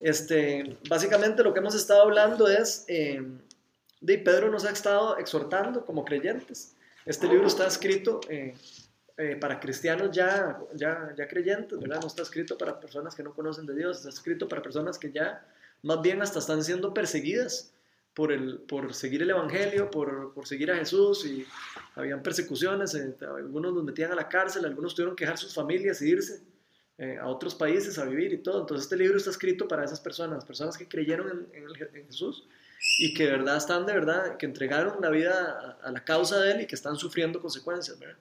Este, 0.00 0.76
básicamente 0.88 1.42
lo 1.42 1.54
que 1.54 1.60
hemos 1.60 1.74
estado 1.74 2.02
hablando 2.02 2.48
es, 2.48 2.84
eh, 2.88 3.22
de 4.00 4.18
Pedro 4.18 4.50
nos 4.50 4.64
ha 4.64 4.70
estado 4.70 5.16
exhortando 5.18 5.84
como 5.84 6.04
creyentes. 6.04 6.74
Este 7.06 7.26
libro 7.28 7.46
está 7.46 7.66
escrito 7.66 8.20
eh, 8.28 8.54
eh, 9.16 9.36
para 9.36 9.58
cristianos 9.58 10.10
ya, 10.14 10.58
ya, 10.74 11.14
ya 11.16 11.26
creyentes, 11.26 11.78
¿verdad? 11.78 12.00
No 12.00 12.08
está 12.08 12.22
escrito 12.22 12.58
para 12.58 12.78
personas 12.78 13.14
que 13.14 13.22
no 13.22 13.32
conocen 13.32 13.64
de 13.64 13.74
Dios, 13.74 13.98
está 13.98 14.10
escrito 14.10 14.48
para 14.48 14.60
personas 14.60 14.98
que 14.98 15.10
ya 15.10 15.46
más 15.82 16.02
bien 16.02 16.20
hasta 16.20 16.40
están 16.40 16.62
siendo 16.62 16.92
perseguidas 16.92 17.72
por, 18.12 18.32
el, 18.32 18.58
por 18.58 18.92
seguir 18.92 19.22
el 19.22 19.30
Evangelio, 19.30 19.90
por, 19.90 20.34
por 20.34 20.46
seguir 20.46 20.70
a 20.70 20.76
Jesús 20.76 21.24
y 21.24 21.46
habían 21.94 22.22
persecuciones, 22.22 22.94
algunos 23.20 23.72
los 23.72 23.84
metían 23.84 24.12
a 24.12 24.14
la 24.14 24.28
cárcel, 24.28 24.64
algunos 24.64 24.94
tuvieron 24.94 25.16
que 25.16 25.24
dejar 25.24 25.38
sus 25.38 25.54
familias 25.54 26.02
e 26.02 26.08
irse 26.08 26.42
eh, 26.98 27.18
a 27.20 27.26
otros 27.26 27.54
países 27.54 27.98
a 27.98 28.04
vivir 28.04 28.32
y 28.32 28.38
todo. 28.38 28.60
Entonces 28.60 28.84
este 28.84 28.96
libro 28.96 29.16
está 29.16 29.30
escrito 29.30 29.68
para 29.68 29.84
esas 29.84 30.00
personas, 30.00 30.44
personas 30.44 30.76
que 30.76 30.88
creyeron 30.88 31.48
en, 31.52 32.06
Jesús 32.06 32.46
y 32.98 33.14
que 33.14 33.24
de 33.24 33.32
verdad 33.32 33.56
están 33.56 33.86
de 33.86 33.92
verdad, 33.92 34.36
que 34.36 34.46
entregaron 34.46 35.00
la 35.00 35.10
vida 35.10 35.78
a, 35.82 35.90
la 35.90 36.04
causa 36.04 36.40
de 36.40 36.52
Él 36.52 36.60
y 36.62 36.66
que 36.66 36.74
están 36.74 36.96
sufriendo 36.96 37.40
consecuencias, 37.40 37.98
¿verdad? 37.98 38.16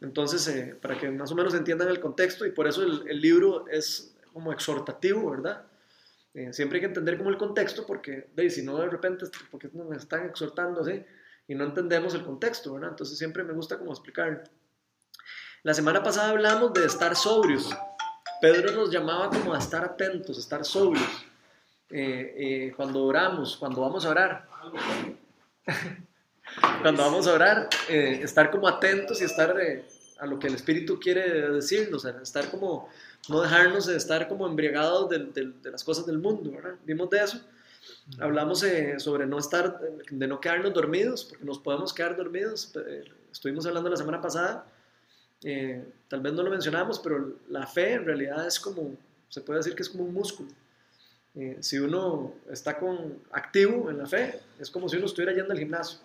Entonces, 0.00 0.46
eh, 0.48 0.76
para 0.80 0.98
que 0.98 1.10
más 1.10 1.30
o 1.32 1.34
menos 1.34 1.54
entiendan 1.54 1.88
el 1.88 2.00
contexto, 2.00 2.46
y 2.46 2.50
por 2.50 2.66
eso 2.66 2.82
el, 2.82 3.08
el 3.08 3.20
libro 3.20 3.66
es 3.68 4.14
como 4.32 4.52
exhortativo, 4.52 5.30
¿verdad? 5.30 5.64
Eh, 6.36 6.52
siempre 6.52 6.76
hay 6.76 6.80
que 6.80 6.88
entender 6.88 7.16
como 7.16 7.30
el 7.30 7.38
contexto, 7.38 7.86
porque 7.86 8.28
de, 8.36 8.50
si 8.50 8.62
no 8.62 8.76
de 8.76 8.90
repente, 8.90 9.24
porque 9.50 9.70
nos 9.72 9.96
están 9.96 10.26
exhortando 10.26 10.82
así, 10.82 11.02
y 11.48 11.54
no 11.54 11.64
entendemos 11.64 12.14
el 12.14 12.22
contexto, 12.22 12.74
¿verdad? 12.74 12.90
Entonces 12.90 13.16
siempre 13.16 13.42
me 13.42 13.54
gusta 13.54 13.78
como 13.78 13.92
explicar. 13.92 14.44
La 15.66 15.74
semana 15.74 16.00
pasada 16.00 16.28
hablamos 16.28 16.72
de 16.74 16.86
estar 16.86 17.16
sobrios. 17.16 17.76
Pedro 18.40 18.70
nos 18.70 18.88
llamaba 18.88 19.30
como 19.30 19.52
a 19.52 19.58
estar 19.58 19.82
atentos, 19.84 20.38
estar 20.38 20.64
sobrios. 20.64 21.26
Eh, 21.90 22.34
eh, 22.38 22.72
cuando 22.76 23.02
oramos, 23.02 23.56
cuando 23.56 23.80
vamos 23.80 24.06
a 24.06 24.10
orar. 24.10 24.48
cuando 26.82 27.02
vamos 27.02 27.26
a 27.26 27.32
orar, 27.32 27.68
eh, 27.88 28.20
estar 28.22 28.52
como 28.52 28.68
atentos 28.68 29.20
y 29.20 29.24
estar 29.24 29.56
a 30.20 30.26
lo 30.26 30.38
que 30.38 30.46
el 30.46 30.54
Espíritu 30.54 31.00
quiere 31.00 31.50
decirnos, 31.50 32.04
estar 32.04 32.48
como, 32.48 32.88
no 33.28 33.40
dejarnos 33.42 33.86
de 33.86 33.96
estar 33.96 34.28
como 34.28 34.46
embriagados 34.46 35.10
de, 35.10 35.18
de, 35.18 35.70
las 35.72 35.82
cosas 35.82 36.06
del 36.06 36.18
mundo, 36.18 36.52
¿verdad? 36.52 36.76
Vimos 36.84 37.10
de 37.10 37.24
eso. 37.24 37.40
Hablamos 38.20 38.64
sobre 38.98 39.26
no 39.26 39.40
estar, 39.40 39.80
de 39.80 40.26
no 40.28 40.40
quedarnos 40.40 40.72
dormidos, 40.72 41.24
porque 41.24 41.44
nos 41.44 41.58
podemos 41.58 41.92
quedar 41.92 42.16
dormidos. 42.16 42.72
Estuvimos 43.32 43.66
hablando 43.66 43.90
la 43.90 43.96
semana 43.96 44.20
pasada 44.20 44.64
eh, 45.42 45.84
tal 46.08 46.20
vez 46.20 46.32
no 46.32 46.42
lo 46.42 46.50
mencionamos, 46.50 46.98
pero 46.98 47.34
la 47.48 47.66
fe 47.66 47.94
en 47.94 48.04
realidad 48.04 48.46
es 48.46 48.58
como, 48.58 48.94
se 49.28 49.40
puede 49.40 49.58
decir 49.58 49.74
que 49.74 49.82
es 49.82 49.88
como 49.88 50.04
un 50.04 50.14
músculo. 50.14 50.48
Eh, 51.34 51.58
si 51.60 51.78
uno 51.78 52.32
está 52.50 52.78
con, 52.78 53.18
activo 53.30 53.90
en 53.90 53.98
la 53.98 54.06
fe, 54.06 54.40
es 54.58 54.70
como 54.70 54.88
si 54.88 54.96
uno 54.96 55.06
estuviera 55.06 55.32
yendo 55.32 55.52
al 55.52 55.58
gimnasio. 55.58 55.98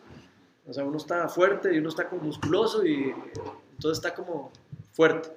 O 0.68 0.74
sea, 0.74 0.84
uno 0.84 0.98
está 0.98 1.28
fuerte 1.30 1.74
y 1.74 1.80
uno 1.80 1.90
está 1.90 2.08
como 2.08 2.24
musculoso 2.24 2.86
y 2.86 3.14
entonces 3.72 4.04
está 4.04 4.14
como 4.14 4.52
fuerte. 4.92 5.30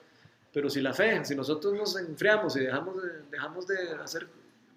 Pero 0.52 0.68
si 0.68 0.80
la 0.80 0.92
fe, 0.92 1.24
si 1.24 1.34
nosotros 1.34 1.74
nos 1.74 1.96
enfriamos 1.96 2.56
y 2.56 2.60
dejamos 2.60 3.02
de, 3.02 3.08
dejamos 3.30 3.66
de 3.66 3.90
hacer, 4.02 4.28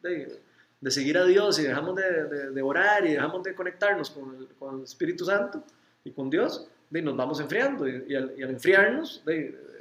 de, 0.02 0.40
de 0.80 0.92
seguir 0.92 1.18
a 1.18 1.26
Dios 1.26 1.60
y 1.60 1.64
dejamos 1.64 1.96
de, 1.96 2.52
de, 2.52 2.62
orar 2.62 3.06
y 3.06 3.14
dejamos 3.14 3.44
de 3.44 3.56
conectarnos 3.56 4.10
con 4.12 4.36
el, 4.36 4.48
con 4.60 4.78
el 4.78 4.84
Espíritu 4.84 5.26
Santo 5.26 5.64
y 6.04 6.12
con 6.12 6.30
Dios, 6.30 6.68
de, 6.90 7.02
nos 7.02 7.16
vamos 7.16 7.40
enfriando 7.40 7.88
y, 7.88 8.16
al, 8.16 8.34
enfriarnos 8.38 9.24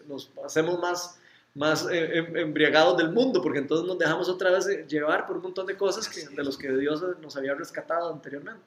nos 0.07 0.31
hacemos 0.45 0.79
más, 0.79 1.19
más 1.55 1.87
eh, 1.91 2.19
em, 2.19 2.37
embriagados 2.37 2.97
del 2.97 3.11
mundo 3.11 3.43
porque 3.43 3.59
entonces 3.59 3.87
nos 3.87 3.98
dejamos 3.98 4.29
otra 4.29 4.51
vez 4.51 4.67
llevar 4.87 5.27
por 5.27 5.37
un 5.37 5.43
montón 5.43 5.67
de 5.67 5.77
cosas 5.77 6.09
que, 6.09 6.27
de 6.29 6.45
los 6.45 6.57
que 6.57 6.71
Dios 6.73 7.03
nos 7.21 7.37
había 7.37 7.55
rescatado 7.55 8.13
anteriormente. 8.13 8.63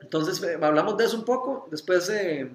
Entonces 0.00 0.42
eh, 0.42 0.58
hablamos 0.60 0.96
de 0.96 1.04
eso 1.04 1.16
un 1.16 1.24
poco, 1.24 1.68
después 1.70 2.08
eh, 2.10 2.50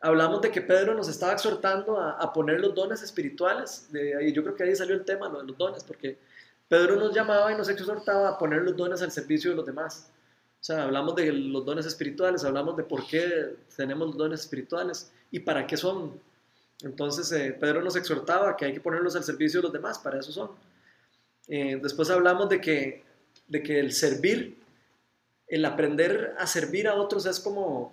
hablamos 0.00 0.40
de 0.40 0.50
que 0.50 0.60
Pedro 0.60 0.94
nos 0.94 1.08
estaba 1.08 1.32
exhortando 1.32 2.00
a, 2.00 2.32
poner 2.32 2.60
los 2.60 2.74
dones 2.74 3.02
espirituales, 3.02 3.92
de, 3.92 4.26
y 4.26 4.32
yo 4.32 4.42
creo 4.42 4.54
que 4.54 4.64
ahí 4.64 4.76
salió 4.76 4.94
el 4.94 5.04
tema, 5.04 5.28
lo 5.28 5.40
de 5.40 5.46
los 5.46 5.58
dones, 5.58 5.84
porque 5.84 6.18
Pedro 6.68 6.96
nos 6.96 7.14
llamaba 7.14 7.52
y 7.52 7.56
nos 7.56 7.68
exhortaba 7.68 8.30
a 8.30 8.38
poner 8.38 8.62
los 8.62 8.76
dones 8.76 9.02
al 9.02 9.10
servicio 9.10 9.50
de 9.50 9.56
los 9.56 9.66
demás. 9.66 10.10
O 10.60 10.64
sea, 10.64 10.84
hablamos 10.84 11.14
de 11.14 11.32
los 11.32 11.64
dones 11.64 11.86
espirituales, 11.86 12.44
hablamos 12.44 12.76
de 12.76 12.82
por 12.82 13.06
qué 13.06 13.56
tenemos 13.76 14.08
los 14.08 14.16
dones 14.16 14.40
espirituales 14.40 15.12
y 15.30 15.40
para 15.40 15.66
qué 15.66 15.76
son. 15.76 16.20
Entonces, 16.82 17.30
eh, 17.32 17.56
Pedro 17.58 17.82
nos 17.82 17.96
exhortaba 17.96 18.56
que 18.56 18.64
hay 18.64 18.72
que 18.72 18.80
ponerlos 18.80 19.16
al 19.16 19.24
servicio 19.24 19.60
de 19.60 19.64
los 19.64 19.72
demás, 19.72 19.98
para 19.98 20.18
eso 20.18 20.32
son. 20.32 20.50
Eh, 21.48 21.78
después 21.82 22.10
hablamos 22.10 22.48
de 22.48 22.60
que, 22.60 23.04
de 23.46 23.62
que 23.62 23.80
el 23.80 23.92
servir, 23.92 24.58
el 25.46 25.64
aprender 25.64 26.34
a 26.38 26.46
servir 26.46 26.88
a 26.88 26.94
otros 26.94 27.24
es 27.26 27.40
como, 27.40 27.92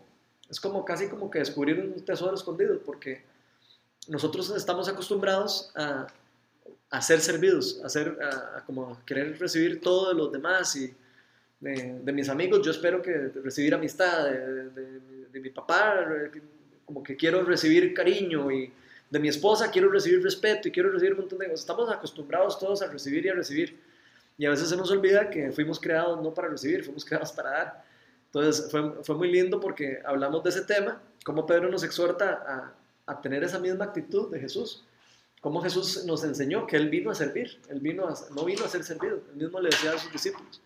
es 0.49 0.59
como 0.59 0.83
casi 0.83 1.07
como 1.07 1.29
que 1.29 1.39
descubrir 1.39 1.79
un 1.79 2.03
tesoro 2.03 2.35
escondido, 2.35 2.79
porque 2.79 3.23
nosotros 4.07 4.51
estamos 4.51 4.87
acostumbrados 4.87 5.71
a, 5.75 6.07
a 6.89 7.01
ser 7.01 7.21
servidos, 7.21 7.81
a, 7.83 7.89
ser, 7.89 8.17
a, 8.21 8.63
como 8.65 9.03
querer 9.05 9.39
recibir 9.39 9.81
todo 9.81 10.09
de 10.09 10.15
los 10.15 10.31
demás 10.31 10.75
y 10.75 10.93
de, 11.73 12.13
mis 12.13 12.29
amigos, 12.29 12.61
yo 12.63 12.71
espero 12.71 13.01
que 13.01 13.31
recibir 13.43 13.73
amistad, 13.73 14.25
de, 14.25 15.39
mi 15.39 15.49
papá, 15.49 16.05
como 16.85 17.01
que 17.03 17.15
quiero 17.15 17.43
recibir 17.43 17.93
cariño 17.93 18.51
y 18.51 18.71
de 19.09 19.19
mi 19.19 19.27
esposa 19.27 19.69
quiero 19.69 19.89
recibir 19.89 20.23
respeto 20.23 20.67
y 20.67 20.71
quiero 20.71 20.91
recibir 20.91 21.13
un 21.13 21.21
montón 21.21 21.39
de 21.39 21.45
cosas. 21.45 21.61
Estamos 21.61 21.91
acostumbrados 21.91 22.59
todos 22.59 22.81
a 22.81 22.87
recibir 22.87 23.25
y 23.25 23.29
a 23.29 23.33
recibir. 23.33 23.79
Y 24.37 24.45
a 24.45 24.49
veces 24.49 24.69
se 24.69 24.77
nos 24.77 24.91
olvida 24.91 25.29
que 25.29 25.51
fuimos 25.51 25.79
creados 25.79 26.21
no 26.21 26.33
para 26.33 26.49
recibir, 26.49 26.83
fuimos 26.83 27.03
creados 27.03 27.31
para 27.31 27.49
dar. 27.49 27.85
Entonces 28.27 28.69
fue, 28.69 29.03
fue 29.03 29.15
muy 29.15 29.31
lindo 29.31 29.59
porque 29.59 29.99
hablamos 30.05 30.43
de 30.43 30.49
ese 30.49 30.61
tema, 30.61 31.01
cómo 31.23 31.45
Pedro 31.45 31.69
nos 31.69 31.83
exhorta 31.83 32.73
a, 33.07 33.11
a, 33.11 33.21
tener 33.21 33.43
esa 33.43 33.59
misma 33.59 33.85
actitud 33.85 34.31
de 34.31 34.39
Jesús. 34.39 34.83
Cómo 35.41 35.61
Jesús 35.61 36.05
nos 36.05 36.23
enseñó 36.23 36.67
que 36.67 36.75
Él 36.75 36.89
vino 36.89 37.11
a 37.11 37.15
servir, 37.15 37.59
Él 37.69 37.79
vino 37.79 38.07
no 38.35 38.45
vino 38.45 38.65
a 38.65 38.69
ser 38.69 38.83
servido, 38.83 39.21
Él 39.31 39.37
mismo 39.43 39.59
le 39.59 39.69
decía 39.69 39.93
a 39.93 39.97
sus 39.97 40.11
discípulos 40.11 40.61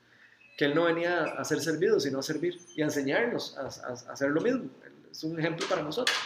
que 0.59 0.65
Él 0.65 0.75
no 0.75 0.83
venía 0.83 1.23
a 1.23 1.45
ser 1.45 1.61
servido, 1.61 2.01
sino 2.01 2.19
a 2.19 2.21
servir 2.21 2.59
y 2.75 2.81
a 2.81 2.83
enseñarnos 2.83 3.57
a, 3.57 3.67
hacer 4.11 4.29
lo 4.29 4.41
mismo. 4.41 4.69
Es 5.09 5.23
un 5.23 5.39
ejemplo 5.39 5.65
para 5.69 5.81
nosotros. 5.81 6.17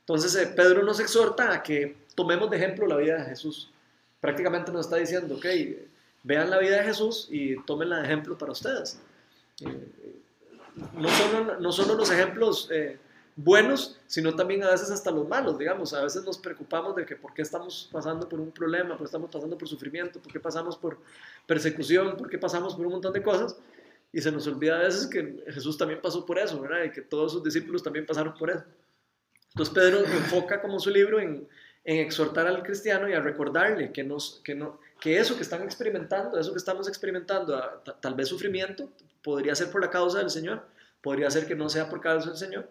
Entonces, 0.00 0.34
eh, 0.34 0.48
Pedro 0.48 0.82
nos 0.82 0.98
exhorta 0.98 1.52
a 1.52 1.62
que 1.62 1.96
tomemos 2.16 2.50
de 2.50 2.56
ejemplo 2.56 2.88
la 2.88 2.96
vida 2.96 3.18
de 3.18 3.24
Jesús. 3.26 3.70
Prácticamente 4.20 4.72
nos 4.72 4.86
está 4.86 4.96
diciendo, 4.96 5.36
ok, 5.36 5.46
vean 6.24 6.50
la 6.50 6.58
vida 6.58 6.78
de 6.78 6.82
Jesús 6.82 7.28
y 7.30 7.54
tómenla 7.62 7.98
de 7.98 8.06
ejemplo 8.06 8.36
para 8.36 8.50
ustedes. 8.50 8.98
Eh, 9.60 10.18
no, 10.94 11.08
solo, 11.08 11.60
no 11.60 11.94
los 11.94 12.10
ejemplos 12.10 12.68
eh, 12.72 12.98
buenos, 13.36 13.98
sino 14.06 14.34
también 14.34 14.62
a 14.62 14.70
veces 14.70 14.90
hasta 14.90 15.10
los 15.10 15.26
malos, 15.28 15.58
digamos. 15.58 15.92
A 15.94 16.02
veces 16.02 16.24
nos 16.24 16.38
preocupamos 16.38 16.94
de 16.96 17.06
que 17.06 17.16
por 17.16 17.32
qué 17.32 17.42
estamos 17.42 17.88
pasando 17.90 18.28
por 18.28 18.40
un 18.40 18.50
problema, 18.50 18.90
por 18.90 18.98
qué 18.98 19.04
estamos 19.04 19.30
pasando 19.30 19.56
por 19.56 19.68
sufrimiento, 19.68 20.20
por 20.20 20.32
qué 20.32 20.40
pasamos 20.40 20.76
por 20.76 20.98
persecución, 21.46 22.16
por 22.16 22.28
qué 22.28 22.38
pasamos 22.38 22.74
por 22.74 22.86
un 22.86 22.92
montón 22.92 23.12
de 23.12 23.22
cosas. 23.22 23.56
Y 24.12 24.20
se 24.20 24.30
nos 24.30 24.46
olvida 24.46 24.76
a 24.76 24.82
veces 24.82 25.06
que 25.06 25.42
Jesús 25.48 25.78
también 25.78 26.00
pasó 26.02 26.26
por 26.26 26.38
eso, 26.38 26.60
¿verdad? 26.60 26.84
Y 26.84 26.90
que 26.90 27.00
todos 27.00 27.32
sus 27.32 27.42
discípulos 27.42 27.82
también 27.82 28.04
pasaron 28.04 28.34
por 28.34 28.50
eso. 28.50 28.64
Entonces 29.54 29.74
Pedro 29.74 30.00
enfoca 30.00 30.60
como 30.60 30.78
su 30.78 30.90
libro 30.90 31.20
en, 31.20 31.48
exhortar 31.84 32.46
al 32.46 32.62
cristiano 32.62 33.08
y 33.08 33.12
a 33.12 33.20
recordarle 33.20 33.90
que, 33.92 34.06
eso 35.18 35.36
que 35.36 35.42
están 35.42 35.62
experimentando, 35.62 36.38
eso 36.38 36.52
que 36.52 36.58
estamos 36.58 36.86
experimentando, 36.86 37.60
tal 38.00 38.14
vez 38.14 38.28
sufrimiento, 38.28 38.88
podría 39.22 39.54
ser 39.54 39.70
por 39.70 39.80
la 39.80 39.90
causa 39.90 40.18
del 40.18 40.30
Señor, 40.30 40.62
podría 41.00 41.28
ser 41.28 41.46
que 41.46 41.56
no 41.56 41.68
sea 41.68 41.88
por 41.88 42.00
causa 42.00 42.28
del 42.28 42.38
Señor, 42.38 42.68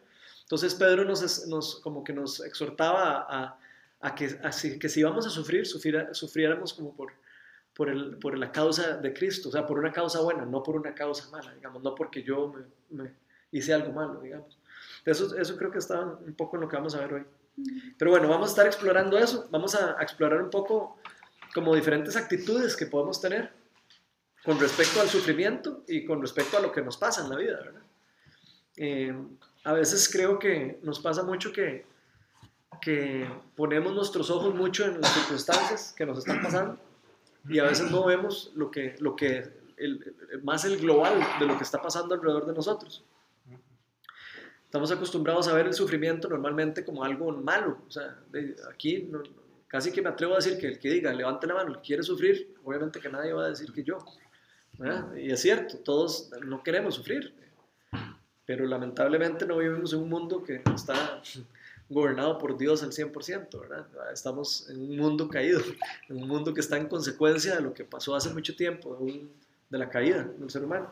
entonces 0.51 0.75
Pedro 0.75 1.05
nos, 1.05 1.47
nos 1.47 1.77
como 1.77 2.03
que 2.03 2.11
nos 2.11 2.41
exhortaba 2.41 3.25
a, 3.29 3.57
a 4.01 4.15
que, 4.15 4.37
que 4.77 4.89
si 4.89 4.99
íbamos 4.99 5.25
a 5.25 5.29
sufrir, 5.29 5.65
sufriéramos 5.65 6.73
como 6.73 6.93
por, 6.93 7.13
por, 7.73 7.87
el, 7.87 8.17
por 8.17 8.37
la 8.37 8.51
causa 8.51 8.97
de 8.97 9.13
Cristo, 9.13 9.47
o 9.47 9.51
sea, 9.53 9.65
por 9.65 9.79
una 9.79 9.93
causa 9.93 10.19
buena, 10.19 10.43
no 10.43 10.61
por 10.61 10.75
una 10.75 10.93
causa 10.93 11.29
mala, 11.29 11.53
digamos, 11.53 11.81
no 11.81 11.95
porque 11.95 12.21
yo 12.21 12.53
me, 12.89 13.13
hice 13.49 13.73
algo 13.73 13.93
malo, 13.93 14.19
digamos. 14.19 14.57
Eso, 15.05 15.37
eso 15.37 15.55
creo 15.55 15.71
que 15.71 15.77
está 15.77 16.01
un 16.01 16.33
poco 16.33 16.57
en 16.57 16.63
lo 16.63 16.67
que 16.67 16.75
vamos 16.75 16.95
a 16.95 16.99
ver 16.99 17.13
hoy. 17.13 17.23
Pero 17.97 18.11
bueno, 18.11 18.27
vamos 18.27 18.49
a 18.49 18.51
estar 18.51 18.65
explorando 18.65 19.17
eso, 19.17 19.47
vamos 19.51 19.73
a, 19.75 20.01
explorar 20.01 20.41
un 20.41 20.49
poco 20.49 20.99
como 21.53 21.73
diferentes 21.73 22.17
actitudes 22.17 22.75
que 22.75 22.87
podemos 22.87 23.21
tener 23.21 23.53
con 24.43 24.59
respecto 24.59 24.99
al 24.99 25.07
sufrimiento 25.07 25.85
y 25.87 26.03
con 26.03 26.21
respecto 26.21 26.57
a 26.57 26.59
lo 26.59 26.73
que 26.73 26.81
nos 26.81 26.97
pasa 26.97 27.23
en 27.23 27.29
la 27.29 27.37
vida, 27.37 27.55
¿verdad? 27.55 27.83
Eh, 28.75 29.15
a 29.63 29.73
veces 29.73 30.09
creo 30.11 30.39
que 30.39 30.79
nos 30.83 30.99
pasa 30.99 31.23
mucho 31.23 31.51
que, 31.51 31.85
que 32.81 33.27
ponemos 33.55 33.93
nuestros 33.93 34.29
ojos 34.29 34.55
mucho 34.55 34.85
en 34.85 34.99
las 34.99 35.13
circunstancias 35.13 35.93
que 35.95 36.05
nos 36.05 36.19
están 36.19 36.41
pasando 36.41 36.79
y 37.47 37.59
a 37.59 37.63
veces 37.63 37.89
no 37.91 38.05
vemos 38.05 38.51
lo 38.55 38.71
que, 38.71 38.95
lo 38.99 39.15
que 39.15 39.49
el, 39.77 40.15
más 40.43 40.65
el 40.65 40.77
global 40.77 41.19
de 41.39 41.45
lo 41.45 41.57
que 41.57 41.63
está 41.63 41.81
pasando 41.81 42.15
alrededor 42.15 42.45
de 42.45 42.53
nosotros. 42.53 43.03
Estamos 44.65 44.91
acostumbrados 44.91 45.47
a 45.47 45.53
ver 45.53 45.67
el 45.67 45.73
sufrimiento 45.73 46.29
normalmente 46.29 46.85
como 46.85 47.03
algo 47.03 47.31
malo. 47.31 47.79
O 47.87 47.91
sea, 47.91 48.17
aquí 48.73 49.11
casi 49.67 49.91
que 49.91 50.01
me 50.01 50.09
atrevo 50.09 50.33
a 50.33 50.37
decir 50.37 50.57
que 50.57 50.67
el 50.67 50.79
que 50.79 50.89
diga, 50.89 51.11
levante 51.13 51.45
la 51.45 51.55
mano, 51.55 51.71
el 51.71 51.75
que 51.77 51.81
quiere 51.81 52.03
sufrir, 52.03 52.55
obviamente 52.63 52.99
que 52.99 53.09
nadie 53.09 53.33
va 53.33 53.45
a 53.45 53.49
decir 53.49 53.73
que 53.73 53.83
yo. 53.83 53.97
Y 55.17 55.31
es 55.31 55.41
cierto, 55.41 55.77
todos 55.79 56.31
no 56.45 56.63
queremos 56.63 56.95
sufrir, 56.95 57.33
pero 58.45 58.65
lamentablemente 58.65 59.45
no 59.45 59.57
vivimos 59.57 59.93
en 59.93 59.99
un 59.99 60.09
mundo 60.09 60.43
que 60.43 60.61
está 60.73 61.21
gobernado 61.89 62.37
por 62.37 62.57
Dios 62.57 62.83
al 62.83 62.91
100%, 62.91 63.59
¿verdad? 63.59 63.87
Estamos 64.13 64.69
en 64.69 64.81
un 64.81 64.97
mundo 64.97 65.27
caído, 65.27 65.61
en 66.09 66.17
un 66.17 66.27
mundo 66.27 66.53
que 66.53 66.61
está 66.61 66.77
en 66.77 66.87
consecuencia 66.87 67.55
de 67.55 67.61
lo 67.61 67.73
que 67.73 67.83
pasó 67.83 68.15
hace 68.15 68.29
mucho 68.29 68.55
tiempo, 68.55 68.97
de, 69.69 69.77
la 69.77 69.89
caída 69.89 70.23
del 70.23 70.49
ser 70.49 70.63
humano. 70.63 70.91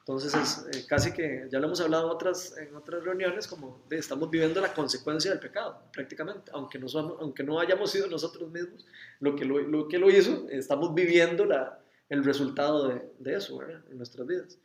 Entonces, 0.00 0.34
es, 0.34 0.66
eh, 0.76 0.86
casi 0.86 1.12
que 1.12 1.48
ya 1.50 1.58
lo 1.58 1.66
hemos 1.66 1.80
hablado 1.80 2.04
en 2.04 2.10
otras, 2.10 2.58
en 2.58 2.76
otras 2.76 3.02
reuniones, 3.02 3.46
como 3.48 3.80
de, 3.88 3.96
estamos 3.96 4.28
viviendo 4.28 4.60
la 4.60 4.74
consecuencia 4.74 5.30
del 5.30 5.40
pecado, 5.40 5.80
prácticamente, 5.92 6.50
aunque 6.52 6.78
no, 6.78 6.86
aunque 7.20 7.42
no 7.42 7.58
hayamos 7.58 7.90
sido 7.90 8.06
nosotros 8.06 8.50
mismos 8.50 8.84
lo 9.20 9.34
que 9.34 9.46
lo, 9.46 9.58
lo 9.60 9.88
que 9.88 9.98
lo 9.98 10.10
hizo, 10.10 10.46
estamos 10.50 10.94
viviendo 10.94 11.46
la, 11.46 11.78
el 12.10 12.22
resultado 12.22 12.88
de, 12.88 13.02
de 13.18 13.36
eso 13.36 13.56
¿verdad? 13.56 13.82
en 13.90 13.96
nuestras 13.96 14.26
vidas. 14.26 14.58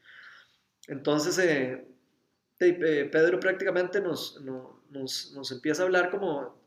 Entonces, 0.87 1.37
eh, 1.39 1.85
Pedro 2.59 3.39
prácticamente 3.39 4.01
nos, 4.01 4.39
nos, 4.41 5.31
nos, 5.33 5.51
empieza 5.51 5.81
a 5.81 5.85
hablar 5.85 6.11
como 6.11 6.59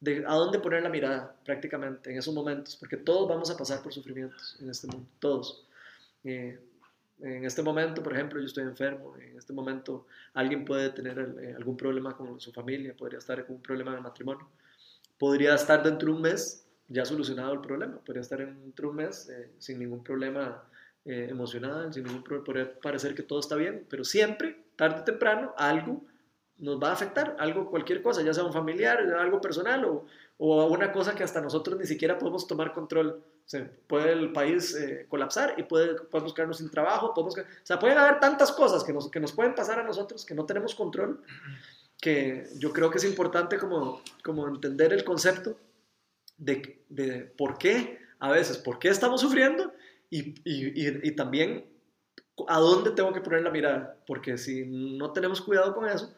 de 0.00 0.24
a 0.26 0.34
dónde 0.34 0.58
poner 0.58 0.82
la 0.82 0.88
mirada 0.88 1.36
prácticamente 1.44 2.10
en 2.10 2.18
esos 2.18 2.34
momentos, 2.34 2.76
porque 2.76 2.96
todos 2.96 3.28
vamos 3.28 3.48
a 3.48 3.56
pasar 3.56 3.80
por 3.80 3.92
sufrimientos 3.92 4.58
en 4.60 4.68
este 4.68 4.88
mundo, 4.88 5.08
todos. 5.20 5.64
Eh, 6.24 6.58
en 7.20 7.44
este 7.44 7.62
momento, 7.62 8.02
por 8.02 8.14
ejemplo, 8.14 8.40
yo 8.40 8.46
estoy 8.46 8.64
enfermo, 8.64 9.16
en 9.16 9.38
este 9.38 9.52
momento 9.52 10.06
alguien 10.34 10.64
puede 10.64 10.90
tener 10.90 11.36
eh, 11.40 11.54
algún 11.56 11.76
problema 11.76 12.16
con 12.16 12.40
su 12.40 12.52
familia, 12.52 12.96
podría 12.96 13.18
estar 13.18 13.44
con 13.46 13.56
un 13.56 13.62
problema 13.62 13.94
de 13.94 14.00
matrimonio, 14.00 14.48
podría 15.18 15.54
estar 15.54 15.82
dentro 15.84 16.08
de 16.08 16.14
un 16.16 16.22
mes 16.22 16.66
ya 16.88 17.04
solucionado 17.04 17.52
el 17.52 17.60
problema, 17.60 17.98
podría 17.98 18.22
estar 18.22 18.38
dentro 18.38 18.88
de 18.88 18.90
un 18.90 18.96
mes 18.96 19.30
sin 19.58 19.78
ningún 19.78 20.02
problema 20.02 20.64
emocional, 21.04 21.92
sin 21.92 22.04
ningún 22.04 22.24
problema, 22.24 22.44
podría 22.44 22.80
parecer 22.80 23.14
que 23.14 23.22
todo 23.22 23.40
está 23.40 23.56
bien, 23.56 23.86
pero 23.90 24.04
siempre 24.04 24.67
tarde 24.78 25.00
o 25.00 25.04
temprano 25.04 25.52
algo 25.58 26.06
nos 26.58 26.82
va 26.82 26.88
a 26.88 26.92
afectar, 26.92 27.36
algo, 27.38 27.70
cualquier 27.70 28.02
cosa, 28.02 28.22
ya 28.22 28.34
sea 28.34 28.44
un 28.44 28.52
familiar, 28.52 28.98
algo 28.98 29.40
personal 29.40 29.84
o, 29.84 30.06
o 30.38 30.66
una 30.66 30.92
cosa 30.92 31.14
que 31.14 31.22
hasta 31.22 31.40
nosotros 31.40 31.78
ni 31.78 31.86
siquiera 31.86 32.18
podemos 32.18 32.46
tomar 32.46 32.72
control. 32.72 33.22
O 33.54 33.58
puede 33.86 34.12
el 34.12 34.32
país 34.32 34.74
eh, 34.74 35.06
colapsar 35.08 35.54
y 35.56 35.62
puede, 35.62 35.94
podemos 35.94 36.34
quedarnos 36.34 36.58
sin 36.58 36.70
trabajo, 36.70 37.14
podemos, 37.14 37.38
o 37.38 37.44
sea, 37.62 37.78
pueden 37.78 37.96
haber 37.96 38.20
tantas 38.20 38.52
cosas 38.52 38.84
que 38.84 38.92
nos, 38.92 39.10
que 39.10 39.20
nos 39.20 39.32
pueden 39.32 39.54
pasar 39.54 39.78
a 39.78 39.84
nosotros 39.84 40.26
que 40.26 40.34
no 40.34 40.44
tenemos 40.44 40.74
control, 40.74 41.22
que 42.00 42.46
yo 42.56 42.72
creo 42.72 42.90
que 42.90 42.98
es 42.98 43.04
importante 43.04 43.56
como, 43.56 44.02
como 44.22 44.46
entender 44.48 44.92
el 44.92 45.02
concepto 45.02 45.56
de, 46.36 46.84
de 46.90 47.22
por 47.38 47.56
qué, 47.56 48.00
a 48.18 48.30
veces, 48.30 48.58
por 48.58 48.78
qué 48.78 48.88
estamos 48.88 49.20
sufriendo 49.22 49.72
y, 50.10 50.34
y, 50.44 51.08
y 51.08 51.16
también 51.16 51.64
a 52.46 52.58
dónde 52.58 52.90
tengo 52.90 53.12
que 53.12 53.20
poner 53.20 53.42
la 53.42 53.50
mirada, 53.50 53.96
porque 54.06 54.38
si 54.38 54.66
no 54.66 55.12
tenemos 55.12 55.40
cuidado 55.40 55.74
con 55.74 55.88
eso, 55.88 56.14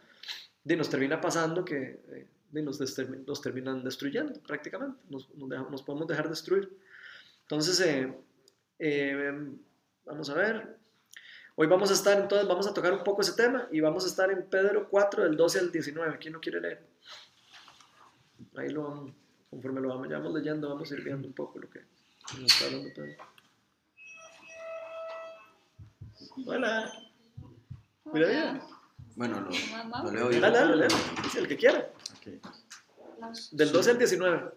nos 0.64 0.90
termina 0.90 1.20
pasando 1.20 1.64
que 1.64 2.00
eh, 2.08 2.26
nos, 2.52 3.40
terminan 3.40 3.84
destruyendo 3.84 4.40
prácticamente, 4.40 4.98
nos, 5.08 5.28
nos, 5.34 5.82
podemos 5.82 6.08
dejar 6.08 6.28
destruir. 6.28 6.76
Entonces, 7.42 7.80
eh, 7.80 8.12
eh, 8.78 9.48
vamos 10.04 10.30
a 10.30 10.34
ver, 10.34 10.76
hoy 11.56 11.66
vamos 11.66 11.90
a 11.90 11.94
estar, 11.94 12.18
entonces 12.18 12.46
vamos 12.46 12.66
a 12.66 12.74
tocar 12.74 12.92
un 12.92 13.04
poco 13.04 13.22
ese 13.22 13.32
tema 13.32 13.68
y 13.70 13.80
vamos 13.80 14.04
a 14.04 14.08
estar 14.08 14.30
en 14.30 14.48
Pedro 14.48 14.88
4 14.88 15.24
del 15.24 15.36
12 15.36 15.58
al 15.58 15.72
19, 15.72 16.18
¿quién 16.18 16.32
no 16.34 16.40
quiere 16.40 16.60
leer? 16.60 16.86
Ahí 18.56 18.70
lo 18.70 18.84
vamos, 18.84 19.12
conforme 19.48 19.80
lo 19.80 19.88
vamos, 19.88 20.08
ya 20.08 20.18
vamos 20.18 20.34
leyendo, 20.34 20.68
vamos 20.68 20.90
a 20.90 20.94
ir 20.94 21.02
viendo 21.02 21.26
un 21.26 21.34
poco 21.34 21.58
lo 21.58 21.70
que 21.70 21.80
nos 22.38 22.52
está 22.52 22.66
hablando 22.66 22.90
Pedro. 22.94 23.39
Hola. 26.46 26.92
Mira 28.12 28.28
bien. 28.28 28.62
Bueno, 29.16 29.40
lo, 29.40 30.10
leo 30.10 30.30
yo. 30.30 30.40
Dale, 30.40 30.58
dale, 30.58 30.76
leo. 30.76 30.88
el 31.36 31.48
que 31.48 31.56
quiera. 31.56 31.90
Del 33.52 33.72
12 33.72 33.90
al 33.90 33.98
19. 33.98 34.50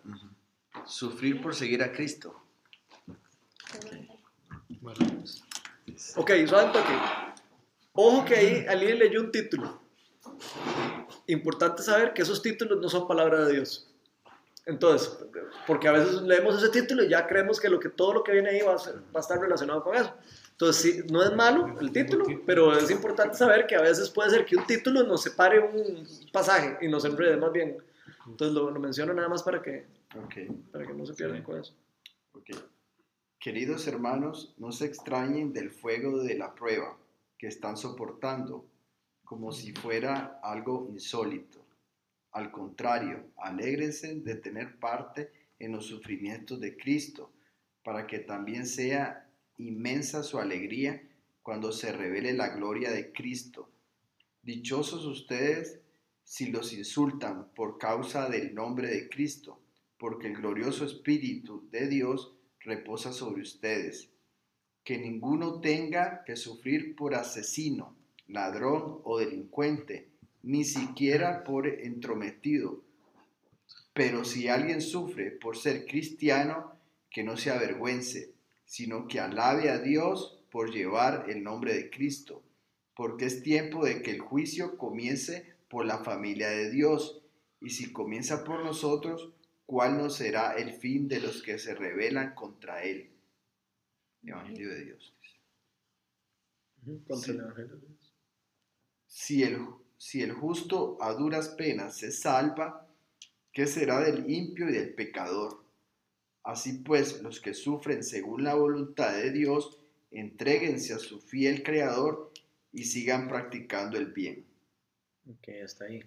Sufrir 0.85 1.41
por 1.41 1.55
seguir 1.55 1.83
a 1.83 1.91
Cristo. 1.91 2.35
Ok, 6.15 6.31
suave 6.47 6.71
toque. 6.71 6.93
Ojo 7.93 8.25
que 8.25 8.35
ahí 8.35 8.65
alguien 8.67 8.99
leyó 8.99 9.21
un 9.21 9.31
título. 9.31 9.81
Importante 11.27 11.83
saber 11.83 12.13
que 12.13 12.21
esos 12.21 12.41
títulos 12.41 12.79
no 12.81 12.89
son 12.89 13.07
palabra 13.07 13.45
de 13.45 13.53
Dios. 13.53 13.92
Entonces, 14.65 15.17
porque 15.67 15.87
a 15.87 15.91
veces 15.91 16.21
leemos 16.21 16.61
ese 16.61 16.69
título 16.69 17.03
y 17.03 17.09
ya 17.09 17.27
creemos 17.27 17.59
que, 17.59 17.69
lo 17.69 17.79
que 17.79 17.89
todo 17.89 18.13
lo 18.13 18.23
que 18.23 18.31
viene 18.31 18.49
ahí 18.49 18.61
va 18.61 18.75
a 18.75 19.19
estar 19.19 19.39
relacionado 19.39 19.83
con 19.83 19.95
eso. 19.95 20.13
Entonces, 20.51 20.81
sí, 20.81 21.03
no 21.11 21.21
es 21.21 21.35
malo 21.35 21.77
el 21.81 21.91
título, 21.91 22.25
pero 22.45 22.77
es 22.77 22.89
importante 22.89 23.35
saber 23.35 23.67
que 23.67 23.75
a 23.75 23.81
veces 23.81 24.09
puede 24.09 24.29
ser 24.29 24.45
que 24.45 24.55
un 24.55 24.65
título 24.65 25.03
nos 25.03 25.23
separe 25.23 25.59
un 25.59 26.07
pasaje 26.31 26.77
y 26.81 26.87
nos 26.87 27.03
enrede 27.03 27.35
más 27.35 27.51
bien. 27.51 27.77
Entonces, 28.25 28.55
lo, 28.55 28.71
menciono 28.79 29.13
nada 29.13 29.27
más 29.27 29.43
para 29.43 29.61
que, 29.61 29.85
para 30.71 30.87
que 30.87 30.93
no 30.93 31.05
se 31.05 31.13
pierdan 31.13 31.43
con 31.43 31.59
eso. 31.59 31.73
Queridos 33.39 33.87
hermanos, 33.87 34.53
no 34.57 34.71
se 34.71 34.85
extrañen 34.85 35.51
del 35.51 35.69
fuego 35.69 36.19
de 36.19 36.35
la 36.35 36.55
prueba 36.55 36.97
que 37.37 37.47
están 37.47 37.75
soportando, 37.75 38.65
como 39.25 39.51
si 39.51 39.73
fuera 39.73 40.39
algo 40.41 40.87
insólito. 40.89 41.62
Al 42.33 42.51
contrario, 42.51 43.31
alégrense 43.37 44.15
de 44.15 44.35
tener 44.35 44.79
parte 44.79 45.31
en 45.59 45.71
los 45.71 45.85
sufrimientos 45.85 46.59
de 46.59 46.75
Cristo, 46.75 47.31
para 47.83 48.07
que 48.07 48.19
también 48.19 48.65
sea 48.65 49.29
inmensa 49.57 50.23
su 50.23 50.39
alegría 50.39 51.01
cuando 51.43 51.71
se 51.71 51.91
revele 51.91 52.33
la 52.33 52.49
gloria 52.49 52.91
de 52.91 53.11
Cristo. 53.11 53.69
Dichosos 54.41 55.05
ustedes 55.05 55.79
si 56.23 56.47
los 56.47 56.73
insultan 56.73 57.53
por 57.53 57.77
causa 57.77 58.29
del 58.29 58.55
nombre 58.55 58.87
de 58.87 59.09
Cristo, 59.09 59.61
porque 59.99 60.27
el 60.27 60.37
glorioso 60.37 60.85
Espíritu 60.85 61.67
de 61.69 61.87
Dios 61.87 62.35
reposa 62.61 63.13
sobre 63.13 63.41
ustedes. 63.41 64.09
Que 64.83 64.97
ninguno 64.97 65.61
tenga 65.61 66.23
que 66.25 66.35
sufrir 66.35 66.95
por 66.95 67.13
asesino, 67.13 67.95
ladrón 68.27 69.01
o 69.03 69.19
delincuente, 69.19 70.12
ni 70.43 70.65
siquiera 70.65 71.43
por 71.43 71.67
entrometido. 71.67 72.83
Pero 73.93 74.25
si 74.25 74.47
alguien 74.47 74.81
sufre 74.81 75.31
por 75.31 75.57
ser 75.57 75.85
cristiano, 75.85 76.73
que 77.09 77.23
no 77.23 77.37
se 77.37 77.51
avergüence, 77.51 78.33
sino 78.65 79.07
que 79.07 79.19
alabe 79.19 79.69
a 79.69 79.79
Dios 79.79 80.43
por 80.51 80.71
llevar 80.71 81.29
el 81.29 81.43
nombre 81.43 81.73
de 81.73 81.89
Cristo, 81.89 82.43
porque 82.95 83.25
es 83.25 83.43
tiempo 83.43 83.85
de 83.85 84.01
que 84.01 84.11
el 84.11 84.19
juicio 84.19 84.77
comience 84.77 85.55
por 85.69 85.85
la 85.85 85.99
familia 85.99 86.49
de 86.49 86.69
Dios, 86.69 87.21
y 87.61 87.69
si 87.69 87.93
comienza 87.93 88.43
por 88.43 88.63
nosotros, 88.63 89.31
¿cuál 89.65 89.97
no 89.97 90.09
será 90.09 90.53
el 90.53 90.73
fin 90.73 91.07
de 91.07 91.21
los 91.21 91.41
que 91.41 91.57
se 91.57 91.73
rebelan 91.73 92.35
contra 92.35 92.83
Él? 92.83 93.09
Evangelio 94.23 94.69
de 94.69 94.85
Dios. 94.85 95.13
Contra 97.07 97.33
el 97.33 97.39
Evangelio 97.39 97.75
de 97.75 97.87
Dios. 97.87 98.13
Si 99.07 99.43
el, 99.43 99.59
si 100.03 100.21
el 100.21 100.33
justo 100.33 100.97
a 100.99 101.13
duras 101.13 101.47
penas 101.57 101.95
se 101.95 102.11
salva, 102.11 102.85
¿qué 103.53 103.65
será 103.67 104.01
del 104.01 104.29
impio 104.29 104.67
y 104.67 104.73
del 104.73 104.93
pecador? 104.93 105.63
Así 106.43 106.79
pues, 106.79 107.21
los 107.21 107.39
que 107.39 107.53
sufren 107.53 108.03
según 108.03 108.43
la 108.43 108.53
voluntad 108.53 109.13
de 109.13 109.31
Dios, 109.31 109.79
entréguense 110.11 110.93
a 110.93 110.99
su 110.99 111.21
fiel 111.21 111.63
Creador 111.63 112.33
y 112.73 112.83
sigan 112.83 113.29
practicando 113.29 113.97
el 113.97 114.07
bien. 114.07 114.45
Ok, 115.25 115.47
está 115.47 115.85
ahí. 115.85 116.03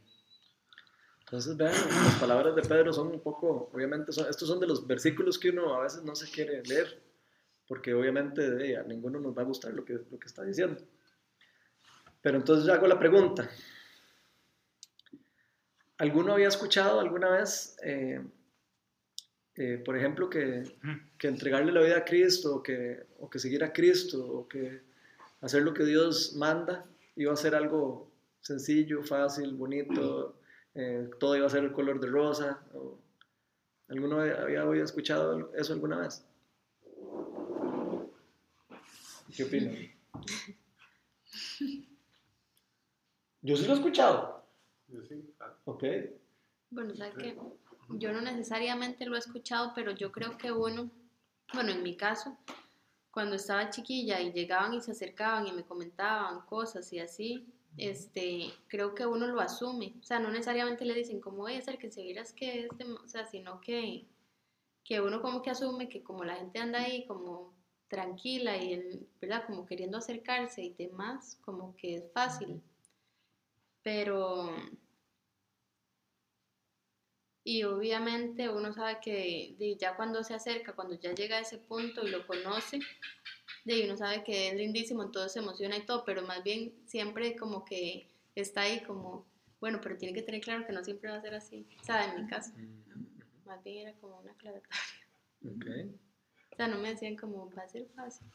Entonces, 1.20 1.56
vean, 1.56 1.72
las 1.72 2.16
palabras 2.20 2.54
de 2.54 2.62
Pedro 2.62 2.92
son 2.92 3.06
un 3.08 3.20
poco, 3.20 3.70
obviamente, 3.72 4.10
estos 4.10 4.46
son 4.46 4.60
de 4.60 4.66
los 4.66 4.86
versículos 4.86 5.38
que 5.38 5.48
uno 5.48 5.74
a 5.74 5.84
veces 5.84 6.04
no 6.04 6.14
se 6.14 6.30
quiere 6.30 6.62
leer, 6.64 7.02
porque 7.66 7.94
obviamente 7.94 8.76
a 8.76 8.82
ninguno 8.82 9.18
nos 9.20 9.34
va 9.34 9.40
a 9.40 9.46
gustar 9.46 9.72
lo 9.72 9.86
que, 9.86 9.94
lo 9.94 10.18
que 10.18 10.26
está 10.26 10.42
diciendo. 10.42 10.82
Pero 12.20 12.36
entonces 12.36 12.66
yo 12.66 12.74
hago 12.74 12.86
la 12.86 12.98
pregunta. 12.98 13.48
¿Alguno 15.98 16.34
había 16.34 16.48
escuchado 16.48 17.00
alguna 17.00 17.30
vez 17.30 17.76
eh, 17.82 18.20
eh, 19.58 19.80
por 19.82 19.96
ejemplo, 19.96 20.28
que, 20.28 20.64
que, 21.16 21.28
entregarle 21.28 21.72
la 21.72 21.80
vida 21.80 21.96
a 21.96 22.04
Cristo, 22.04 22.56
o 22.56 22.62
que, 22.62 23.06
o 23.18 23.30
que 23.30 23.38
seguir 23.38 23.64
a 23.64 23.72
Cristo, 23.72 24.22
o 24.22 24.46
que 24.46 24.82
hacer 25.40 25.62
lo 25.62 25.72
que 25.72 25.84
Dios 25.84 26.34
manda, 26.36 26.84
iba 27.16 27.32
a 27.32 27.36
ser 27.36 27.54
algo 27.54 28.12
sencillo, 28.42 29.02
fácil, 29.02 29.54
bonito, 29.54 30.38
eh, 30.74 31.08
todo 31.18 31.36
iba 31.36 31.46
a 31.46 31.50
ser 31.50 31.64
el 31.64 31.72
color 31.72 31.98
de 32.00 32.06
rosa. 32.06 32.62
¿Alguno 33.88 34.20
había, 34.20 34.82
escuchado 34.82 35.50
eso 35.54 35.72
alguna 35.72 36.00
vez? 36.00 36.22
¿Qué 39.34 39.44
opinan? 39.44 39.74
Yo 43.40 43.56
sí 43.56 43.64
lo 43.64 43.72
he 43.72 43.76
escuchado. 43.76 44.35
Ok. 45.64 45.84
Bueno, 46.70 46.94
¿sabes 46.94 47.14
qué? 47.16 47.36
yo 47.90 48.12
no 48.12 48.20
necesariamente 48.20 49.06
lo 49.06 49.16
he 49.16 49.18
escuchado, 49.18 49.72
pero 49.74 49.92
yo 49.92 50.10
creo 50.10 50.36
que 50.36 50.50
uno, 50.50 50.90
bueno, 51.54 51.70
en 51.70 51.82
mi 51.82 51.96
caso, 51.96 52.36
cuando 53.10 53.36
estaba 53.36 53.70
chiquilla 53.70 54.20
y 54.20 54.32
llegaban 54.32 54.74
y 54.74 54.80
se 54.80 54.90
acercaban 54.90 55.46
y 55.46 55.52
me 55.52 55.64
comentaban 55.64 56.40
cosas 56.46 56.92
y 56.92 56.98
así, 56.98 57.46
este, 57.76 58.52
creo 58.68 58.94
que 58.94 59.06
uno 59.06 59.26
lo 59.26 59.40
asume. 59.40 59.94
O 60.00 60.02
sea, 60.02 60.18
no 60.18 60.30
necesariamente 60.30 60.84
le 60.84 60.94
dicen 60.94 61.20
cómo 61.20 61.48
es 61.48 61.68
el 61.68 61.78
que 61.78 61.90
se 61.90 62.02
vieras 62.02 62.32
que 62.32 62.64
es, 62.64 62.70
o 63.04 63.08
sea, 63.08 63.24
sino 63.26 63.60
que, 63.60 64.06
que 64.84 65.00
uno 65.00 65.22
como 65.22 65.42
que 65.42 65.50
asume 65.50 65.88
que 65.88 66.02
como 66.02 66.24
la 66.24 66.36
gente 66.36 66.58
anda 66.58 66.80
ahí 66.80 67.06
como 67.06 67.54
tranquila 67.88 68.56
y, 68.56 69.06
¿verdad? 69.20 69.44
Como 69.46 69.64
queriendo 69.64 69.98
acercarse 69.98 70.62
y 70.62 70.74
demás, 70.74 71.38
como 71.42 71.76
que 71.76 71.96
es 71.96 72.12
fácil. 72.12 72.60
Pero 73.86 74.52
y 77.44 77.62
obviamente 77.62 78.48
uno 78.48 78.72
sabe 78.72 78.98
que 79.00 79.76
ya 79.78 79.94
cuando 79.94 80.24
se 80.24 80.34
acerca, 80.34 80.72
cuando 80.72 80.98
ya 80.98 81.14
llega 81.14 81.36
a 81.36 81.42
ese 81.42 81.58
punto 81.58 82.04
y 82.04 82.10
lo 82.10 82.26
conoce, 82.26 82.80
de 83.64 83.84
uno 83.84 83.96
sabe 83.96 84.24
que 84.24 84.48
es 84.48 84.56
lindísimo, 84.56 85.04
entonces 85.04 85.34
se 85.34 85.38
emociona 85.38 85.76
y 85.76 85.86
todo, 85.86 86.04
pero 86.04 86.22
más 86.22 86.42
bien 86.42 86.74
siempre 86.86 87.36
como 87.36 87.64
que 87.64 88.08
está 88.34 88.62
ahí 88.62 88.82
como, 88.82 89.24
bueno, 89.60 89.78
pero 89.80 89.96
tiene 89.96 90.12
que 90.12 90.22
tener 90.22 90.40
claro 90.40 90.66
que 90.66 90.72
no 90.72 90.82
siempre 90.82 91.12
va 91.12 91.18
a 91.18 91.22
ser 91.22 91.36
así, 91.36 91.64
o 91.80 91.84
sea, 91.84 92.12
en 92.12 92.24
mi 92.24 92.28
caso, 92.28 92.50
más 93.44 93.62
bien 93.62 93.86
era 93.86 93.96
como 94.00 94.18
una 94.18 94.32
aclaratoria. 94.32 94.82
Okay. 95.58 95.94
O 96.50 96.56
sea, 96.56 96.66
no 96.66 96.78
me 96.78 96.88
decían 96.88 97.14
como, 97.14 97.48
va 97.52 97.62
a 97.62 97.68
ser 97.68 97.86
fácil. 97.94 98.26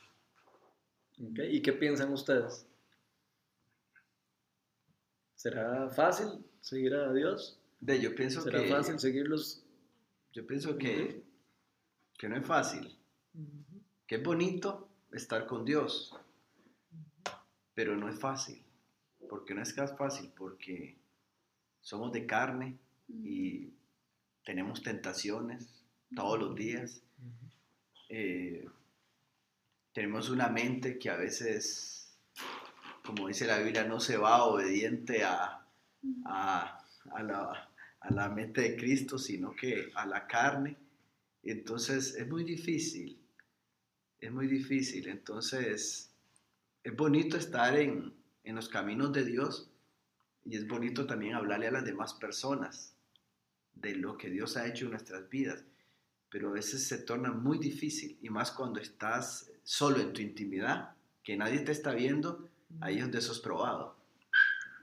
Okay. 1.31 1.57
¿Y 1.57 1.61
qué 1.61 1.73
piensan 1.73 2.13
ustedes? 2.13 2.65
¿Será 5.41 5.89
fácil 5.89 6.45
seguir 6.59 6.93
a 6.93 7.11
Dios? 7.11 7.59
De, 7.79 7.99
yo 7.99 8.13
pienso 8.13 8.41
¿Será 8.41 8.61
que... 8.61 8.69
fácil 8.69 8.99
seguirlos? 8.99 9.63
Yo 10.33 10.45
pienso 10.45 10.77
que, 10.77 11.23
que 12.15 12.29
no 12.29 12.37
es 12.37 12.45
fácil. 12.45 12.95
Que 14.05 14.17
es 14.17 14.23
bonito 14.23 14.87
estar 15.11 15.47
con 15.47 15.65
Dios, 15.65 16.15
pero 17.73 17.97
no 17.97 18.07
es 18.07 18.19
fácil. 18.19 18.61
porque 19.27 19.55
no 19.55 19.63
es 19.63 19.73
fácil? 19.97 20.31
Porque 20.37 20.95
somos 21.81 22.11
de 22.11 22.27
carne 22.27 22.77
y 23.07 23.73
tenemos 24.45 24.83
tentaciones 24.83 25.67
todos 26.15 26.39
los 26.39 26.55
días. 26.55 27.01
Eh, 28.09 28.69
tenemos 29.91 30.29
una 30.29 30.49
mente 30.49 30.99
que 30.99 31.09
a 31.09 31.15
veces, 31.15 32.00
como 33.11 33.27
dice 33.27 33.45
la 33.45 33.59
Biblia, 33.59 33.83
no 33.83 33.99
se 33.99 34.15
va 34.15 34.45
obediente 34.45 35.25
a, 35.25 35.65
a, 36.25 36.85
a 37.11 37.23
la, 37.23 37.69
a 37.99 38.13
la 38.13 38.29
mente 38.29 38.61
de 38.61 38.77
Cristo, 38.77 39.17
sino 39.17 39.53
que 39.53 39.91
a 39.95 40.05
la 40.05 40.27
carne. 40.27 40.77
Entonces 41.43 42.15
es 42.15 42.25
muy 42.29 42.45
difícil, 42.45 43.19
es 44.17 44.31
muy 44.31 44.47
difícil. 44.47 45.09
Entonces 45.09 46.13
es 46.83 46.95
bonito 46.95 47.35
estar 47.35 47.77
en, 47.77 48.13
en 48.45 48.55
los 48.55 48.69
caminos 48.69 49.11
de 49.11 49.25
Dios 49.25 49.69
y 50.45 50.55
es 50.55 50.65
bonito 50.65 51.05
también 51.05 51.35
hablarle 51.35 51.67
a 51.67 51.71
las 51.71 51.83
demás 51.83 52.13
personas 52.13 52.95
de 53.73 53.93
lo 53.95 54.17
que 54.17 54.29
Dios 54.29 54.55
ha 54.55 54.67
hecho 54.67 54.85
en 54.85 54.91
nuestras 54.91 55.27
vidas. 55.29 55.65
Pero 56.29 56.47
a 56.47 56.53
veces 56.53 56.87
se 56.87 56.97
torna 56.99 57.33
muy 57.33 57.57
difícil 57.57 58.17
y 58.21 58.29
más 58.29 58.51
cuando 58.51 58.79
estás 58.79 59.51
solo 59.63 59.99
en 59.99 60.13
tu 60.13 60.21
intimidad, 60.21 60.95
que 61.23 61.35
nadie 61.35 61.59
te 61.59 61.73
está 61.73 61.91
viendo, 61.91 62.49
ahí 62.79 62.97
es 62.97 63.01
donde 63.01 63.19
eso 63.19 63.31
es 63.31 63.39
probado. 63.39 63.97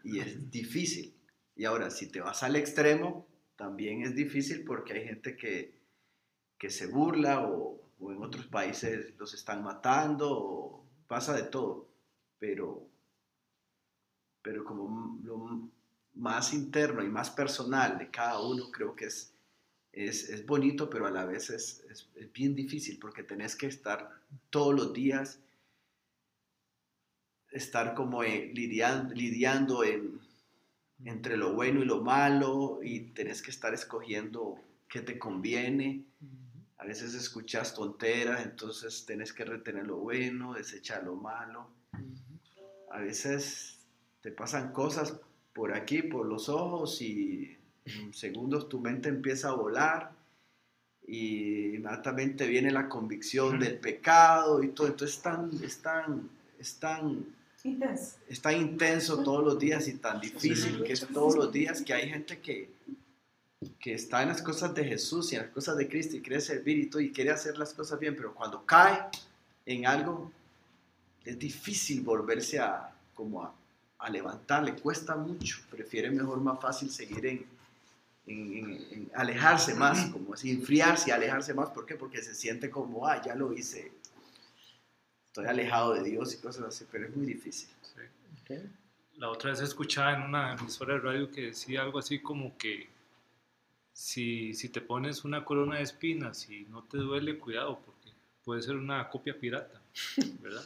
Y 0.04 0.20
es 0.20 0.50
difícil. 0.50 1.14
Y 1.56 1.64
ahora, 1.64 1.90
si 1.90 2.06
te 2.10 2.20
vas 2.20 2.42
al 2.42 2.56
extremo, 2.56 3.26
también 3.56 4.02
es 4.02 4.14
difícil 4.14 4.64
porque 4.64 4.92
hay 4.92 5.04
gente 5.04 5.36
que, 5.36 5.74
que 6.56 6.70
se 6.70 6.86
burla 6.86 7.46
o, 7.46 7.80
o, 7.98 8.12
en 8.12 8.22
otros 8.22 8.46
países 8.46 9.14
los 9.18 9.34
están 9.34 9.62
matando 9.64 10.30
o 10.30 10.84
pasa 11.08 11.34
de 11.34 11.42
todo. 11.42 11.88
Pero, 12.38 12.86
pero 14.42 14.64
como 14.64 15.18
lo 15.24 15.68
más 16.14 16.52
interno 16.52 17.02
y 17.02 17.08
más 17.08 17.30
personal 17.30 17.98
de 17.98 18.10
cada 18.10 18.40
uno 18.40 18.70
creo 18.70 18.94
que 18.94 19.06
es, 19.06 19.34
es, 19.92 20.28
es 20.28 20.46
bonito, 20.46 20.88
pero 20.88 21.06
a 21.06 21.10
la 21.10 21.24
vez 21.24 21.50
es, 21.50 21.84
es, 21.90 22.08
es 22.14 22.32
bien 22.32 22.54
difícil 22.54 22.98
porque 23.00 23.24
tenés 23.24 23.56
que 23.56 23.66
estar 23.66 24.20
todos 24.50 24.74
los 24.74 24.92
días, 24.92 25.40
estar 27.50 27.94
como 27.94 28.22
eh, 28.22 28.50
lidiando, 28.54 29.14
lidiando 29.14 29.84
en 29.84 30.18
entre 31.04 31.36
lo 31.36 31.54
bueno 31.54 31.82
y 31.82 31.84
lo 31.84 32.02
malo 32.02 32.80
y 32.82 33.00
tenés 33.10 33.42
que 33.42 33.50
estar 33.50 33.72
escogiendo 33.74 34.58
qué 34.88 35.00
te 35.00 35.18
conviene. 35.18 36.04
A 36.78 36.84
veces 36.84 37.14
escuchas 37.14 37.74
tonteras, 37.74 38.44
entonces 38.44 39.04
tenés 39.04 39.32
que 39.32 39.44
retener 39.44 39.86
lo 39.86 39.98
bueno, 39.98 40.54
desechar 40.54 41.04
lo 41.04 41.16
malo. 41.16 41.70
A 42.90 43.00
veces 43.00 43.78
te 44.22 44.30
pasan 44.30 44.72
cosas 44.72 45.20
por 45.52 45.72
aquí, 45.72 46.02
por 46.02 46.26
los 46.26 46.48
ojos 46.48 47.00
y 47.02 47.56
en 47.84 48.12
segundos 48.12 48.68
tu 48.68 48.80
mente 48.80 49.08
empieza 49.08 49.48
a 49.48 49.54
volar 49.54 50.12
y 51.06 51.76
inmediatamente 51.76 52.46
viene 52.46 52.70
la 52.70 52.88
convicción 52.88 53.58
del 53.58 53.78
pecado 53.78 54.62
y 54.62 54.68
todo. 54.68 54.88
Entonces 54.88 55.16
es 55.16 55.22
tan, 55.22 55.50
es 55.62 55.78
tan, 55.78 56.30
es 56.58 56.78
tan 56.78 57.37
Intenso. 57.64 58.16
Es 58.28 58.40
tan 58.40 58.56
intenso 58.56 59.22
todos 59.22 59.44
los 59.44 59.58
días 59.58 59.88
y 59.88 59.94
tan 59.94 60.20
difícil 60.20 60.84
que 60.84 60.92
es 60.92 61.06
todos 61.06 61.34
los 61.34 61.52
días 61.52 61.82
que 61.82 61.92
hay 61.92 62.08
gente 62.08 62.38
que, 62.38 62.70
que 63.80 63.94
está 63.94 64.22
en 64.22 64.28
las 64.28 64.42
cosas 64.42 64.74
de 64.74 64.84
Jesús 64.84 65.32
y 65.32 65.36
en 65.36 65.42
las 65.42 65.50
cosas 65.50 65.76
de 65.76 65.88
Cristo 65.88 66.16
y 66.16 66.20
quiere 66.20 66.40
servir 66.40 66.78
y 66.78 66.86
todo 66.86 67.00
y 67.00 67.10
quiere 67.10 67.30
hacer 67.30 67.58
las 67.58 67.74
cosas 67.74 67.98
bien, 67.98 68.14
pero 68.14 68.32
cuando 68.32 68.64
cae 68.64 69.00
en 69.66 69.86
algo 69.86 70.30
es 71.24 71.38
difícil 71.38 72.02
volverse 72.02 72.60
a 72.60 72.94
como 73.14 73.42
a, 73.42 73.52
a 73.98 74.08
levantar, 74.08 74.62
le 74.62 74.74
cuesta 74.74 75.16
mucho, 75.16 75.58
prefiere 75.68 76.10
mejor 76.10 76.40
más 76.40 76.60
fácil 76.60 76.90
seguir 76.90 77.26
en, 77.26 77.44
en, 78.26 78.86
en, 78.92 79.10
alejarse 79.14 79.74
más, 79.74 80.06
como 80.10 80.34
así, 80.34 80.52
enfriarse 80.52 81.10
y 81.10 81.12
alejarse 81.12 81.52
más, 81.52 81.70
¿por 81.70 81.84
qué? 81.84 81.96
Porque 81.96 82.22
se 82.22 82.34
siente 82.34 82.70
como, 82.70 83.06
ah, 83.08 83.20
ya 83.20 83.34
lo 83.34 83.52
hice, 83.52 83.90
estoy 85.28 85.46
alejado 85.46 85.94
de 85.94 86.02
Dios 86.02 86.34
y 86.34 86.38
cosas 86.38 86.64
así, 86.64 86.84
pero 86.90 87.06
es 87.06 87.16
muy 87.16 87.26
difícil. 87.26 87.68
La 89.16 89.30
otra 89.30 89.50
vez 89.50 89.60
escuchaba 89.60 90.14
en 90.14 90.22
una 90.22 90.54
emisora 90.54 90.94
de 90.94 91.00
radio 91.00 91.30
que 91.30 91.46
decía 91.46 91.82
algo 91.82 91.98
así 91.98 92.20
como 92.20 92.56
que 92.56 92.88
si, 93.92 94.54
si 94.54 94.68
te 94.68 94.80
pones 94.80 95.24
una 95.24 95.44
corona 95.44 95.76
de 95.76 95.82
espinas 95.82 96.48
y 96.48 96.64
no 96.70 96.84
te 96.84 96.98
duele, 96.98 97.38
cuidado, 97.38 97.80
porque 97.84 98.12
puede 98.44 98.62
ser 98.62 98.76
una 98.76 99.08
copia 99.08 99.38
pirata, 99.38 99.80
¿verdad? 100.40 100.64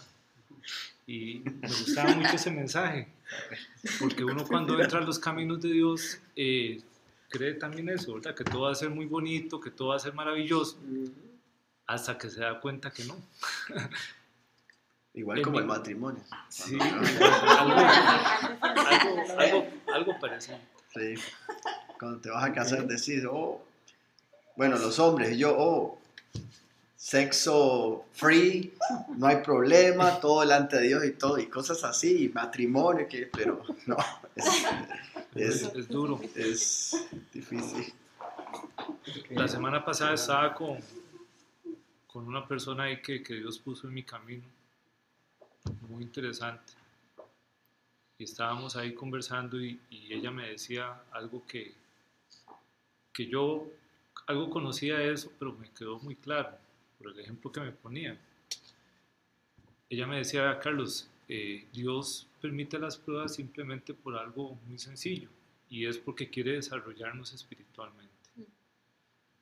Y 1.06 1.40
me 1.40 1.68
gustaba 1.68 2.14
mucho 2.14 2.36
ese 2.36 2.50
mensaje, 2.50 3.08
porque 3.98 4.24
uno 4.24 4.46
cuando 4.46 4.80
entra 4.80 5.00
a 5.00 5.02
los 5.02 5.18
caminos 5.18 5.60
de 5.60 5.72
Dios 5.72 6.20
eh, 6.36 6.80
cree 7.28 7.54
también 7.54 7.88
eso, 7.88 8.14
¿verdad? 8.14 8.34
Que 8.34 8.44
todo 8.44 8.62
va 8.62 8.72
a 8.72 8.74
ser 8.74 8.90
muy 8.90 9.06
bonito, 9.06 9.58
que 9.60 9.70
todo 9.70 9.88
va 9.88 9.96
a 9.96 9.98
ser 9.98 10.14
maravilloso, 10.14 10.78
hasta 11.86 12.18
que 12.18 12.30
se 12.30 12.40
da 12.40 12.60
cuenta 12.60 12.92
que 12.92 13.04
no. 13.04 13.16
Igual 15.14 15.42
como 15.42 15.58
el 15.58 15.66
matrimonio. 15.66 16.22
Sí, 16.48 16.78
algo, 16.80 17.76
algo, 19.38 19.66
algo, 19.92 20.18
parecido. 20.18 20.58
Sí. 20.94 21.14
Cuando 21.98 22.20
te 22.20 22.30
vas 22.30 22.44
a 22.44 22.52
casar 22.52 22.86
decís, 22.86 23.22
oh, 23.30 23.62
bueno, 24.56 24.78
los 24.78 24.98
hombres, 24.98 25.36
yo, 25.36 25.54
oh, 25.56 25.98
sexo 26.96 28.06
free, 28.12 28.72
no 29.16 29.26
hay 29.26 29.36
problema, 29.42 30.18
todo 30.18 30.40
delante 30.40 30.76
de 30.76 30.88
Dios 30.88 31.04
y 31.04 31.12
todo, 31.12 31.38
y 31.38 31.46
cosas 31.46 31.84
así, 31.84 32.30
matrimonio, 32.32 33.06
que, 33.06 33.26
pero 33.26 33.62
no, 33.86 33.96
es, 35.34 35.62
es, 35.62 35.88
duro. 35.88 36.20
Es 36.34 37.06
difícil. 37.32 37.92
La 39.30 39.46
semana 39.46 39.84
pasada 39.84 40.14
estaba 40.14 40.54
con, 40.54 40.78
con 42.06 42.26
una 42.26 42.48
persona 42.48 42.84
ahí 42.84 43.02
que, 43.02 43.22
que 43.22 43.34
Dios 43.34 43.58
puso 43.58 43.88
en 43.88 43.94
mi 43.94 44.04
camino 44.04 44.44
muy 45.88 46.02
interesante. 46.02 46.72
Y 48.18 48.24
estábamos 48.24 48.76
ahí 48.76 48.94
conversando 48.94 49.60
y, 49.60 49.80
ella 49.90 50.30
me 50.30 50.50
decía 50.50 51.02
algo 51.10 51.44
que, 51.46 51.74
que 53.12 53.26
yo, 53.26 53.66
algo 54.26 54.50
conocía 54.50 54.98
de 54.98 55.12
eso, 55.12 55.32
pero 55.38 55.52
me 55.52 55.70
quedó 55.70 55.98
muy 55.98 56.16
claro 56.16 56.56
por 56.98 57.12
el 57.12 57.18
ejemplo 57.18 57.50
que 57.50 57.60
me 57.60 57.72
ponía. 57.72 58.18
Ella 59.88 60.06
me 60.06 60.18
decía, 60.18 60.58
Carlos, 60.60 61.08
eh, 61.28 61.66
Dios 61.72 62.26
permite 62.40 62.78
las 62.78 62.96
pruebas 62.96 63.34
simplemente 63.34 63.94
por 63.94 64.16
algo 64.16 64.58
muy 64.66 64.78
sencillo 64.78 65.28
y 65.68 65.86
es 65.86 65.98
porque 65.98 66.28
quiere 66.28 66.52
desarrollarnos 66.52 67.32
espiritualmente. 67.32 68.12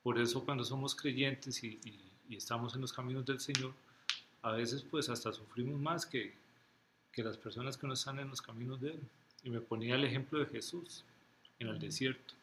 Por 0.02 0.18
eso 0.18 0.44
cuando 0.44 0.64
somos 0.64 0.94
creyentes 0.94 1.62
y, 1.62 1.78
y 2.28 2.36
estamos 2.36 2.74
en 2.74 2.80
los 2.80 2.92
caminos 2.92 3.26
del 3.26 3.40
Señor, 3.40 3.74
a 4.42 4.52
veces 4.52 4.82
pues 4.82 5.09
hasta 5.09 5.32
sufrimos 5.32 5.80
más 5.80 6.06
que, 6.06 6.35
que 7.12 7.23
las 7.23 7.37
personas 7.37 7.76
que 7.76 7.87
no 7.87 7.94
están 7.94 8.18
en 8.18 8.28
los 8.28 8.40
caminos 8.40 8.80
de 8.80 8.90
Él. 8.90 9.00
Y 9.42 9.50
me 9.50 9.61
ponía 9.61 9.94
el 9.94 10.04
ejemplo 10.04 10.38
de 10.38 10.47
Jesús 10.47 11.04
en 11.59 11.68
el 11.68 11.78
desierto. 11.78 12.35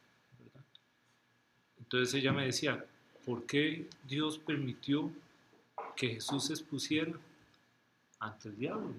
Entonces 1.79 2.13
ella 2.15 2.33
me 2.33 2.45
decía, 2.45 2.85
¿por 3.25 3.45
qué 3.45 3.87
Dios 4.07 4.37
permitió 4.37 5.11
que 5.95 6.09
Jesús 6.09 6.45
se 6.45 6.53
expusiera 6.53 7.13
ante 8.19 8.49
el 8.49 8.57
diablo 8.57 8.93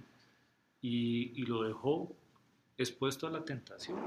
y, 0.80 1.32
y 1.40 1.44
lo 1.44 1.62
dejó 1.64 2.10
expuesto 2.78 3.26
a 3.26 3.30
la 3.30 3.44
tentación? 3.44 3.98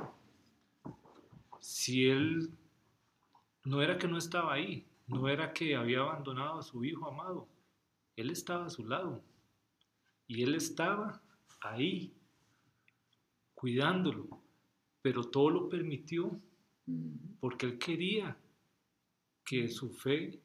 Si 1.59 2.07
él 2.09 2.49
no 3.65 3.81
era 3.81 3.97
que 3.97 4.07
no 4.07 4.17
estaba 4.17 4.53
ahí, 4.53 4.83
no 5.07 5.27
era 5.27 5.53
que 5.53 5.75
había 5.75 5.99
abandonado 5.99 6.59
a 6.59 6.63
su 6.63 6.83
hijo 6.83 7.07
amado, 7.07 7.45
él 8.15 8.29
estaba 8.29 8.65
a 8.65 8.69
su 8.69 8.85
lado 8.85 9.23
y 10.27 10.43
él 10.43 10.55
estaba 10.55 11.21
ahí 11.61 12.13
cuidándolo, 13.53 14.41
pero 15.01 15.23
todo 15.23 15.49
lo 15.49 15.69
permitió 15.69 16.39
porque 17.39 17.65
él 17.65 17.79
quería 17.79 18.37
que 19.45 19.67
su 19.69 19.89
fe 19.91 20.39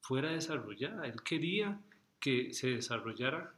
fuera 0.00 0.32
desarrollada, 0.32 1.06
él 1.06 1.22
quería 1.22 1.80
que 2.18 2.52
se 2.52 2.70
desarrollara 2.70 3.54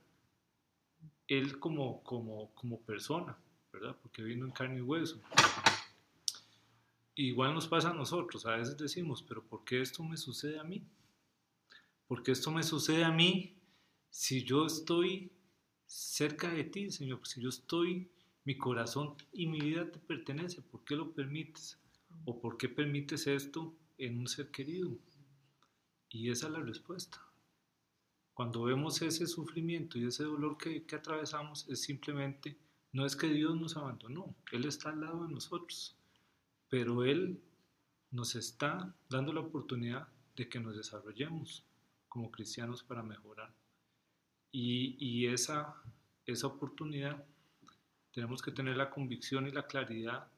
él 1.28 1.58
como, 1.58 2.02
como, 2.02 2.52
como 2.54 2.80
persona, 2.80 3.36
¿verdad? 3.72 3.96
Porque 4.02 4.22
vino 4.22 4.44
en 4.44 4.52
carne 4.52 4.78
y 4.78 4.82
hueso. 4.82 5.20
Igual 7.14 7.54
nos 7.54 7.68
pasa 7.68 7.90
a 7.90 7.94
nosotros, 7.94 8.46
a 8.46 8.56
veces 8.56 8.76
decimos, 8.76 9.22
pero 9.22 9.42
¿por 9.42 9.64
qué 9.64 9.80
esto 9.80 10.02
me 10.02 10.16
sucede 10.16 10.58
a 10.58 10.64
mí? 10.64 10.82
¿Por 12.12 12.22
qué 12.22 12.32
esto 12.32 12.50
me 12.50 12.62
sucede 12.62 13.04
a 13.04 13.10
mí 13.10 13.56
si 14.10 14.44
yo 14.44 14.66
estoy 14.66 15.32
cerca 15.86 16.50
de 16.50 16.64
ti, 16.64 16.90
Señor? 16.90 17.26
Si 17.26 17.40
yo 17.40 17.48
estoy, 17.48 18.12
mi 18.44 18.58
corazón 18.58 19.14
y 19.32 19.46
mi 19.46 19.58
vida 19.58 19.90
te 19.90 19.98
pertenece, 19.98 20.60
¿por 20.60 20.84
qué 20.84 20.94
lo 20.94 21.14
permites? 21.14 21.80
¿O 22.26 22.38
por 22.38 22.58
qué 22.58 22.68
permites 22.68 23.26
esto 23.26 23.74
en 23.96 24.18
un 24.18 24.28
ser 24.28 24.50
querido? 24.50 24.90
Y 26.10 26.28
esa 26.28 26.48
es 26.48 26.52
la 26.52 26.60
respuesta. 26.60 27.18
Cuando 28.34 28.64
vemos 28.64 29.00
ese 29.00 29.26
sufrimiento 29.26 29.96
y 29.98 30.04
ese 30.04 30.24
dolor 30.24 30.58
que 30.58 30.84
atravesamos, 30.94 31.66
es 31.70 31.80
simplemente, 31.80 32.58
no 32.92 33.06
es 33.06 33.16
que 33.16 33.28
Dios 33.28 33.58
nos 33.58 33.78
abandonó, 33.78 34.36
Él 34.52 34.66
está 34.66 34.90
al 34.90 35.00
lado 35.00 35.24
de 35.24 35.32
nosotros, 35.32 35.96
pero 36.68 37.04
Él 37.04 37.40
nos 38.10 38.34
está 38.34 38.94
dando 39.08 39.32
la 39.32 39.40
oportunidad 39.40 40.08
de 40.36 40.50
que 40.50 40.60
nos 40.60 40.76
desarrollemos 40.76 41.64
como 42.12 42.30
cristianos 42.30 42.82
para 42.82 43.02
mejorar. 43.02 43.50
Y, 44.50 44.96
y 44.98 45.28
esa, 45.28 45.74
esa 46.26 46.46
oportunidad 46.46 47.24
tenemos 48.12 48.42
que 48.42 48.52
tener 48.52 48.76
la 48.76 48.90
convicción 48.90 49.46
y 49.46 49.50
la 49.50 49.66
claridad 49.66 50.30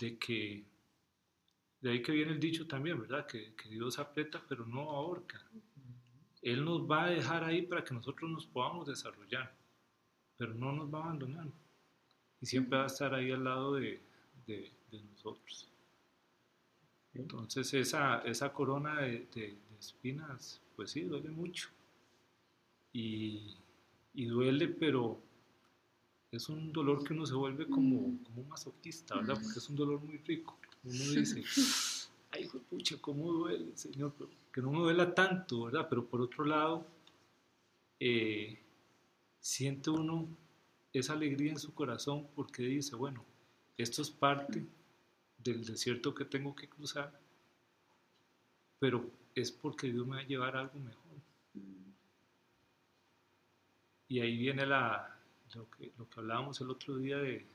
de 0.00 0.18
que, 0.18 0.64
de 1.80 1.90
ahí 1.90 2.02
que 2.02 2.10
viene 2.10 2.32
el 2.32 2.40
dicho 2.40 2.66
también, 2.66 3.00
¿verdad? 3.00 3.24
Que, 3.24 3.54
que 3.54 3.68
Dios 3.68 4.00
aprieta 4.00 4.42
pero 4.48 4.66
no 4.66 4.90
ahorca. 4.90 5.40
Él 6.42 6.64
nos 6.64 6.90
va 6.90 7.04
a 7.04 7.10
dejar 7.10 7.44
ahí 7.44 7.62
para 7.62 7.84
que 7.84 7.94
nosotros 7.94 8.28
nos 8.28 8.44
podamos 8.44 8.88
desarrollar, 8.88 9.54
pero 10.36 10.54
no 10.54 10.72
nos 10.72 10.92
va 10.92 10.98
a 10.98 11.04
abandonar. 11.04 11.46
Y 12.40 12.46
siempre 12.46 12.78
va 12.78 12.82
a 12.82 12.88
estar 12.88 13.14
ahí 13.14 13.30
al 13.30 13.44
lado 13.44 13.74
de, 13.74 14.02
de, 14.44 14.72
de 14.90 15.02
nosotros. 15.04 15.70
Entonces 17.14 17.72
esa, 17.74 18.22
esa 18.22 18.52
corona 18.52 19.02
de, 19.02 19.28
de, 19.32 19.56
de 19.70 19.78
espinas, 19.78 20.60
pues 20.76 20.90
sí, 20.90 21.02
duele 21.02 21.30
mucho. 21.30 21.70
Y, 22.92 23.56
y, 24.14 24.26
duele, 24.26 24.68
pero 24.68 25.20
es 26.30 26.48
un 26.48 26.72
dolor 26.72 27.02
que 27.04 27.14
uno 27.14 27.26
se 27.26 27.34
vuelve 27.34 27.66
como, 27.66 28.22
como 28.22 28.42
un 28.42 28.48
masoquista, 28.48 29.16
¿verdad? 29.16 29.38
Porque 29.42 29.58
es 29.58 29.68
un 29.68 29.76
dolor 29.76 30.00
muy 30.00 30.18
rico. 30.18 30.58
Uno 30.84 31.10
dice, 31.12 31.42
ay, 32.30 32.48
pucha, 32.70 32.96
cómo 33.00 33.32
duele, 33.32 33.76
Señor, 33.76 34.14
pero 34.16 34.30
que 34.52 34.60
no 34.62 34.70
me 34.70 34.78
duela 34.78 35.14
tanto, 35.14 35.64
¿verdad? 35.64 35.86
Pero 35.88 36.06
por 36.06 36.20
otro 36.20 36.44
lado, 36.44 36.86
eh, 37.98 38.58
siente 39.40 39.90
uno 39.90 40.28
esa 40.92 41.12
alegría 41.12 41.52
en 41.52 41.58
su 41.58 41.74
corazón 41.74 42.26
porque 42.34 42.62
dice, 42.62 42.96
bueno, 42.96 43.24
esto 43.76 44.02
es 44.02 44.10
parte 44.10 44.64
del 45.38 45.64
desierto 45.64 46.14
que 46.14 46.24
tengo 46.24 46.54
que 46.54 46.68
cruzar, 46.68 47.20
pero 48.78 49.10
es 49.36 49.52
porque 49.52 49.92
Dios 49.92 50.06
me 50.06 50.16
va 50.16 50.22
a 50.22 50.26
llevar 50.26 50.56
a 50.56 50.60
algo 50.60 50.80
mejor. 50.80 51.04
Y 54.08 54.20
ahí 54.20 54.36
viene 54.36 54.64
la, 54.64 55.20
lo, 55.54 55.70
que, 55.70 55.92
lo 55.98 56.08
que 56.08 56.20
hablábamos 56.20 56.60
el 56.60 56.70
otro 56.70 56.96
día 56.96 57.18
de, 57.18 57.46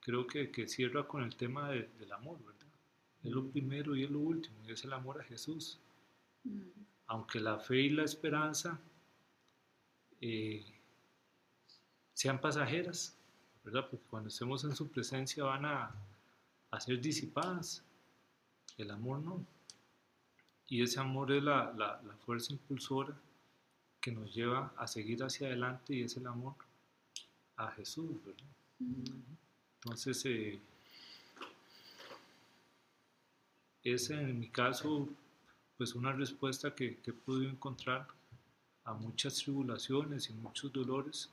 creo 0.00 0.26
que, 0.26 0.50
que 0.50 0.66
cierra 0.66 1.06
con 1.06 1.22
el 1.22 1.36
tema 1.36 1.70
de, 1.70 1.88
del 1.98 2.12
amor, 2.12 2.38
¿verdad? 2.44 2.66
Es 3.22 3.30
lo 3.30 3.46
primero 3.46 3.94
y 3.94 4.04
es 4.04 4.10
lo 4.10 4.20
último, 4.20 4.56
y 4.64 4.72
es 4.72 4.82
el 4.84 4.92
amor 4.94 5.20
a 5.20 5.24
Jesús. 5.24 5.78
Aunque 7.06 7.38
la 7.38 7.58
fe 7.58 7.82
y 7.82 7.90
la 7.90 8.04
esperanza 8.04 8.80
eh, 10.20 10.64
sean 12.14 12.40
pasajeras, 12.40 13.16
¿verdad? 13.64 13.86
Porque 13.90 14.06
cuando 14.08 14.28
estemos 14.28 14.64
en 14.64 14.74
su 14.74 14.88
presencia 14.88 15.44
van 15.44 15.66
a, 15.66 15.94
a 16.70 16.80
ser 16.80 17.00
disipadas. 17.00 17.84
El 18.78 18.90
amor 18.90 19.20
no. 19.20 19.44
Y 20.68 20.82
ese 20.82 21.00
amor 21.00 21.32
es 21.32 21.42
la, 21.42 21.72
la, 21.76 22.16
fuerza 22.24 22.52
impulsora 22.52 23.14
que 24.00 24.12
nos 24.12 24.34
lleva 24.34 24.72
a 24.76 24.86
seguir 24.86 25.22
hacia 25.22 25.48
adelante 25.48 25.94
y 25.94 26.02
es 26.02 26.16
el 26.16 26.26
amor 26.26 26.54
a 27.56 27.70
Jesús. 27.72 28.16
Entonces, 29.80 30.24
eh, 30.24 30.58
es 33.84 34.10
en 34.10 34.38
mi 34.38 34.48
caso 34.48 35.08
pues 35.76 35.94
una 35.94 36.12
respuesta 36.12 36.74
que, 36.74 36.98
que 36.98 37.10
he 37.10 37.14
podido 37.14 37.50
encontrar 37.50 38.06
a 38.84 38.94
muchas 38.94 39.36
tribulaciones 39.36 40.30
y 40.30 40.32
muchos 40.32 40.72
dolores 40.72 41.30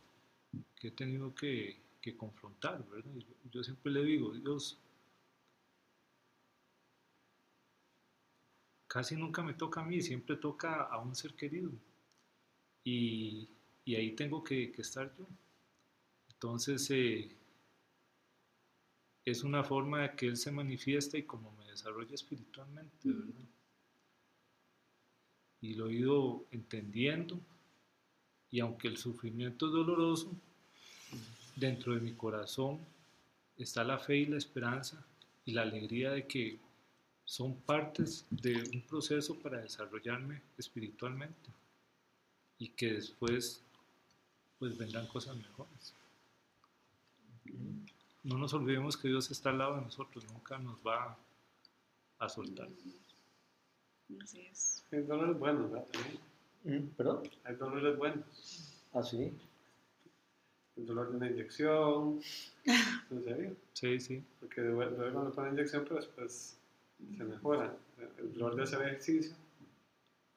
que 0.76 0.90
he 0.90 0.92
tenido 0.92 1.34
que, 1.36 1.78
que 2.02 2.16
confrontar, 2.16 2.84
yo, 3.52 3.64
siempre 3.64 3.92
le 3.92 4.04
digo, 4.04 4.34
Dios, 4.34 4.78
casi 8.90 9.16
nunca 9.16 9.44
me 9.44 9.54
toca 9.54 9.82
a 9.82 9.86
mí, 9.86 10.02
siempre 10.02 10.36
toca 10.36 10.82
a 10.82 10.98
un 10.98 11.16
ser 11.16 11.36
querido. 11.36 11.72
Y, 12.84 13.48
y 13.86 13.96
ahí 13.96 14.12
tengo 14.16 14.44
que, 14.44 14.72
que, 14.72 14.82
estar 14.82 15.16
yo. 15.16 15.28
Entonces, 16.32 16.90
eh, 16.90 17.30
es 19.24 19.44
una 19.44 19.64
forma 19.64 20.02
de 20.02 20.16
que 20.16 20.26
Él 20.26 20.38
se 20.38 20.52
manifiesta 20.52 21.18
y 21.20 21.24
como 21.24 21.52
me 21.52 21.68
desarrolla 21.68 22.16
espiritualmente, 22.16 22.98
¿verdad? 23.04 23.46
Y 25.62 25.76
lo 25.76 25.88
he 25.88 25.94
ido 25.94 26.46
entendiendo. 26.52 27.40
Y 28.50 28.60
aunque 28.60 28.88
el 28.88 28.98
sufrimiento 28.98 29.68
es 29.68 29.72
doloroso, 29.72 30.32
dentro 31.56 31.94
de 31.94 32.02
mi 32.02 32.14
corazón 32.14 32.80
está 33.56 33.84
la 33.84 34.00
fe 34.00 34.18
y 34.18 34.26
la 34.26 34.38
esperanza 34.38 35.06
y 35.46 35.52
la 35.52 35.62
alegría 35.62 36.10
de 36.10 36.26
que 36.26 36.58
son 37.30 37.54
partes 37.54 38.26
de 38.32 38.56
un 38.74 38.82
proceso 38.82 39.38
para 39.38 39.62
desarrollarme 39.62 40.42
espiritualmente 40.58 41.52
y 42.58 42.70
que 42.70 42.94
después 42.94 43.62
pues 44.58 44.76
vendrán 44.76 45.06
cosas 45.06 45.38
mejores. 45.38 45.94
No 48.24 48.40
nos 48.40 48.52
olvidemos 48.56 48.98
que 48.98 49.10
Dios 49.10 49.30
está 49.30 49.52
al 49.52 49.60
lado 49.60 49.76
de 49.76 49.84
nosotros, 49.84 50.26
nunca 50.34 50.58
nos 50.58 50.80
va 50.80 51.16
a 52.18 52.30
soltar. 52.30 52.68
Así 54.24 54.42
es. 54.52 54.84
Hay 54.92 55.04
dolores 55.04 55.38
buenos, 55.38 55.70
¿verdad? 55.70 55.88
También. 55.92 56.90
¿Perdón? 56.98 57.30
Hay 57.44 57.56
dolores 57.58 57.96
buenos. 57.96 58.74
Ah, 58.92 59.04
sí. 59.04 59.32
El 60.78 60.86
dolor 60.88 61.12
de 61.12 61.18
una 61.18 61.30
inyección. 61.30 62.22
¿En 63.12 63.24
serio? 63.24 63.56
Sí, 63.74 64.00
sí. 64.00 64.24
Porque 64.40 64.62
duele 64.62 65.14
cuando 65.14 65.32
ponen 65.32 65.54
inyección, 65.54 65.84
pero 65.84 65.98
después 65.98 66.59
se 67.16 67.24
mejora. 67.24 67.76
El 68.18 68.34
dolor 68.34 68.56
de 68.56 68.64
hacer 68.64 68.82
ejercicio. 68.82 69.36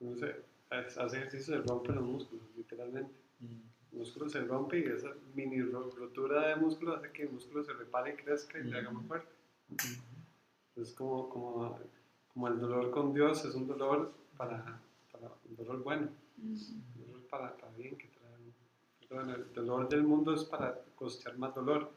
Uno 0.01 0.17
se 0.17 0.37
hace 0.71 1.17
ejercicio, 1.17 1.57
se 1.57 1.63
rompen 1.63 1.97
los 1.97 2.05
músculos, 2.05 2.45
literalmente. 2.57 3.13
El 3.93 3.99
músculo 3.99 4.29
se 4.29 4.41
rompe 4.41 4.79
y 4.79 4.85
esa 4.85 5.13
mini 5.35 5.61
rotura 5.61 6.49
de 6.49 6.57
músculo 6.57 6.97
hace 6.97 7.11
que 7.13 7.25
el 7.25 7.31
músculo 7.31 7.63
se 7.63 7.73
repare 7.75 8.15
y 8.15 8.17
crezca 8.17 8.59
y 8.59 8.69
se 8.69 8.77
haga 8.77 8.91
más 8.91 9.07
fuerte. 9.07 9.33
Es 10.77 10.93
como, 10.93 11.29
como, 11.29 11.79
como 12.33 12.49
el 12.49 12.59
dolor 12.59 12.91
con 12.91 13.13
Dios 13.13 13.45
es 13.45 13.55
un 13.55 13.67
dolor 13.67 14.13
para, 14.37 14.81
para 15.13 15.29
un 15.49 15.57
dolor 15.57 15.83
bueno, 15.83 16.09
un 16.39 16.85
dolor 17.07 17.23
para, 17.29 17.57
para 17.57 17.73
bien, 17.77 17.97
que 17.97 18.09
trae, 18.09 19.09
perdón, 19.09 19.31
el 19.31 19.53
dolor 19.53 19.89
del 19.89 20.03
mundo 20.03 20.35
es 20.35 20.45
para 20.45 20.81
cosechar 20.97 21.37
más 21.37 21.55
dolor. 21.55 21.93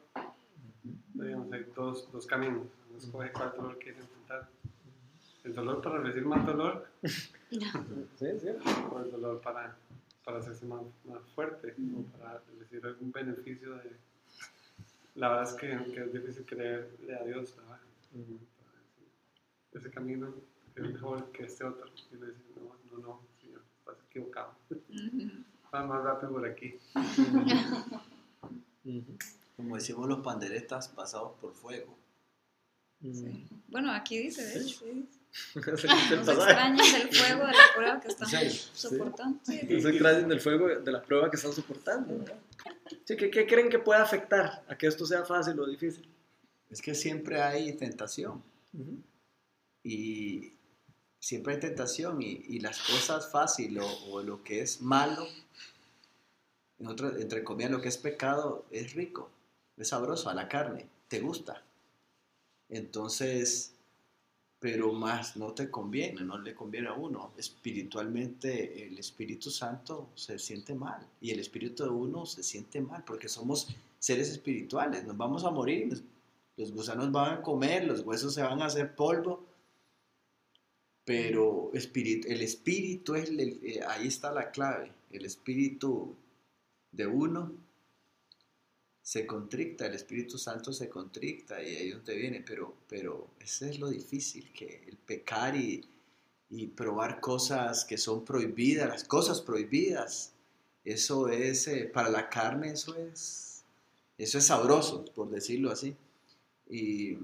Digamos, 1.14 1.52
hay 1.54 1.66
dos, 1.74 2.12
dos 2.12 2.28
caminos, 2.28 2.68
uno 2.90 2.98
escoge 2.98 3.32
cuál 3.32 3.54
dolor 3.56 3.80
quiere 3.80 4.00
enfrentar. 4.00 4.50
El 5.46 5.54
dolor 5.54 5.82
para 5.82 6.00
recibir 6.00 6.26
más 6.26 6.46
dolor, 6.46 6.88
Sí, 7.52 7.60
sí. 8.20 8.48
o 8.92 9.00
el 9.00 9.12
dolor 9.12 9.40
para, 9.42 9.78
para 10.24 10.40
hacerse 10.40 10.66
más, 10.66 10.82
más 11.06 11.22
fuerte, 11.36 11.76
o 11.96 12.02
para 12.18 12.42
recibir 12.60 12.86
algún 12.86 13.12
beneficio 13.12 13.76
de... 13.76 13.92
La 15.14 15.30
verdad 15.30 15.44
es 15.44 15.54
que, 15.54 15.68
que 15.94 16.04
es 16.04 16.12
difícil 16.14 16.46
creerle 16.46 17.16
a 17.16 17.24
Dios, 17.24 17.56
¿verdad? 17.56 17.80
ese 19.72 19.92
camino 19.92 20.34
es 20.76 20.84
mejor 20.84 21.32
que 21.32 21.44
este 21.46 21.64
otro. 21.64 21.86
Y 22.12 22.16
uno 22.16 22.26
dice, 22.28 22.42
no, 22.56 22.76
no, 22.92 22.98
no, 23.08 23.22
señor, 23.42 23.62
estás 23.80 23.96
equivocado. 24.10 24.54
Ujú. 24.72 25.30
Va 25.74 25.86
más 25.86 26.04
rápido 26.04 26.32
por 26.32 26.46
aquí. 26.46 26.78
Como 29.56 29.76
decimos 29.76 30.08
los 30.10 30.20
panderetas 30.20 30.90
pasados 30.90 31.34
por 31.40 31.54
fuego. 31.54 31.96
Sí. 33.02 33.48
Bueno, 33.68 33.92
aquí 33.92 34.18
dice, 34.18 34.44
de 34.44 34.62
hecho, 34.62 34.86
sí. 34.86 35.08
No 35.56 35.62
se 35.78 35.88
pasaje. 35.88 36.24
extrañen 36.24 36.78
del 36.94 37.16
fuego 37.16 37.46
de 37.48 37.52
la 37.54 37.64
prueba 37.76 38.02
que 38.02 38.08
estamos 38.08 38.32
Sí, 38.34 38.70
soportando. 38.74 39.40
Sí, 39.44 39.60
No 39.70 40.28
del 40.28 40.42
fuego 40.42 40.68
de 40.68 40.92
la 40.92 41.02
prueba 41.04 41.30
que 41.30 41.36
están 41.38 41.54
soportando. 41.54 42.18
¿verdad? 42.20 42.38
Sí, 43.06 43.16
¿qué, 43.18 43.30
qué 43.30 43.46
creen 43.46 43.70
que 43.70 43.80
puede 43.80 44.00
afectar 44.02 44.64
a 44.68 44.78
que 44.78 44.88
esto 44.88 45.06
sea 45.06 45.24
fácil 45.26 45.60
o 45.60 45.66
difícil? 45.68 46.08
Es 46.70 46.82
que 46.82 46.96
siempre 46.96 47.42
hay 47.42 47.74
tentación. 47.74 48.42
Ujú. 48.74 48.98
y 49.84 50.52
siempre 51.20 51.54
hay 51.54 51.60
tentación 51.60 52.22
y, 52.22 52.44
y 52.48 52.60
las 52.60 52.80
cosas 52.80 53.32
fáciles 53.32 53.84
o, 53.84 54.12
o 54.14 54.24
lo 54.24 54.44
que 54.44 54.62
es 54.62 54.82
malo, 54.82 55.26
en 56.80 56.88
otro- 56.88 57.16
entre 57.18 57.44
comillas 57.44 57.72
lo 57.72 57.82
que 57.82 57.88
es 57.90 57.98
pecado, 57.98 58.66
es 58.72 58.94
rico, 58.94 59.30
es 59.78 59.88
sabroso 59.90 60.30
a 60.30 60.34
la 60.34 60.48
carne, 60.50 60.88
te 61.08 61.20
gusta. 61.20 61.62
Entonces, 62.70 63.75
pero 64.66 64.92
más 64.92 65.38
no 65.38 65.54
te 65.54 65.70
conviene, 65.70 66.22
no 66.22 66.40
le 66.40 66.56
conviene 66.56 66.88
a 66.88 66.94
uno. 66.94 67.34
Espiritualmente 67.38 68.88
el 68.88 68.98
Espíritu 68.98 69.52
Santo 69.52 70.10
se 70.16 70.40
siente 70.40 70.74
mal 70.74 71.06
y 71.22 71.30
el 71.30 71.40
Espíritu 71.40 71.84
de 71.84 71.92
uno 71.92 72.26
se 72.26 72.42
siente 72.42 72.82
mal 72.82 73.04
porque 73.06 73.30
somos 73.30 73.68
seres 74.00 74.32
espirituales, 74.32 75.06
nos 75.06 75.16
vamos 75.16 75.44
a 75.44 75.52
morir, 75.52 76.04
los 76.58 76.72
gusanos 76.72 77.12
van 77.12 77.34
a 77.34 77.42
comer, 77.44 77.86
los 77.86 78.02
huesos 78.02 78.34
se 78.34 78.42
van 78.42 78.60
a 78.60 78.66
hacer 78.66 78.96
polvo, 78.96 79.46
pero 81.04 81.70
espíritu, 81.76 82.28
el 82.28 82.42
espíritu 82.42 83.14
es, 83.14 83.30
eh, 83.30 83.82
ahí 83.88 84.08
está 84.08 84.32
la 84.32 84.50
clave, 84.50 84.92
el 85.12 85.26
espíritu 85.26 86.16
de 86.92 87.06
uno 87.06 87.52
se 89.06 89.28
contricta, 89.28 89.86
el 89.86 89.94
Espíritu 89.94 90.40
Santo 90.40 90.74
se 90.74 90.90
contricta 90.90 91.62
y 91.62 91.76
ahí 91.76 91.90
es 91.90 91.96
donde 91.98 92.16
viene, 92.16 92.44
pero, 92.44 92.74
pero 92.90 93.28
ese 93.40 93.70
es 93.70 93.78
lo 93.78 93.90
difícil, 93.92 94.52
que 94.52 94.84
el 94.88 94.98
pecar 94.98 95.56
y, 95.56 95.88
y 96.50 96.66
probar 96.66 97.22
cosas 97.22 97.86
que 97.86 98.00
son 98.00 98.26
prohibidas, 98.26 98.90
las 98.90 99.04
cosas 99.04 99.42
prohibidas, 99.42 100.34
eso 100.84 101.30
es, 101.30 101.68
eh, 101.68 101.86
para 101.94 102.10
la 102.10 102.30
carne 102.30 102.72
eso 102.72 102.96
es, 102.96 103.64
eso 104.18 104.40
es 104.40 104.46
sabroso, 104.48 105.06
por 105.14 105.30
decirlo 105.30 105.70
así. 105.70 105.96
Y 106.68 107.16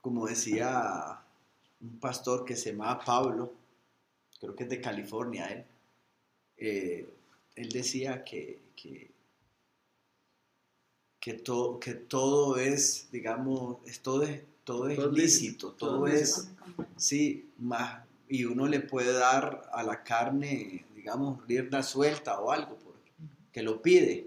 como 0.00 0.26
decía 0.26 1.22
un 1.80 2.00
pastor 2.00 2.44
que 2.44 2.56
se 2.56 2.72
llamaba 2.72 3.04
Pablo, 3.04 3.52
creo 4.40 4.56
que 4.56 4.64
es 4.64 4.70
de 4.70 4.80
California 4.80 5.46
él, 5.46 5.64
eh, 6.56 7.08
él 7.54 7.68
decía 7.68 8.24
que, 8.24 8.60
que, 8.74 9.11
que, 11.22 11.34
to- 11.34 11.78
que 11.78 11.94
todo 11.94 12.56
es, 12.56 13.08
digamos, 13.12 13.76
es 13.86 14.00
todo 14.00 14.24
es, 14.24 14.42
todo 14.64 14.88
es 14.88 14.96
Todo 14.96 15.12
lícito, 15.12 15.70
todo 15.70 15.90
todo 15.98 16.06
es 16.08 16.50
sí, 16.96 17.48
más, 17.58 18.04
y 18.28 18.44
uno 18.44 18.66
le 18.66 18.80
puede 18.80 19.12
dar 19.12 19.70
a 19.72 19.84
la 19.84 20.02
carne, 20.02 20.84
digamos, 20.96 21.46
rienda 21.46 21.84
suelta 21.84 22.40
o 22.40 22.50
algo, 22.50 22.76
porque, 22.84 23.12
que 23.52 23.62
lo 23.62 23.80
pide, 23.80 24.26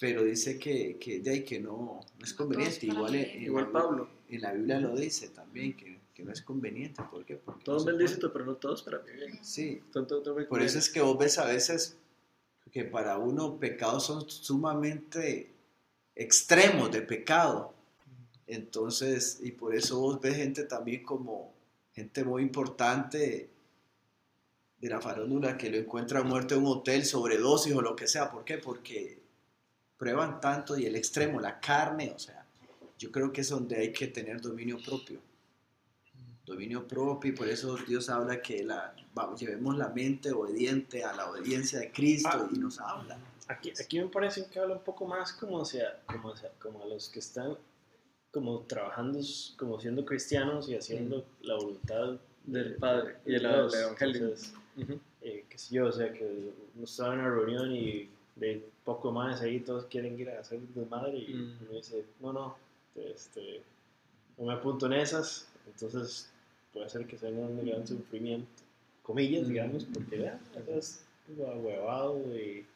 pero 0.00 0.24
dice 0.24 0.58
que, 0.58 0.96
que, 0.98 1.20
de 1.20 1.30
ahí 1.32 1.44
que 1.44 1.60
no, 1.60 2.00
no 2.18 2.24
es 2.24 2.32
conveniente, 2.32 2.86
igual, 2.86 3.14
en, 3.14 3.42
Igual 3.42 3.70
Pablo. 3.70 4.08
en 4.30 4.40
la 4.40 4.52
Biblia 4.54 4.80
lo 4.80 4.96
dice 4.96 5.28
también, 5.28 5.76
que, 5.76 5.98
que 6.14 6.24
no 6.24 6.32
es 6.32 6.40
conveniente, 6.40 7.02
¿por 7.10 7.26
qué? 7.26 7.36
Porque 7.36 7.64
Todos 7.64 7.84
no 7.84 7.92
lícito, 7.92 8.32
pero 8.32 8.46
no 8.46 8.54
todos 8.54 8.82
para 8.82 9.00
bien. 9.00 9.38
Sí, 9.44 9.82
por 10.48 10.62
eso 10.62 10.78
es 10.78 10.88
que 10.88 11.02
vos 11.02 11.18
ves 11.18 11.36
a 11.36 11.44
veces 11.44 11.98
que 12.72 12.84
para 12.84 13.18
uno 13.18 13.58
pecados 13.58 14.06
son 14.06 14.30
sumamente 14.30 15.57
extremos 16.18 16.90
de 16.90 17.00
pecado. 17.00 17.72
Entonces, 18.46 19.38
y 19.42 19.52
por 19.52 19.74
eso 19.74 20.00
vos 20.00 20.20
ves 20.20 20.36
gente 20.36 20.64
también 20.64 21.02
como 21.04 21.54
gente 21.94 22.24
muy 22.24 22.42
importante 22.42 23.50
de 24.80 24.88
la 24.88 25.00
farándula 25.00 25.56
que 25.56 25.70
lo 25.70 25.76
encuentra 25.76 26.22
muerto 26.22 26.54
en 26.54 26.62
un 26.62 26.78
hotel, 26.78 27.04
sobredosis 27.04 27.74
o 27.74 27.82
lo 27.82 27.96
que 27.96 28.08
sea. 28.08 28.30
¿Por 28.30 28.44
qué? 28.44 28.58
Porque 28.58 29.22
prueban 29.96 30.40
tanto 30.40 30.78
y 30.78 30.86
el 30.86 30.96
extremo, 30.96 31.40
la 31.40 31.60
carne, 31.60 32.12
o 32.14 32.18
sea, 32.18 32.46
yo 32.98 33.12
creo 33.12 33.32
que 33.32 33.42
es 33.42 33.48
donde 33.48 33.76
hay 33.76 33.92
que 33.92 34.08
tener 34.08 34.40
dominio 34.40 34.78
propio. 34.84 35.20
Dominio 36.48 36.86
propio 36.88 37.30
y 37.32 37.34
por 37.36 37.48
eso 37.48 37.76
Dios 37.86 38.08
habla 38.08 38.40
que 38.42 38.64
la, 38.64 38.94
vamos, 39.14 39.40
llevemos 39.40 39.76
la 39.76 39.88
mente 39.90 40.32
obediente 40.32 41.04
a 41.04 41.14
la 41.14 41.30
obediencia 41.30 41.78
de 41.78 41.92
Cristo 41.92 42.28
Ah. 42.32 42.48
y 42.52 42.58
nos 42.58 42.80
habla. 42.80 43.18
Aquí, 43.48 43.72
aquí 43.80 43.98
me 44.00 44.08
parece 44.08 44.46
que 44.46 44.58
habla 44.58 44.74
un 44.74 44.82
poco 44.82 45.06
más 45.06 45.32
como, 45.32 45.64
sea, 45.64 46.00
como, 46.06 46.34
sea- 46.36 46.52
como 46.60 46.82
a 46.82 46.86
los 46.86 47.08
que 47.08 47.18
están 47.20 47.56
como 48.30 48.60
trabajando, 48.60 49.18
como 49.56 49.80
siendo 49.80 50.04
cristianos 50.04 50.68
y 50.68 50.74
haciendo 50.74 51.24
la 51.42 51.54
voluntad 51.54 52.18
Del 52.44 52.72
de- 52.74 52.78
Padre 52.78 53.16
y 53.24 53.30
de 53.32 53.36
el 53.36 53.44
Evangelio. 53.46 54.22
Entonces, 54.22 54.54
Ujú. 54.76 55.00
eh, 55.22 55.44
qué 55.48 55.58
sé 55.58 55.74
yo, 55.74 55.86
o 55.86 55.92
sea, 55.92 56.12
que 56.12 56.52
uno 56.74 56.84
estaba 56.84 57.14
en 57.14 57.20
una 57.20 57.30
reunión 57.30 57.72
y 57.72 58.08
de 58.36 58.64
poco 58.84 59.10
más 59.12 59.40
ahí 59.40 59.60
todos 59.60 59.86
quieren 59.86 60.18
ir 60.18 60.30
a 60.30 60.40
hacer 60.40 60.60
desmadre 60.74 61.18
y 61.18 61.34
Mm. 61.34 61.58
uno 61.62 61.72
dice, 61.72 62.04
no, 62.20 62.32
no, 62.32 62.56
este, 62.94 63.62
no 64.36 64.44
me 64.46 64.52
apunto 64.54 64.86
en 64.86 64.92
esas, 64.94 65.48
entonces 65.66 66.30
puede 66.72 66.88
ser 66.88 67.06
que 67.06 67.16
sea 67.18 67.30
un 67.30 67.64
gran 67.66 67.86
sufrimiento, 67.86 68.48
comillas, 69.02 69.48
digamos, 69.48 69.84
porque 69.92 70.18
ya, 70.18 70.38
es 70.68 71.04
huevado 71.36 72.18
y, 72.34 72.66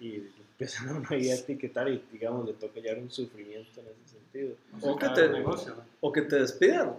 y 0.00 0.30
empiezan 0.50 0.88
a 0.88 0.92
uno 0.96 1.06
ahí 1.10 1.30
a 1.30 1.34
etiquetar 1.34 1.88
y 1.88 2.02
digamos 2.12 2.46
le 2.46 2.54
toca 2.54 2.80
ya 2.80 2.94
un 2.94 3.10
sufrimiento 3.10 3.80
en 3.80 3.86
ese 3.88 4.18
sentido. 4.18 4.54
O 4.82 4.96
que 4.96 5.08
te- 5.10 5.28
negocio, 5.28 5.74
¿no? 5.74 5.82
O 6.00 6.12
que 6.12 6.22
te 6.22 6.36
despidan. 6.36 6.94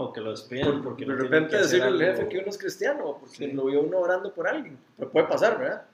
O 0.00 0.12
que 0.12 0.20
lo 0.20 0.30
despiden 0.30 0.64
Por- 0.66 0.82
porque 0.84 1.04
de 1.04 1.12
no 1.12 1.16
repente 1.16 1.56
decirle 1.56 1.86
al 1.86 1.98
jefe 1.98 2.28
que 2.28 2.38
uno 2.38 2.48
es 2.48 2.58
cristiano 2.58 3.04
o 3.08 3.18
porque 3.18 3.36
Sí. 3.36 3.52
lo 3.52 3.64
vio 3.66 3.80
uno 3.82 3.98
orando 3.98 4.32
por 4.32 4.46
alguien. 4.46 4.78
Pero 4.96 5.10
puede 5.10 5.26
pasar, 5.26 5.58
¿verdad? 5.58 5.86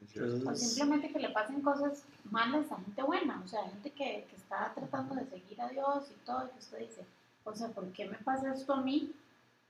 O 0.00 0.16
Entonces, 0.16 0.68
simplemente 0.74 1.10
que 1.12 1.18
le 1.18 1.30
pasen 1.30 1.60
cosas 1.62 2.04
malas 2.30 2.70
a 2.70 2.76
gente 2.76 3.02
buena, 3.02 3.40
o 3.44 3.48
sea, 3.48 3.62
gente 3.64 3.90
que, 3.90 4.26
que 4.28 4.36
está 4.36 4.72
tratando 4.74 5.14
de 5.14 5.24
seguir 5.26 5.60
a 5.60 5.68
Dios 5.70 6.04
y 6.10 6.26
todo, 6.26 6.44
y 6.46 6.50
que 6.50 6.58
usted 6.58 6.78
dice, 6.80 7.02
o 7.44 7.54
sea, 7.54 7.68
¿por 7.68 7.92
qué 7.92 8.06
me 8.06 8.18
pasa 8.18 8.54
esto 8.54 8.74
a 8.74 8.82
mí? 8.82 9.12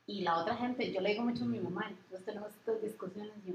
Y 0.07 0.23
la 0.23 0.39
otra 0.39 0.57
gente, 0.57 0.93
yo 0.93 1.01
le 1.01 1.11
digo 1.11 1.25
mucho 1.25 1.45
a 1.45 1.49
mi 1.49 1.59
mamá, 1.59 1.87
entonces 1.89 2.25
tenemos 2.25 2.51
estas 2.51 2.81
discusiones, 2.83 3.33
yo, 3.45 3.55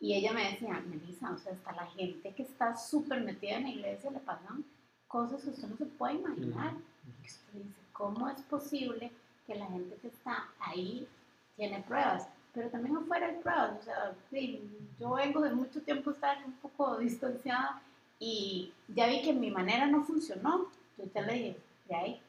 y 0.00 0.14
ella 0.14 0.32
me 0.32 0.50
decía, 0.50 0.82
Melissa, 0.86 1.32
o 1.32 1.38
sea, 1.38 1.52
hasta 1.52 1.72
la 1.72 1.86
gente 1.86 2.34
que 2.34 2.42
está 2.42 2.76
súper 2.76 3.22
metida 3.22 3.56
en 3.56 3.62
la 3.62 3.70
iglesia 3.70 4.10
le 4.10 4.20
pasan 4.20 4.64
cosas 5.06 5.42
que 5.42 5.50
usted 5.50 5.68
no 5.68 5.76
se 5.76 5.86
puede 5.86 6.14
imaginar. 6.14 6.74
Y 7.22 7.26
usted 7.26 7.52
dice, 7.54 7.80
¿cómo 7.92 8.28
es 8.28 8.40
posible 8.42 9.12
que 9.46 9.54
la 9.54 9.66
gente 9.66 9.96
que 9.96 10.08
está 10.08 10.48
ahí 10.58 11.08
tiene 11.56 11.82
pruebas? 11.82 12.28
Pero 12.52 12.68
también 12.70 12.96
afuera 12.96 13.28
hay 13.28 13.36
pruebas, 13.36 13.80
o 13.80 13.82
sea, 13.82 14.14
sí, 14.30 14.60
yo 15.00 15.14
vengo 15.14 15.40
de 15.40 15.54
mucho 15.54 15.80
tiempo 15.82 16.10
estar 16.10 16.36
un 16.44 16.52
poco 16.54 16.98
distanciada 16.98 17.80
y 18.18 18.72
ya 18.88 19.06
vi 19.06 19.22
que 19.22 19.32
mi 19.32 19.50
manera 19.50 19.86
no 19.86 20.04
funcionó. 20.04 20.66
Yo 20.98 21.04
ya 21.14 21.22
le 21.22 21.32
dije, 21.32 21.56
ya, 21.88 21.98
ahí, 21.98 22.20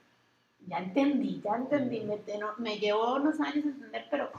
ya 0.67 0.77
entendí, 0.79 1.41
ya 1.43 1.55
entendí, 1.55 2.01
me, 2.01 2.17
no- 2.37 2.53
me 2.57 2.77
llevó 2.77 3.15
unos 3.15 3.39
años 3.39 3.65
entender, 3.65 4.05
pero 4.09 4.29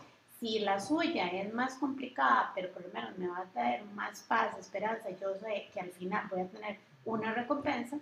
si 0.41 0.59
la 0.61 0.79
suya 0.81 1.29
es 1.29 1.53
más 1.55 1.75
complicada, 1.75 2.53
pero 2.55 2.71
por 2.73 2.83
lo 2.83 2.93
menos 2.93 3.17
me 3.19 3.29
va 3.29 3.39
a 3.39 3.45
traer 3.45 3.85
más 3.95 4.21
paz, 4.23 4.57
esperanza, 4.59 5.09
yo 5.11 5.35
sé 5.37 5.69
que 5.73 5.81
al 5.81 5.91
final 5.91 6.27
voy 6.31 6.41
a 6.43 6.47
tener 6.49 6.79
una 7.05 7.33
recompensa, 7.33 7.99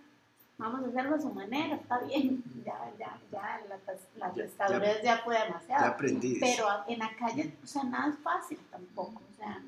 vamos 0.59 0.83
a 0.85 0.89
hacerlo 0.89 1.17
a 1.17 1.21
su 1.21 1.31
manera, 1.33 1.77
está 1.77 1.99
bien, 2.01 2.43
ya, 2.65 2.91
ya, 2.99 3.19
ya, 3.31 3.61
la, 3.69 3.79
la 4.17 4.33
Ya- 4.35 5.03
ya, 5.03 5.19
fue 5.19 5.39
demasiado. 5.39 5.83
Ya 5.85 5.89
aprendí. 5.91 6.39
Pero 6.41 6.67
en 6.89 6.99
la 6.99 7.11
calle, 7.17 7.55
o 7.63 7.67
sea, 7.67 7.85
nada 7.85 8.09
es 8.11 8.19
fácil 8.19 8.59
tampoco. 8.71 9.21
O 9.33 9.37
sea, 9.37 9.61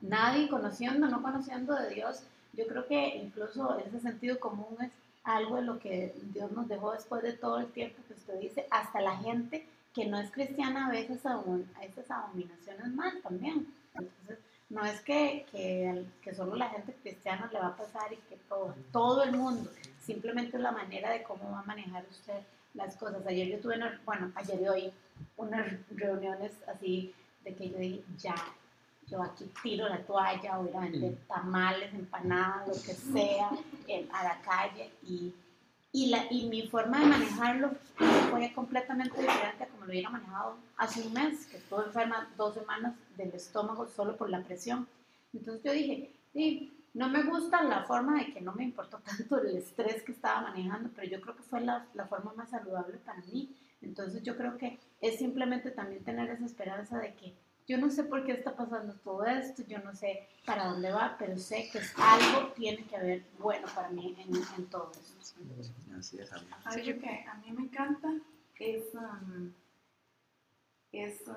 nadie 0.00 0.48
conociendo, 0.48 1.06
no 1.08 1.22
conociendo 1.22 1.74
de 1.74 1.94
Dios, 1.94 2.22
yo 2.54 2.66
creo 2.66 2.86
que 2.86 3.16
incluso 3.16 3.78
ese 3.78 4.00
sentido 4.00 4.38
común 4.38 4.76
es 4.80 4.90
algo 5.24 5.56
de 5.56 5.62
lo 5.62 5.78
que 5.78 6.14
Dios 6.32 6.52
nos 6.52 6.68
dejó 6.68 6.92
después 6.92 7.22
de 7.22 7.32
todo 7.32 7.58
el 7.58 7.72
tiempo 7.72 8.02
que 8.06 8.14
usted 8.14 8.38
dice, 8.40 8.66
hasta 8.70 9.00
la 9.00 9.16
gente 9.16 9.66
que 9.94 10.06
no 10.06 10.18
es 10.18 10.30
cristiana 10.30 10.86
a 10.86 10.90
veces 10.90 11.24
a, 11.24 11.34
a 11.34 11.84
esas 11.84 12.10
abominaciones 12.10 12.88
mal 12.94 13.20
también. 13.22 13.66
Entonces, 13.94 14.38
no 14.68 14.84
es 14.84 15.00
que, 15.02 15.46
que, 15.50 16.04
que 16.20 16.34
solo 16.34 16.56
la 16.56 16.68
gente 16.68 16.94
cristiana 16.94 17.48
le 17.52 17.60
va 17.60 17.68
a 17.68 17.76
pasar 17.76 18.12
y 18.12 18.16
que 18.28 18.36
todo, 18.48 18.74
todo 18.92 19.22
el 19.22 19.32
mundo, 19.32 19.70
simplemente 20.00 20.56
es 20.56 20.62
la 20.62 20.72
manera 20.72 21.10
de 21.10 21.22
cómo 21.22 21.50
va 21.50 21.60
a 21.60 21.64
manejar 21.64 22.04
usted 22.10 22.40
las 22.74 22.96
cosas. 22.96 23.24
Ayer 23.26 23.48
yo 23.48 23.60
tuve, 23.60 23.78
bueno, 24.04 24.32
ayer 24.34 24.60
y 24.60 24.68
hoy, 24.68 24.92
unas 25.36 25.72
reuniones 25.90 26.52
así 26.66 27.14
de 27.44 27.54
que 27.54 27.70
yo 27.70 27.78
dije, 27.78 28.02
ya, 28.18 28.34
yo 29.08 29.22
aquí 29.22 29.50
tiro 29.62 29.88
la 29.88 29.98
toalla, 30.04 30.56
voy 30.58 30.68
a 30.68 30.70
ir 30.70 30.76
a 30.76 30.80
vender 30.80 31.16
tamales, 31.26 31.94
empanadas, 31.94 32.68
lo 32.68 32.74
que 32.74 32.94
sea, 32.94 33.50
en- 33.88 34.08
a 34.12 34.24
la 34.24 34.40
calle 34.42 34.90
y 35.02 35.32
y, 35.96 36.06
la, 36.06 36.26
y 36.28 36.48
mi 36.48 36.66
forma 36.66 36.98
de 36.98 37.06
manejarlo 37.06 37.70
fue 38.28 38.52
completamente 38.52 39.16
diferente 39.20 39.62
a 39.62 39.68
como 39.68 39.84
lo 39.84 39.92
hubiera 39.92 40.10
manejado 40.10 40.56
hace 40.76 41.06
un 41.06 41.12
mes, 41.12 41.46
que 41.46 41.58
estuve 41.58 41.84
enferma 41.84 42.28
dos 42.36 42.54
semanas 42.54 42.94
del 43.16 43.32
estómago 43.32 43.86
solo 43.86 44.16
por 44.16 44.28
la 44.28 44.42
presión. 44.42 44.88
Entonces 45.32 45.62
yo 45.62 45.70
dije, 45.72 46.10
sí, 46.32 46.84
no 46.94 47.08
me 47.08 47.22
gusta 47.22 47.62
la 47.62 47.84
forma 47.84 48.18
de 48.18 48.32
que 48.34 48.40
no 48.40 48.52
me 48.54 48.64
importó 48.64 48.98
tanto 48.98 49.38
el 49.40 49.56
estrés 49.56 50.02
que 50.02 50.10
estaba 50.10 50.40
manejando, 50.40 50.90
pero 50.96 51.08
yo 51.08 51.20
creo 51.20 51.36
que 51.36 51.44
fue 51.44 51.60
la, 51.60 51.86
la 51.94 52.06
forma 52.06 52.32
más 52.34 52.50
saludable 52.50 52.96
para 52.98 53.20
mí. 53.32 53.54
Entonces 53.80 54.20
yo 54.24 54.36
creo 54.36 54.58
que 54.58 54.80
es 55.00 55.18
simplemente 55.20 55.70
también 55.70 56.02
tener 56.02 56.28
esa 56.28 56.44
esperanza 56.46 56.98
de 56.98 57.14
que 57.14 57.34
yo 57.66 57.78
no 57.78 57.90
sé 57.90 58.04
por 58.04 58.24
qué 58.24 58.32
está 58.32 58.54
pasando 58.54 58.94
todo 59.02 59.24
esto, 59.24 59.62
yo 59.66 59.78
no 59.78 59.94
sé 59.94 60.28
para 60.44 60.66
dónde 60.66 60.92
va, 60.92 61.16
pero 61.18 61.38
sé 61.38 61.70
que 61.72 61.80
algo 61.96 62.52
tiene 62.52 62.84
que 62.84 62.96
haber 62.96 63.24
bueno 63.38 63.66
para 63.74 63.88
mí 63.88 64.14
en, 64.18 64.36
en 64.36 64.66
todo 64.66 64.92
eso. 64.92 65.34
Así 65.98 66.18
es, 66.18 66.32
amén. 66.32 66.48
Algo 66.64 67.00
que 67.00 67.24
a 67.26 67.34
mí 67.36 67.52
me 67.52 67.62
encanta 67.62 68.12
es, 68.58 68.94
um, 68.94 69.52
es 70.92 71.26
uh, 71.26 71.34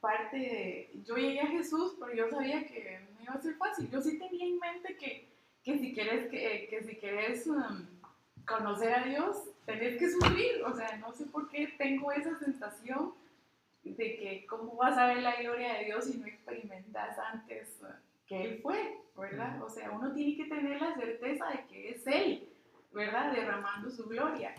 parte 0.00 0.36
de... 0.36 0.90
Yo 1.06 1.16
llegué 1.16 1.40
a 1.40 1.46
Jesús, 1.46 1.96
pero 1.98 2.12
yo 2.12 2.28
sabía 2.28 2.66
que 2.66 3.00
no 3.14 3.22
iba 3.22 3.32
a 3.34 3.40
ser 3.40 3.54
fácil. 3.54 3.88
Yo 3.90 4.02
sí 4.02 4.18
tenía 4.18 4.44
en 4.44 4.58
mente 4.58 4.96
que, 4.96 5.28
que 5.64 5.78
si 5.78 5.94
quieres, 5.94 6.30
que, 6.30 6.66
que 6.68 6.82
si 6.82 6.96
quieres 6.96 7.46
um, 7.46 7.86
conocer 8.46 8.92
a 8.92 9.04
Dios, 9.04 9.36
tenés 9.64 9.98
que 9.98 10.10
sufrir. 10.10 10.62
O 10.64 10.74
sea, 10.76 10.98
no 10.98 11.12
sé 11.12 11.24
por 11.26 11.48
qué 11.48 11.68
tengo 11.78 12.12
esa 12.12 12.38
sensación 12.38 13.14
de 13.82 14.16
que 14.16 14.46
cómo 14.48 14.76
vas 14.76 14.96
a 14.96 15.06
ver 15.06 15.22
la 15.22 15.40
gloria 15.40 15.74
de 15.74 15.84
Dios 15.86 16.04
si 16.04 16.18
no 16.18 16.26
experimentas 16.26 17.18
antes 17.18 17.80
que 18.26 18.44
Él 18.44 18.60
fue, 18.62 18.98
¿verdad? 19.16 19.62
O 19.62 19.68
sea, 19.68 19.90
uno 19.90 20.12
tiene 20.12 20.36
que 20.36 20.44
tener 20.44 20.80
la 20.80 20.94
certeza 20.94 21.46
de 21.50 21.66
que 21.66 21.90
es 21.90 22.06
Él, 22.06 22.48
¿verdad? 22.92 23.32
Derramando 23.32 23.90
su 23.90 24.06
gloria. 24.06 24.54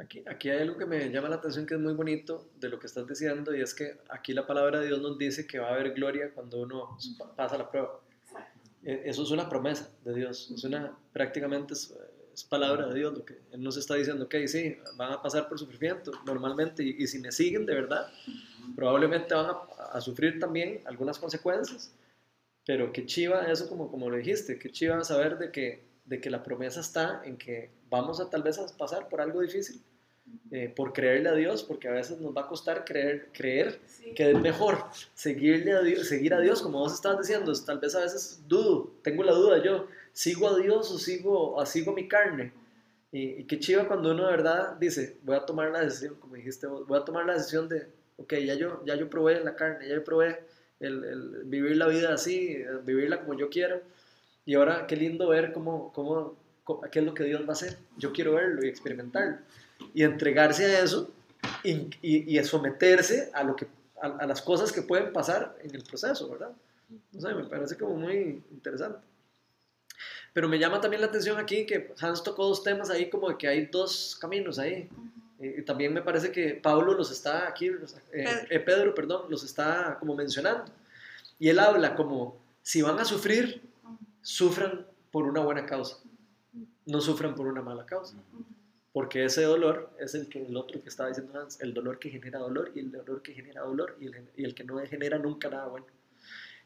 Aquí, 0.00 0.22
aquí 0.26 0.48
hay 0.48 0.62
algo 0.62 0.78
que 0.78 0.86
me 0.86 1.10
llama 1.10 1.28
la 1.28 1.36
atención 1.36 1.66
que 1.66 1.74
es 1.74 1.80
muy 1.80 1.92
bonito 1.92 2.50
de 2.56 2.68
lo 2.68 2.78
que 2.78 2.86
estás 2.86 3.06
diciendo 3.06 3.54
y 3.54 3.60
es 3.60 3.74
que 3.74 3.98
aquí 4.08 4.32
la 4.32 4.46
palabra 4.46 4.80
de 4.80 4.86
Dios 4.86 5.02
nos 5.02 5.18
dice 5.18 5.46
que 5.46 5.58
va 5.58 5.68
a 5.68 5.74
haber 5.74 5.92
gloria 5.92 6.32
cuando 6.32 6.62
uno 6.62 6.96
pasa 7.36 7.58
la 7.58 7.70
prueba. 7.70 8.00
Exacto. 8.24 8.60
Eh, 8.84 9.02
Eso 9.04 9.22
es 9.22 9.30
una 9.30 9.48
promesa 9.48 9.90
de 10.04 10.14
Dios, 10.14 10.50
es 10.50 10.64
una, 10.64 10.96
prácticamente 11.12 11.74
es, 11.74 11.94
es 12.34 12.44
palabra 12.44 12.86
de 12.88 12.94
Dios 12.94 13.12
lo 13.16 13.24
que 13.24 13.38
Él 13.52 13.62
nos 13.62 13.76
está 13.76 13.94
diciendo, 13.94 14.24
ok, 14.24 14.34
sí, 14.46 14.76
van 14.96 15.12
a 15.12 15.22
pasar 15.22 15.48
por 15.48 15.58
sufrimiento 15.58 16.12
normalmente 16.26 16.82
y, 16.82 16.96
y 17.02 17.06
si 17.06 17.18
me 17.18 17.30
siguen 17.32 17.66
de 17.66 17.74
verdad, 17.74 18.10
probablemente 18.76 19.34
van 19.34 19.46
a, 19.46 19.58
a 19.92 20.00
sufrir 20.00 20.38
también 20.38 20.80
algunas 20.86 21.18
consecuencias, 21.18 21.92
pero 22.64 22.92
qué 22.92 23.04
chiva 23.06 23.50
eso 23.50 23.68
como, 23.68 23.90
como 23.90 24.08
lo 24.08 24.16
dijiste, 24.16 24.58
qué 24.58 24.70
chiva 24.70 25.02
saber 25.04 25.38
de 25.38 25.50
que, 25.50 25.84
de 26.04 26.20
que 26.20 26.30
la 26.30 26.42
promesa 26.42 26.80
está 26.80 27.22
en 27.24 27.36
que 27.36 27.70
vamos 27.90 28.20
a 28.20 28.30
tal 28.30 28.42
vez 28.42 28.58
a 28.58 28.66
pasar 28.76 29.08
por 29.08 29.20
algo 29.20 29.40
difícil, 29.40 29.82
eh, 30.52 30.72
por 30.74 30.92
creerle 30.92 31.28
a 31.28 31.34
Dios, 31.34 31.64
porque 31.64 31.88
a 31.88 31.92
veces 31.92 32.18
nos 32.20 32.34
va 32.34 32.42
a 32.42 32.46
costar 32.46 32.84
creer, 32.84 33.28
creer 33.32 33.80
Sí. 33.86 34.14
que 34.14 34.30
es 34.30 34.40
mejor 34.40 34.78
seguirle 35.14 35.72
a 35.72 35.82
Dios, 35.82 36.06
seguir 36.06 36.32
a 36.32 36.40
Dios, 36.40 36.62
como 36.62 36.78
vos 36.78 36.94
estabas 36.94 37.18
diciendo, 37.26 37.52
tal 37.66 37.78
vez 37.80 37.94
a 37.96 38.00
veces 38.00 38.40
dudo, 38.46 38.94
tengo 39.02 39.24
la 39.24 39.32
duda 39.32 39.62
yo, 39.62 39.88
sigo 40.12 40.48
a 40.48 40.56
Dios 40.58 40.90
o 40.90 40.98
sigo, 40.98 41.54
o 41.54 41.66
sigo 41.66 41.92
mi 41.92 42.08
carne. 42.08 42.52
Y, 43.12 43.22
y 43.40 43.44
qué 43.44 43.58
chiva 43.58 43.86
cuando 43.88 44.12
uno 44.12 44.24
de 44.26 44.30
verdad 44.32 44.76
dice, 44.78 45.18
voy 45.22 45.36
a 45.36 45.44
tomar 45.44 45.70
la 45.70 45.80
decisión, 45.80 46.14
como 46.16 46.34
dijiste 46.36 46.66
vos, 46.66 46.86
voy 46.86 46.98
a 46.98 47.04
tomar 47.04 47.26
la 47.26 47.34
decisión 47.34 47.68
de, 47.68 47.86
ok, 48.16 48.34
ya 48.46 48.54
yo, 48.54 48.82
ya 48.86 48.94
yo 48.96 49.10
probé 49.10 49.42
la 49.44 49.54
carne, 49.54 49.86
ya 49.88 49.94
yo 49.94 50.04
probé 50.04 50.40
el, 50.80 51.04
el 51.04 51.42
vivir 51.44 51.76
la 51.76 51.88
vida 51.88 52.14
así, 52.14 52.56
vivirla 52.84 53.20
como 53.20 53.34
yo 53.38 53.50
quiero. 53.50 53.80
Y 54.44 54.54
ahora 54.54 54.86
qué 54.86 54.96
lindo 54.96 55.28
ver 55.28 55.52
cómo, 55.52 55.92
cómo, 55.92 56.36
cómo- 56.64 56.80
qué 56.90 56.98
es 57.00 57.04
lo 57.04 57.14
que 57.14 57.24
Dios 57.24 57.42
va 57.42 57.50
a 57.50 57.52
hacer. 57.52 57.76
Yo 57.98 58.12
quiero 58.12 58.34
verlo 58.34 58.64
y 58.64 58.68
experimentarlo. 58.68 59.36
Y 59.94 60.02
entregarse 60.04 60.64
a 60.66 60.80
eso 60.82 61.10
y, 61.64 61.88
y, 62.02 62.38
y 62.38 62.44
someterse 62.44 63.30
a, 63.34 63.44
lo 63.44 63.54
que, 63.56 63.66
a, 64.00 64.06
a 64.08 64.26
las 64.26 64.42
cosas 64.42 64.72
que 64.72 64.82
pueden 64.82 65.12
pasar 65.12 65.56
en 65.62 65.74
el 65.74 65.82
proceso, 65.82 66.28
¿verdad? 66.28 66.50
No 67.12 67.20
sé, 67.20 67.34
me 67.34 67.44
parece 67.44 67.76
como 67.76 67.96
muy 67.96 68.42
interesante. 68.52 68.98
Pero 70.32 70.48
me 70.48 70.58
llama 70.58 70.80
también 70.80 71.00
la 71.02 71.08
atención 71.08 71.38
aquí 71.38 71.66
que 71.66 71.92
Hans 72.00 72.22
tocó 72.22 72.46
dos 72.46 72.62
temas 72.62 72.88
ahí, 72.90 73.10
como 73.10 73.28
de 73.28 73.36
que 73.36 73.48
hay 73.48 73.66
dos 73.66 74.16
caminos 74.20 74.58
ahí. 74.58 74.88
Eh, 75.40 75.56
Y 75.58 75.62
también 75.62 75.92
me 75.92 76.00
parece 76.02 76.30
que 76.32 76.54
Pablo 76.54 76.94
los 76.94 77.10
está 77.10 77.48
aquí, 77.48 77.68
los- 77.68 77.94
eh, 77.94 78.24
Pedro. 78.24 78.46
eh, 78.50 78.60
Pedro, 78.60 78.94
perdón, 78.94 79.22
los 79.28 79.42
está 79.44 79.96
como 79.98 80.14
mencionando. 80.14 80.64
Y 81.38 81.48
él 81.48 81.58
habla 81.58 81.94
como, 81.96 82.38
si 82.62 82.80
van 82.80 82.98
a 82.98 83.04
sufrir, 83.04 83.60
sufran 84.22 84.86
por 85.10 85.24
una 85.26 85.40
buena 85.40 85.66
causa, 85.66 85.98
no 86.86 87.00
sufran 87.00 87.34
por 87.34 87.46
una 87.46 87.60
mala 87.60 87.84
causa. 87.84 88.16
Porque 88.92 89.24
ese 89.24 89.42
dolor 89.42 89.90
es 89.98 90.14
el, 90.14 90.28
que, 90.28 90.44
el 90.46 90.56
otro 90.56 90.82
que 90.82 90.88
estaba 90.90 91.08
diciendo 91.08 91.38
Hans, 91.40 91.60
el 91.60 91.72
dolor 91.74 91.98
que 91.98 92.10
genera 92.10 92.38
dolor 92.38 92.70
y 92.74 92.80
el 92.80 92.92
dolor 92.92 93.22
que 93.22 93.32
genera 93.32 93.62
dolor 93.62 93.96
y 94.00 94.06
el, 94.06 94.28
y 94.36 94.44
el 94.44 94.54
que 94.54 94.64
no 94.64 94.78
genera 94.86 95.18
nunca 95.18 95.48
nada 95.48 95.66
bueno. 95.66 95.86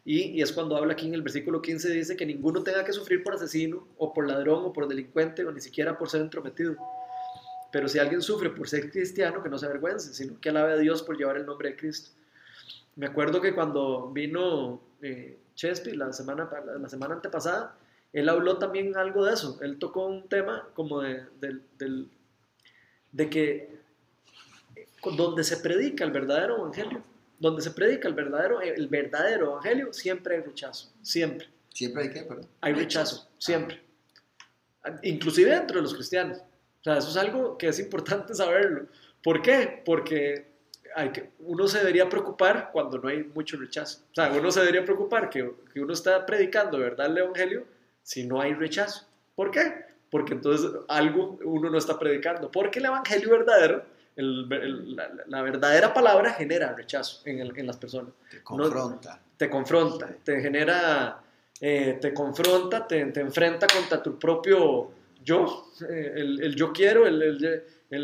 Y, 0.08 0.40
es 0.40 0.52
cuando 0.52 0.76
habla 0.76 0.92
aquí 0.92 1.08
en 1.08 1.14
el 1.14 1.22
versículo 1.22 1.60
15, 1.60 1.90
dice 1.90 2.16
que 2.16 2.24
ninguno 2.24 2.62
tenga 2.62 2.84
que 2.84 2.92
sufrir 2.92 3.24
por 3.24 3.34
asesino 3.34 3.88
o 3.98 4.14
por 4.14 4.28
ladrón 4.28 4.64
o 4.64 4.72
por 4.72 4.86
delincuente 4.86 5.44
o 5.44 5.50
ni 5.50 5.60
siquiera 5.60 5.98
por 5.98 6.08
ser 6.08 6.20
entrometido. 6.20 6.76
Pero 7.72 7.88
si 7.88 7.98
alguien 7.98 8.22
sufre 8.22 8.50
por 8.50 8.68
ser 8.68 8.88
cristiano, 8.92 9.42
que 9.42 9.48
no 9.48 9.58
se 9.58 9.66
avergüence, 9.66 10.14
sino 10.14 10.40
que 10.40 10.50
alabe 10.50 10.74
a 10.74 10.76
Dios 10.76 11.02
por 11.02 11.18
llevar 11.18 11.36
el 11.38 11.44
nombre 11.44 11.70
de 11.70 11.76
Cristo. 11.76 12.10
Me 12.94 13.06
acuerdo 13.06 13.40
que 13.40 13.52
cuando 13.52 14.08
vino 14.12 14.80
eh, 15.02 15.40
Chespi 15.56 15.96
la 15.96 16.12
semana, 16.12 16.48
la, 16.78 16.88
semana 16.88 17.16
antepasada, 17.16 17.76
él 18.12 18.28
habló 18.28 18.58
también 18.58 18.96
algo 18.96 19.24
de 19.24 19.34
eso. 19.34 19.58
Él 19.60 19.80
tocó 19.80 20.06
un 20.06 20.28
tema 20.28 20.68
como 20.74 21.00
de, 21.00 21.24
de 23.10 23.28
que 23.28 23.76
eh, 24.76 24.86
donde 25.16 25.42
se 25.42 25.56
predica 25.56 26.04
el 26.04 26.12
verdadero 26.12 26.58
evangelio, 26.58 27.02
donde 27.38 27.62
se 27.62 27.70
predica 27.70 28.08
el 28.08 28.14
verdadero, 28.14 28.60
el 28.60 28.88
verdadero 28.88 29.52
evangelio, 29.52 29.92
siempre 29.92 30.36
hay 30.36 30.42
rechazo, 30.42 30.92
siempre. 31.02 31.48
Siempre 31.72 32.04
hay 32.04 32.10
que, 32.10 32.22
perdón. 32.22 32.48
Hay 32.62 32.72
rechazo, 32.72 33.28
siempre. 33.38 33.82
Inclusive 35.02 35.50
dentro 35.50 35.76
de 35.76 35.82
los 35.82 35.94
cristianos. 35.94 36.38
O 36.38 36.84
sea, 36.84 36.98
eso 36.98 37.10
es 37.10 37.16
algo 37.16 37.58
que 37.58 37.68
es 37.68 37.78
importante 37.78 38.34
saberlo. 38.34 38.86
¿Por 39.22 39.42
qué? 39.42 39.82
Porque 39.84 40.46
hay 40.94 41.10
que, 41.10 41.30
uno 41.40 41.68
se 41.68 41.78
debería 41.78 42.08
preocupar 42.08 42.70
cuando 42.72 42.98
no 42.98 43.08
hay 43.08 43.24
mucho 43.24 43.58
rechazo. 43.58 44.00
O 44.10 44.14
sea, 44.14 44.32
uno 44.32 44.50
se 44.50 44.60
debería 44.60 44.84
preocupar 44.84 45.28
que, 45.28 45.52
que 45.72 45.80
uno 45.80 45.92
está 45.92 46.24
predicando, 46.24 46.78
¿verdad?, 46.78 47.06
el 47.06 47.18
Evangelio 47.18 47.66
si 48.02 48.24
no 48.24 48.40
hay 48.40 48.54
rechazo. 48.54 49.06
¿Por 49.34 49.50
qué? 49.50 49.84
Porque 50.10 50.32
entonces 50.32 50.70
algo 50.88 51.38
uno 51.44 51.68
no 51.68 51.76
está 51.76 51.98
predicando. 51.98 52.50
Porque 52.50 52.78
el 52.78 52.86
Evangelio 52.86 53.30
verdadero, 53.30 53.84
el- 54.16 54.46
el- 54.52 54.96
la, 54.96 55.10
la 55.26 55.42
verdadera 55.42 55.92
palabra 55.94 56.32
genera 56.32 56.72
rechazo 56.74 57.20
en, 57.26 57.38
el- 57.40 57.56
en 57.58 57.66
las 57.66 57.76
personas 57.76 58.12
Te 58.30 58.42
confronta. 58.42 59.20
te 59.36 59.50
confronta, 59.50 60.08
te 60.24 60.40
genera, 60.40 61.20
eh, 61.60 61.98
te 62.00 62.12
confronta, 62.14 62.86
te, 62.86 63.04
te 63.06 63.20
enfrenta 63.20 63.66
contra 63.66 64.02
tu 64.02 64.18
propio 64.18 64.90
yo, 65.22 65.70
eh, 65.88 66.12
el, 66.16 66.42
el 66.42 66.54
yo 66.56 66.72
quiero, 66.72 67.06
el, 67.06 67.62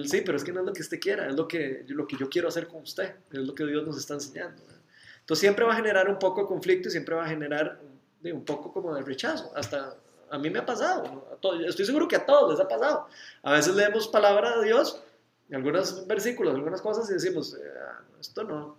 sí, 0.09 0.23
pero 0.25 0.37
es 0.37 0.45
que 0.45 0.53
no 0.53 0.61
es 0.61 0.67
lo 0.67 0.73
que 0.73 0.83
usted 0.83 0.99
quiera, 1.01 1.27
es 1.29 1.35
lo 1.35 1.47
que, 1.49 1.85
lo 1.89 2.07
que 2.07 2.17
yo 2.17 2.29
quiero 2.29 2.49
hacer 2.49 2.67
con 2.67 2.83
usted, 2.83 3.15
es 3.33 3.39
lo 3.39 3.55
que 3.55 3.65
Dios 3.65 3.87
nos 3.87 3.97
está 3.97 4.15
enseñando. 4.15 4.63
Entonces 5.21 5.41
siempre 5.41 5.65
va 5.65 5.73
a 5.73 5.77
generar 5.77 6.09
un 6.11 6.19
poco 6.19 6.43
de 6.43 6.47
conflicto 6.49 6.89
y 6.89 6.91
siempre 6.91 7.15
va 7.15 7.25
a 7.25 7.29
generar 7.29 7.79
un 8.25 8.45
poco 8.45 8.73
como 8.73 8.95
de 8.95 9.03
rechazo, 9.03 9.53
hasta 9.57 9.95
a 10.31 10.39
mí 10.39 10.51
me 10.51 10.59
ha 10.61 10.67
pasado, 10.67 11.05
¿no? 11.05 11.25
A 11.33 11.37
todos- 11.37 11.61
estoy 11.65 11.85
seguro 11.85 12.09
que 12.09 12.17
a 12.17 12.25
todos 12.27 12.51
les 12.53 12.61
ha 12.61 12.67
pasado. 12.69 13.07
A 13.43 13.53
veces 13.53 13.75
leemos 13.75 14.09
palabra 14.09 14.59
de 14.59 14.65
Dios, 14.67 15.03
algunos 15.55 16.07
versículos, 16.07 16.55
algunas 16.55 16.81
cosas 16.81 17.09
y 17.11 17.15
decimos, 17.15 17.55
eh, 17.55 17.63
esto 18.21 18.45
no, 18.45 18.77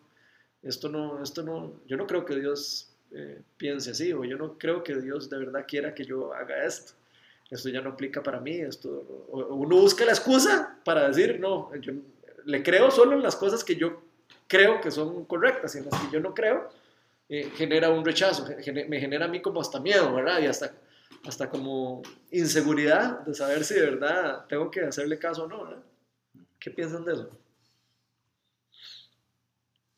esto 0.61 0.89
no, 0.89 1.21
esto 1.21 1.43
no, 1.43 1.73
yo 1.87 1.97
no 1.97 2.07
creo 2.07 2.25
que 2.25 2.35
Dios 2.35 2.89
eh, 3.11 3.41
piense 3.57 3.91
así, 3.91 4.11
o 4.13 4.23
yo 4.23 4.37
no 4.37 4.57
creo 4.57 4.83
que 4.83 4.95
Dios 4.95 5.29
de 5.29 5.37
verdad 5.37 5.65
quiera 5.67 5.93
que 5.93 6.03
yo 6.05 6.33
haga 6.33 6.63
esto. 6.65 6.93
Esto 7.51 7.69
ya 7.69 7.81
no 7.81 7.91
aplica 7.91 8.23
para 8.23 8.39
mí, 8.39 8.55
esto, 8.55 8.89
o- 9.31 9.53
uno 9.55 9.75
busca 9.75 10.05
la 10.05 10.13
excusa 10.13 10.79
para 10.83 11.07
decir, 11.07 11.39
no, 11.39 11.73
yo 11.75 11.93
le 12.45 12.63
creo 12.63 12.89
solo 12.89 13.13
en 13.13 13.21
las 13.21 13.35
cosas 13.35 13.63
que 13.63 13.75
yo 13.75 14.01
creo 14.47 14.81
que 14.81 14.89
son 14.89 15.25
correctas 15.25 15.75
y 15.75 15.79
en 15.79 15.85
las 15.85 15.99
que 16.01 16.11
yo 16.11 16.19
no 16.19 16.33
creo, 16.33 16.69
eh, 17.29 17.51
genera 17.55 17.89
un 17.89 18.03
rechazo, 18.03 18.45
me 18.87 18.99
genera 18.99 19.25
a 19.25 19.27
mí 19.27 19.41
como 19.41 19.61
hasta 19.61 19.79
miedo, 19.79 20.13
¿verdad? 20.15 20.39
Y 20.41 20.47
hasta, 20.47 20.73
hasta 21.25 21.49
como 21.49 22.01
inseguridad 22.31 23.19
de 23.19 23.33
saber 23.35 23.63
si 23.63 23.75
de 23.75 23.81
verdad 23.81 24.45
tengo 24.47 24.71
que 24.71 24.81
hacerle 24.81 25.19
caso 25.19 25.43
o 25.43 25.47
no, 25.47 25.63
¿verdad? 25.65 25.83
¿Qué 26.63 26.71
piensan 26.71 27.03
de 27.03 27.11
eso? 27.11 27.29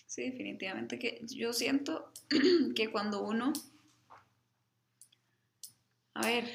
Sí, 0.07 0.31
definitivamente 0.31 0.97
que 0.97 1.21
yo 1.27 1.53
siento 1.53 2.11
que 2.75 2.91
cuando 2.91 3.21
uno, 3.21 3.53
a 6.15 6.25
ver, 6.25 6.49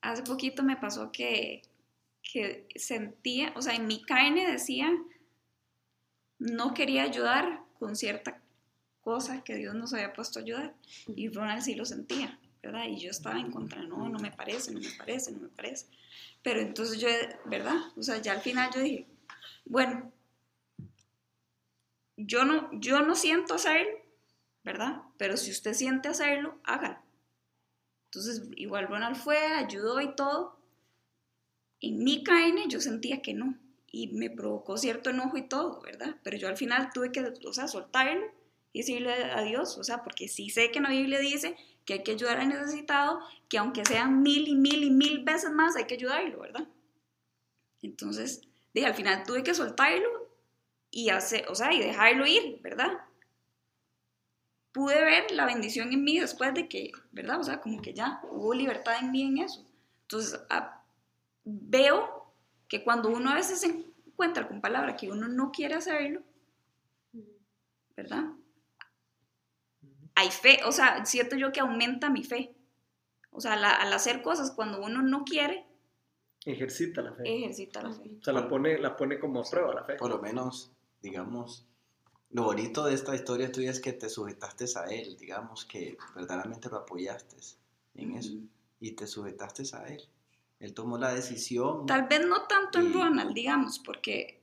hace 0.00 0.24
poquito 0.24 0.64
me 0.64 0.76
pasó 0.76 1.12
que, 1.12 1.62
que 2.20 2.66
sentía, 2.74 3.52
o 3.54 3.62
sea, 3.62 3.76
en 3.76 3.86
mi 3.86 4.02
carne 4.02 4.50
decía, 4.50 4.90
no 6.40 6.74
quería 6.74 7.04
ayudar 7.04 7.62
con 7.78 7.94
cierta 7.94 8.42
cosa 9.02 9.44
que 9.44 9.54
Dios 9.54 9.76
nos 9.76 9.94
había 9.94 10.14
puesto 10.14 10.40
a 10.40 10.42
ayudar 10.42 10.74
y 11.14 11.28
Ronald 11.28 11.62
sí 11.62 11.76
lo 11.76 11.84
sentía, 11.84 12.40
¿verdad? 12.60 12.86
Y 12.88 12.98
yo 12.98 13.10
estaba 13.12 13.38
en 13.38 13.52
contra, 13.52 13.84
no, 13.84 14.08
no 14.08 14.18
me 14.18 14.32
parece, 14.32 14.72
no 14.72 14.80
me 14.80 14.90
parece, 14.98 15.30
no 15.30 15.42
me 15.42 15.48
parece. 15.48 15.86
Pero 16.42 16.60
entonces 16.60 16.98
yo, 16.98 17.08
¿verdad? 17.44 17.76
O 17.96 18.02
sea, 18.02 18.20
ya 18.20 18.32
al 18.32 18.40
final 18.40 18.70
yo 18.74 18.80
dije, 18.80 19.06
bueno, 19.64 20.12
yo 22.16 22.44
no, 22.44 22.68
yo 22.72 23.00
no 23.02 23.14
siento 23.14 23.54
hacerlo, 23.54 23.96
¿verdad? 24.64 25.02
Pero 25.16 25.36
si 25.36 25.50
usted 25.50 25.74
siente 25.74 26.08
hacerlo, 26.08 26.58
hágalo. 26.64 26.98
Entonces, 28.06 28.42
igual 28.56 28.88
Ronald 28.88 29.16
fue, 29.16 29.38
ayudó 29.38 30.00
y 30.00 30.14
todo. 30.14 30.58
En 31.80 32.02
mi 32.02 32.24
carne 32.24 32.64
yo 32.68 32.80
sentía 32.80 33.22
que 33.22 33.34
no. 33.34 33.56
Y 33.90 34.08
me 34.08 34.30
provocó 34.30 34.76
cierto 34.76 35.10
enojo 35.10 35.36
y 35.36 35.48
todo, 35.48 35.80
¿verdad? 35.80 36.16
Pero 36.22 36.36
yo 36.36 36.48
al 36.48 36.56
final 36.56 36.90
tuve 36.92 37.12
que, 37.12 37.32
o 37.46 37.52
sea, 37.52 37.68
soltarlo 37.68 38.26
y 38.72 38.80
decirle 38.80 39.12
a 39.12 39.42
Dios, 39.42 39.78
o 39.78 39.84
sea, 39.84 40.02
porque 40.02 40.28
sí 40.28 40.50
sé 40.50 40.70
que 40.70 40.78
en 40.78 40.84
la 40.84 40.90
Biblia 40.90 41.20
dice 41.20 41.56
que 41.84 41.94
hay 41.94 42.02
que 42.02 42.12
ayudar 42.12 42.38
al 42.38 42.48
necesitado, 42.48 43.20
que 43.48 43.58
aunque 43.58 43.84
sean 43.84 44.22
mil 44.22 44.46
y 44.46 44.54
mil 44.54 44.84
y 44.84 44.90
mil 44.90 45.24
veces 45.24 45.52
más, 45.52 45.74
hay 45.76 45.86
que 45.86 45.94
ayudarlo, 45.94 46.40
¿verdad? 46.40 46.68
Entonces, 47.80 48.42
dije, 48.78 48.88
al 48.88 48.94
final 48.94 49.24
tuve 49.24 49.42
que 49.42 49.54
soltarlo 49.54 50.28
y 50.90 51.10
hacer, 51.10 51.46
o 51.48 51.54
sea, 51.54 51.72
y 51.72 51.80
dejarlo 51.80 52.26
ir, 52.26 52.60
¿verdad? 52.62 52.92
Pude 54.72 55.02
ver 55.04 55.30
la 55.32 55.46
bendición 55.46 55.92
en 55.92 56.04
mí 56.04 56.18
después 56.18 56.54
de 56.54 56.68
que, 56.68 56.92
¿verdad? 57.12 57.40
O 57.40 57.44
sea, 57.44 57.60
como 57.60 57.80
que 57.82 57.94
ya 57.94 58.20
hubo 58.30 58.54
libertad 58.54 58.96
en 59.00 59.10
mí 59.10 59.22
en 59.22 59.38
eso. 59.38 59.66
Entonces, 60.02 60.40
veo 61.44 62.32
que 62.68 62.82
cuando 62.84 63.10
uno 63.10 63.30
a 63.30 63.34
veces 63.34 63.60
se 63.60 63.66
encuentra 63.66 64.46
con 64.46 64.60
palabras 64.60 64.96
que 64.98 65.10
uno 65.10 65.28
no 65.28 65.52
quiere 65.52 65.74
hacerlo, 65.74 66.22
¿verdad? 67.96 68.24
Hay 70.14 70.30
fe, 70.30 70.60
o 70.64 70.72
sea, 70.72 71.04
siento 71.04 71.36
yo 71.36 71.52
que 71.52 71.60
aumenta 71.60 72.10
mi 72.10 72.24
fe. 72.24 72.54
O 73.30 73.40
sea, 73.40 73.52
al 73.52 73.92
hacer 73.92 74.22
cosas 74.22 74.50
cuando 74.50 74.80
uno 74.80 75.02
no 75.02 75.24
quiere, 75.24 75.67
Ejercita 76.52 77.02
la 77.02 77.12
fe. 77.12 77.22
ejercita 77.26 77.82
la 77.82 77.92
fe. 77.92 78.10
O 78.20 78.24
sea, 78.24 78.32
la 78.32 78.48
pone, 78.48 78.78
la 78.78 78.96
pone 78.96 79.18
como 79.18 79.40
a 79.40 79.44
prueba 79.44 79.74
la 79.74 79.84
fe. 79.84 79.94
Por 79.96 80.10
lo 80.10 80.18
menos, 80.20 80.70
digamos, 81.02 81.66
lo 82.30 82.44
bonito 82.44 82.84
de 82.84 82.94
esta 82.94 83.14
historia 83.14 83.50
tuya 83.52 83.70
es 83.70 83.80
que 83.80 83.92
te 83.92 84.08
sujetaste 84.08 84.64
a 84.78 84.84
él, 84.86 85.16
digamos, 85.18 85.64
que 85.64 85.96
verdaderamente 86.14 86.68
lo 86.68 86.76
apoyaste 86.78 87.36
en 87.94 88.16
eso 88.16 88.32
y 88.80 88.92
te 88.92 89.06
sujetaste 89.06 89.62
a 89.76 89.86
él. 89.88 90.02
Él 90.60 90.74
tomó 90.74 90.98
la 90.98 91.14
decisión. 91.14 91.86
Tal 91.86 92.08
vez 92.08 92.26
no 92.26 92.42
tanto 92.46 92.78
en 92.80 92.90
Y- 92.90 92.92
Ronald, 92.92 93.32
digamos, 93.34 93.78
porque, 93.78 94.40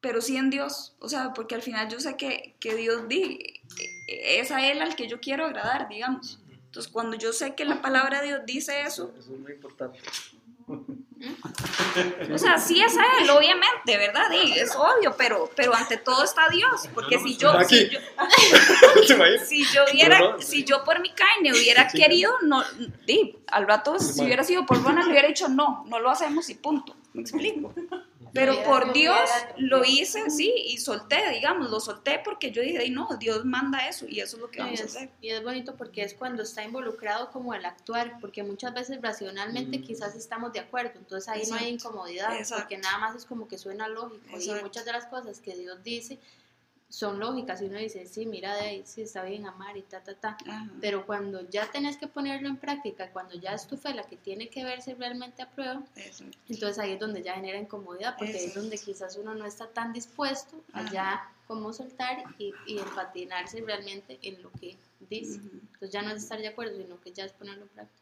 pero 0.00 0.20
sí 0.22 0.36
en 0.36 0.50
Dios. 0.50 0.94
O 1.00 1.08
sea, 1.08 1.32
porque 1.34 1.54
al 1.54 1.62
final 1.62 1.88
yo 1.88 2.00
sé 2.00 2.16
que, 2.16 2.54
que 2.60 2.74
Dios 2.74 3.08
di, 3.08 3.60
es 4.08 4.50
a 4.50 4.70
Él 4.70 4.80
al 4.82 4.96
que 4.96 5.08
yo 5.08 5.20
quiero 5.20 5.44
agradar, 5.46 5.88
digamos. 5.88 6.40
Entonces, 6.66 6.90
cuando 6.90 7.16
yo 7.16 7.32
sé 7.32 7.54
que 7.56 7.64
la 7.64 7.82
palabra 7.82 8.20
de 8.22 8.28
Dios 8.28 8.40
dice 8.46 8.82
eso, 8.82 9.12
Eso 9.18 9.32
es 9.34 9.38
muy 9.40 9.52
importante. 9.52 9.98
O 12.32 12.38
sea, 12.38 12.58
sí 12.58 12.80
es 12.80 12.96
a 12.96 13.04
Él, 13.20 13.30
obviamente, 13.30 13.96
¿verdad? 13.96 14.30
Y 14.32 14.58
es 14.58 14.74
obvio, 14.76 15.14
pero, 15.16 15.50
pero 15.54 15.74
ante 15.74 15.96
todo 15.96 16.24
está 16.24 16.48
Dios. 16.48 16.88
Porque 16.94 17.18
si 17.24 17.36
yo, 17.36 17.50
Aquí. 17.50 17.88
si 17.88 17.90
yo, 17.90 19.16
si 19.44 19.64
yo 19.64 19.84
si 20.38 20.64
yo 20.64 20.84
por 20.84 21.00
mi 21.00 21.10
carne 21.10 21.52
hubiera 21.52 21.88
querido, 21.88 22.32
no, 22.42 22.62
di, 23.06 23.36
al 23.48 23.66
rato 23.66 23.98
si 23.98 24.22
hubiera 24.22 24.44
sido 24.44 24.66
por 24.66 24.82
Ronald 24.82 25.06
le 25.06 25.12
hubiera 25.12 25.28
dicho 25.28 25.48
no, 25.48 25.84
no 25.88 25.98
lo 25.98 26.10
hacemos 26.10 26.48
y 26.50 26.54
punto. 26.54 26.96
¿Me 27.12 27.22
explico? 27.22 27.72
Pero 28.32 28.62
por 28.64 28.92
Dios 28.92 29.28
lo 29.56 29.84
hice, 29.84 30.30
sí, 30.30 30.52
y 30.56 30.78
solté, 30.78 31.30
digamos, 31.30 31.70
lo 31.70 31.80
solté 31.80 32.20
porque 32.24 32.50
yo 32.50 32.62
dije, 32.62 32.78
"Ay, 32.78 32.90
no, 32.90 33.08
Dios 33.18 33.44
manda 33.44 33.88
eso 33.88 34.06
y 34.08 34.20
eso 34.20 34.36
es 34.36 34.42
lo 34.42 34.50
que 34.50 34.60
vamos 34.60 34.80
a 34.80 34.84
hacer. 34.84 35.10
y 35.20 35.30
es 35.30 35.42
bonito 35.42 35.76
porque 35.76 36.02
es 36.02 36.14
cuando 36.14 36.42
está 36.42 36.62
involucrado 36.64 37.30
como 37.30 37.54
el 37.54 37.64
actuar, 37.64 38.18
porque 38.20 38.42
muchas 38.42 38.72
veces 38.74 39.00
racionalmente 39.02 39.78
Mm. 39.78 39.82
quizás 39.82 40.14
estamos 40.14 40.52
de 40.52 40.60
acuerdo, 40.60 40.92
entonces 40.96 41.28
ahí 41.28 41.42
no 41.48 41.56
hay 41.56 41.68
incomodidad, 41.68 42.34
Exacto. 42.36 42.62
porque 42.64 42.78
nada 42.78 42.98
más 42.98 43.16
es 43.16 43.24
como 43.24 43.48
que 43.48 43.58
suena 43.58 43.88
lógico 43.88 44.38
y 44.38 44.50
muchas 44.62 44.84
de 44.84 44.92
las 44.92 45.06
cosas 45.06 45.40
que 45.40 45.54
Dios 45.56 45.82
dice 45.82 46.18
son 46.90 47.20
lógicas 47.20 47.62
y 47.62 47.66
uno 47.66 47.78
dice, 47.78 48.04
sí, 48.04 48.26
mira 48.26 48.54
de 48.56 48.62
ahí, 48.62 48.82
sí, 48.84 49.02
está 49.02 49.22
bien 49.22 49.46
amar 49.46 49.76
y 49.76 49.82
ta, 49.82 50.02
ta, 50.02 50.14
ta. 50.14 50.36
Ajá. 50.46 50.68
Pero 50.80 51.06
cuando 51.06 51.48
ya 51.48 51.70
tenés 51.70 51.96
que 51.96 52.08
ponerlo 52.08 52.48
en 52.48 52.56
práctica, 52.56 53.10
cuando 53.12 53.34
ya 53.36 53.54
es 53.54 53.66
tu 53.68 53.76
fe 53.76 53.94
la 53.94 54.02
que 54.02 54.16
tiene 54.16 54.48
que 54.48 54.64
verse 54.64 54.94
realmente 54.96 55.40
a 55.40 55.48
prueba, 55.48 55.82
Eso. 55.94 56.24
entonces 56.48 56.78
ahí 56.80 56.92
es 56.92 56.98
donde 57.00 57.22
ya 57.22 57.34
genera 57.34 57.58
incomodidad, 57.58 58.16
porque 58.18 58.36
ahí 58.36 58.44
es 58.44 58.54
donde 58.54 58.76
quizás 58.76 59.16
uno 59.16 59.34
no 59.36 59.46
está 59.46 59.68
tan 59.68 59.92
dispuesto 59.92 60.62
a 60.72 60.80
Ajá. 60.80 60.92
ya 60.92 61.32
como 61.46 61.72
soltar 61.72 62.24
y, 62.38 62.52
y 62.66 62.78
empatinarse 62.78 63.60
realmente 63.60 64.18
en 64.22 64.42
lo 64.42 64.50
que 64.52 64.76
dice. 65.08 65.38
Ujú. 65.38 65.48
Entonces 65.62 65.90
ya 65.92 66.02
no 66.02 66.10
es 66.10 66.22
estar 66.24 66.40
de 66.40 66.48
acuerdo, 66.48 66.76
sino 66.76 67.00
que 67.00 67.12
ya 67.12 67.24
es 67.24 67.32
ponerlo 67.32 67.62
en 67.62 67.68
práctica. 67.68 68.00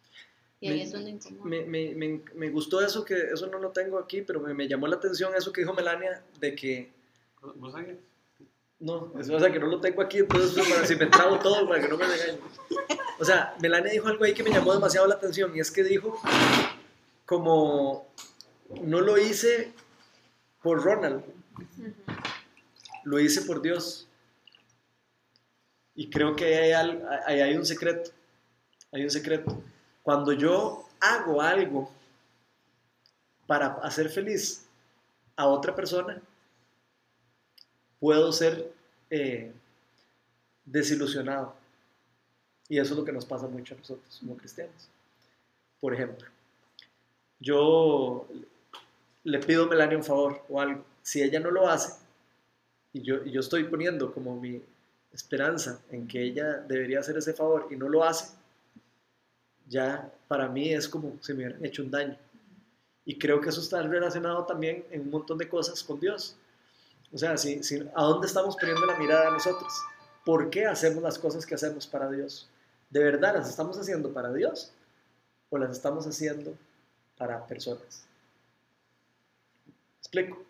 Y 0.61 0.69
ahí 0.69 0.79
Me- 0.79 0.83
es 0.85 0.93
donde 0.93 1.11
incomoda. 1.11 1.45
Me, 1.45 1.61
me, 1.67 1.95
me, 1.95 2.23
me 2.35 2.51
gustó 2.51 2.81
eso, 2.81 3.05
que 3.05 3.15
eso 3.33 3.47
no 3.49 3.59
lo 3.59 3.71
tengo 3.71 3.99
aquí, 3.99 4.23
pero 4.23 4.41
me, 4.41 4.55
me 4.55 4.67
llamó 4.67 4.89
la 4.89 4.97
atención 4.97 5.35
eso 5.37 5.53
que 5.53 5.61
dijo 5.61 5.75
Melania, 5.75 6.23
de 6.41 6.55
que, 6.55 6.91
¿Vos 7.57 7.73
sabías? 7.73 7.99
No, 8.81 9.13
es 9.19 9.29
o 9.29 9.41
sea, 9.41 9.51
que 9.51 9.59
no 9.59 9.67
lo 9.67 9.81
tengo 9.81 10.03
aquí, 10.03 10.19
entonces 10.19 10.53
pues, 10.55 10.69
para 10.69 10.87
si 10.87 10.97
me 10.97 11.07
trago 11.07 11.39
todo, 11.39 11.69
para 11.69 11.81
que 11.81 11.89
no 11.89 11.97
me 11.97 12.07
regañen. 12.07 12.41
O 13.19 13.25
sea, 13.25 13.55
Melania 13.61 13.93
dijo 13.93 14.07
algo 14.07 14.25
ahí 14.25 14.35
que 14.35 14.43
me 14.45 14.51
llamó 14.51 14.73
demasiado 14.73 15.07
la 15.07 15.17
atención, 15.17 15.55
y 15.57 15.61
es 15.61 15.71
que 15.71 15.83
dijo, 15.83 16.17
como, 17.27 18.07
no 18.83 19.01
lo 19.01 19.19
hice 19.19 19.73
por 20.63 20.83
Ronald, 20.83 21.25
lo 23.05 23.19
hice 23.19 23.43
por 23.43 23.61
Dios. 23.63 24.07
Y 25.95 26.11
creo 26.11 26.37
que 26.37 26.57
hay, 26.57 26.73
ahí 27.27 27.41
hay 27.41 27.57
un 27.57 27.67
secreto. 27.67 28.13
Hay 28.93 29.03
un 29.03 29.11
secreto. 29.11 29.61
Cuando 30.03 30.33
yo 30.33 30.89
hago 31.01 31.43
algo 31.43 31.91
para 33.47 33.67
hacer 33.83 34.09
feliz 34.09 34.67
a 35.37 35.47
otra 35.49 35.75
persona, 35.75 36.23
puedo 38.01 38.33
ser 38.33 38.73
eh, 39.11 39.53
desilusionado. 40.65 41.55
Y 42.69 42.79
eso 42.79 42.93
es 42.93 42.99
lo 42.99 43.05
que 43.05 43.13
nos 43.13 43.25
pasa 43.25 43.47
mucho 43.47 43.75
a 43.75 43.79
nosotros 43.79 44.19
como 44.21 44.37
cristianos. 44.37 44.89
Por 45.81 45.95
ejemplo, 45.95 46.27
yo 47.41 48.27
le 49.25 49.39
pido 49.39 49.65
a 49.65 49.69
Melania 49.69 49.97
un 49.97 50.05
favor 50.05 50.45
o 50.49 50.61
algo. 50.61 50.85
Si 51.03 51.23
ella 51.23 51.41
no 51.41 51.51
lo 51.51 51.69
hace, 51.69 51.95
y 52.93 53.03
yo, 53.03 53.25
y 53.25 53.31
yo 53.31 53.41
estoy 53.41 53.65
poniendo 53.65 54.13
como 54.13 54.39
mi 54.39 54.63
esperanza 55.13 55.81
en 55.91 56.07
que 56.07 56.23
ella 56.23 56.59
debería 56.69 57.01
hacer 57.01 57.17
ese 57.17 57.33
favor 57.33 57.69
y 57.71 57.77
no 57.77 57.89
lo 57.89 58.05
hace, 58.05 58.35
ya 59.69 60.13
para 60.27 60.49
mí 60.49 60.73
es 60.73 60.89
como 60.89 61.17
si 61.21 61.33
me 61.33 61.45
hubieran 61.45 61.65
hecho 61.65 61.83
un 61.83 61.91
daño. 61.91 62.17
Y 63.05 63.19
creo 63.19 63.41
que 63.41 63.49
eso 63.49 63.61
está 63.61 63.83
relacionado 63.83 64.45
también 64.45 64.85
en 64.91 65.03
un 65.03 65.11
montón 65.11 65.39
de 65.39 65.49
cosas 65.49 65.83
con 65.83 65.99
Dios. 65.99 66.37
O 67.13 67.19
sea, 67.19 67.37
si, 67.37 67.61
¿a 67.95 68.03
dónde 68.03 68.27
estamos 68.27 68.57
poniendo 68.57 68.85
la 68.87 68.97
mirada 68.97 69.31
nosotros? 69.31 69.73
¿Por 70.25 70.51
qué 70.51 70.67
hacemos 70.67 71.03
las 71.03 71.19
cosas 71.19 71.47
que 71.47 71.55
hacemos 71.55 71.87
para 71.87 72.11
Dios? 72.11 72.49
¿De 72.91 73.03
verdad 73.03 73.35
las 73.35 73.49
estamos 73.49 73.79
haciendo 73.79 74.13
para 74.13 74.33
Dios 74.33 74.73
o 75.51 75.59
las 75.59 75.71
estamos 75.71 76.07
haciendo 76.07 76.55
para 77.17 77.47
personas? 77.47 78.05
¿Explico? 80.01 80.43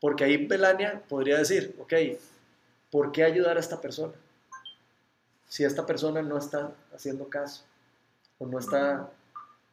Porque 0.00 0.24
ahí 0.24 0.46
Melania 0.46 1.02
podría 1.08 1.38
decir, 1.38 1.74
ok, 1.78 1.92
¿por 2.90 3.12
qué 3.12 3.24
ayudar 3.24 3.56
a 3.56 3.60
esta 3.60 3.80
persona? 3.80 4.14
Si 5.48 5.64
esta 5.64 5.86
persona 5.86 6.22
no 6.22 6.36
está 6.38 6.72
haciendo 6.94 7.28
caso, 7.28 7.62
o 8.38 8.46
no 8.46 8.58
está, 8.58 9.10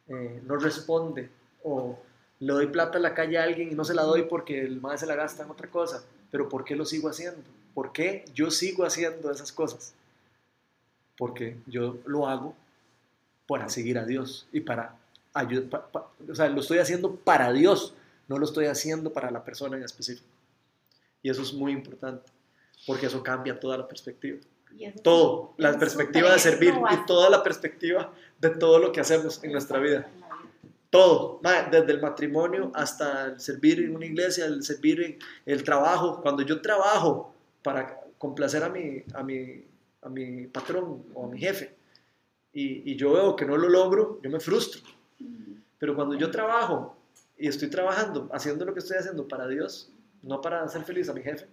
eh, 0.08 0.40
no 0.44 0.56
responde, 0.56 1.30
o 1.62 1.98
le 2.42 2.52
doy 2.52 2.66
plata 2.66 2.98
en 2.98 3.04
la 3.04 3.14
calle 3.14 3.38
a 3.38 3.44
alguien 3.44 3.70
y 3.70 3.74
no 3.76 3.84
se 3.84 3.94
la 3.94 4.02
doy 4.02 4.24
porque 4.24 4.60
el 4.60 4.80
madre 4.80 4.98
se 4.98 5.06
la 5.06 5.14
gasta 5.14 5.44
en 5.44 5.50
otra 5.50 5.70
cosa, 5.70 6.02
pero 6.28 6.48
¿por 6.48 6.64
qué 6.64 6.74
lo 6.74 6.84
sigo 6.84 7.08
haciendo? 7.08 7.40
¿Por 7.72 7.92
qué 7.92 8.24
yo 8.34 8.50
sigo 8.50 8.84
haciendo 8.84 9.30
esas 9.30 9.52
cosas? 9.52 9.94
Porque 11.16 11.56
yo 11.68 11.98
lo 12.04 12.26
hago 12.26 12.56
para 13.46 13.68
seguir 13.68 13.96
a 13.96 14.04
Dios 14.04 14.48
y 14.52 14.58
para 14.58 14.96
ayudar, 15.32 15.88
o 16.28 16.34
sea, 16.34 16.48
lo 16.48 16.60
estoy 16.60 16.78
haciendo 16.78 17.14
para 17.14 17.52
Dios, 17.52 17.94
no 18.26 18.38
lo 18.38 18.44
estoy 18.44 18.66
haciendo 18.66 19.12
para 19.12 19.30
la 19.30 19.44
persona 19.44 19.76
en 19.76 19.84
específico. 19.84 20.26
Y 21.22 21.30
eso 21.30 21.42
es 21.42 21.52
muy 21.52 21.70
importante, 21.70 22.28
porque 22.88 23.06
eso 23.06 23.22
cambia 23.22 23.60
toda 23.60 23.78
la 23.78 23.86
perspectiva. 23.86 24.40
Todo, 25.04 25.54
la 25.58 25.78
perspectiva 25.78 26.32
de 26.32 26.40
servir 26.40 26.74
y 26.90 27.06
toda 27.06 27.30
la 27.30 27.44
perspectiva 27.44 28.12
de 28.40 28.50
todo 28.50 28.80
lo 28.80 28.90
que 28.90 29.00
hacemos 29.00 29.44
en 29.44 29.52
nuestra 29.52 29.78
vida. 29.78 30.10
Todo, 30.92 31.40
desde 31.70 31.90
el 31.90 32.02
matrimonio 32.02 32.70
hasta 32.74 33.28
el 33.28 33.40
servir 33.40 33.80
en 33.80 33.96
una 33.96 34.04
iglesia, 34.04 34.44
el 34.44 34.62
servir 34.62 35.00
en 35.00 35.18
el 35.46 35.64
trabajo. 35.64 36.20
Cuando 36.20 36.42
yo 36.42 36.60
trabajo 36.60 37.34
para 37.62 37.98
complacer 38.18 38.62
a 38.62 38.68
mi, 38.68 39.02
a 39.14 39.22
mi, 39.22 39.64
a 40.02 40.10
mi 40.10 40.48
patrón 40.48 41.02
o 41.14 41.24
a 41.24 41.28
mi 41.30 41.38
jefe 41.38 41.74
y, 42.52 42.94
yo 42.96 43.14
veo 43.14 43.36
que 43.36 43.46
no 43.46 43.56
lo 43.56 43.70
logro, 43.70 44.20
yo 44.22 44.28
me 44.28 44.38
frustro. 44.38 44.82
Pero 45.78 45.96
cuando 45.96 46.14
yo 46.14 46.30
trabajo 46.30 46.94
y 47.38 47.48
estoy 47.48 47.70
trabajando, 47.70 48.28
haciendo 48.30 48.66
lo 48.66 48.74
que 48.74 48.80
estoy 48.80 48.98
haciendo 48.98 49.26
para 49.26 49.48
Dios, 49.48 49.90
no 50.20 50.42
para 50.42 50.62
hacer 50.62 50.84
feliz 50.84 51.08
a 51.08 51.14
mi 51.14 51.22
jefe, 51.22 51.48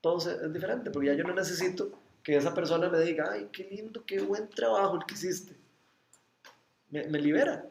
todo 0.00 0.16
es 0.16 0.50
diferente, 0.50 0.90
porque 0.90 1.08
ya 1.08 1.14
yo 1.14 1.24
no 1.24 1.34
necesito 1.34 1.92
que 2.22 2.36
esa 2.36 2.54
persona 2.54 2.88
me 2.88 3.00
diga, 3.00 3.30
ay, 3.32 3.50
qué 3.52 3.64
lindo, 3.64 4.02
qué 4.06 4.20
buen 4.20 4.48
trabajo 4.48 4.96
el 4.96 5.04
que 5.04 5.12
hiciste. 5.12 5.54
me, 6.90 7.18
libera, 7.18 7.66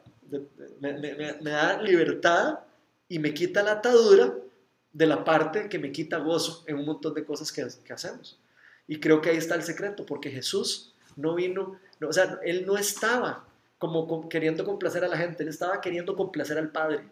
me, 0.80 0.92
me- 0.92 1.14
me- 1.40 1.50
da 1.50 1.80
libertad 1.82 2.60
y 3.08 3.18
me 3.18 3.32
quita 3.34 3.62
la 3.62 3.72
atadura 3.72 4.34
de 4.92 5.06
la 5.06 5.24
parte 5.24 5.68
que 5.68 5.78
me 5.78 5.92
quita 5.92 6.18
gozo 6.18 6.64
en 6.66 6.76
un 6.76 6.86
montón 6.86 7.14
de 7.14 7.24
cosas 7.24 7.50
que, 7.52 7.62
hacemos. 7.92 8.38
Y 8.86 9.00
creo 9.00 9.20
que 9.20 9.30
ahí 9.30 9.36
está 9.36 9.54
el 9.54 9.62
secreto, 9.62 10.04
porque 10.06 10.30
Jesús 10.30 10.94
no 11.16 11.34
vino, 11.34 11.78
no, 12.00 12.08
o 12.08 12.12
sea, 12.12 12.38
él 12.44 12.64
no 12.66 12.76
estaba 12.76 13.46
como 13.78 14.06
com- 14.06 14.28
queriendo 14.28 14.64
complacer 14.64 15.04
a 15.04 15.08
la 15.08 15.16
gente, 15.16 15.42
él 15.42 15.48
estaba 15.48 15.80
queriendo 15.80 16.14
complacer 16.16 16.58
al 16.58 16.70
Padre. 16.70 17.04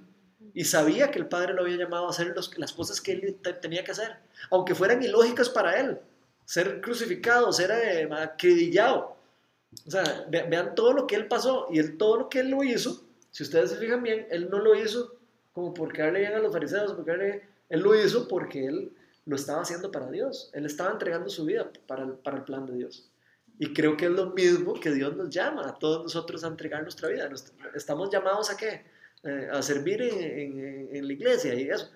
Y 0.54 0.64
sabía 0.64 1.10
que 1.10 1.18
el 1.18 1.26
Padre 1.26 1.54
lo 1.54 1.62
había 1.62 1.76
llamado 1.76 2.06
a 2.06 2.10
hacer 2.10 2.34
las 2.56 2.72
cosas 2.72 3.00
que 3.00 3.12
él 3.12 3.36
te- 3.42 3.52
tenía 3.54 3.84
que 3.84 3.92
hacer, 3.92 4.16
aunque 4.50 4.74
fueran 4.74 5.02
ilógicas 5.02 5.48
para 5.48 5.78
él. 5.80 5.98
Ser 6.44 6.80
crucificado, 6.80 7.52
ser 7.52 7.70
eh. 7.70 8.08
O 9.86 9.90
sea, 9.90 10.26
ve- 10.30 10.46
vean 10.48 10.74
todo 10.74 10.92
lo 10.92 11.06
que 11.06 11.16
él 11.16 11.26
pasó 11.28 11.68
y 11.70 11.78
él, 11.78 11.96
todo 11.96 12.16
lo 12.18 12.28
que 12.28 12.40
él 12.40 12.50
lo 12.50 12.62
hizo, 12.62 13.04
si 13.30 13.42
ustedes 13.42 13.70
se 13.70 13.76
fijan 13.76 14.02
bien, 14.02 14.26
él 14.30 14.48
no 14.50 14.58
lo 14.58 14.74
hizo 14.74 15.16
como 15.52 15.72
por 15.74 15.92
quedarle 15.92 16.20
bien 16.20 16.34
a 16.34 16.38
los 16.38 16.52
fariseos, 16.52 16.92
porque 16.94 17.10
él, 17.12 17.42
él 17.68 17.80
lo 17.80 17.94
hizo 17.94 18.28
porque 18.28 18.66
él 18.66 18.92
lo 19.24 19.36
estaba 19.36 19.62
haciendo 19.62 19.90
para 19.90 20.10
Dios. 20.10 20.50
Él 20.52 20.66
estaba 20.66 20.90
entregando 20.92 21.28
su 21.28 21.44
vida 21.44 21.70
para 21.86 22.04
el, 22.04 22.12
para 22.14 22.38
el 22.38 22.44
plan 22.44 22.66
de 22.66 22.74
Dios. 22.74 23.08
Y 23.58 23.72
creo 23.72 23.96
que 23.96 24.06
es 24.06 24.10
lo 24.10 24.30
mismo 24.30 24.74
que 24.74 24.90
Dios 24.90 25.16
nos 25.16 25.30
llama 25.30 25.68
a 25.68 25.78
todos 25.78 26.02
nosotros 26.02 26.42
a 26.44 26.48
entregar 26.48 26.82
nuestra 26.82 27.08
vida. 27.08 27.28
Nos- 27.28 27.52
estamos 27.74 28.10
llamados 28.10 28.50
a 28.50 28.56
qué? 28.56 28.84
Eh, 29.24 29.48
a 29.52 29.62
servir 29.62 30.02
en, 30.02 30.20
en- 30.20 30.96
en 30.96 31.06
la 31.06 31.12
iglesia 31.12 31.54
y 31.54 31.68
eso. 31.70 31.88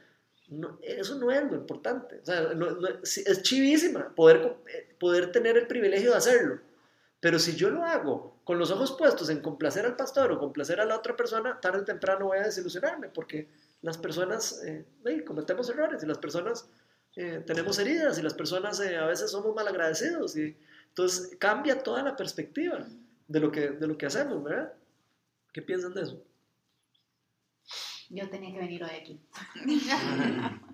No, 0.48 0.78
eso 0.82 1.16
no 1.16 1.30
es 1.32 1.42
lo 1.50 1.56
importante. 1.56 2.20
O 2.22 2.24
sea, 2.24 2.52
no- 2.54 2.70
no- 2.72 2.88
es 3.02 3.42
chivísima 3.42 4.14
poder, 4.14 4.56
eh, 4.72 4.94
poder 5.00 5.32
tener 5.32 5.56
el 5.56 5.66
privilegio 5.66 6.12
de 6.12 6.16
hacerlo. 6.16 6.60
Pero 7.20 7.38
si 7.38 7.56
yo 7.56 7.70
lo 7.70 7.84
hago 7.84 8.40
con 8.44 8.58
los 8.58 8.70
ojos 8.70 8.92
puestos 8.92 9.30
en 9.30 9.40
complacer 9.40 9.86
al 9.86 9.96
pastor 9.96 10.32
o 10.32 10.38
complacer 10.38 10.80
a 10.80 10.84
la 10.84 10.96
otra 10.96 11.16
persona, 11.16 11.60
tarde 11.60 11.80
o 11.80 11.84
temprano 11.84 12.26
voy 12.26 12.38
a 12.38 12.42
desilusionarme 12.42 13.08
porque 13.08 13.48
las 13.82 13.98
personas 13.98 14.62
eh, 14.64 14.84
hey, 15.04 15.24
cometemos 15.24 15.68
errores 15.70 16.02
y 16.02 16.06
las 16.06 16.18
personas 16.18 16.68
eh, 17.16 17.42
tenemos 17.46 17.78
heridas 17.78 18.18
y 18.18 18.22
las 18.22 18.34
personas 18.34 18.78
eh, 18.80 18.96
a 18.96 19.06
veces 19.06 19.30
somos 19.30 19.54
malagradecidos 19.54 20.36
y 20.36 20.56
entonces 20.88 21.36
cambia 21.38 21.82
toda 21.82 22.02
la 22.02 22.14
perspectiva 22.16 22.86
de 23.26 23.40
lo 23.40 23.50
que, 23.50 23.70
de 23.70 23.86
lo 23.86 23.96
que 23.96 24.06
hacemos, 24.06 24.42
¿verdad? 24.42 24.72
¿Qué 25.52 25.62
piensan 25.62 25.94
de 25.94 26.02
eso? 26.02 26.22
Yo 28.10 28.28
tenía 28.28 28.52
que 28.52 28.58
venir 28.58 28.84
hoy 28.84 28.90
aquí. 28.90 29.20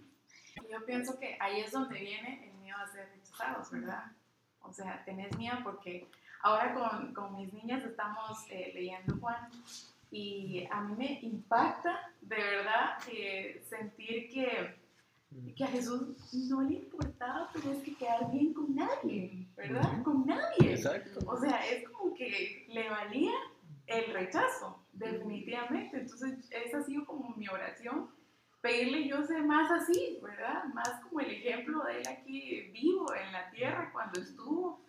Yo 0.70 0.84
pienso 0.84 1.18
que 1.18 1.36
ahí 1.40 1.60
es 1.60 1.72
donde 1.72 1.98
viene 1.98 2.48
el 2.48 2.54
miedo 2.58 2.76
a 2.76 2.90
ser 2.90 3.08
rechazados, 3.14 3.70
¿verdad? 3.70 4.12
O 4.60 4.72
sea, 4.72 5.04
tenés 5.04 5.36
miedo 5.36 5.56
porque 5.62 6.08
ahora 6.42 6.74
con, 6.74 7.14
con 7.14 7.36
mis 7.36 7.52
niñas 7.52 7.84
estamos 7.84 8.44
eh, 8.50 8.72
leyendo 8.74 9.16
Juan 9.18 9.48
y 10.10 10.66
a 10.70 10.80
mí 10.82 10.94
me 10.96 11.20
impacta 11.22 12.12
de 12.20 12.36
verdad 12.36 12.98
eh, 13.10 13.64
sentir 13.68 14.28
que, 14.28 14.76
que 15.56 15.64
a 15.64 15.68
Jesús 15.68 16.34
no 16.50 16.60
le 16.62 16.74
importaba, 16.74 17.48
pero 17.52 17.72
es 17.72 17.82
que 17.82 17.94
quedar 17.94 18.30
bien 18.30 18.52
con 18.52 18.74
nadie, 18.74 19.48
¿verdad? 19.56 20.02
Con 20.02 20.26
nadie. 20.26 20.74
Exacto. 20.74 21.20
O 21.26 21.38
sea, 21.38 21.66
es 21.66 21.88
como 21.88 22.14
que 22.14 22.66
le 22.68 22.90
valía 22.90 23.32
el 23.86 24.12
rechazo, 24.12 24.84
definitivamente. 24.92 26.00
Entonces, 26.00 26.46
esa 26.50 26.78
ha 26.78 26.82
sido 26.82 27.06
como 27.06 27.34
mi 27.36 27.48
oración, 27.48 28.10
pedirle 28.60 29.08
yo 29.08 29.22
ser 29.24 29.42
más 29.44 29.70
así, 29.70 30.18
¿verdad? 30.22 30.64
Más 30.74 30.90
como 31.02 31.20
el 31.20 31.30
ejemplo 31.30 31.84
de 31.84 32.00
él 32.00 32.08
aquí 32.08 32.70
vivo 32.72 33.06
en 33.14 33.32
la 33.32 33.50
tierra 33.50 33.90
cuando 33.92 34.20
estuvo. 34.20 34.84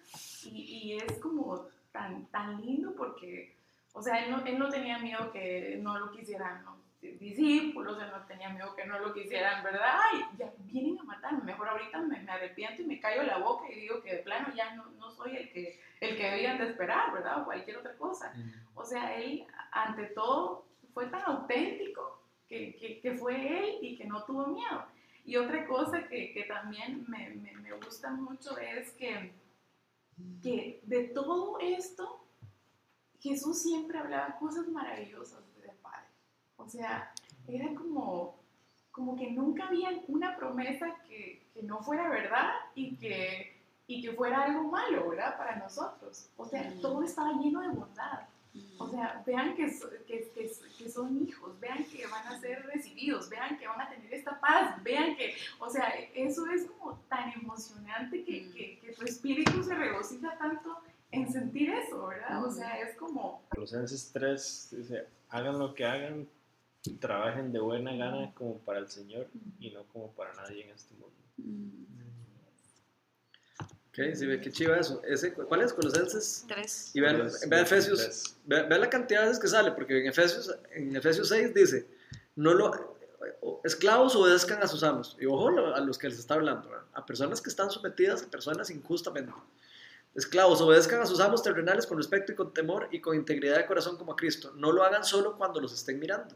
Y, 0.46 0.62
y 0.62 0.98
es 0.98 1.20
como 1.20 1.68
tan, 1.92 2.26
tan 2.28 2.62
lindo 2.62 2.94
porque, 2.96 3.56
o 3.94 4.02
sea, 4.02 4.24
él 4.24 4.32
no, 4.32 4.46
él 4.46 4.60
no 4.60 4.70
tenía 4.70 5.00
miedo 5.00 5.32
que 5.32 5.80
no 5.82 5.98
lo 5.98 6.12
quisieran 6.12 6.64
los 6.66 7.20
discípulos, 7.20 7.98
él 8.02 8.10
no 8.12 8.26
tenía 8.26 8.50
miedo 8.50 8.76
que 8.76 8.86
no 8.86 9.00
lo 9.00 9.14
quisieran, 9.14 9.64
¿verdad? 9.64 10.00
Ay, 10.12 10.22
ya 10.38 10.52
vienen 10.60 11.00
a 11.00 11.04
matarme, 11.04 11.44
mejor 11.44 11.70
ahorita 11.70 12.00
me, 12.02 12.20
me 12.20 12.32
arrepiento 12.32 12.82
y 12.82 12.86
me 12.86 13.00
callo 13.00 13.24
la 13.24 13.38
boca 13.40 13.70
y 13.70 13.82
digo 13.82 14.02
que 14.02 14.16
de 14.16 14.24
plano 14.24 14.54
ya 14.56 14.74
no, 14.76 14.86
no 14.92 15.12
soy 15.12 15.36
el 15.36 15.52
que, 15.52 15.80
el 16.00 16.16
que 16.16 16.32
debían 16.32 16.58
de 16.58 16.70
esperar, 16.70 17.12
¿verdad? 17.12 17.42
O 17.42 17.46
cualquier 17.46 17.78
otra 17.78 17.94
cosa. 17.96 18.34
O 18.74 18.86
sea, 18.86 19.16
él 19.18 19.46
ante 19.72 20.06
todo 20.08 20.66
fue 20.94 21.08
tan 21.08 21.22
auténtico 21.26 22.22
que, 22.48 22.76
que, 22.76 23.00
que 23.00 23.14
fue 23.14 23.36
él 23.36 23.78
y 23.82 23.98
que 23.98 24.06
no 24.06 24.24
tuvo 24.24 24.48
miedo. 24.48 24.86
Y 25.26 25.38
otra 25.38 25.66
cosa 25.66 26.08
que, 26.08 26.34
que 26.34 26.44
también 26.44 27.06
me, 27.08 27.30
me, 27.30 27.54
me 27.54 27.72
gusta 27.74 28.10
mucho 28.12 28.58
es 28.58 28.92
que, 28.92 29.32
que 30.42 30.82
de 30.84 31.06
todo 31.06 31.60
esto, 31.60 32.24
Jesús 33.20 33.62
siempre 33.62 33.98
hablaba 33.98 34.38
cosas 34.38 34.68
maravillosas 34.68 35.40
del 35.62 35.76
Padre. 35.78 36.08
O 36.58 36.68
sea, 36.68 37.14
era 37.48 37.74
como, 37.74 38.36
como 38.92 39.16
que 39.16 39.32
nunca 39.32 39.68
había 39.68 39.90
una 40.08 40.36
promesa 40.36 40.96
que, 41.08 41.48
que 41.54 41.64
no 41.64 41.82
fuera 41.82 42.10
verdad 42.10 42.50
y 42.76 42.96
que, 42.98 43.58
y 43.88 44.02
que 44.02 44.12
fuera 44.14 44.44
algo 44.44 44.64
malo, 44.64 45.10
¿verdad? 45.10 45.38
Para 45.38 45.56
nosotros. 45.58 46.30
O 46.38 46.46
sea, 46.46 46.74
todo 46.82 47.04
estaba 47.04 47.34
lleno 47.34 47.62
de 47.62 47.70
bondad. 47.70 48.28
O 48.78 48.88
sea, 48.88 49.24
vean 49.26 49.56
que, 49.56 49.66
que, 50.06 50.32
que, 50.32 50.52
que 50.78 50.90
son 50.90 51.26
hijos, 51.28 51.60
vean 51.60 51.84
que 51.86 52.06
van 52.06 52.28
a 52.28 52.40
ser 52.40 52.64
recibidos, 52.68 53.28
vean 53.28 53.58
que 53.58 53.68
van 53.68 53.82
a 53.82 53.90
tener 53.90 54.14
esta 54.14 54.40
paz, 54.40 54.84
vean 54.84 55.16
que, 55.16 55.34
o 55.60 55.70
sea, 55.72 55.90
eso 56.14 56.46
es 56.48 56.66
como 56.66 56.96
tan 57.10 57.32
emocionante 57.32 58.24
que 58.24 58.80
tu 58.96 59.06
espíritu 59.06 59.64
se 59.64 59.76
regocija 59.76 60.38
tanto 60.38 60.78
en 61.12 61.32
sentir 61.32 61.70
eso, 61.70 62.08
¿verdad? 62.08 62.44
O 62.46 62.52
sea, 62.52 62.80
es 62.82 62.96
como, 62.98 63.44
Colosenses 63.50 64.10
3 64.14 64.68
dice, 64.72 65.06
hagan 65.30 65.60
lo 65.60 65.74
que 65.74 65.86
hagan, 65.86 66.28
trabajen 67.00 67.52
de 67.54 67.60
buena 67.60 67.96
gana 67.96 68.32
como 68.34 68.58
para 68.60 68.80
el 68.80 68.90
Señor 68.90 69.28
y 69.60 69.70
no 69.72 69.84
como 69.94 70.12
para 70.12 70.34
nadie 70.34 70.64
en 70.66 70.72
este 70.72 70.94
mundo. 70.96 71.14
Ok, 73.90 74.16
sí, 74.16 74.26
ve 74.26 74.42
qué 74.42 74.52
chiva 74.52 74.78
eso. 74.80 75.04
Ese, 75.04 75.34
¿Cuál 75.34 75.62
es? 75.62 75.72
Colosenses. 75.72 76.46
Tres. 76.48 76.92
Y 76.96 77.00
vean, 77.00 77.18
Tres, 77.18 77.48
vean 77.48 77.62
Efesios, 77.64 78.00
tres. 78.02 78.36
ve- 78.46 78.64
vean 78.64 78.82
la 78.82 78.90
cantidad 78.90 79.22
de 79.22 79.28
veces 79.28 79.40
que 79.42 79.48
sale, 79.48 79.72
porque 79.72 80.00
en 80.02 80.08
Efesios, 80.08 80.56
en 80.72 80.96
Efesios 80.96 81.30
6 81.30 81.54
dice, 81.54 81.88
no 82.36 82.54
lo, 82.56 82.93
esclavos 83.64 84.16
obedezcan 84.16 84.62
a 84.62 84.68
sus 84.68 84.84
amos. 84.84 85.18
Y 85.20 85.26
ojo 85.26 85.50
a 85.50 85.80
los 85.80 85.98
que 85.98 86.10
les 86.10 86.20
está 86.20 86.36
hablando, 86.36 86.70
a 86.94 87.06
personas 87.06 87.42
que 87.42 87.50
están 87.50 87.70
sometidas 87.72 88.24
a 88.24 88.30
personas 88.30 88.70
injustamente. 88.70 89.34
Esclavos 90.16 90.62
obedezcan 90.62 91.02
a 91.02 91.06
sus 91.06 91.20
amos 91.20 91.42
terrenales 91.42 91.88
con 91.88 91.98
respeto 91.98 92.32
y 92.32 92.36
con 92.36 92.54
temor 92.54 92.88
y 92.92 93.02
con 93.02 93.16
integridad 93.16 93.58
de 93.58 93.66
corazón 93.66 93.98
como 93.98 94.14
a 94.14 94.16
Cristo. 94.16 94.52
No 94.56 94.72
lo 94.72 94.84
hagan 94.84 95.04
solo 95.04 95.38
cuando 95.38 95.60
los 95.60 95.74
estén 95.74 96.00
mirando. 96.00 96.36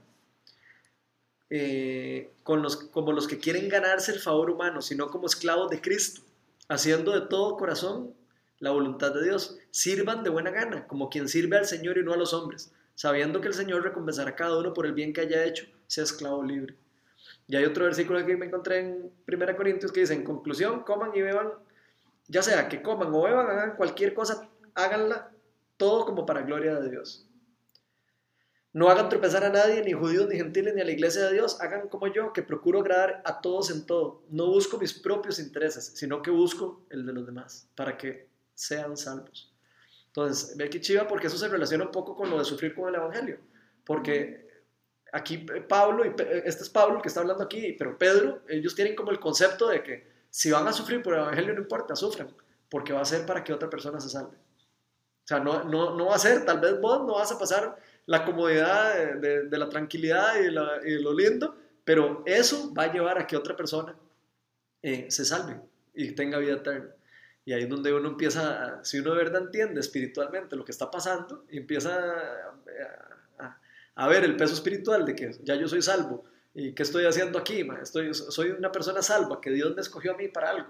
Eh, 1.50 2.34
con 2.44 2.62
los, 2.62 2.76
como 2.76 3.14
los 3.14 3.28
que 3.28 3.40
quieren 3.40 3.70
ganarse 3.70 4.12
el 4.12 4.20
favor 4.20 4.50
humano, 4.50 4.82
sino 4.82 5.10
como 5.10 5.28
esclavos 5.28 5.70
de 5.70 5.80
Cristo, 5.80 6.22
haciendo 6.68 7.14
de 7.14 7.28
todo 7.28 7.56
corazón 7.56 8.14
la 8.60 8.72
voluntad 8.72 9.14
de 9.14 9.24
Dios. 9.24 9.58
Sirvan 9.70 10.24
de 10.24 10.30
buena 10.30 10.50
gana, 10.50 10.88
como 10.88 11.10
quien 11.10 11.30
sirve 11.30 11.58
al 11.58 11.68
Señor 11.68 11.98
y 11.98 12.04
no 12.04 12.14
a 12.14 12.18
los 12.18 12.34
hombres, 12.34 12.72
sabiendo 12.98 13.40
que 13.40 13.48
el 13.48 13.54
Señor 13.54 13.84
recompensará 13.84 14.32
a 14.32 14.36
cada 14.36 14.58
uno 14.58 14.74
por 14.74 14.88
el 14.88 14.94
bien 14.94 15.14
que 15.14 15.22
haya 15.22 15.46
hecho, 15.46 15.68
sea 15.86 16.04
esclavo 16.04 16.44
libre. 16.44 16.76
Y 17.48 17.56
hay 17.56 17.64
otro 17.64 17.86
versículo 17.86 18.26
que 18.26 18.36
me 18.36 18.48
encontré 18.48 18.80
en 18.80 19.12
1 19.28 19.56
Corintios 19.56 19.92
que 19.92 20.00
dice, 20.00 20.16
en 20.16 20.24
conclusión, 20.24 20.82
coman 20.82 21.12
y 21.14 21.22
beban, 21.22 21.52
ya 22.28 22.42
sea 22.42 22.68
que 22.68 22.82
coman 22.82 23.14
o 23.14 23.22
beban, 23.22 23.48
hagan 23.48 23.76
cualquier 23.76 24.16
cosa, 24.16 24.50
háganla 24.74 25.32
todo 25.78 26.06
como 26.06 26.26
para 26.26 26.42
gloria 26.42 26.80
de 26.80 26.90
Dios. 26.90 27.30
No 28.74 28.90
hagan 28.90 29.10
tropezar 29.10 29.44
a 29.44 29.52
nadie, 29.52 29.84
ni 29.84 29.94
judíos, 29.94 30.28
ni 30.28 30.36
gentiles, 30.36 30.74
ni 30.74 30.82
a 30.82 30.86
la 30.86 30.92
iglesia 30.92 31.26
de 31.26 31.34
Dios. 31.34 31.62
Hagan 31.62 31.90
como 31.90 32.08
yo, 32.08 32.34
que 32.34 32.42
procuro 32.42 32.80
agradar 32.80 33.22
a 33.26 33.42
todos 33.42 33.70
en 33.70 33.86
todo. 33.86 34.24
No 34.30 34.48
busco 34.48 34.80
mis 34.80 34.94
propios 34.94 35.38
intereses, 35.38 35.86
sino 35.94 36.24
que 36.24 36.32
busco 36.32 36.84
el 36.90 37.06
de 37.06 37.14
los 37.14 37.28
demás, 37.28 37.70
para 37.76 37.96
que 37.96 38.28
sean 38.56 38.98
salvos. 38.98 39.54
Entonces, 40.18 40.58
ve 40.58 40.64
aquí 40.66 40.82
chiva 40.82 41.08
porque 41.08 41.28
eso 41.28 41.38
se 41.38 41.48
relaciona 41.48 41.84
un 41.84 41.92
poco 41.92 42.16
con 42.16 42.28
lo 42.32 42.40
de 42.40 42.44
sufrir 42.46 42.74
con 42.74 42.90
el 42.90 42.96
Evangelio. 42.96 43.38
Porque 43.86 44.48
aquí 45.14 45.38
Pablo, 45.70 46.04
y 46.06 46.10
este 46.44 46.64
es 46.64 46.70
Pablo 46.72 46.96
el 46.96 47.02
que 47.04 47.08
está 47.10 47.20
hablando 47.20 47.44
aquí, 47.44 47.74
pero 47.78 47.96
Pedro, 48.00 48.42
ellos 48.50 48.74
tienen 48.74 48.96
como 48.96 49.12
el 49.12 49.20
concepto 49.20 49.68
de 49.68 49.84
que 49.84 50.08
si 50.32 50.50
van 50.50 50.68
a 50.68 50.74
sufrir 50.74 51.04
por 51.04 51.14
el 51.14 51.20
Evangelio 51.20 51.54
no 51.54 51.62
importa, 51.62 51.96
sufran, 51.96 52.30
porque 52.68 52.94
va 52.94 53.02
a 53.02 53.06
ser 53.06 53.28
para 53.28 53.44
que 53.44 53.54
otra 53.54 53.70
persona 53.70 54.00
se 54.00 54.10
salve. 54.10 54.36
O 54.36 55.28
sea, 55.28 55.40
no, 55.40 55.64
no, 55.66 55.96
no 55.96 56.08
va 56.08 56.16
a 56.16 56.20
ser, 56.20 56.46
tal 56.46 56.60
vez 56.62 56.82
vos 56.82 57.06
no 57.06 57.14
vas 57.14 57.32
a 57.32 57.38
pasar 57.38 57.78
la 58.08 58.26
comodidad 58.26 58.96
de, 58.96 59.16
de- 59.20 59.44
de 59.50 59.58
la 59.60 59.70
tranquilidad 59.70 60.40
y, 60.42 60.50
la- 60.50 60.80
y 60.84 61.00
lo 61.00 61.14
lindo, 61.14 61.56
pero 61.84 62.24
eso 62.26 62.74
va 62.74 62.84
a 62.86 62.92
llevar 62.92 63.20
a 63.20 63.28
que 63.28 63.38
otra 63.38 63.56
persona 63.56 63.96
eh, 64.82 65.12
se 65.12 65.26
salve 65.26 65.60
y 65.94 66.14
tenga 66.14 66.40
vida 66.40 66.54
eterna. 66.56 66.90
Y 67.48 67.54
ahí 67.54 67.64
es 67.64 67.70
donde 67.70 67.94
uno 67.94 68.10
empieza, 68.10 68.84
si 68.84 69.00
uno 69.00 69.12
de 69.12 69.18
verdad 69.24 69.42
entiende 69.44 69.80
espiritualmente 69.80 70.58
lo 70.58 70.66
que 70.66 70.72
está 70.74 70.92
pasando, 70.92 71.46
y 71.50 71.58
empieza 71.58 71.96
a, 71.96 72.54
a- 73.40 73.60
a 73.96 74.08
ver 74.10 74.26
el 74.26 74.36
peso 74.36 74.54
espiritual 74.54 75.06
de 75.06 75.16
que 75.16 75.32
ya 75.44 75.56
yo 75.56 75.66
soy 75.70 75.82
salvo, 75.82 76.26
y 76.54 76.74
qué 76.74 76.84
estoy 76.84 77.06
haciendo 77.06 77.40
aquí, 77.40 77.64
ma? 77.64 77.80
Estoy, 77.82 78.14
soy 78.14 78.50
una 78.50 78.70
persona 78.72 79.02
salva, 79.02 79.40
que 79.40 79.50
Dios 79.52 79.74
me 79.76 79.82
escogió 79.82 80.12
a 80.14 80.18
mí 80.18 80.28
para 80.28 80.50
algo. 80.50 80.68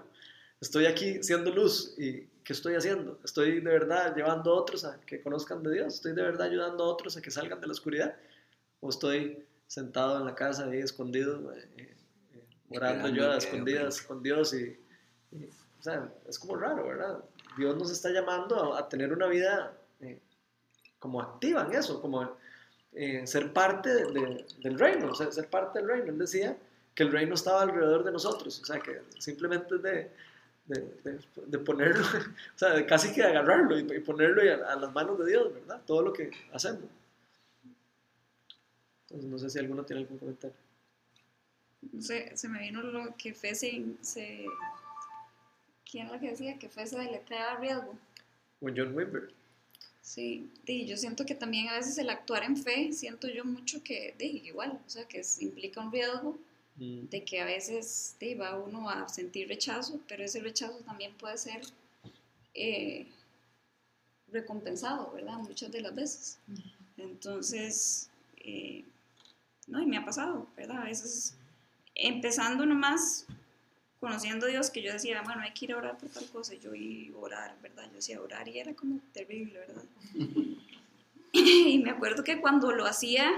estoy 0.60 0.86
aquí 0.86 1.20
siendo 1.22 1.50
luz 1.52 1.94
y 1.98 2.28
¿qué 2.44 2.52
estoy 2.52 2.74
haciendo? 2.76 3.18
¿Estoy 3.24 3.60
de 3.60 3.70
verdad 3.70 4.14
llevando 4.14 4.52
a 4.52 4.54
otros 4.54 4.84
a 4.84 5.00
que 5.04 5.20
conozcan 5.20 5.62
de 5.64 5.72
Dios? 5.72 5.94
¿Estoy 5.94 6.12
de 6.14 6.22
verdad 6.22 6.46
ayudando 6.46 6.84
a 6.84 6.88
otros 6.88 7.16
a 7.16 7.22
que 7.22 7.30
salgan 7.32 7.60
de 7.60 7.66
la 7.66 7.72
oscuridad? 7.72 8.14
¿O 8.80 8.88
estoy 8.90 9.44
sentado 9.66 10.18
en 10.20 10.26
la 10.26 10.34
casa 10.36 10.66
ahí 10.66 10.78
escondido, 10.78 11.52
eh, 11.54 11.68
eh, 11.78 11.94
orando 12.70 13.08
yo 13.08 13.32
a 13.32 13.36
escondidas 13.38 14.00
con 14.02 14.22
Dios? 14.22 14.54
Y, 14.54 14.78
y, 15.32 15.48
o 15.78 15.82
sea, 15.82 16.08
es 16.28 16.38
como 16.38 16.56
raro, 16.56 16.86
¿verdad? 16.86 17.18
Dios 17.56 17.76
nos 17.76 17.90
está 17.90 18.10
llamando 18.10 18.74
a, 18.74 18.80
a 18.80 18.88
tener 18.88 19.12
una 19.12 19.26
vida 19.26 19.72
eh, 20.00 20.18
como 20.98 21.20
activa 21.20 21.64
en 21.66 21.72
eso, 21.74 22.00
como 22.00 22.36
eh, 22.92 23.26
ser 23.26 23.52
parte 23.52 23.90
de- 23.94 24.04
de- 24.12 24.46
del 24.62 24.78
reino, 24.78 25.10
o 25.10 25.14
sea, 25.14 25.30
ser 25.30 25.48
parte 25.48 25.78
del 25.78 25.88
reino. 25.88 26.06
Él 26.12 26.18
decía 26.18 26.56
que 26.94 27.02
el 27.04 27.12
reino 27.12 27.34
estaba 27.34 27.62
alrededor 27.62 28.02
de 28.04 28.12
nosotros, 28.12 28.60
o 28.60 28.64
sea, 28.64 28.80
que 28.80 29.02
simplemente 29.18 29.76
es 29.76 29.82
de, 29.82 30.10
de, 30.66 30.80
de- 31.04 31.18
de 31.46 31.58
ponerlo, 31.58 32.04
o 32.56 32.58
sea, 32.58 32.70
de 32.70 32.84
casi 32.86 33.12
que 33.12 33.22
agarrarlo 33.22 33.78
y, 33.78 33.82
y 33.82 34.00
ponerlo 34.00 34.42
a, 34.66 34.72
a 34.72 34.76
las 34.76 34.92
manos 34.92 35.18
de 35.18 35.26
Dios, 35.26 35.52
¿verdad? 35.54 35.80
Todo 35.86 36.02
lo 36.02 36.12
que 36.12 36.30
hacemos. 36.52 36.84
Entonces, 39.04 39.30
no 39.30 39.38
sé 39.38 39.48
si 39.50 39.58
alguno 39.58 39.84
tiene 39.84 40.02
algún 40.02 40.18
comentario. 40.18 40.56
No 41.92 42.02
sé, 42.02 42.36
se 42.36 42.48
me 42.48 42.58
vino 42.58 42.82
lo 42.82 43.14
que 43.16 43.32
fe 43.32 43.54
se... 43.54 43.84
se- 44.02 44.46
¿Quién 45.90 46.10
la 46.10 46.18
que 46.18 46.30
decía? 46.30 46.58
Que 46.58 46.68
fe 46.68 46.86
se 46.86 46.98
deletrea 46.98 47.56
riesgo. 47.56 47.98
O 48.60 48.68
John 48.74 48.94
Wimber. 48.94 49.32
Sí, 50.02 50.50
di, 50.64 50.86
yo 50.86 50.96
siento 50.96 51.26
que 51.26 51.34
también 51.34 51.68
a 51.68 51.74
veces 51.74 51.98
el 51.98 52.10
actuar 52.10 52.42
en 52.44 52.56
fe, 52.56 52.92
siento 52.92 53.28
yo 53.28 53.44
mucho 53.44 53.82
que, 53.82 54.14
di, 54.18 54.42
igual, 54.44 54.80
o 54.86 54.88
sea, 54.90 55.06
que 55.06 55.22
implica 55.40 55.80
un 55.80 55.92
riesgo 55.92 56.38
Mm, 56.78 57.08
de 57.10 57.24
que 57.24 57.40
a 57.40 57.44
veces 57.44 58.14
di, 58.20 58.34
va 58.34 58.56
uno 58.56 58.88
a 58.88 59.08
sentir 59.08 59.48
rechazo, 59.48 60.00
pero 60.06 60.24
ese 60.24 60.40
rechazo 60.40 60.78
también 60.86 61.12
puede 61.14 61.36
ser 61.36 61.62
eh, 62.54 63.06
recompensado, 64.30 65.10
¿verdad? 65.12 65.38
Muchas 65.38 65.72
de 65.72 65.80
las 65.80 65.94
veces. 65.94 66.38
Entonces, 66.96 68.08
eh, 68.36 68.84
no, 69.66 69.82
y 69.82 69.86
me 69.86 69.96
ha 69.96 70.04
pasado, 70.04 70.46
¿verdad? 70.56 70.82
A 70.82 70.84
veces, 70.84 71.34
empezando 71.96 72.64
nomás, 72.64 73.26
conociendo 74.00 74.46
a 74.46 74.48
Dios, 74.48 74.70
que 74.70 74.82
yo 74.82 74.92
decía, 74.92 75.22
bueno, 75.22 75.42
hay 75.42 75.52
que 75.52 75.66
ir 75.66 75.72
a 75.72 75.78
orar 75.78 75.98
por 75.98 76.08
tal 76.08 76.26
cosa, 76.26 76.54
y 76.54 76.58
yo 76.60 76.74
iba 76.74 77.18
a 77.18 77.22
orar, 77.22 77.56
¿verdad? 77.62 77.84
Yo 77.86 77.96
decía 77.96 78.20
orar 78.20 78.46
y 78.48 78.58
era 78.58 78.74
como 78.74 79.00
terrible, 79.12 79.58
¿verdad? 79.58 79.82
y 81.32 81.78
me 81.78 81.90
acuerdo 81.90 82.24
que 82.24 82.40
cuando 82.40 82.72
lo 82.72 82.86
hacía 82.86 83.30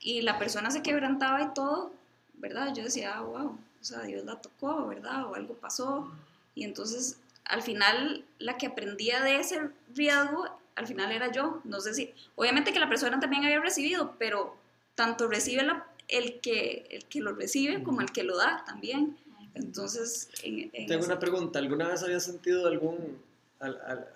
y 0.00 0.22
la 0.22 0.38
persona 0.38 0.70
se 0.70 0.82
quebrantaba 0.82 1.42
y 1.42 1.54
todo, 1.54 1.92
¿verdad? 2.34 2.74
Yo 2.74 2.84
decía, 2.84 3.14
ah, 3.16 3.22
wow, 3.22 3.58
o 3.80 3.84
sea, 3.84 4.02
Dios 4.02 4.24
la 4.24 4.40
tocó, 4.40 4.86
¿verdad? 4.86 5.26
O 5.26 5.34
algo 5.34 5.54
pasó. 5.54 6.10
Y 6.54 6.64
entonces, 6.64 7.18
al 7.44 7.62
final, 7.62 8.24
la 8.38 8.56
que 8.58 8.66
aprendía 8.66 9.22
de 9.22 9.36
ese 9.36 9.70
riesgo, 9.94 10.46
al 10.74 10.86
final 10.86 11.12
era 11.12 11.30
yo. 11.32 11.60
No 11.64 11.80
sé 11.80 11.94
si, 11.94 12.12
obviamente 12.34 12.72
que 12.72 12.80
la 12.80 12.88
persona 12.88 13.20
también 13.20 13.44
había 13.44 13.60
recibido, 13.60 14.14
pero 14.18 14.56
tanto 14.94 15.28
recibe 15.28 15.62
la- 15.62 15.86
el, 16.08 16.40
que, 16.40 16.86
el 16.90 17.04
que 17.06 17.20
lo 17.20 17.32
recibe 17.34 17.82
como 17.82 18.00
el 18.00 18.12
que 18.12 18.22
lo 18.22 18.36
da 18.36 18.64
también. 18.66 19.16
Entonces, 19.56 20.28
en, 20.42 20.70
en 20.72 20.86
Tengo 20.86 21.00
ese- 21.00 21.10
una 21.12 21.18
pregunta. 21.18 21.58
¿Alguna 21.58 21.88
vez 21.88 22.02
habías 22.02 22.24
sentido 22.24 22.66
algún 22.66 23.20
al- 23.58 23.80
al- 23.86 24.08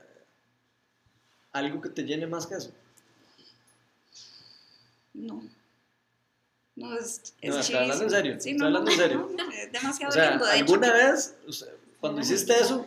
algo 1.52 1.80
que 1.80 1.88
te 1.88 2.02
llene 2.04 2.26
más 2.26 2.46
que 2.46 2.54
eso? 2.56 2.72
No. 5.14 5.42
No, 6.76 6.96
es, 6.96 7.34
es 7.40 7.50
No, 7.54 7.60
estoy 7.60 7.76
hablando 7.76 8.04
en 8.04 8.10
serio, 8.10 8.40
Sí, 8.40 8.52
no, 8.54 8.66
hablando 8.66 8.90
en 8.90 8.96
no, 8.96 9.02
serio. 9.02 9.30
no, 9.36 9.50
es 9.50 9.72
demasiado 9.72 10.10
O 10.10 10.12
sea, 10.12 10.30
lindo. 10.30 10.46
De 10.46 10.52
hecho, 10.56 10.62
¿alguna 10.64 10.92
vez, 10.92 11.34
o 11.46 11.52
sea, 11.52 11.68
cuando 12.00 12.20
hiciste 12.22 12.54
eso, 12.54 12.86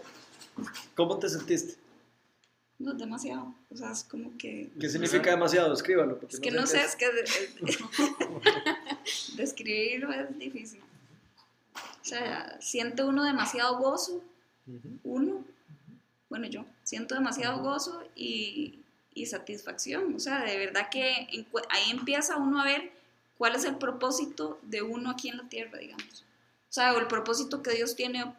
cómo 0.96 1.20
te 1.20 1.30
sentiste? 1.30 1.76
no, 2.80 2.94
demasiado. 2.94 3.54
O 3.70 3.78
sea, 3.78 3.92
es 3.92 4.04
como 4.04 4.36
que... 4.38 4.70
¿Qué 4.80 4.90
significa 4.90 5.30
demasiado? 5.32 5.74
Escríbalo. 5.74 6.20
Es 6.30 6.40
que 6.40 6.52
no 6.52 6.66
sé, 6.68 6.82
es 6.84 6.96
que 6.96 7.06
de- 7.12 7.24
describirlo 9.38 10.12
es 10.14 10.38
difícil. 10.38 10.82
O 12.04 12.06
sea, 12.06 12.60
siente 12.60 13.02
uno 13.02 13.24
demasiado 13.24 13.78
gozo, 13.78 14.22
uno, 15.06 15.46
bueno 16.30 16.48
yo, 16.48 16.66
siento 16.84 17.16
demasiado 17.16 17.64
gozo 17.64 18.04
y, 18.14 18.80
y 19.14 19.26
satisfacción. 19.26 20.14
O 20.14 20.20
sea, 20.20 20.44
de 20.44 20.58
verdad 20.58 20.90
que 20.90 21.46
ahí 21.70 21.92
empieza 21.92 22.36
uno 22.36 22.60
a 22.60 22.66
ver 22.66 22.92
cuál 23.38 23.56
es 23.56 23.64
el 23.64 23.78
propósito 23.78 24.60
de 24.64 24.82
uno 24.82 25.12
aquí 25.12 25.30
en 25.30 25.38
la 25.38 25.48
tierra, 25.48 25.80
digamos. 25.80 26.26
O 26.70 26.74
sea, 26.74 26.94
o 26.94 27.00
el 27.00 27.08
propósito 27.08 27.64
que 27.64 27.72
Dios 27.72 27.96
tiene 27.96 28.36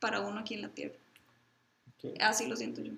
para 0.00 0.20
uno 0.20 0.40
aquí 0.40 0.54
en 0.54 0.62
la 0.62 0.70
tierra. 0.70 0.96
Así 2.20 2.46
lo 2.46 2.56
siento 2.56 2.80
yo. 2.80 2.92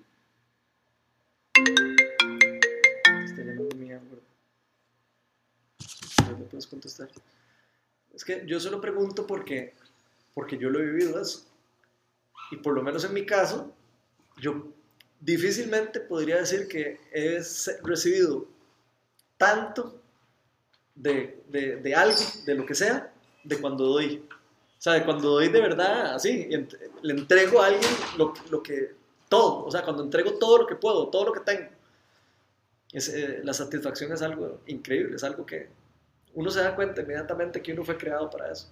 No 6.23 6.39
le 6.39 6.45
puedes 6.45 6.65
contestar. 6.65 7.09
Es 8.15 8.23
que 8.23 8.43
yo 8.45 8.59
solo 8.59 8.79
pregunto 8.79 9.27
porque, 9.27 9.73
porque 10.33 10.57
yo 10.57 10.69
lo 10.69 10.79
he 10.79 10.85
vivido 10.85 11.21
eso. 11.21 11.45
Y 12.51 12.57
por 12.57 12.73
lo 12.73 12.81
menos 12.81 13.03
en 13.03 13.13
mi 13.13 13.25
caso, 13.25 13.71
yo 14.39 14.67
difícilmente 15.19 15.99
podría 15.99 16.37
decir 16.37 16.67
que 16.67 16.99
he 17.11 17.41
recibido 17.83 18.47
tanto 19.37 19.99
de, 20.93 21.43
de, 21.49 21.77
de 21.77 21.95
algo, 21.95 22.17
de 22.45 22.55
lo 22.55 22.65
que 22.65 22.75
sea, 22.75 23.11
de 23.43 23.59
cuando 23.59 23.85
doy. 23.85 24.25
O 24.77 24.81
sea, 24.81 24.93
de 24.93 25.03
cuando 25.03 25.29
doy 25.31 25.49
de 25.49 25.61
verdad, 25.61 26.15
así, 26.15 26.47
le 27.01 27.13
entrego 27.13 27.61
a 27.61 27.67
alguien 27.67 27.91
lo, 28.17 28.33
lo 28.49 28.61
que, 28.61 28.93
todo, 29.27 29.65
o 29.65 29.71
sea, 29.71 29.83
cuando 29.83 30.03
entrego 30.03 30.35
todo 30.35 30.59
lo 30.59 30.67
que 30.67 30.75
puedo, 30.75 31.09
todo 31.09 31.25
lo 31.25 31.33
que 31.33 31.39
tengo. 31.39 31.69
Eh, 32.93 33.41
la 33.43 33.53
satisfacción 33.53 34.11
es 34.13 34.21
algo 34.21 34.61
increíble, 34.67 35.15
es 35.15 35.23
algo 35.23 35.45
que 35.45 35.67
uno 36.35 36.49
se 36.51 36.59
da 36.61 36.75
cuenta 36.75 37.01
inmediatamente 37.01 37.61
que 37.61 37.73
uno 37.73 37.83
fue 37.83 37.97
creado 37.97 38.29
para 38.29 38.51
eso. 38.51 38.71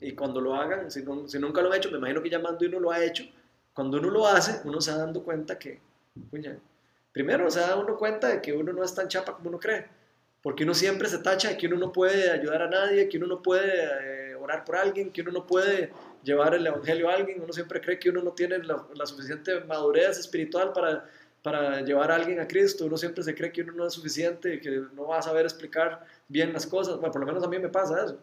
Y 0.00 0.12
cuando 0.14 0.40
lo 0.40 0.54
hagan, 0.54 0.90
si, 0.90 1.02
no- 1.02 1.26
si 1.28 1.38
nunca 1.38 1.62
lo 1.62 1.70
han 1.72 1.78
hecho, 1.78 1.90
me 1.90 1.98
imagino 1.98 2.22
que 2.22 2.30
llamando 2.30 2.64
uno 2.66 2.78
lo 2.80 2.90
ha 2.90 3.02
hecho, 3.02 3.24
cuando 3.72 3.98
uno 3.98 4.10
lo 4.10 4.26
hace, 4.26 4.60
uno 4.64 4.80
se 4.80 4.90
va 4.92 4.98
dando 4.98 5.22
cuenta 5.22 5.58
que, 5.58 5.80
primero 7.12 7.50
se 7.50 7.60
da 7.60 7.76
uno 7.76 7.96
cuenta 7.96 8.28
de 8.28 8.40
que 8.42 8.52
uno 8.52 8.72
no 8.72 8.84
es 8.84 8.94
tan 8.94 9.08
chapa 9.08 9.34
como 9.34 9.48
uno 9.48 9.58
cree, 9.58 9.86
porque 10.42 10.64
uno 10.64 10.74
siempre 10.74 11.08
se 11.08 11.18
tacha 11.18 11.48
de 11.48 11.56
que 11.56 11.66
uno 11.66 11.76
no 11.76 11.92
puede 11.92 12.30
ayudar 12.30 12.62
a 12.62 12.68
nadie, 12.70 13.08
que 13.08 13.16
uno 13.18 13.26
no 13.26 13.42
puede 13.42 14.32
eh, 14.32 14.34
orar 14.34 14.64
por 14.64 14.76
alguien, 14.76 15.10
que 15.10 15.22
uno 15.22 15.32
no 15.32 15.46
puede 15.46 15.90
llevar 16.22 16.54
el 16.54 16.66
evangelio 16.66 17.08
a 17.08 17.14
alguien, 17.14 17.40
uno 17.42 17.52
siempre 17.52 17.80
cree 17.80 17.98
que 17.98 18.10
uno 18.10 18.22
no 18.22 18.32
tiene 18.32 18.58
la, 18.58 18.86
la 18.94 19.06
suficiente 19.06 19.60
madurez 19.60 20.18
espiritual 20.18 20.72
para, 20.72 21.08
para 21.46 21.80
llevar 21.82 22.10
a 22.10 22.16
alguien 22.16 22.40
a 22.40 22.48
Cristo, 22.48 22.86
uno 22.86 22.96
siempre 22.96 23.22
se 23.22 23.32
cree 23.32 23.52
que 23.52 23.62
uno 23.62 23.72
no 23.72 23.86
es 23.86 23.92
suficiente, 23.92 24.60
que 24.60 24.82
no 24.96 25.06
va 25.06 25.20
a 25.20 25.22
saber 25.22 25.44
explicar 25.44 26.04
bien 26.26 26.52
las 26.52 26.66
cosas, 26.66 26.96
bueno, 26.96 27.12
por 27.12 27.20
lo 27.20 27.26
menos 27.28 27.44
a 27.44 27.46
mí 27.46 27.56
me 27.60 27.68
pasa 27.68 28.04
eso. 28.04 28.18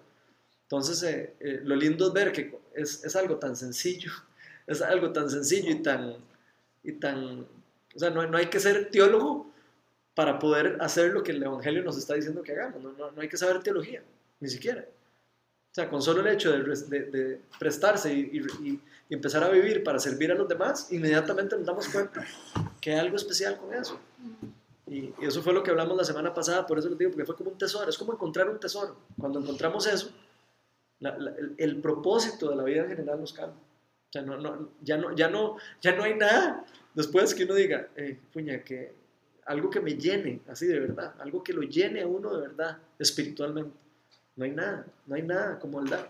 Entonces, 0.63 1.01
eh, 1.03 1.33
eh, 1.39 1.61
lo 1.63 1.73
lindo 1.77 2.05
es 2.07 2.11
ver 2.13 2.33
que 2.33 2.53
es, 2.75 3.01
es 3.05 3.15
algo 3.15 3.37
tan 3.37 3.55
sencillo, 3.55 4.11
es 4.67 4.81
algo 4.81 5.13
tan 5.13 5.29
sencillo 5.29 5.71
y 5.71 5.81
tan, 5.81 6.17
y 6.83 6.91
tan, 6.91 7.47
o 7.95 7.99
sea, 7.99 8.09
no, 8.09 8.27
no 8.27 8.37
hay 8.37 8.47
que 8.47 8.59
ser 8.59 8.89
teólogo 8.91 9.49
para 10.15 10.37
poder 10.37 10.75
hacer 10.81 11.13
lo 11.13 11.23
que 11.23 11.31
el 11.31 11.41
Evangelio 11.41 11.81
nos 11.81 11.97
está 11.97 12.15
diciendo 12.15 12.43
que 12.43 12.51
hagamos, 12.51 12.83
no, 12.83 12.91
no, 12.91 13.09
no 13.11 13.21
hay 13.21 13.29
que 13.29 13.37
saber 13.37 13.63
teología, 13.63 14.03
ni 14.41 14.49
siquiera. 14.49 14.81
O 15.71 15.73
sea, 15.75 15.89
con 15.89 16.01
solo 16.01 16.19
el 16.19 16.27
hecho 16.27 16.51
de, 16.51 16.61
de- 16.89 17.05
de 17.09 17.39
prestarse 17.57 18.13
y- 18.13 18.31
y- 18.61 18.81
y 19.07 19.13
empezar 19.13 19.45
a 19.45 19.49
vivir 19.49 19.81
para 19.81 19.97
servir 19.97 20.29
a 20.29 20.35
los 20.35 20.49
demás, 20.49 20.91
inmediatamente 20.91 21.55
nos 21.55 21.65
damos 21.65 21.87
cuenta 21.87 22.25
que 22.83 22.91
hay 22.91 22.99
algo 22.99 23.15
especial 23.15 23.57
con 23.57 23.73
eso. 23.73 23.97
Y, 24.85 24.97
y 24.97 25.15
eso 25.21 25.41
fue 25.41 25.53
lo 25.53 25.63
que 25.63 25.71
hablamos 25.71 25.95
la 25.95 26.03
semana 26.03 26.33
pasada, 26.33 26.67
por 26.67 26.77
eso 26.77 26.89
les 26.89 26.97
digo, 26.97 27.11
porque 27.11 27.25
fue 27.25 27.35
como 27.37 27.51
un 27.51 27.57
tesoro, 27.57 27.89
es 27.89 27.97
como 27.97 28.13
encontrar 28.13 28.49
un 28.49 28.59
tesoro. 28.59 28.97
Cuando 29.17 29.39
encontramos 29.39 29.87
eso, 29.87 30.11
la- 30.99 31.17
la- 31.17 31.31
el, 31.31 31.55
el 31.57 31.77
propósito 31.81 32.49
de 32.49 32.55
la 32.57 32.63
vida 32.63 32.81
en 32.83 32.89
general 32.89 33.19
nos 33.21 33.31
cambia. 33.31 33.55
O 33.57 34.11
sea, 34.11 34.21
no, 34.21 34.37
no, 34.37 34.69
ya, 34.81 34.97
no, 34.97 35.15
ya, 35.15 35.29
no, 35.29 35.57
ya 35.81 35.95
no 35.95 36.03
hay 36.03 36.15
nada 36.15 36.65
después 36.93 37.33
que 37.33 37.45
uno 37.45 37.55
diga, 37.55 37.87
eh, 37.95 38.19
puña, 38.33 38.61
que 38.63 38.93
algo 39.45 39.69
que 39.69 39.79
me 39.79 39.95
llene, 39.95 40.41
así 40.49 40.67
de 40.67 40.79
verdad, 40.79 41.15
algo 41.19 41.43
que 41.43 41.53
lo 41.53 41.61
llene 41.63 42.01
a 42.01 42.07
uno 42.07 42.33
de 42.35 42.47
verdad, 42.47 42.77
espiritualmente. 42.99 43.71
No 44.35 44.45
hay 44.45 44.51
nada, 44.51 44.85
no 45.07 45.15
hay 45.15 45.21
nada 45.23 45.59
como 45.59 45.79
el 45.79 45.89
dar. 45.89 46.09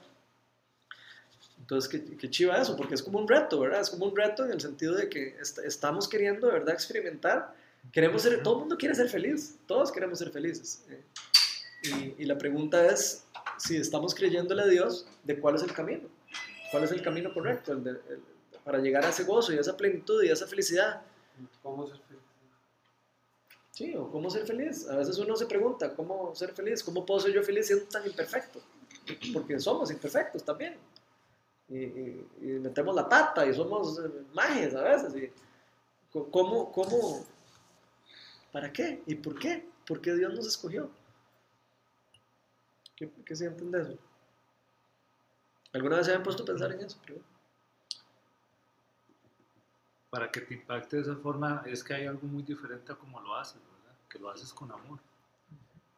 Entonces, 1.64 1.89
qué, 1.89 2.18
qué 2.18 2.30
chiva 2.30 2.57
eso, 2.61 2.76
porque 2.76 2.93
es 2.93 3.01
como 3.01 3.20
un 3.20 3.28
reto, 3.28 3.57
¿verdad? 3.57 3.80
Es 3.80 3.89
como 3.89 4.05
un 4.05 4.14
reto 4.16 4.43
en 4.43 4.51
el 4.51 4.59
sentido 4.59 4.95
de 4.95 5.07
que 5.07 5.30
est- 5.39 5.59
estamos 5.59 6.09
queriendo 6.09 6.47
de 6.47 6.53
verdad 6.53 6.74
experimentar, 6.74 7.55
queremos 7.93 8.22
ser, 8.22 8.43
todo 8.43 8.55
el 8.55 8.59
mundo 8.61 8.78
quiere 8.78 8.93
ser 8.95 9.07
feliz, 9.07 9.55
todos 9.66 9.89
queremos 9.91 10.20
ser 10.20 10.30
felices. 10.30 10.84
eh. 10.89 11.01
Y, 12.18 12.24
y 12.24 12.26
la 12.26 12.38
pregunta 12.38 12.86
es 12.88 13.24
si 13.57 13.78
estamos 13.78 14.14
creyéndole 14.14 14.61
a 14.61 14.68
Dios 14.68 15.07
de 15.24 15.39
cuál 15.39 15.55
es 15.55 15.64
el 15.64 15.72
camino, 15.74 16.09
cuál 16.70 16.84
es 16.84 16.91
el 16.91 17.01
camino 17.01 17.34
correcto 17.34 17.72
el 17.72 17.84
de- 17.84 17.89
el- 17.91 18.24
para 18.66 18.80
llegar 18.80 19.05
a 19.05 19.09
ese 19.09 19.24
gozo 19.24 19.53
y 19.53 19.57
a 19.57 19.61
esa 19.61 19.76
plenitud 19.78 20.22
y 20.24 20.30
a 20.30 20.34
esa 20.34 20.45
felicidad. 20.47 21.01
¿Cómo 21.61 21.88
ser 21.88 21.97
feliz? 22.07 22.22
Sí, 23.72 23.95
o 23.95 24.09
cómo 24.11 24.30
ser 24.30 24.45
feliz. 24.45 24.88
A 24.89 24.97
veces 24.97 25.18
uno 25.18 25.36
se 25.38 25.45
pregunta, 25.45 25.93
¿cómo 25.95 26.36
ser 26.36 26.53
feliz? 26.53 26.84
¿Cómo 26.84 27.05
puedo 27.05 27.20
ser 27.22 27.32
yo 27.34 27.41
feliz 27.41 27.68
siendo 27.68 27.86
tan 27.86 28.05
imperfecto? 28.05 28.61
Porque 29.34 29.59
somos 29.59 29.89
imperfectos 29.91 30.43
también. 30.43 30.76
Y, 31.70 31.78
y- 31.80 32.28
y 32.41 32.45
metemos 32.59 32.95
la 32.95 33.07
pata 33.07 33.45
y 33.45 33.53
somos 33.53 33.99
eh, 33.99 34.11
majes 34.34 34.76
a 34.76 34.82
veces. 34.84 35.16
Y, 35.16 35.32
¿cómo, 36.32 36.72
¿Cómo? 36.72 37.26
¿Para 38.51 38.72
qué? 38.72 39.01
¿Y 39.07 39.16
por 39.16 39.38
qué? 39.39 39.68
¿Por 39.88 39.99
qué 40.01 40.14
Dios 40.14 40.34
nos 40.34 40.45
escogió? 40.47 40.89
¿Qué, 42.95 43.09
qué 43.26 43.36
sienten 43.36 43.72
de 43.72 43.82
eso? 43.82 43.97
¿Alguna 45.74 45.97
vez 45.97 46.05
se 46.05 46.11
habían 46.11 46.24
puesto 46.24 46.43
a 46.43 46.45
pensar 46.45 46.72
en 46.72 46.82
eso? 46.82 46.97
Para 50.09 50.30
que 50.30 50.41
te 50.41 50.53
impacte 50.53 50.97
de 50.97 51.01
esa 51.01 51.16
forma 51.16 51.64
es 51.66 51.84
que 51.84 51.95
hay 51.95 52.05
algo 52.05 52.28
muy 52.28 52.43
diferente 52.43 52.91
a 52.91 52.95
cómo 52.95 53.20
lo 53.20 53.36
haces, 53.36 53.55
¿verdad? 53.59 53.97
Que 54.07 54.20
lo 54.20 54.30
haces 54.30 54.53
con 54.53 54.72
amor. 54.72 54.99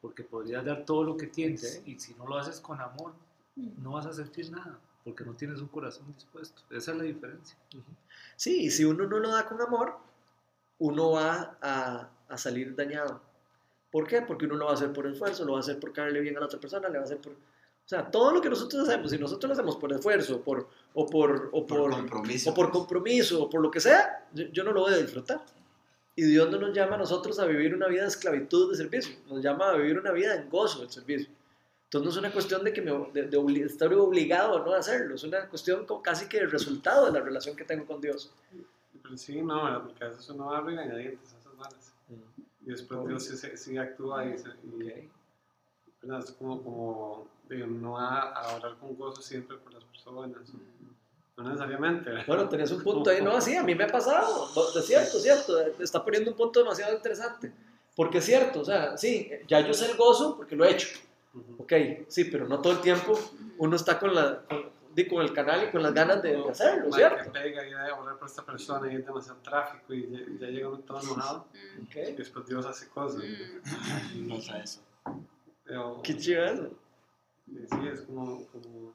Porque 0.01 0.23
podrías 0.23 0.63
dar 0.63 0.85
todo 0.85 1.03
lo 1.03 1.17
que 1.17 1.27
tienes 1.27 1.81
y 1.85 1.99
si 1.99 2.13
no 2.13 2.25
lo 2.25 2.37
haces 2.37 2.61
con 2.61 2.79
amor, 2.79 3.11
no 3.55 3.91
vas 3.93 4.05
a 4.05 4.13
sentir 4.13 4.49
nada, 4.51 4.79
porque 5.05 5.23
no 5.23 5.35
tienes 5.35 5.61
un 5.61 5.67
corazón 5.67 6.11
dispuesto. 6.13 6.63
Esa 6.71 6.91
es 6.91 6.97
la 6.97 7.03
diferencia. 7.03 7.55
Sí, 8.35 8.63
y 8.63 8.71
si 8.71 8.83
uno 8.83 9.05
no 9.05 9.19
lo 9.19 9.29
da 9.29 9.45
con 9.47 9.61
amor, 9.61 9.95
uno 10.79 11.11
va 11.11 11.57
a, 11.61 12.09
a 12.27 12.37
salir 12.37 12.75
dañado. 12.75 13.21
¿Por 13.91 14.07
qué? 14.07 14.23
Porque 14.23 14.45
uno 14.45 14.55
lo 14.55 14.65
va 14.65 14.71
a 14.71 14.73
hacer 14.73 14.91
por 14.91 15.05
esfuerzo, 15.05 15.45
lo 15.45 15.53
va 15.53 15.59
a 15.59 15.61
hacer 15.61 15.79
por 15.79 15.93
caerle 15.93 16.19
bien 16.21 16.35
a 16.35 16.39
la 16.39 16.47
otra 16.47 16.59
persona, 16.59 16.89
le 16.89 16.97
va 16.97 17.03
a 17.03 17.05
hacer 17.05 17.19
por... 17.19 17.33
O 17.33 17.87
sea, 17.87 18.09
todo 18.09 18.31
lo 18.31 18.41
que 18.41 18.49
nosotros 18.49 18.89
hacemos, 18.89 19.11
si 19.11 19.19
nosotros 19.19 19.47
lo 19.47 19.53
hacemos 19.53 19.77
por 19.77 19.93
esfuerzo, 19.93 20.41
por, 20.41 20.67
o, 20.95 21.05
por, 21.05 21.49
o, 21.53 21.67
Por 21.67 21.81
por, 21.81 21.91
compromiso. 21.91 22.49
o 22.49 22.53
por 22.55 22.71
compromiso, 22.71 23.43
o 23.43 23.49
por 23.49 23.61
lo 23.61 23.69
que 23.69 23.79
sea, 23.79 24.27
yo, 24.33 24.45
yo 24.45 24.63
no 24.63 24.71
lo 24.71 24.81
voy 24.81 24.93
a 24.95 24.97
disfrutar. 24.97 25.45
Y 26.15 26.23
Dios 26.23 26.49
no 26.49 26.57
nos 26.57 26.75
llama 26.75 26.95
a 26.95 26.97
nosotros 26.97 27.37
a 27.37 27.45
vivir 27.45 27.75
una 27.75 27.87
vida 27.87 28.01
de 28.01 28.07
esclavitud 28.07 28.71
de 28.71 28.77
servicio, 28.77 29.15
nos 29.29 29.43
llama 29.43 29.69
a 29.69 29.75
vivir 29.77 29.99
una 29.99 30.11
vida 30.11 30.35
en 30.35 30.49
gozo 30.49 30.79
del 30.79 30.89
servicio. 30.89 31.29
Entonces 31.85 32.03
no 32.05 32.09
es 32.11 32.17
una 32.17 32.31
cuestión 32.33 32.63
de, 32.63 32.73
que 32.73 32.81
me, 32.81 32.91
de, 33.13 33.27
de 33.27 33.65
estar 33.65 33.93
obligado 33.93 34.57
a 34.57 34.65
no 34.65 34.73
hacerlo, 34.73 35.15
es 35.15 35.23
una 35.23 35.47
cuestión 35.47 35.85
como 35.85 36.01
casi 36.01 36.27
que 36.27 36.39
el 36.39 36.51
resultado 36.51 37.05
de 37.05 37.11
la 37.11 37.21
relación 37.21 37.55
que 37.55 37.63
tengo 37.63 37.85
con 37.85 38.01
Dios. 38.01 38.31
Pero 39.01 39.15
sí, 39.17 39.41
no, 39.41 39.63
¿verdad? 39.63 39.83
porque 39.83 40.03
a 40.03 40.07
veces 40.09 40.29
uno 40.29 40.47
va 40.47 40.57
a 40.57 40.61
regañadientes 40.61 41.33
a 41.33 41.37
esas 41.39 41.57
varas. 41.57 41.93
Y 42.65 42.69
después 42.71 43.07
Dios 43.07 43.23
sí, 43.23 43.37
sí- 43.37 43.55
sí 43.55 43.77
actúa 43.77 44.25
y, 44.25 44.29
y- 44.29 44.33
Ok. 44.33 45.09
¿verdad? 46.01 46.19
es 46.25 46.31
como, 46.31 46.61
como 46.63 47.27
no 47.49 47.91
va 47.93 48.31
a 48.31 48.55
orar 48.55 48.75
con 48.79 48.95
gozo 48.95 49.21
siempre 49.21 49.55
por 49.57 49.73
las 49.73 49.83
personas. 49.83 50.31
No 51.37 51.43
necesariamente. 51.43 52.09
¿verdad? 52.09 52.25
Bueno, 52.27 52.49
tenés 52.49 52.71
un 52.71 52.81
punto 52.83 53.09
ahí, 53.11 53.21
no, 53.21 53.39
sí, 53.39 53.55
a 53.55 53.61
mí 53.63 53.75
me 53.75 53.83
ha 53.83 53.87
pasado, 53.87 54.49
No, 54.55 54.79
es 54.79 54.85
cierto, 54.85 55.17
es 55.17 55.23
cierto, 55.23 55.59
está 55.79 56.03
poniendo 56.03 56.31
un 56.31 56.37
punto 56.37 56.59
demasiado 56.61 56.95
interesante, 56.95 57.51
porque 57.95 58.17
es 58.17 58.25
cierto, 58.25 58.61
o 58.61 58.65
sea, 58.65 58.97
sí, 58.97 59.29
ya 59.47 59.59
yo 59.59 59.73
sé 59.73 59.91
el 59.91 59.97
gozo 59.97 60.35
porque 60.37 60.55
lo 60.55 60.65
he 60.65 60.71
hecho. 60.71 60.87
Ok, 61.57 61.73
sí, 62.07 62.25
pero 62.25 62.47
no 62.47 62.61
todo 62.61 62.73
el 62.73 62.81
tiempo 62.81 63.17
uno 63.57 63.75
está 63.75 63.97
con, 63.99 64.13
la, 64.15 64.41
con, 64.43 64.69
di, 64.93 65.07
con 65.07 65.21
el 65.21 65.33
canal 65.33 65.67
y 65.67 65.71
con 65.71 65.81
las 65.83 65.93
ganas 65.93 66.21
de, 66.21 66.31
de 66.35 66.49
hacerlo, 66.49 66.91
¿cierto? 66.91 67.31
pega 67.31 67.67
y 67.67 67.71
a 67.73 67.95
orar 67.95 68.17
por 68.17 68.27
esta 68.27 68.45
persona 68.45 68.91
y 68.91 68.95
es 68.97 69.05
demasiado 69.05 69.39
tráfico 69.39 69.93
y 69.93 70.09
ya, 70.09 70.19
ya 70.39 70.47
llega 70.47 70.67
uno 70.69 70.79
todo 70.79 70.99
enojado 71.01 71.47
y 71.53 71.81
Ok, 71.83 72.17
después 72.17 72.45
Dios 72.47 72.65
hace 72.65 72.87
cosas. 72.89 73.23
Mm. 73.23 74.27
No 74.27 74.39
sé 74.41 74.59
eso. 74.63 74.81
Pero, 75.63 76.01
qué 76.03 76.17
chido 76.17 76.45
eso. 76.45 76.69
sí, 77.47 77.87
es 77.91 78.01
como, 78.01 78.45
como 78.47 78.93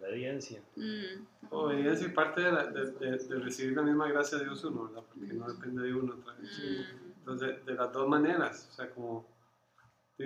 Obediencia. 0.00 0.60
Mm. 0.76 1.26
obediencia 1.50 2.06
y 2.08 2.10
parte 2.10 2.40
de, 2.40 2.50
la- 2.52 2.66
de, 2.66 2.90
de- 2.92 3.18
de 3.18 3.38
recibir 3.38 3.76
la 3.76 3.82
misma 3.82 4.08
gracia 4.08 4.38
de 4.38 4.44
Dios 4.44 4.64
uno, 4.64 4.84
¿verdad? 4.88 5.02
Porque 5.08 5.32
no 5.34 5.46
depende 5.46 5.82
de 5.82 5.94
uno 5.94 6.14
otra 6.14 6.34
vez. 6.34 6.50
Entonces, 7.18 7.64
de 7.64 7.74
las 7.74 7.92
dos 7.92 8.08
maneras, 8.08 8.68
o 8.70 8.74
sea, 8.74 8.90
como, 8.90 9.24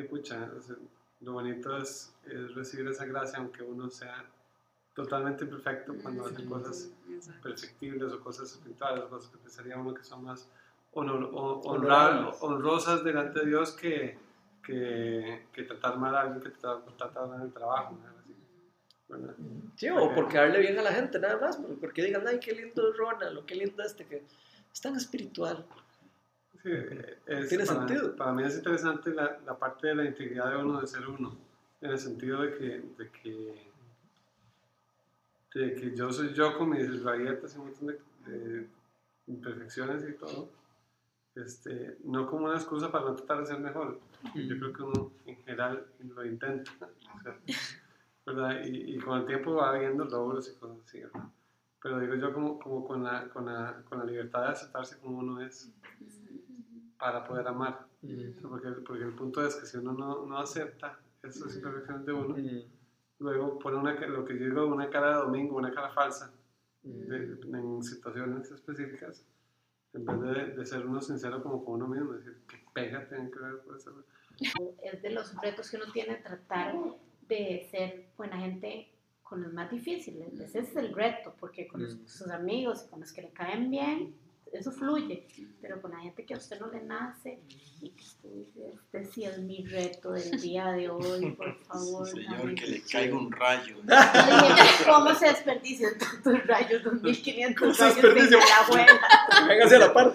pucha, 0.09 0.51
o 0.57 0.61
sea, 0.63 0.77
lo 1.21 1.33
bonito 1.33 1.77
es, 1.79 2.13
es 2.27 2.55
recibir 2.55 2.87
esa 2.89 3.05
gracia 3.07 3.39
aunque 3.39 3.63
uno 3.63 3.89
sea 3.91 4.25
totalmente 4.95 5.45
perfecto 5.47 5.95
cuando 6.03 6.27
hace 6.27 6.45
cosas 6.47 6.91
perfectibles 7.43 8.13
o 8.13 8.21
cosas 8.21 8.51
espirituales, 8.53 9.05
cosas 9.05 9.31
que 9.31 9.39
pensaría 9.39 9.77
uno 9.77 9.95
que 9.95 10.05
son 10.05 10.25
más 10.25 10.49
honor- 10.93 11.31
honrar- 11.33 12.37
honrosas 12.41 13.05
delante 13.05 13.41
de 13.41 13.47
Dios 13.47 13.73
que, 13.73 14.19
que, 14.65 15.47
que 15.53 15.63
tratar 15.65 15.99
mal 15.99 16.15
a 16.15 16.21
alguien 16.23 16.41
que 16.43 16.51
te 16.51 16.59
trata 16.59 16.91
trata 16.97 17.27
mal 17.27 17.41
en 17.41 17.47
el 17.47 17.53
trabajo. 17.53 17.99
Sí, 19.77 19.89
o 19.91 20.15
por 20.15 20.29
quedarle 20.29 20.59
bien 20.61 20.79
a 20.79 20.83
la 20.83 20.93
gente, 20.93 21.19
nada 21.19 21.39
más, 21.39 21.57
por- 21.59 21.79
porque 21.79 22.03
digan, 22.03 22.27
ay, 22.27 22.41
qué 22.41 22.53
lindo 22.53 22.91
es 22.91 22.97
Ronald, 22.97 23.39
o 23.39 23.47
qué 23.47 23.55
lindo 23.55 23.83
este, 23.83 24.05
que 24.07 24.25
es 24.73 24.81
tan 24.81 24.97
espiritual. 24.97 25.65
Sí, 26.67 26.73
es- 27.27 27.49
Tiene 27.49 27.65
para, 27.65 27.79
sentido. 27.87 28.17
Para 28.17 28.33
mí 28.33 28.43
es 28.43 28.57
interesante 28.57 29.15
la, 29.15 29.39
la 29.47 29.57
parte 29.57 29.87
de 29.87 29.95
la 29.95 30.05
integridad 30.05 30.51
de 30.51 30.57
uno, 30.57 30.81
de 30.81 30.87
ser 30.89 31.07
uno, 31.07 31.37
en 31.81 31.91
el 31.93 31.99
sentido 31.99 32.43
de 32.43 32.55
que, 32.59 32.65
de 32.99 33.11
que, 33.11 33.55
de 35.55 35.75
que 35.75 35.95
yo 35.97 36.11
soy 36.13 36.35
yo 36.35 36.59
con 36.59 36.71
mis 36.71 37.05
rayetas 37.05 37.55
y 37.55 37.59
un 37.59 37.67
montón 37.67 37.87
de, 37.87 38.01
de 38.33 38.67
imperfecciones 39.29 40.05
y 40.09 40.15
todo, 40.15 40.49
este, 41.37 41.99
no 42.05 42.27
como 42.29 42.47
una 42.47 42.57
excusa 42.57 42.91
para 42.91 43.05
no 43.05 43.15
tratar 43.15 43.41
de 43.41 43.47
ser 43.47 43.61
mejor. 43.61 44.01
Yo 44.35 44.59
creo 44.59 44.73
que 44.73 44.83
uno 44.83 45.13
en 45.27 45.37
general 45.45 45.87
lo 46.01 46.25
intenta, 46.25 46.73
¿verdad? 48.27 48.65
Y, 48.65 48.97
y 48.97 48.99
con 48.99 49.21
el 49.21 49.27
tiempo 49.27 49.55
va 49.55 49.79
viendo 49.79 50.05
logros 50.05 50.49
y 50.49 50.59
cosas 50.59 50.79
así, 50.85 51.01
¿verdad? 51.01 51.29
Pero 51.81 52.01
digo 52.01 52.15
yo 52.17 52.33
como, 52.33 52.59
como 52.59 52.85
con, 52.89 53.05
la, 53.05 53.29
con, 53.29 53.47
la, 53.47 53.83
con 53.89 53.99
la 54.01 54.05
libertad 54.05 54.43
de 54.43 54.49
aceptarse 54.49 54.99
como 54.99 55.19
uno 55.19 55.41
es 55.41 55.71
para 56.99 57.25
poder 57.27 57.47
amar. 57.49 57.87
Porque, 58.43 58.69
porque 58.87 59.05
el 59.05 59.15
punto 59.15 59.45
es 59.47 59.57
que 59.57 59.67
si 59.67 59.77
uno 59.79 59.93
no, 59.93 60.27
no 60.27 60.39
acepta 60.39 60.99
esas 61.23 61.55
imperfecciones 61.57 62.07
de 62.07 62.13
uno, 62.13 62.37
luego 63.19 63.59
pone 63.59 63.77
una, 63.79 63.95
lo 64.07 64.25
que 64.25 64.39
yo 64.39 64.45
digo, 64.47 64.67
una 64.67 64.89
cara 64.91 65.09
de 65.09 65.15
domingo, 65.25 65.57
una 65.57 65.73
cara 65.73 65.91
falsa 65.91 66.33
de- 66.83 67.39
en 67.53 67.83
situaciones 67.83 68.51
específicas, 68.51 69.25
en 69.93 70.05
vez 70.05 70.21
de, 70.21 70.47
de 70.55 70.67
ser 70.67 70.87
uno 70.87 71.01
sincero 71.01 71.43
como 71.43 71.65
con 71.65 71.75
uno 71.83 71.89
mismo, 71.89 72.13
decir, 72.13 72.37
que 72.49 72.59
pega 72.73 73.09
tienen 73.09 73.31
que 73.31 73.39
ver 73.41 73.59
por 73.61 73.77
eso. 73.77 74.05
es 74.83 75.03
de 75.03 75.11
los 75.11 75.35
retos 75.41 75.71
que 75.71 75.77
uno 75.79 75.87
tiene 75.93 76.17
tratar 76.17 76.75
de 77.27 77.67
ser 77.71 78.11
buena 78.17 78.37
gente 78.39 78.93
con 79.23 79.43
los 79.43 79.53
más 79.53 79.69
difíciles. 79.71 80.39
Ese 80.39 80.61
es 80.61 80.77
el 80.77 80.95
reto, 80.95 81.35
porque 81.41 81.67
con 81.67 81.83
los- 81.83 81.97
Mm. 81.97 82.07
sus 82.07 82.29
amigos 82.31 82.85
y 82.87 82.91
con 82.91 83.01
los 83.01 83.13
que 83.13 83.23
le 83.23 83.31
caen 83.31 83.71
bien, 83.71 84.15
eso 84.53 84.73
fluye. 84.73 85.27
Pero 85.61 85.81
con 85.81 85.91
la 85.91 86.01
gente 86.01 86.25
que 86.25 86.35
a 86.35 86.37
usted 86.37 86.61
no 86.61 86.69
le 86.69 86.83
nace 86.83 87.41
y 87.81 87.91
que 87.91 88.03
usted 88.03 88.29
dice, 88.31 88.73
este 88.75 89.05
sí 89.05 89.25
es 89.25 89.39
mi 89.39 89.65
reto 89.65 90.13
del 90.13 90.41
día 90.41 90.73
de 90.73 90.89
hoy, 90.89 91.33
por 91.33 91.55
favor. 91.67 92.09
Señor, 92.09 92.55
que 92.55 92.67
le 92.67 92.83
caiga 92.83 93.17
un 93.17 93.33
rayo. 93.33 93.77
¿cómo 94.87 95.15
se 95.15 95.27
desperdician 95.27 95.99
tantos 95.99 96.47
rayos? 96.47 96.83
2500 96.83 97.61
¿Cómo 97.61 97.75
se 97.75 98.03
rayos 98.03 98.31
de 98.31 98.37
la 98.37 98.59
abuela. 98.65 99.01
Véngase 99.49 99.77
a 99.77 99.79
la 99.79 99.93
par. 99.93 100.15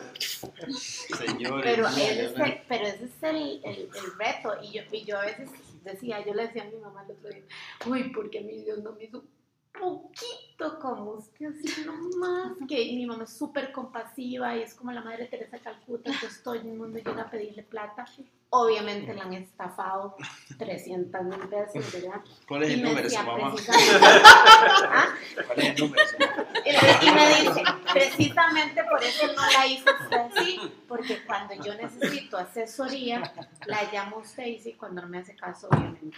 Señor. 1.17 1.61
Pero 1.63 1.87
ese, 1.87 2.25
es 2.25 2.37
no. 2.37 2.45
el, 2.45 2.61
pero 2.67 2.85
ese 2.85 3.05
es 3.05 3.23
el, 3.23 3.61
el, 3.63 3.89
el 3.93 4.17
reto. 4.17 4.53
Y 4.63 4.71
yo, 4.71 4.81
y 4.91 5.03
yo 5.05 5.19
a 5.19 5.25
veces 5.25 5.49
decía, 5.83 6.25
yo 6.25 6.33
le 6.33 6.47
decía 6.47 6.63
a 6.63 6.65
mi 6.65 6.77
mamá 6.77 7.03
el 7.03 7.11
otro 7.11 7.29
día, 7.29 7.43
uy, 7.87 8.11
porque 8.13 8.41
mi 8.41 8.63
Dios 8.63 8.79
no 8.79 8.93
me 8.93 9.05
hizo 9.05 9.23
poquito 9.71 10.79
como 10.79 11.11
usted, 11.11 11.47
así 11.47 11.85
nomás. 11.85 12.57
Que 12.67 12.93
mi 12.93 13.05
mamá 13.05 13.23
es 13.23 13.37
súper 13.37 13.71
compasiva 13.71 14.55
y 14.55 14.63
es 14.63 14.73
como 14.73 14.91
la 14.91 15.01
madre 15.01 15.25
Teresa 15.25 15.59
Calcuta, 15.59 16.11
que 16.11 16.27
todo 16.43 16.55
el 16.55 16.65
mundo 16.65 16.99
llega 16.99 17.21
a 17.21 17.29
pedirle 17.29 17.63
plata. 17.63 18.05
Obviamente 18.49 19.13
la 19.13 19.23
han 19.23 19.33
estafado 19.33 20.15
300 20.57 21.23
mil 21.23 21.47
veces, 21.47 21.93
¿verdad? 21.93 22.21
¿Cuál 22.47 22.63
es 22.63 22.71
el 22.71 22.79
Y 22.79 22.83
me 22.83 22.89
número, 22.89 23.09
su 23.09 23.23
mamá? 23.23 23.55
¿Ah? 23.69 25.05
¿Cuál 25.47 25.59
es 25.59 25.65
el 25.69 25.79
número, 25.79 26.07
su 26.07 26.17
mamá? 26.19 26.47
Y 27.01 27.11
me, 27.11 27.27
dice, 27.41 27.63
precisamente 27.93 28.83
por 28.83 29.03
eso 29.03 29.27
no 29.27 29.51
la 29.51 29.67
hizo 29.67 29.85
usted 30.01 30.17
así, 30.17 30.59
porque 30.87 31.23
cuando 31.25 31.53
yo 31.55 31.73
necesito 31.75 32.37
asesoría, 32.37 33.33
la 33.65 33.91
llamo 33.91 34.17
a 34.17 34.19
usted 34.19 34.45
y 34.45 34.59
sí, 34.59 34.73
cuando 34.73 35.01
no 35.01 35.07
me 35.07 35.19
hace 35.19 35.35
caso, 35.35 35.67
obviamente. 35.71 36.17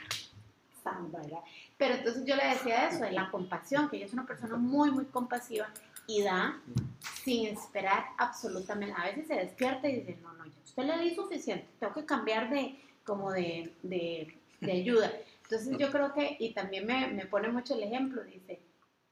¿verdad? 1.11 1.39
Pero 1.77 1.95
entonces 1.95 2.25
yo 2.25 2.35
le 2.35 2.45
decía 2.47 2.87
eso, 2.87 3.03
de 3.03 3.11
la 3.11 3.29
compasión, 3.31 3.89
que 3.89 3.97
ella 3.97 4.05
es 4.05 4.13
una 4.13 4.25
persona 4.25 4.55
muy, 4.55 4.91
muy 4.91 5.05
compasiva 5.05 5.69
y 6.07 6.21
da 6.21 6.61
sin 7.23 7.47
esperar 7.47 8.05
absolutamente. 8.17 8.95
A 8.97 9.05
veces 9.05 9.27
se 9.27 9.35
despierta 9.35 9.89
y 9.89 10.01
dice, 10.01 10.17
no, 10.21 10.33
no, 10.33 10.45
ya 10.45 10.51
usted 10.63 10.83
le 10.83 10.99
di 10.99 11.15
suficiente, 11.15 11.67
tengo 11.79 11.93
que 11.93 12.05
cambiar 12.05 12.49
de, 12.49 12.79
como 13.03 13.31
de, 13.31 13.73
de, 13.83 14.35
ayuda. 14.71 15.11
Entonces 15.43 15.77
yo 15.77 15.91
creo 15.91 16.13
que, 16.13 16.37
y 16.39 16.53
también 16.53 16.85
me, 16.85 17.07
me 17.07 17.25
pone 17.25 17.49
mucho 17.49 17.75
el 17.75 17.83
ejemplo, 17.83 18.23
dice, 18.23 18.59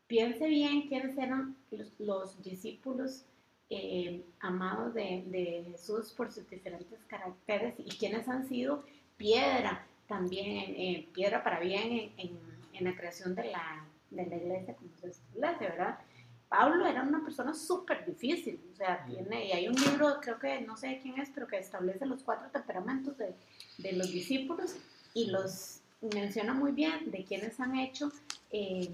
piense 0.08 0.48
bien 0.48 0.88
quiénes 0.88 1.18
eran 1.18 1.56
los, 1.72 1.92
los 2.00 2.44
discípulos 2.44 3.26
eh, 3.70 4.24
amados 4.40 4.94
de, 4.94 5.24
de 5.28 5.66
Jesús 5.72 6.12
por 6.12 6.32
sus 6.32 6.50
diferentes 6.50 7.00
caracteres 7.06 7.76
y 7.78 7.90
quiénes 7.98 8.28
han 8.28 8.48
sido 8.48 8.84
piedra 9.18 9.86
también, 10.16 10.74
eh, 10.78 11.08
piedra 11.14 11.42
para 11.42 11.60
bien 11.62 11.84
en, 11.84 12.12
en- 12.18 12.40
en 12.74 12.84
la 12.84 12.96
creación 12.96 13.34
de 13.34 13.46
la, 13.46 13.86
de 14.10 14.26
la 14.26 14.36
iglesia 14.36 14.76
como 14.76 14.90
se 15.00 15.08
establece, 15.08 15.64
¿verdad? 15.70 16.00
Pablo 16.50 16.86
era 16.86 17.02
una 17.04 17.24
persona 17.24 17.54
súper 17.54 18.06
difícil, 18.06 18.60
o 18.74 18.76
sea, 18.76 19.06
tiene, 19.06 19.46
y 19.48 19.52
hay 19.54 19.68
un 19.70 19.76
libro, 19.76 20.18
creo 20.22 20.38
que 20.38 20.60
no 20.62 20.76
sé 20.76 21.00
quién 21.02 21.18
es, 21.22 21.30
pero 21.34 21.48
que 21.48 21.58
establece 21.58 22.06
los 22.06 22.24
cuatro 22.24 22.50
temperamentos 22.50 23.18
de, 23.18 23.34
de 23.78 23.94
los 23.94 24.12
discípulos 24.12 24.76
y 25.14 25.28
los 25.32 25.80
menciona 26.14 26.54
muy 26.54 26.72
bien 26.74 27.10
de 27.10 27.24
quienes 27.24 27.58
han 27.62 27.78
hecho 27.78 28.12
eh, 28.52 28.90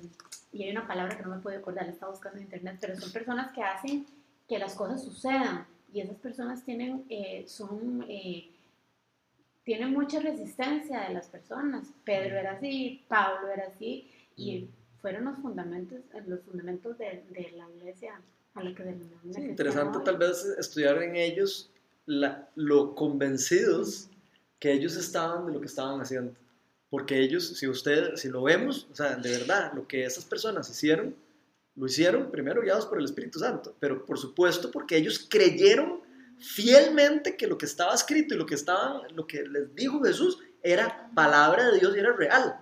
y 0.53 0.63
hay 0.63 0.69
una 0.71 0.85
palabra 0.85 1.17
que 1.17 1.23
no 1.23 1.29
me 1.35 1.41
puedo 1.41 1.57
acordar, 1.57 1.85
la 1.87 1.93
estaba 1.93 2.11
buscando 2.11 2.37
en 2.37 2.43
internet, 2.43 2.77
pero 2.79 2.95
son 2.99 3.11
personas 3.11 3.51
que 3.53 3.63
hacen 3.63 4.05
que 4.47 4.59
las 4.59 4.75
cosas 4.75 5.03
sucedan 5.03 5.65
y 5.93 6.01
esas 6.01 6.17
personas 6.17 6.63
tienen, 6.63 7.05
eh, 7.09 7.43
son, 7.47 8.05
eh, 8.07 8.51
tienen 9.67 9.91
mucha 9.91 10.21
resistencia 10.21 11.01
de 11.01 11.13
las 11.13 11.27
personas. 11.27 11.89
Pedro 12.05 12.37
era 12.37 12.53
así, 12.53 13.03
Pablo 13.09 13.49
era 13.49 13.65
así 13.67 14.09
y 14.37 14.69
fueron 15.01 15.25
los 15.25 15.37
fundamentos, 15.39 15.99
los 16.25 16.39
fundamentos 16.43 16.97
de, 16.97 17.21
de 17.31 17.51
la 17.57 17.69
iglesia 17.75 18.21
a 18.53 18.63
la 18.63 18.73
que 18.73 18.83
denominamos 18.83 19.35
Sí, 19.35 19.41
interesante 19.41 19.99
tal 20.05 20.15
vez 20.17 20.45
estudiar 20.57 21.03
en 21.03 21.17
ellos 21.17 21.69
la- 22.05 22.47
lo 22.55 22.95
convencidos 22.95 24.09
que 24.57 24.71
ellos 24.71 24.95
estaban 24.95 25.45
de 25.47 25.51
lo 25.51 25.59
que 25.59 25.67
estaban 25.67 25.99
haciendo. 25.99 26.33
Porque 26.89 27.19
ellos, 27.19 27.57
si 27.57 27.67
usted, 27.67 28.15
si 28.15 28.29
lo 28.29 28.43
vemos, 28.43 28.87
o 28.89 28.95
sea, 28.95 29.17
de 29.17 29.29
verdad, 29.29 29.73
lo 29.73 29.85
que 29.85 30.05
esas 30.05 30.23
personas 30.23 30.69
hicieron, 30.69 31.13
lo 31.75 31.87
hicieron 31.87 32.31
primero 32.31 32.61
guiados 32.61 32.85
por 32.85 32.99
el 32.99 33.03
Espíritu 33.03 33.39
Santo, 33.39 33.75
pero 33.81 34.05
por 34.05 34.17
supuesto 34.17 34.71
porque 34.71 34.95
ellos 34.95 35.27
creyeron 35.29 35.96
fielmente 36.39 37.35
que 37.35 37.47
lo 37.47 37.57
que 37.57 37.65
estaba 37.65 37.93
escrito 37.93 38.35
y 38.35 38.37
lo 38.37 38.45
que, 38.45 38.55
estaban, 38.55 39.01
lo 39.15 39.25
que 39.25 39.43
les 39.43 39.73
dijo 39.75 40.01
Jesús 40.03 40.39
era 40.61 41.09
palabra 41.13 41.71
de 41.71 41.79
Dios 41.79 41.95
y 41.95 41.99
era 41.99 42.13
real. 42.13 42.59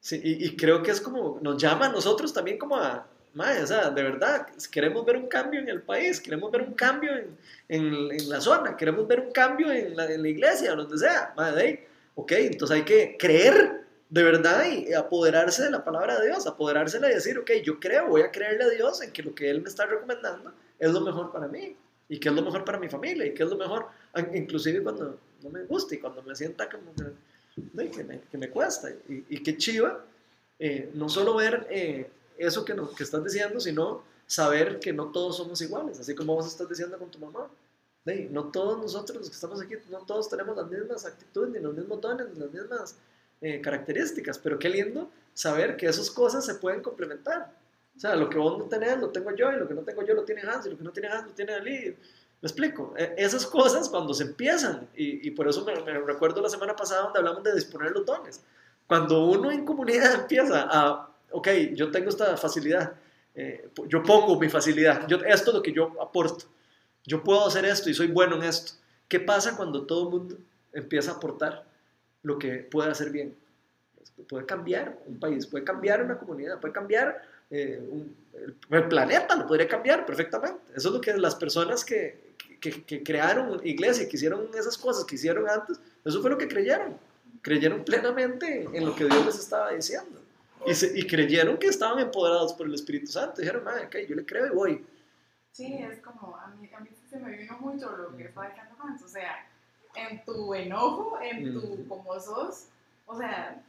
Sí, 0.00 0.20
y, 0.22 0.56
creo 0.56 0.82
que 0.82 0.90
es 0.90 1.00
como, 1.00 1.38
nos 1.42 1.62
llama 1.62 1.86
a 1.86 1.88
nosotros 1.88 2.32
también 2.32 2.58
como 2.58 2.76
a, 2.76 3.06
mae, 3.34 3.62
o 3.62 3.66
sea, 3.66 3.90
de 3.90 4.02
verdad, 4.02 4.48
queremos 4.70 5.06
ver 5.06 5.16
un 5.16 5.28
cambio 5.28 5.60
en 5.60 5.68
el 5.68 5.82
país, 5.82 6.20
queremos 6.20 6.50
ver 6.50 6.62
un 6.62 6.74
cambio 6.74 7.12
en, 7.16 7.36
en, 7.68 8.28
la 8.28 8.40
zona, 8.40 8.76
queremos 8.76 9.06
ver 9.06 9.20
un 9.20 9.30
cambio 9.30 9.70
en 9.70 9.96
la, 9.96 10.10
en 10.12 10.22
la 10.22 10.28
iglesia, 10.28 10.74
donde 10.74 10.98
sea, 10.98 11.32
ahí, 11.36 11.78
ok, 12.16 12.32
entonces 12.32 12.78
hay 12.78 12.84
que 12.84 13.16
creer 13.16 13.82
de 14.10 14.22
verdad 14.24 14.64
y 14.66 14.92
apoderarse 14.92 15.62
de 15.62 15.70
la 15.70 15.84
palabra 15.84 16.18
de 16.18 16.26
Dios, 16.26 16.48
apoderársela 16.48 17.08
y 17.08 17.14
decir, 17.14 17.38
ok, 17.38 17.50
yo 17.64 17.78
creo, 17.78 18.08
voy 18.08 18.22
a 18.22 18.32
creerle 18.32 18.64
a 18.64 18.68
Dios 18.70 19.00
en 19.02 19.12
que 19.12 19.22
lo 19.22 19.34
que 19.34 19.48
Él 19.48 19.62
me 19.62 19.68
está 19.68 19.86
recomendando 19.86 20.52
es 20.80 20.90
lo 20.90 21.00
mejor 21.00 21.30
para 21.30 21.46
mí 21.46 21.76
y 22.08 22.18
que 22.18 22.28
es 22.28 22.34
lo 22.34 22.42
mejor 22.42 22.64
para 22.64 22.78
mi 22.78 22.88
familia 22.88 23.26
y 23.26 23.34
que 23.34 23.42
es 23.42 23.48
lo 23.48 23.56
mejor, 23.56 23.86
inclusive 24.34 24.82
cuando 24.82 25.18
no 25.42 25.50
me 25.50 25.64
gusta 25.64 25.94
y 25.94 25.98
cuando 25.98 26.22
me 26.22 26.34
sienta 26.34 26.68
como 26.68 26.92
que, 26.94 27.90
que, 27.90 28.04
me, 28.04 28.20
que 28.20 28.38
me 28.38 28.50
cuesta 28.50 28.90
y, 29.08 29.24
y 29.28 29.42
qué 29.42 29.56
chiva, 29.56 30.04
eh, 30.58 30.90
no 30.94 31.08
solo 31.08 31.34
ver 31.34 31.66
eh, 31.70 32.08
eso 32.38 32.64
que, 32.64 32.72
no, 32.74 32.94
que 32.94 33.02
estás 33.02 33.24
diciendo, 33.24 33.58
sino 33.60 34.04
saber 34.26 34.78
que 34.78 34.92
no 34.92 35.10
todos 35.10 35.36
somos 35.36 35.60
iguales, 35.60 35.98
así 35.98 36.14
como 36.14 36.34
vos 36.34 36.46
estás 36.46 36.68
diciendo 36.68 36.98
con 36.98 37.10
tu 37.10 37.18
mamá. 37.18 37.50
No 38.30 38.44
todos 38.46 38.78
nosotros 38.78 39.18
los 39.18 39.28
que 39.28 39.34
estamos 39.34 39.60
aquí, 39.60 39.74
no 39.90 39.98
todos 39.98 40.28
tenemos 40.28 40.56
las 40.56 40.68
mismas 40.68 41.04
actitudes, 41.04 41.50
ni 41.50 41.60
los 41.60 41.74
mismos 41.74 42.00
dones, 42.00 42.26
ni 42.32 42.40
las 42.40 42.52
mismas 42.52 42.96
eh, 43.40 43.60
características, 43.60 44.38
pero 44.38 44.58
qué 44.58 44.68
lindo 44.68 45.08
saber 45.34 45.76
que 45.76 45.86
esas 45.86 46.10
cosas 46.10 46.44
se 46.44 46.54
pueden 46.56 46.82
complementar. 46.82 47.52
O 47.96 48.00
sea, 48.00 48.16
lo 48.16 48.28
que 48.28 48.38
vos 48.38 48.58
no 48.58 48.64
tenés 48.64 48.98
lo 48.98 49.10
tengo 49.10 49.34
yo, 49.34 49.52
y 49.52 49.56
lo 49.56 49.68
que 49.68 49.74
no 49.74 49.82
tengo 49.82 50.04
yo 50.04 50.14
lo 50.14 50.24
tiene 50.24 50.42
Hans, 50.42 50.66
y 50.66 50.70
lo 50.70 50.78
que 50.78 50.84
no 50.84 50.90
tiene 50.90 51.08
Hans 51.08 51.26
lo 51.26 51.32
tiene 51.32 51.54
Ali. 51.54 51.96
Me 52.40 52.48
explico. 52.48 52.94
E 52.96 53.14
esas 53.16 53.46
cosas 53.46 53.88
cuando 53.88 54.12
se 54.14 54.24
empiezan, 54.24 54.88
y, 54.96 55.28
y 55.28 55.30
por 55.30 55.48
eso 55.48 55.64
me, 55.64 55.74
recuerdo 55.74 56.42
la 56.42 56.48
semana 56.48 56.74
pasada 56.74 57.02
donde 57.02 57.18
hablamos 57.18 57.42
de 57.44 57.54
disponer 57.54 57.92
los 57.92 58.04
dones. 58.04 58.42
Cuando 58.86 59.26
uno 59.26 59.50
en 59.50 59.64
comunidad 59.64 60.14
empieza 60.22 60.68
a, 60.70 61.08
ok, 61.30 61.48
yo 61.74 61.90
tengo 61.90 62.08
esta 62.08 62.36
facilidad, 62.36 62.94
eh, 63.34 63.68
yo 63.88 64.02
pongo 64.02 64.38
mi 64.38 64.48
facilidad, 64.48 65.06
yo, 65.06 65.18
esto 65.18 65.50
es 65.50 65.56
lo 65.56 65.62
que 65.62 65.72
yo 65.72 65.96
aporto, 66.02 66.46
yo 67.04 67.22
puedo 67.22 67.46
hacer 67.46 67.64
esto 67.64 67.88
y 67.88 67.94
soy 67.94 68.08
bueno 68.08 68.36
en 68.36 68.44
esto. 68.44 68.72
¿Qué 69.08 69.20
pasa 69.20 69.56
cuando 69.56 69.86
todo 69.86 70.04
el 70.04 70.10
mundo 70.10 70.38
empieza 70.72 71.12
a 71.12 71.14
aportar 71.14 71.64
lo 72.22 72.38
que 72.38 72.58
puede 72.58 72.90
hacer 72.90 73.10
bien? 73.10 73.36
Puede 74.28 74.46
cambiar 74.46 74.98
un 75.06 75.18
país, 75.18 75.46
puede 75.46 75.64
cambiar 75.64 76.02
una 76.02 76.18
comunidad, 76.18 76.60
puede 76.60 76.72
cambiar 76.72 77.22
eh, 77.52 77.80
un, 77.88 78.16
el, 78.70 78.88
planeta, 78.88 79.36
lo 79.36 79.46
podría 79.46 79.68
cambiar 79.68 80.06
perfectamente. 80.06 80.58
Eso 80.74 80.88
es 80.88 80.94
lo 80.94 81.00
que 81.00 81.12
las 81.18 81.34
personas 81.34 81.84
que, 81.84 82.32
que, 82.60 82.82
que 82.82 83.02
crearon 83.02 83.60
iglesia, 83.64 84.08
que 84.08 84.16
hicieron 84.16 84.48
esas 84.54 84.78
cosas 84.78 85.04
que 85.04 85.16
hicieron 85.16 85.48
antes, 85.48 85.78
eso 86.04 86.20
fue 86.20 86.30
lo 86.30 86.38
que 86.38 86.48
creyeron. 86.48 86.96
Creyeron 87.42 87.84
plenamente 87.84 88.68
en 88.72 88.86
lo 88.86 88.94
que 88.94 89.04
Dios 89.04 89.26
les 89.26 89.38
estaba 89.38 89.72
diciendo. 89.72 90.20
Y, 90.66 90.74
se, 90.74 90.98
y 90.98 91.06
creyeron 91.06 91.58
que 91.58 91.66
estaban 91.66 91.98
empoderados 91.98 92.54
por 92.54 92.66
el 92.66 92.74
Espíritu 92.74 93.08
Santo. 93.08 93.40
Dijeron, 93.40 93.64
madre, 93.64 93.86
okay, 93.86 94.06
yo 94.06 94.14
le 94.14 94.24
creo 94.24 94.46
y 94.46 94.50
voy. 94.50 94.86
Sí, 95.52 95.74
es 95.74 96.00
como, 96.00 96.34
a 96.36 96.46
mí, 96.48 96.70
a 96.74 96.80
mí 96.80 96.88
se 97.10 97.18
me 97.18 97.36
vino 97.36 97.58
mucho 97.58 97.94
lo 97.94 98.16
que 98.16 98.24
estaba 98.24 98.48
diciendo 98.48 98.74
Hans, 98.82 99.02
o 99.02 99.08
sea, 99.08 99.46
en 99.94 100.24
tu 100.24 100.54
enojo, 100.54 101.18
en 101.20 101.52
tu 101.52 101.60
Mm. 101.60 101.88
como 101.88 102.18
sos, 102.18 102.68
o 103.06 103.18
sea, 103.18 103.62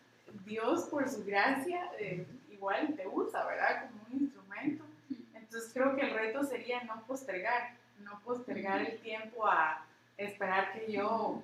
Dios 0.46 0.84
por 0.84 1.10
su 1.10 1.24
gracia 1.26 1.92
eh, 2.00 2.26
igual 2.64 2.96
te 2.96 3.06
usa, 3.06 3.46
¿verdad? 3.46 3.90
Como 3.90 4.06
un 4.10 4.22
instrumento. 4.22 4.86
Entonces 5.34 5.72
creo 5.74 5.96
que 5.96 6.02
el 6.04 6.14
reto 6.14 6.44
sería 6.44 6.82
no 6.86 7.04
postergar, 7.06 7.76
no 8.00 8.20
postergar 8.22 8.80
el 8.82 9.00
tiempo 9.00 9.46
a 9.46 9.86
esperar 10.18 10.72
que 10.72 10.94
yo 10.94 11.42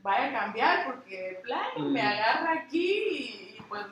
vaya 0.00 0.28
a 0.28 0.40
cambiar, 0.44 0.86
porque 0.86 1.16
de 1.16 1.34
plano 1.42 1.88
me 1.88 2.00
agarra 2.00 2.52
aquí 2.52 2.86
y, 2.86 3.56
y 3.58 3.62
pues 3.68 3.82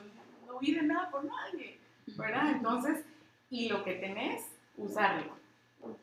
no 0.47 0.59
vive 0.59 0.81
nada 0.83 1.11
por 1.11 1.25
nadie, 1.25 1.77
¿verdad? 2.17 2.51
Entonces, 2.51 3.03
y 3.49 3.67
lo 3.67 3.83
que 3.83 3.95
tenés, 3.95 4.45
usarlo. 4.77 5.37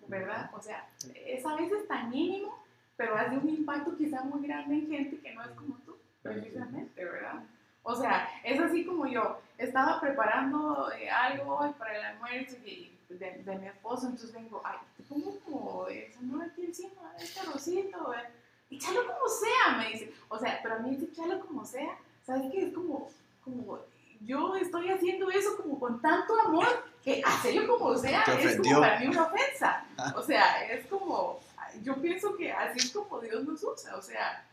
¿verdad? 0.08 0.50
O 0.54 0.60
sea, 0.60 0.88
es 1.14 1.44
a 1.44 1.56
veces 1.56 1.86
tan 1.88 2.10
mínimo, 2.10 2.62
pero 2.96 3.16
hace 3.16 3.36
un 3.36 3.48
impacto 3.48 3.96
quizá 3.96 4.22
muy 4.24 4.46
grande 4.46 4.74
en 4.74 4.88
gente 4.88 5.18
que 5.20 5.34
no 5.34 5.42
es 5.42 5.50
como 5.50 5.76
tú, 5.84 5.96
precisamente, 6.22 7.04
¿verdad? 7.04 7.42
O 7.88 7.94
sea, 7.94 8.28
es 8.42 8.58
así 8.58 8.84
como 8.84 9.06
yo 9.06 9.38
estaba 9.56 10.00
preparando 10.00 10.90
eh, 10.90 11.08
algo 11.08 11.54
hoy 11.54 11.70
para 11.78 11.96
el 11.96 12.04
almuerzo 12.04 12.56
y, 12.64 12.92
de, 13.08 13.42
de, 13.44 13.58
mi 13.58 13.68
esposo, 13.68 14.06
entonces 14.08 14.32
vengo, 14.32 14.60
ay, 14.64 14.78
pongo 15.08 15.38
como 15.44 15.86
eso, 15.86 16.18
no 16.22 16.42
aquí 16.42 16.64
encima, 16.64 17.14
este 17.16 17.38
arrocito, 17.38 18.12
eh, 18.12 18.28
échalo 18.72 19.06
como 19.06 19.28
sea, 19.28 19.78
me 19.78 19.90
dice. 19.90 20.12
O 20.28 20.36
sea, 20.36 20.58
pero 20.64 20.74
a 20.74 20.78
mí 20.80 20.98
échalo 21.00 21.38
como 21.46 21.64
sea, 21.64 21.96
¿sabes 22.26 22.50
qué? 22.50 22.64
Es 22.64 22.74
como, 22.74 23.08
como, 23.44 23.78
yo 24.22 24.56
estoy 24.56 24.90
haciendo 24.90 25.30
eso 25.30 25.56
como 25.56 25.78
con 25.78 26.02
tanto 26.02 26.40
amor 26.40 26.66
que 27.04 27.22
hacerlo 27.24 27.78
como 27.78 27.96
sea 27.96 28.24
es 28.40 28.56
como 28.56 28.80
para 28.80 28.98
mí 28.98 29.06
una 29.06 29.26
ofensa. 29.26 29.86
O 30.16 30.22
sea, 30.24 30.64
es 30.72 30.86
como, 30.88 31.38
yo 31.84 31.94
pienso 32.02 32.36
que 32.36 32.50
así 32.50 32.80
es 32.80 32.90
como 32.90 33.20
Dios 33.20 33.44
nos 33.44 33.62
usa. 33.62 33.96
O 33.96 34.02
sea, 34.02 34.44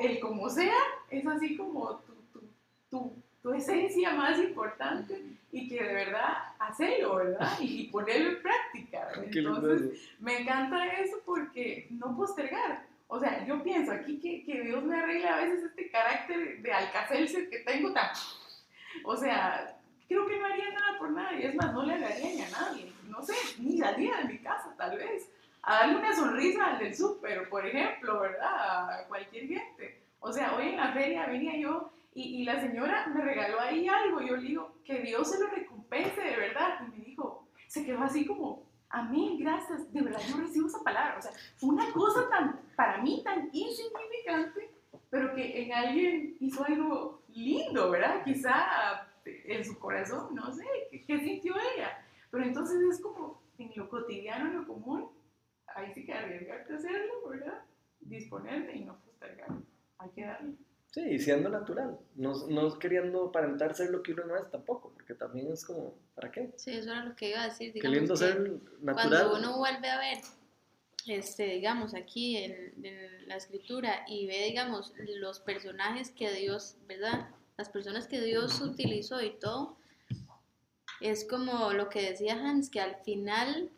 el 0.00 0.20
como 0.20 0.50
sea 0.50 0.76
es 1.10 1.26
así 1.26 1.56
como 1.56 2.00
tu, 3.42 3.54
esencia 3.54 4.12
más 4.12 4.38
importante 4.40 5.22
y 5.52 5.68
que 5.68 5.80
de 5.80 5.94
verdad 5.94 6.34
hacerlo, 6.58 7.16
¿verdad? 7.16 7.52
Y, 7.60 7.82
y 7.82 7.86
ponerlo 7.90 8.30
en 8.30 8.42
práctica. 8.42 9.08
Entonces, 9.32 10.10
me 10.18 10.40
encanta 10.40 10.84
eso 10.86 11.18
porque 11.24 11.86
no 11.90 12.16
postergar. 12.16 12.82
O 13.08 13.20
sea, 13.20 13.46
yo 13.46 13.62
pienso 13.62 13.92
aquí 13.92 14.18
que, 14.18 14.44
que 14.44 14.62
Dios 14.62 14.82
me 14.82 14.98
arregla 14.98 15.36
a 15.36 15.40
veces 15.42 15.64
este 15.64 15.90
carácter 15.90 16.60
de 16.60 16.72
alcacelser 16.72 17.48
que 17.48 17.60
tengo 17.60 17.92
tan... 17.92 18.10
O 19.04 19.16
sea, 19.16 19.78
creo 20.08 20.26
que 20.26 20.38
no 20.38 20.46
haría 20.46 20.70
nada 20.70 20.98
por 20.98 21.10
nadie. 21.10 21.46
Es 21.48 21.54
más, 21.54 21.72
no 21.72 21.84
le 21.84 21.94
haría 21.94 22.34
ni 22.34 22.42
a 22.42 22.50
nadie. 22.50 22.92
No 23.08 23.22
sé, 23.22 23.34
ni 23.58 23.78
salía 23.78 24.16
de 24.18 24.24
mi 24.24 24.38
casa, 24.38 24.74
tal 24.76 24.96
vez. 24.96 25.30
A 25.62 25.80
darle 25.80 25.96
una 25.98 26.14
sonrisa 26.14 26.66
al 26.66 26.78
del 26.78 26.94
súper, 26.94 27.48
por 27.48 27.64
ejemplo, 27.64 28.20
¿verdad? 28.20 28.90
A 28.90 29.04
cualquier 29.06 29.46
gente. 29.46 30.00
O 30.20 30.32
sea, 30.32 30.56
hoy 30.56 30.70
en 30.70 30.76
la 30.76 30.92
feria 30.92 31.26
venía 31.26 31.56
yo 31.56 31.92
y, 32.16 32.44
la 32.44 32.58
señora 32.60 33.06
me 33.08 33.20
regaló 33.22 33.60
ahí 33.60 33.86
algo. 33.86 34.22
Yo 34.22 34.36
le 34.36 34.48
digo, 34.48 34.76
que 34.84 35.00
Dios 35.00 35.30
se 35.30 35.38
lo 35.38 35.48
recompense, 35.48 36.20
de 36.20 36.36
verdad. 36.36 36.80
Y 36.80 36.98
me 36.98 37.04
dijo, 37.04 37.46
se 37.68 37.84
quedó 37.84 38.02
así 38.02 38.24
como, 38.24 38.62
amén, 38.88 39.38
gracias. 39.38 39.92
De 39.92 40.00
verdad, 40.00 40.20
yo 40.28 40.38
recibo 40.38 40.66
esa 40.66 40.82
palabra. 40.82 41.18
O 41.18 41.22
sea, 41.22 41.32
fue 41.56 41.70
una 41.70 41.92
cosa 41.92 42.28
tan, 42.30 42.60
para 42.74 43.02
mí, 43.02 43.22
tan 43.22 43.50
insignificante, 43.52 44.70
pero 45.10 45.34
que 45.34 45.62
en 45.62 45.72
alguien 45.72 46.36
hizo 46.40 46.64
algo 46.64 47.22
lindo, 47.28 47.90
¿verdad? 47.90 48.24
Quizá 48.24 49.06
en 49.26 49.64
su 49.64 49.78
corazón, 49.78 50.34
no 50.34 50.52
sé, 50.52 50.64
¿qué, 51.06 51.18
sintió 51.18 51.54
ella? 51.74 52.02
Pero 52.30 52.44
entonces 52.44 52.80
es 52.90 53.00
como 53.00 53.42
en 53.58 53.70
lo 53.74 53.88
cotidiano, 53.90 54.46
en 54.46 54.56
lo 54.56 54.66
común, 54.66 55.10
ahí 55.74 55.92
sí 55.92 56.06
que 56.06 56.14
arriesgarte 56.14 56.72
a 56.72 56.76
hacerlo, 56.76 57.28
¿verdad? 57.28 57.62
Disponerte 58.00 58.76
y 58.76 58.84
no 58.84 58.98
postergar. 59.00 59.48
Hay 59.98 60.10
que 60.10 60.24
darle. 60.24 60.54
Sí, 60.96 61.02
y 61.10 61.18
siendo 61.18 61.50
natural, 61.50 61.98
no, 62.14 62.32
no 62.46 62.78
queriendo 62.78 63.26
aparentar 63.26 63.74
ser 63.74 63.90
lo 63.90 64.02
que 64.02 64.14
uno 64.14 64.24
no 64.24 64.34
es 64.34 64.50
tampoco, 64.50 64.94
porque 64.94 65.12
también 65.12 65.52
es 65.52 65.62
como, 65.62 65.92
¿para 66.14 66.32
qué? 66.32 66.54
Sí, 66.56 66.70
eso 66.70 66.90
era 66.90 67.04
lo 67.04 67.14
que 67.14 67.28
iba 67.28 67.42
a 67.42 67.48
decir. 67.48 67.74
Qué 67.74 67.86
lindo 67.86 68.16
ser 68.16 68.40
natural. 68.80 69.10
Cuando 69.10 69.36
uno 69.36 69.58
vuelve 69.58 69.90
a 69.90 69.98
ver, 69.98 70.16
este, 71.06 71.48
digamos, 71.48 71.94
aquí 71.94 72.38
en, 72.38 72.82
en 72.82 73.28
la 73.28 73.36
escritura 73.36 74.06
y 74.08 74.26
ve, 74.26 74.44
digamos, 74.44 74.94
los 75.20 75.38
personajes 75.40 76.12
que 76.12 76.32
Dios, 76.32 76.78
¿verdad? 76.88 77.28
Las 77.58 77.68
personas 77.68 78.08
que 78.08 78.22
Dios 78.22 78.58
utilizó 78.62 79.20
y 79.20 79.38
todo, 79.38 79.76
es 81.02 81.26
como 81.28 81.74
lo 81.74 81.90
que 81.90 82.10
decía 82.10 82.40
Hans, 82.40 82.70
que 82.70 82.80
al 82.80 82.96
final, 83.04 83.68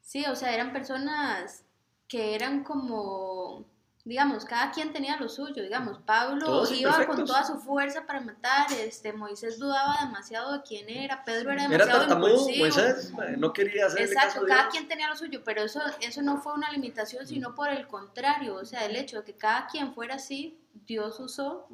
sí, 0.00 0.24
o 0.24 0.34
sea, 0.34 0.54
eran 0.54 0.72
personas 0.72 1.66
que 2.08 2.34
eran 2.34 2.64
como 2.64 3.66
digamos, 4.08 4.44
cada 4.46 4.70
quien 4.70 4.92
tenía 4.92 5.18
lo 5.18 5.28
suyo, 5.28 5.62
digamos, 5.62 5.98
Pablo 5.98 6.46
Todos 6.46 6.72
iba 6.72 7.04
con 7.06 7.24
toda 7.26 7.44
su 7.44 7.58
fuerza 7.58 8.06
para 8.06 8.20
matar, 8.22 8.66
este, 8.72 9.12
Moisés 9.12 9.58
dudaba 9.58 9.98
demasiado 10.04 10.52
de 10.54 10.62
quién 10.62 10.88
era, 10.88 11.22
Pedro 11.24 11.52
era 11.52 11.64
Era 11.64 11.70
demasiado 11.84 12.00
tartamudo, 12.00 12.30
impulsivo. 12.30 12.58
Moisés, 12.64 13.12
no 13.36 13.52
quería 13.52 13.84
caso 13.84 13.98
Exacto, 13.98 14.44
a 14.44 14.48
cada 14.48 14.62
Dios. 14.62 14.72
quien 14.72 14.88
tenía 14.88 15.08
lo 15.10 15.16
suyo, 15.16 15.42
pero 15.44 15.62
eso, 15.62 15.80
eso 16.00 16.22
no 16.22 16.38
fue 16.40 16.54
una 16.54 16.72
limitación, 16.72 17.26
sino 17.26 17.54
por 17.54 17.68
el 17.68 17.86
contrario, 17.86 18.54
o 18.54 18.64
sea, 18.64 18.86
el 18.86 18.96
hecho 18.96 19.18
de 19.18 19.24
que 19.24 19.34
cada 19.34 19.66
quien 19.66 19.92
fuera 19.92 20.14
así, 20.14 20.58
Dios 20.86 21.20
usó 21.20 21.66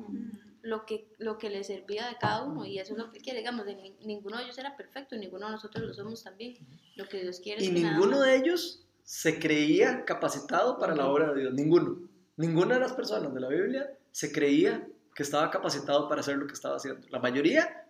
lo 0.63 0.87
que, 0.87 1.07
lo 1.19 1.39
que 1.39 1.51
le 1.51 1.63
servía 1.63 2.09
de 2.09 2.17
cada 2.17 2.43
uno, 2.43 2.65
y 2.67 2.79
eso 2.81 2.95
es 2.95 2.99
lo 2.99 3.13
que 3.13 3.21
quiere, 3.21 3.39
digamos, 3.41 3.65
de 3.65 3.77
ni- 3.77 3.97
ninguno 4.05 4.39
de 4.39 4.45
ellos 4.45 4.59
era 4.59 4.77
perfecto, 4.77 5.15
y 5.15 5.19
ninguno 5.19 5.47
de 5.47 5.53
nosotros 5.53 5.85
lo 5.87 5.95
somos 5.95 6.25
también, 6.25 6.57
lo 6.97 7.07
que 7.09 7.21
Dios 7.23 7.39
quiere 7.39 7.61
es 7.63 7.69
Y 7.69 7.75
que 7.75 7.81
nada 7.81 7.95
ninguno 7.97 8.21
de 8.23 8.35
ellos 8.35 8.81
se 9.05 9.39
creía 9.39 10.05
capacitado 10.05 10.79
para 10.79 10.97
la 10.97 11.07
obra 11.07 11.33
de 11.33 11.43
Dios, 11.43 11.53
ninguno. 11.55 11.99
Ninguna 12.37 12.75
de 12.75 12.81
las 12.81 12.93
personas 12.93 13.33
de 13.33 13.41
la 13.41 13.49
Biblia 13.49 13.91
se 14.11 14.33
creía 14.33 14.87
que 15.15 15.23
estaba 15.23 15.51
capacitado 15.51 16.09
para 16.09 16.21
hacer 16.21 16.37
lo 16.37 16.47
que 16.47 16.55
estaba 16.55 16.77
haciendo. 16.77 17.07
La 17.11 17.21
mayoría, 17.21 17.87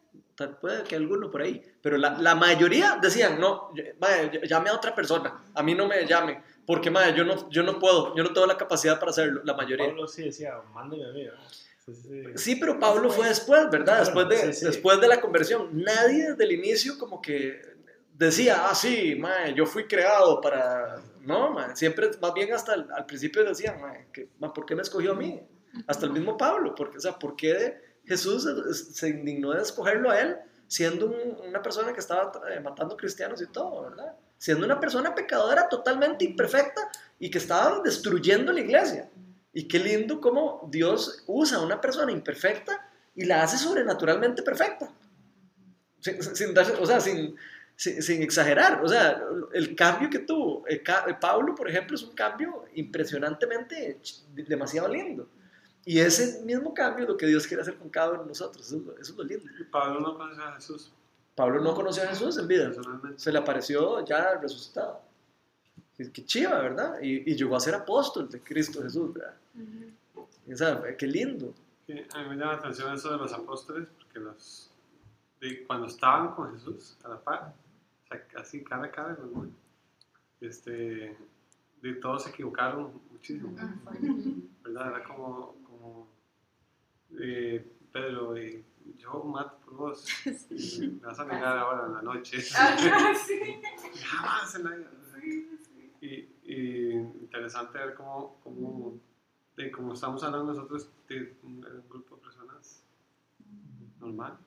puede 0.60 0.82
que 0.84 0.96
alguno 0.96 1.30
por 1.30 1.42
ahí, 1.42 1.62
pero 1.80 1.96
la, 1.96 2.18
la 2.18 2.34
mayoría 2.34 2.98
decían, 3.00 3.40
no, 3.40 3.70
mae, 4.00 4.30
llame 4.46 4.70
a 4.70 4.74
otra 4.74 4.94
persona, 4.94 5.42
a 5.54 5.62
mí 5.62 5.74
no 5.74 5.86
me 5.86 6.06
llame, 6.06 6.42
porque 6.66 6.90
mae, 6.90 7.14
yo, 7.14 7.24
no, 7.24 7.48
yo 7.50 7.62
no 7.62 7.78
puedo, 7.78 8.14
yo 8.14 8.22
no 8.22 8.32
tengo 8.32 8.46
la 8.46 8.56
capacidad 8.56 8.98
para 8.98 9.10
hacerlo, 9.10 9.40
la 9.44 9.54
mayoría. 9.54 9.86
Pablo 9.86 10.06
sí 10.06 10.24
decía, 10.24 10.54
mándeme 10.72 11.04
a 11.04 11.12
mí, 11.12 11.24
¿verdad? 11.24 11.40
Sí, 11.86 11.94
sí. 11.94 12.24
Sí, 12.36 12.56
pero 12.56 12.78
Pablo 12.78 13.10
fue 13.10 13.28
después, 13.28 13.70
¿verdad? 13.70 14.00
Después 14.00 14.28
de, 14.28 14.52
sí. 14.54 14.64
después 14.64 15.00
de 15.00 15.08
la 15.08 15.20
conversión. 15.20 15.68
Nadie 15.72 16.30
desde 16.30 16.44
el 16.44 16.52
inicio 16.52 16.98
como 16.98 17.20
que 17.20 17.60
decía, 18.14 18.68
ah, 18.68 18.74
sí, 18.74 19.14
mae, 19.16 19.54
yo 19.54 19.66
fui 19.66 19.86
creado 19.86 20.40
para... 20.40 21.02
No, 21.26 21.56
siempre, 21.74 22.10
más 22.20 22.34
bien 22.34 22.52
hasta 22.52 22.74
el- 22.74 22.90
al 22.92 23.06
principio 23.06 23.44
decían, 23.44 23.80
mae, 23.80 24.06
que, 24.12 24.28
¿por 24.38 24.66
qué 24.66 24.74
me 24.74 24.82
escogió 24.82 25.12
a 25.12 25.14
mí? 25.14 25.40
Hasta 25.86 26.06
el 26.06 26.12
mismo 26.12 26.36
Pablo, 26.36 26.74
porque, 26.74 26.98
o 26.98 27.00
sea, 27.00 27.18
¿por 27.18 27.34
qué 27.36 27.80
Jesús 28.04 28.46
se, 28.92 29.08
indignó 29.08 29.52
de 29.52 29.62
escogerlo 29.62 30.10
a 30.10 30.20
él 30.20 30.36
siendo 30.68 31.06
un- 31.06 31.48
una 31.48 31.62
persona 31.62 31.92
que 31.92 32.00
estaba 32.00 32.30
eh, 32.50 32.60
matando 32.60 32.96
cristianos 32.96 33.40
y 33.42 33.46
todo, 33.46 33.82
¿verdad? 33.82 34.14
Siendo 34.38 34.66
una 34.66 34.78
persona 34.78 35.14
pecadora 35.14 35.68
totalmente 35.68 36.24
imperfecta 36.24 36.90
y 37.18 37.30
que 37.30 37.38
estaba 37.38 37.80
destruyendo 37.80 38.52
la 38.52 38.60
iglesia. 38.60 39.08
Y 39.52 39.66
qué 39.68 39.78
lindo 39.78 40.20
cómo 40.20 40.68
Dios 40.70 41.22
usa 41.26 41.58
a 41.58 41.62
una 41.62 41.80
persona 41.80 42.12
imperfecta 42.12 42.90
y 43.14 43.24
la 43.24 43.42
hace 43.42 43.56
sobrenaturalmente 43.56 44.42
perfecta. 44.42 44.90
Sin, 46.00 46.18
o 46.58 46.86
sea, 46.86 47.00
sin, 47.00 47.34
sin, 47.76 48.02
sin 48.02 48.22
exagerar. 48.22 48.82
O 48.84 48.88
sea, 48.88 49.22
el 49.52 49.74
cambio 49.74 50.10
que 50.10 50.20
tuvo 50.20 50.64
Ca- 50.84 51.04
eh, 51.08 51.16
Pablo, 51.20 51.54
por 51.54 51.68
ejemplo, 51.68 51.96
es 51.96 52.02
un 52.02 52.14
cambio 52.14 52.64
impresionantemente 52.74 53.98
demasiado 54.34 54.88
lindo. 54.88 55.28
Y 55.84 55.98
ese 56.00 56.42
mismo 56.42 56.72
cambio 56.72 57.04
es 57.04 57.10
lo 57.10 57.16
que 57.16 57.26
Dios 57.26 57.46
quiere 57.46 57.62
hacer 57.62 57.76
con 57.76 57.90
cada 57.90 58.10
uno 58.12 58.22
de 58.22 58.28
nosotros. 58.28 58.66
Eso 58.66 58.76
es 58.76 58.82
lo, 58.82 58.92
eso 58.98 59.12
es 59.12 59.18
lo 59.18 59.24
lindo. 59.24 59.44
Y 59.60 59.64
Pablo 59.64 60.00
no 60.00 60.16
conoce 60.16 60.40
a 60.40 60.52
Jesús 60.52 60.92
Pablo 61.34 61.60
no 61.60 61.74
conoció 61.74 62.04
a 62.04 62.06
Jesús 62.06 62.38
en 62.38 62.46
vida. 62.46 62.70
Se 63.16 63.32
le 63.32 63.38
apareció 63.40 64.04
ya 64.04 64.34
resucitado. 64.36 65.02
Qué, 65.96 66.24
chiva, 66.24 66.60
¿verdad? 66.60 66.98
Y, 67.02 67.28
y 67.28 67.34
llegó 67.36 67.56
a 67.56 67.60
ser 67.60 67.74
apóstol 67.74 68.28
de 68.28 68.40
Cristo 68.40 68.80
Jesús, 68.82 69.12
¿verdad? 69.12 69.34
O 70.16 70.56
sea, 70.56 70.96
qué 70.96 71.06
lindo. 71.06 71.52
Sí, 71.86 71.92
a 72.14 72.22
mí 72.22 72.28
me 72.30 72.36
llama 72.36 72.52
la 72.52 72.58
atención 72.58 72.94
eso 72.94 73.10
de 73.10 73.18
los 73.18 73.32
apóstoles, 73.32 73.88
porque 73.96 74.20
los, 74.20 74.70
de 75.40 75.64
cuando 75.66 75.88
estaban 75.88 76.34
con 76.36 76.52
Jesús 76.56 76.96
a 77.02 77.08
la 77.08 77.18
par, 77.20 77.52
casi 78.22 78.62
cara 78.64 78.84
a 78.86 78.90
cara, 78.90 79.18
¿no? 79.32 79.48
este, 80.40 81.16
de 81.80 81.94
todos 82.00 82.24
se 82.24 82.30
equivocaron 82.30 83.00
muchísimo, 83.10 83.54
¿verdad? 84.62 84.88
Era 84.88 85.04
como, 85.04 85.54
como 85.64 86.08
eh, 87.18 87.64
Pedro, 87.92 88.36
y 88.38 88.64
yo 88.98 89.22
mato 89.24 89.58
por 89.64 89.76
vos, 89.76 90.06
y 90.50 90.88
me 90.88 91.06
vas 91.06 91.18
a 91.18 91.24
negar 91.24 91.58
ahora 91.58 91.86
en 91.86 91.92
la 91.94 92.02
noche. 92.02 92.40
Jamás 92.42 93.30
en 94.56 94.64
la 94.64 94.70
vida. 94.70 94.90
Y, 96.00 96.28
y 96.44 96.92
interesante 96.92 97.78
ver 97.78 97.94
cómo, 97.94 98.38
cómo, 98.42 98.98
de 99.56 99.70
cómo 99.70 99.94
estamos 99.94 100.22
hablando 100.22 100.52
nosotros 100.52 100.90
de 101.08 101.36
un, 101.42 101.62
de 101.62 101.70
un 101.70 101.88
grupo 101.88 102.16
de 102.16 102.22
personas 102.22 102.84
normal. 104.00 104.38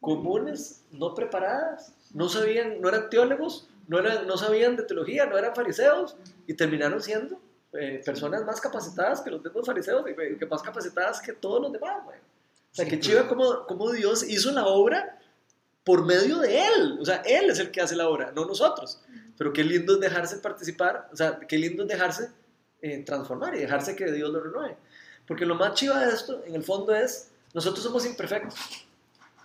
Comunes, 0.00 0.82
no 0.90 1.14
preparadas, 1.14 1.92
no 2.12 2.28
sabían, 2.28 2.80
no 2.80 2.88
eran 2.88 3.10
teólogos, 3.10 3.68
no, 3.86 3.98
eran, 3.98 4.26
no 4.26 4.36
sabían 4.36 4.76
de 4.76 4.84
teología, 4.84 5.26
no 5.26 5.36
eran 5.36 5.54
fariseos 5.54 6.16
y 6.46 6.54
terminaron 6.54 7.02
siendo 7.02 7.40
eh, 7.72 8.02
personas 8.04 8.44
más 8.44 8.60
capacitadas 8.60 9.20
que 9.20 9.30
los 9.30 9.42
mismos 9.42 9.66
fariseos 9.66 10.04
y 10.08 10.38
que 10.38 10.46
más 10.46 10.62
capacitadas 10.62 11.20
que 11.20 11.32
todos 11.32 11.60
los 11.60 11.72
demás. 11.72 12.04
güey. 12.04 12.18
O 12.18 12.74
sea, 12.74 12.84
Sí, 12.84 12.90
que 12.90 13.00
chiva 13.00 13.28
como, 13.28 13.66
como 13.66 13.90
Dios 13.90 14.22
hizo 14.28 14.50
la 14.52 14.66
obra 14.66 15.18
por 15.84 16.04
medio 16.04 16.38
de 16.38 16.66
Él. 16.66 16.98
O 17.00 17.04
sea, 17.04 17.16
Él 17.26 17.50
es 17.50 17.58
el 17.58 17.70
que 17.70 17.80
hace 17.80 17.96
la 17.96 18.08
obra, 18.08 18.32
no 18.32 18.44
nosotros. 18.44 19.02
Pero 19.36 19.52
qué 19.52 19.64
lindo 19.64 19.94
es 19.94 20.00
dejarse 20.00 20.36
participar, 20.36 21.08
o 21.12 21.16
sea, 21.16 21.38
qué 21.40 21.58
lindo 21.58 21.82
es 21.82 21.88
dejarse 21.88 22.30
eh, 22.82 23.02
transformar 23.04 23.54
y 23.56 23.60
dejarse 23.60 23.96
que 23.96 24.10
Dios 24.12 24.30
lo 24.30 24.40
renueve. 24.40 24.76
Porque 25.26 25.46
lo 25.46 25.54
más 25.54 25.74
chiva 25.74 26.04
de 26.04 26.12
esto, 26.12 26.42
en 26.46 26.54
el 26.54 26.62
fondo, 26.62 26.94
es, 26.94 27.30
nosotros 27.52 27.82
somos 27.84 28.06
imperfectos, 28.06 28.58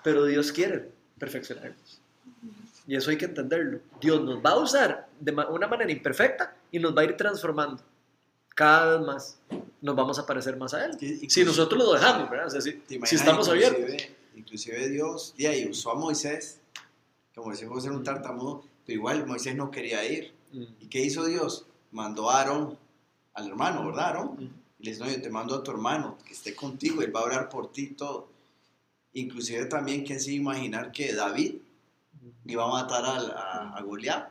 pero 0.06 0.24
Dios 0.26 0.52
quiere 0.52 0.92
perfeccionarnos. 1.18 2.00
Y 2.86 2.96
eso 2.96 3.10
hay 3.10 3.18
que 3.18 3.26
entenderlo. 3.26 3.80
Dios 4.00 4.22
nos 4.22 4.38
va 4.46 4.52
a 4.52 4.58
usar 4.60 5.10
de 5.20 5.32
una 5.32 5.66
manera 5.66 5.92
imperfecta 5.92 6.56
y 6.72 6.78
nos 6.78 6.96
va 6.96 7.02
a 7.02 7.06
ir 7.06 7.18
transformando. 7.18 7.82
Cada 8.54 8.98
vez 8.98 9.08
más 9.08 9.40
nos 9.82 9.96
vamos 9.96 10.20
a 10.20 10.26
parecer 10.28 10.58
más 10.58 10.76
a 10.76 10.86
Él. 10.86 10.96
Si 11.28 11.44
nosotros 11.44 11.84
lo 11.84 11.94
dejamos, 11.94 12.30
¿verdad? 12.30 12.46
O 12.46 12.50
sea, 12.52 12.62
si, 12.62 12.74
¿Te 12.74 13.04
si 13.08 13.16
estamos 13.16 13.50
abiertos. 13.50 13.80
inclusive- 13.82 14.16
Inclusive 14.36 14.90
Dios, 14.90 15.34
y 15.38 15.48
ahí 15.48 15.68
usó 15.68 15.92
a 15.92 15.96
Moisés, 15.96 16.60
como 17.34 17.50
decimos 17.50 17.82
ser 17.82 17.92
un 17.94 18.04
tartamudo, 18.04 18.64
pero 18.86 19.00
igual 19.00 19.26
Moisés 19.26 19.56
no 19.56 19.72
quería 19.72 20.06
ir. 20.06 20.34
Mm. 20.52 20.64
¿Y 20.82 20.88
qué 20.88 21.00
hizo 21.00 21.26
Dios? 21.26 21.66
Mandó 21.92 22.30
a 22.30 22.42
Aarón, 22.42 22.78
al 23.34 23.48
hermano, 23.48 23.84
¿verdad, 23.88 24.06
Aarón? 24.06 24.36
Mm. 24.36 24.50
Y 24.80 24.84
le 24.86 24.92
dice, 24.92 25.04
no, 25.04 25.10
yo 25.10 25.20
te 25.22 25.30
mando 25.32 25.56
a 25.56 25.64
tu 25.64 25.72
hermano, 25.72 26.18
que 26.28 26.34
esté 26.34 26.54
contigo, 26.54 27.02
él 27.02 27.16
va 27.16 27.22
a 27.22 27.24
orar 27.24 27.50
por 27.50 27.72
ti 27.72 27.84
y 27.84 27.94
todo. 27.96 28.35
Inclusive 29.16 29.66
también, 29.66 30.06
¿quién 30.06 30.20
se 30.20 30.34
iba 30.34 30.54
a 30.54 30.56
imaginar 30.58 30.92
que 30.92 31.14
David 31.14 31.56
iba 32.46 32.64
a 32.66 32.68
matar 32.68 33.04
al- 33.06 33.32
a, 33.32 33.74
a 33.76 33.82
Goliat? 33.82 34.30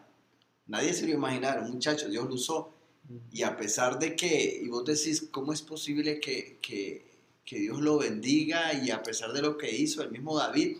Nadie 0.66 0.92
se 0.94 1.02
lo 1.02 1.08
iba 1.08 1.16
a 1.16 1.20
imaginar, 1.32 1.60
un 1.62 1.72
muchacho, 1.72 2.08
Dios 2.08 2.26
lo 2.28 2.34
usó. 2.34 2.70
Y 3.32 3.42
a 3.42 3.56
pesar 3.56 3.98
de 3.98 4.14
que, 4.16 4.60
y 4.62 4.68
vos 4.68 4.84
decís, 4.84 5.28
¿cómo 5.30 5.52
es 5.52 5.60
posible 5.62 6.20
que, 6.20 6.58
que, 6.62 7.04
que 7.44 7.58
Dios 7.58 7.80
lo 7.80 7.98
bendiga? 7.98 8.72
Y 8.72 8.90
a 8.90 9.02
pesar 9.02 9.32
de 9.32 9.42
lo 9.42 9.58
que 9.58 9.70
hizo 9.74 10.02
el 10.02 10.10
mismo 10.10 10.38
David, 10.38 10.76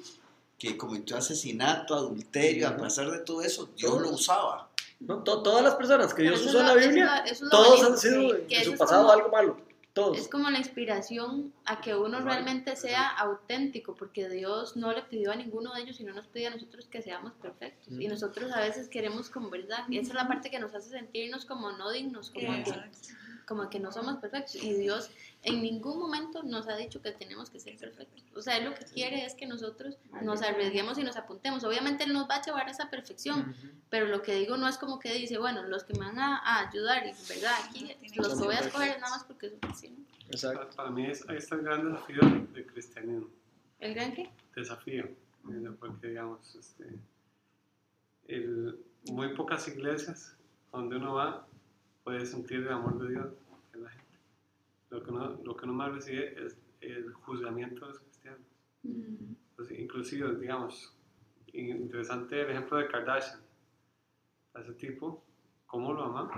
que 0.59 0.77
cometió 0.77 1.17
asesinato, 1.19 1.95
adulterio, 1.95 2.69
a 2.69 2.77
pesar 2.77 3.11
de 3.11 3.19
todo 3.19 3.43
eso, 3.43 3.69
Dios 3.77 4.01
lo 4.01 4.11
usaba. 4.11 4.71
¿no? 5.01 5.23
To- 5.23 5.43
todas 5.43 5.63
las 5.63 5.75
personas 5.75 6.15
que 6.15 6.23
Dios 6.23 6.41
usó 6.47 6.61
en 6.61 6.67
la 6.67 6.75
Biblia, 6.75 7.25
todos 7.51 7.83
han 7.83 7.99
sido 7.99 8.21
que- 8.31 8.37
en 8.43 8.47
que 8.49 8.65
su 8.65 8.77
pasado 8.77 9.03
como- 9.03 9.13
algo 9.13 9.29
malo. 9.31 9.57
Todos. 9.95 10.18
Es 10.18 10.26
como 10.26 10.51
la 10.51 10.59
inspiración 10.59 11.53
a 11.64 11.80
que 11.80 11.95
uno 11.95 12.20
realmente 12.20 12.74
sea 12.74 13.09
auténtico, 13.11 13.95
porque 13.95 14.28
Dios 14.28 14.76
no 14.76 14.92
le 14.92 15.03
pidió 15.03 15.30
a 15.30 15.36
ninguno 15.36 15.72
de 15.72 15.82
ellos, 15.82 15.97
sino 15.97 16.12
nos 16.12 16.26
pide 16.26 16.49
a 16.49 16.51
nosotros 16.51 16.88
que 16.88 17.01
seamos 17.01 17.32
perfectos. 17.34 17.95
Y 17.97 18.09
nosotros 18.09 18.51
a 18.51 18.61
veces 18.61 18.88
queremos 18.88 19.30
como 19.30 19.51
verdad, 19.51 19.84
y 19.88 19.99
esa 19.99 20.09
es 20.09 20.14
la 20.14 20.26
parte 20.26 20.51
que 20.51 20.59
nos 20.59 20.74
hace 20.74 20.90
sentirnos 20.90 21.45
como 21.45 21.70
no 21.72 21.92
dignos, 21.92 22.30
como 22.30 22.64
que. 22.64 22.74
Como 23.47 23.68
que 23.70 23.78
no 23.80 23.92
somos 23.92 24.16
perfectos. 24.18 24.57
Y 24.57 24.72
Dios 24.74 25.11
en 25.42 25.62
ningún 25.62 25.99
momento 25.99 26.42
nos 26.42 26.66
ha 26.68 26.76
dicho 26.76 27.01
que 27.03 27.12
tenemos 27.12 27.51
que 27.51 27.61
ser 27.61 27.76
perfectos. 27.78 28.22
O 28.34 28.42
sea, 28.42 28.57
Él 28.57 28.64
lo 28.64 28.74
que 28.74 28.84
quiere 28.86 29.24
es 29.24 29.34
que 29.34 29.47
nosotros 29.47 29.97
nos 30.22 30.42
arriesguemos 30.42 30.99
y 30.99 31.05
nos 31.05 31.16
apuntemos. 31.16 31.62
Obviamente 31.64 32.05
Él 32.05 32.12
nos 32.12 32.28
va 32.28 32.36
a 32.36 32.42
llevar 32.42 32.66
a 32.66 32.70
esa 32.70 32.90
perfección, 32.90 33.55
pero 33.90 34.07
lo 34.07 34.22
que 34.22 34.34
digo 34.34 34.57
no 34.57 34.66
es 34.68 34.78
como 34.78 34.99
que 34.99 35.12
dice, 35.14 35.38
bueno, 35.38 35.62
los 35.64 35.84
que 35.84 35.92
me 35.95 36.07
van 36.07 36.18
a, 36.18 36.38
a 36.38 36.68
ayudar, 36.68 37.07
y 37.07 37.12
verdad, 37.28 37.53
aquí 37.68 37.95
los 38.16 38.28
que 38.38 38.45
voy 38.45 38.55
a 38.55 38.61
escoger 38.61 38.88
es 38.92 39.01
nada 39.01 39.14
más 39.16 39.24
porque 39.24 39.51
son 39.51 39.59
así, 39.70 39.88
¿no? 39.90 40.05
Exacto. 40.30 40.59
Para, 40.61 40.70
para 40.70 40.90
mí 40.90 41.07
es, 41.07 41.28
ahí 41.28 41.36
está 41.36 41.55
el 41.57 41.62
gran 41.62 41.92
desafío 41.92 42.20
del 42.55 42.66
cristianismo. 42.66 43.28
¿El 43.78 43.95
gran 43.95 44.14
qué? 44.14 44.30
Desafío. 44.57 45.09
Porque, 45.78 46.09
digamos, 46.09 46.55
este, 46.55 46.86
el- 48.28 48.78
muy 49.11 49.34
pocas 49.34 49.68
iglesias 49.68 50.34
donde 50.72 50.97
uno 50.97 51.14
va 51.14 51.47
puede 52.05 52.25
sentir 52.27 52.59
el 52.61 52.73
amor 52.73 52.99
de 53.03 53.09
Dios 53.11 53.33
en 53.73 53.83
la 53.83 53.91
gente. 53.91 54.05
Lo 54.91 55.03
que 55.03 55.11
uno, 55.11 55.41
lo 55.43 55.57
que 55.57 55.65
uno 55.65 55.75
más 55.75 55.93
recibe 55.93 56.45
es 56.45 56.57
el 56.81 57.13
juzgamiento 57.13 57.87
de 57.87 57.93
los 57.93 58.01
cristianos. 58.01 58.41
Pues, 59.57 59.71
inclusive, 59.73 60.35
digamos, 60.37 60.95
in- 61.53 61.77
interesante 61.83 62.41
el 62.43 62.51
ejemplo 62.51 62.79
de 62.79 62.89
Kardashian. 62.89 63.41
A 64.55 64.61
ese 64.61 64.73
tipo, 64.75 65.25
¿cómo 65.67 65.93
lo 65.93 66.05
amamos? 66.05 66.37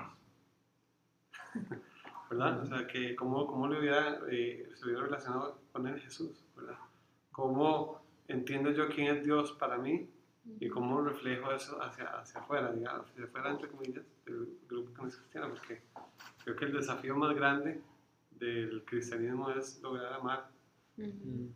¿Verdad? 2.30 2.60
O 2.62 2.66
sea, 2.66 2.86
que 2.86 3.14
cómo, 3.14 3.46
cómo 3.46 3.68
le 3.68 3.78
hubiera, 3.80 4.20
eh, 4.30 4.70
se 4.74 4.84
hubiera 4.84 5.02
relacionado 5.02 5.60
con 5.72 5.86
él 5.86 6.00
Jesús, 6.00 6.44
¿verdad? 6.56 6.78
¿Cómo 7.32 8.02
entiendo 8.28 8.70
yo 8.72 8.88
quién 8.88 9.14
es 9.16 9.24
Dios 9.24 9.52
para 9.52 9.76
mí 9.78 10.08
y 10.60 10.68
cómo 10.68 11.02
reflejo 11.02 11.52
eso 11.52 11.80
hacia, 11.82 12.06
hacia 12.18 12.40
afuera, 12.40 12.72
digamos, 12.72 13.08
hacia 13.10 13.24
afuera, 13.24 13.50
entre 13.50 13.68
comillas, 13.68 14.04
del 14.26 14.58
grupo 14.68 14.92
que 14.94 15.02
no 15.02 15.08
es 15.08 15.16
cristiano? 15.16 15.48
Porque 15.50 15.82
creo 16.44 16.56
que 16.56 16.64
el 16.66 16.72
desafío 16.72 17.16
más 17.16 17.34
grande 17.34 17.80
del 18.32 18.84
cristianismo 18.84 19.50
es 19.50 19.80
lograr 19.82 20.12
amar. 20.14 20.50
Ujú. 20.98 21.52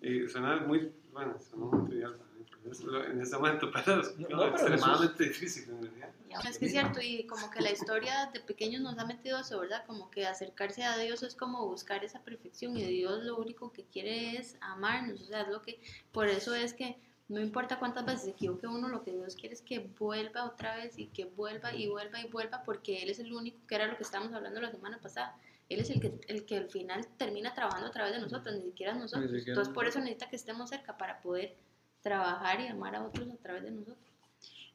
Y 0.00 0.28
suena 0.28 0.56
muy, 0.60 0.92
bueno, 1.12 1.36
suena 1.38 1.66
muy 1.66 1.88
trivial 1.88 2.14
para 2.16 2.30
mí, 2.32 2.44
pero 2.50 2.72
es 2.72 2.84
lo- 2.84 3.04
en 3.04 3.20
ese 3.20 3.36
momento, 3.36 3.70
pero 3.86 4.00
es 4.00 4.18
No, 4.18 4.26
pero 4.28 4.46
extremadamente 4.48 5.24
difícil 5.24 5.68
en 5.70 5.82
realidad. 5.82 6.10
Es 6.48 6.58
que 6.58 6.66
es 6.66 6.72
cierto, 6.72 7.00
y 7.00 7.26
como 7.26 7.48
que 7.50 7.60
la 7.60 7.70
historia 7.70 8.28
de 8.32 8.40
pequeños 8.40 8.82
nos 8.82 8.98
ha 8.98 9.06
metido 9.06 9.38
eso, 9.38 9.60
¿verdad? 9.60 9.84
Como 9.86 10.10
que 10.10 10.26
acercarse 10.26 10.82
a 10.84 10.96
Dios 10.98 11.22
es 11.22 11.36
como 11.36 11.66
buscar 11.68 12.02
esa 12.04 12.20
perfección 12.22 12.76
y 12.76 12.82
Dios 12.84 13.22
lo 13.24 13.36
único 13.36 13.72
que 13.72 13.84
quiere 13.84 14.36
es 14.36 14.56
amarnos, 14.60 15.22
o 15.22 15.24
sea, 15.26 15.42
es 15.42 15.48
lo 15.48 15.62
que, 15.62 15.80
por 16.12 16.26
eso 16.26 16.54
es 16.54 16.72
que 16.74 16.96
no 17.28 17.40
importa 17.40 17.78
cuántas 17.78 18.04
veces 18.04 18.22
se 18.22 18.30
equivoque 18.30 18.66
uno, 18.66 18.88
lo 18.88 19.02
que 19.02 19.12
Dios 19.12 19.34
quiere 19.34 19.54
es 19.54 19.62
que 19.62 19.78
vuelva 19.78 20.44
otra 20.44 20.76
vez 20.76 20.98
y 20.98 21.06
que 21.06 21.24
vuelva 21.24 21.74
y 21.74 21.88
vuelva 21.88 22.20
y 22.20 22.28
vuelva, 22.28 22.62
porque 22.64 23.02
Él 23.02 23.10
es 23.10 23.18
el 23.18 23.32
único, 23.32 23.58
que 23.66 23.76
era 23.76 23.86
lo 23.86 23.96
que 23.96 24.02
estábamos 24.02 24.32
hablando 24.34 24.60
la 24.60 24.70
semana 24.70 24.98
pasada, 25.00 25.34
Él 25.70 25.80
es 25.80 25.88
el 25.90 26.00
que, 26.00 26.12
el 26.28 26.44
que 26.44 26.58
al 26.58 26.68
final 26.68 27.06
termina 27.16 27.54
trabajando 27.54 27.86
a 27.88 27.90
través 27.90 28.12
de 28.12 28.20
nosotros, 28.20 28.54
ni 28.54 28.62
siquiera 28.62 28.92
nosotros. 28.94 29.30
Ni 29.30 29.38
siquiera 29.38 29.52
Entonces 29.52 29.72
por 29.74 29.86
eso 29.86 29.98
necesita 30.00 30.28
que 30.28 30.36
estemos 30.36 30.68
cerca 30.68 30.98
para 30.98 31.20
poder 31.22 31.56
trabajar 32.02 32.60
y 32.60 32.66
amar 32.66 32.94
a 32.94 33.04
otros 33.04 33.26
a 33.30 33.36
través 33.36 33.62
de 33.62 33.70
nosotros. 33.70 33.98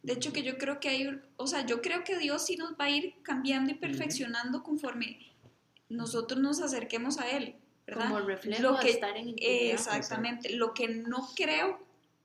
De 0.02 0.14
hecho, 0.14 0.34
que 0.34 0.42
yo 0.44 0.58
creo 0.58 0.80
que 0.80 0.90
hay, 0.90 1.22
o 1.36 1.46
sea, 1.46 1.66
yo 1.66 1.82
creo 1.82 2.04
que 2.04 2.18
Dios 2.18 2.46
sí 2.46 2.56
nos 2.56 2.72
va 2.74 2.86
a 2.86 2.90
ir 2.90 3.16
cambiando 3.22 3.72
y 3.72 3.76
perfeccionando 3.76 4.64
conforme 4.64 5.20
nosotros 5.90 6.40
nos 6.40 6.62
acerquemos 6.62 7.20
a 7.20 7.30
Él, 7.30 7.56
¿verdad? 7.86 8.04
Como 8.04 8.18
el 8.20 8.26
reflejo 8.26 8.64
Lo 8.64 8.74
de 8.78 8.80
que- 8.80 8.90
estar 8.92 9.16
en 9.18 9.30
intimidad. 9.30 9.74
Exactamente, 9.74 10.52
lo 10.56 10.74
que 10.74 10.88
no 10.88 11.28
creo 11.36 11.80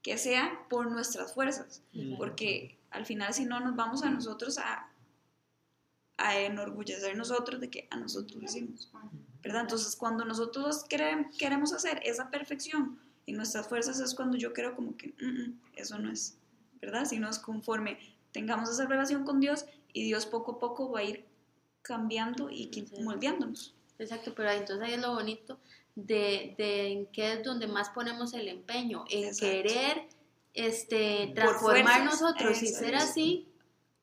que 0.05 0.18
sea 0.18 0.66
por 0.68 0.88
nuestras 0.90 1.32
fuerzas, 1.34 1.82
porque 2.18 2.76
al 2.90 3.05
final 3.07 3.32
si 3.34 3.44
no 3.46 3.59
nos 3.59 3.74
vamos 3.74 4.02
a 4.05 4.11
nosotros 4.11 4.59
a, 4.59 4.88
a 6.18 6.38
enorgullecer 6.38 7.16
nosotros 7.16 7.61
de 7.61 7.70
que 7.70 7.88
a 7.90 7.96
nosotros 7.96 8.36
lo 8.36 8.44
hicimos, 8.44 8.88
¿verdad? 9.42 9.62
Entonces 9.62 9.96
cuando 9.96 10.24
nosotros 10.24 10.84
quere- 10.88 11.28
queremos 11.38 11.72
hacer 11.72 12.00
esa 12.05 12.30
perfección 12.30 12.98
en 13.26 13.36
nuestras 13.36 13.66
fuerzas 13.66 13.98
es 13.98 14.14
cuando 14.14 14.36
yo 14.36 14.52
creo 14.52 14.76
como 14.76 14.96
que 14.96 15.09
"Mm, 15.20 15.26
mm, 15.50 15.61
eso 15.76 15.98
no 15.98 16.11
es, 16.12 16.36
¿verdad? 16.80 17.05
Sino 17.07 17.28
es 17.28 17.38
conforme 17.38 17.98
tengamos 18.32 18.70
esa 18.70 18.86
relación 18.86 19.24
con 19.24 19.40
Dios 19.40 19.64
y 19.92 20.05
Dios 20.05 20.26
poco 20.26 20.52
a 20.52 20.59
poco 20.59 20.90
va 20.92 21.00
a 21.00 21.05
ir 21.05 21.24
cambiando 21.82 22.50
y 22.50 22.70
moldeándonos. 23.02 23.74
Exacto, 23.98 24.34
pero 24.34 24.50
entonces 24.50 24.86
ahí 24.86 24.94
es 24.94 25.00
lo 25.00 25.14
bonito 25.14 25.59
de, 25.95 26.55
de 26.59 26.88
en 26.88 27.07
qué 27.07 27.34
es 27.34 27.45
donde 27.45 27.66
más 27.66 27.90
ponemos 27.90 28.34
el 28.34 28.49
empeño, 28.49 29.05
en 29.11 29.24
Exacto. 29.24 29.47
querer 29.47 30.03
este, 30.53 31.32
transformar 31.34 31.84
fuerzas, 32.09 32.20
nosotros 32.20 32.62
y 32.62 32.66
ser 32.68 32.95
así, 32.97 33.49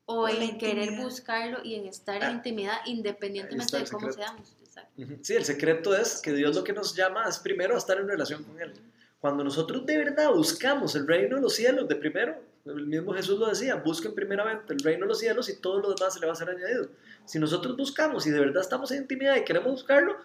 o 0.04 0.28
en 0.28 0.58
querer 0.58 0.78
intimidad. 0.84 1.04
buscarlo 1.04 1.58
y 1.64 1.74
en 1.76 1.86
estar 1.86 2.22
Ah, 2.22 2.30
en 2.30 2.36
intimidad 2.36 2.76
independientemente 2.86 3.78
de 3.78 3.84
cómo 3.88 4.12
seamos. 4.12 4.56
Exacto. 4.60 5.02
Sí, 5.22 5.34
el 5.34 5.44
secreto 5.44 5.94
es 5.94 6.20
que 6.20 6.32
Dios 6.32 6.56
lo 6.56 6.64
que 6.64 6.72
nos 6.72 6.94
llama 6.96 7.24
es 7.28 7.38
primero 7.38 7.74
a 7.74 7.78
estar 7.78 7.98
en 7.98 8.08
relación 8.08 8.42
con 8.44 8.60
Él. 8.60 8.72
Cuando 9.20 9.44
nosotros 9.44 9.86
de 9.86 9.96
verdad 9.98 10.32
buscamos 10.32 10.94
el 10.96 11.06
reino 11.06 11.36
de 11.36 11.42
los 11.42 11.54
cielos, 11.54 11.86
de 11.88 11.94
primero, 11.94 12.36
el 12.64 12.86
mismo 12.86 13.12
Jesús 13.14 13.38
lo 13.38 13.46
decía, 13.48 13.76
busquen 13.76 14.14
primeramente 14.14 14.72
el 14.72 14.80
reino 14.80 15.02
de 15.04 15.08
los 15.08 15.18
cielos 15.20 15.48
y 15.48 15.60
todo 15.60 15.78
lo 15.78 15.94
demás 15.94 16.14
se 16.14 16.20
le 16.20 16.26
va 16.26 16.32
a 16.32 16.36
ser 16.36 16.50
añadido. 16.50 16.88
Si 17.24 17.38
nosotros 17.38 17.76
buscamos 17.76 18.26
y 18.26 18.30
de 18.30 18.40
verdad 18.40 18.62
estamos 18.62 18.90
en 18.90 19.02
intimidad 19.02 19.36
y 19.36 19.44
queremos 19.44 19.70
buscarlo, 19.72 20.16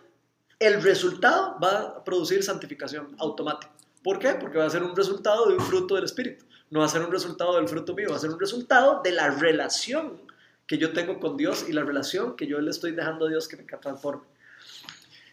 el 0.60 0.82
resultado 0.82 1.58
va 1.62 1.80
a 1.80 2.03
producir 2.03 2.43
santificación 2.43 3.16
automática. 3.20 3.72
¿Por 4.03 4.20
qué? 4.20 4.34
Porque 4.34 4.58
va 4.58 4.66
a 4.66 4.70
ser 4.70 4.84
un 4.84 4.95
resultado 4.95 5.47
de 5.47 5.55
un 5.55 5.62
fruto 5.62 5.95
del 5.95 6.05
Espíritu. 6.05 6.45
No 6.70 6.80
va 6.80 6.86
a 6.86 6.89
ser 6.89 7.01
un 7.01 7.12
resultado 7.12 7.55
del 7.55 7.68
fruto 7.68 7.93
mío, 7.93 8.10
va 8.10 8.18
a 8.18 8.20
ser 8.20 8.30
un 8.30 8.39
resultado 8.39 9.01
de 9.03 9.12
la 9.12 9.30
relación 9.30 10.22
que 10.66 10.78
yo 10.78 10.91
tengo 10.91 11.20
con 11.20 11.38
Dios 11.38 11.66
y 11.68 11.74
la 11.74 11.84
relación 11.84 12.36
que 12.36 12.45
yo 12.47 12.60
le 12.60 12.72
estoy 12.72 12.91
dejando 12.91 13.26
a 13.26 13.30
Dios 13.30 13.47
que 13.47 13.58
me 13.58 13.64
transforme. 13.64 14.24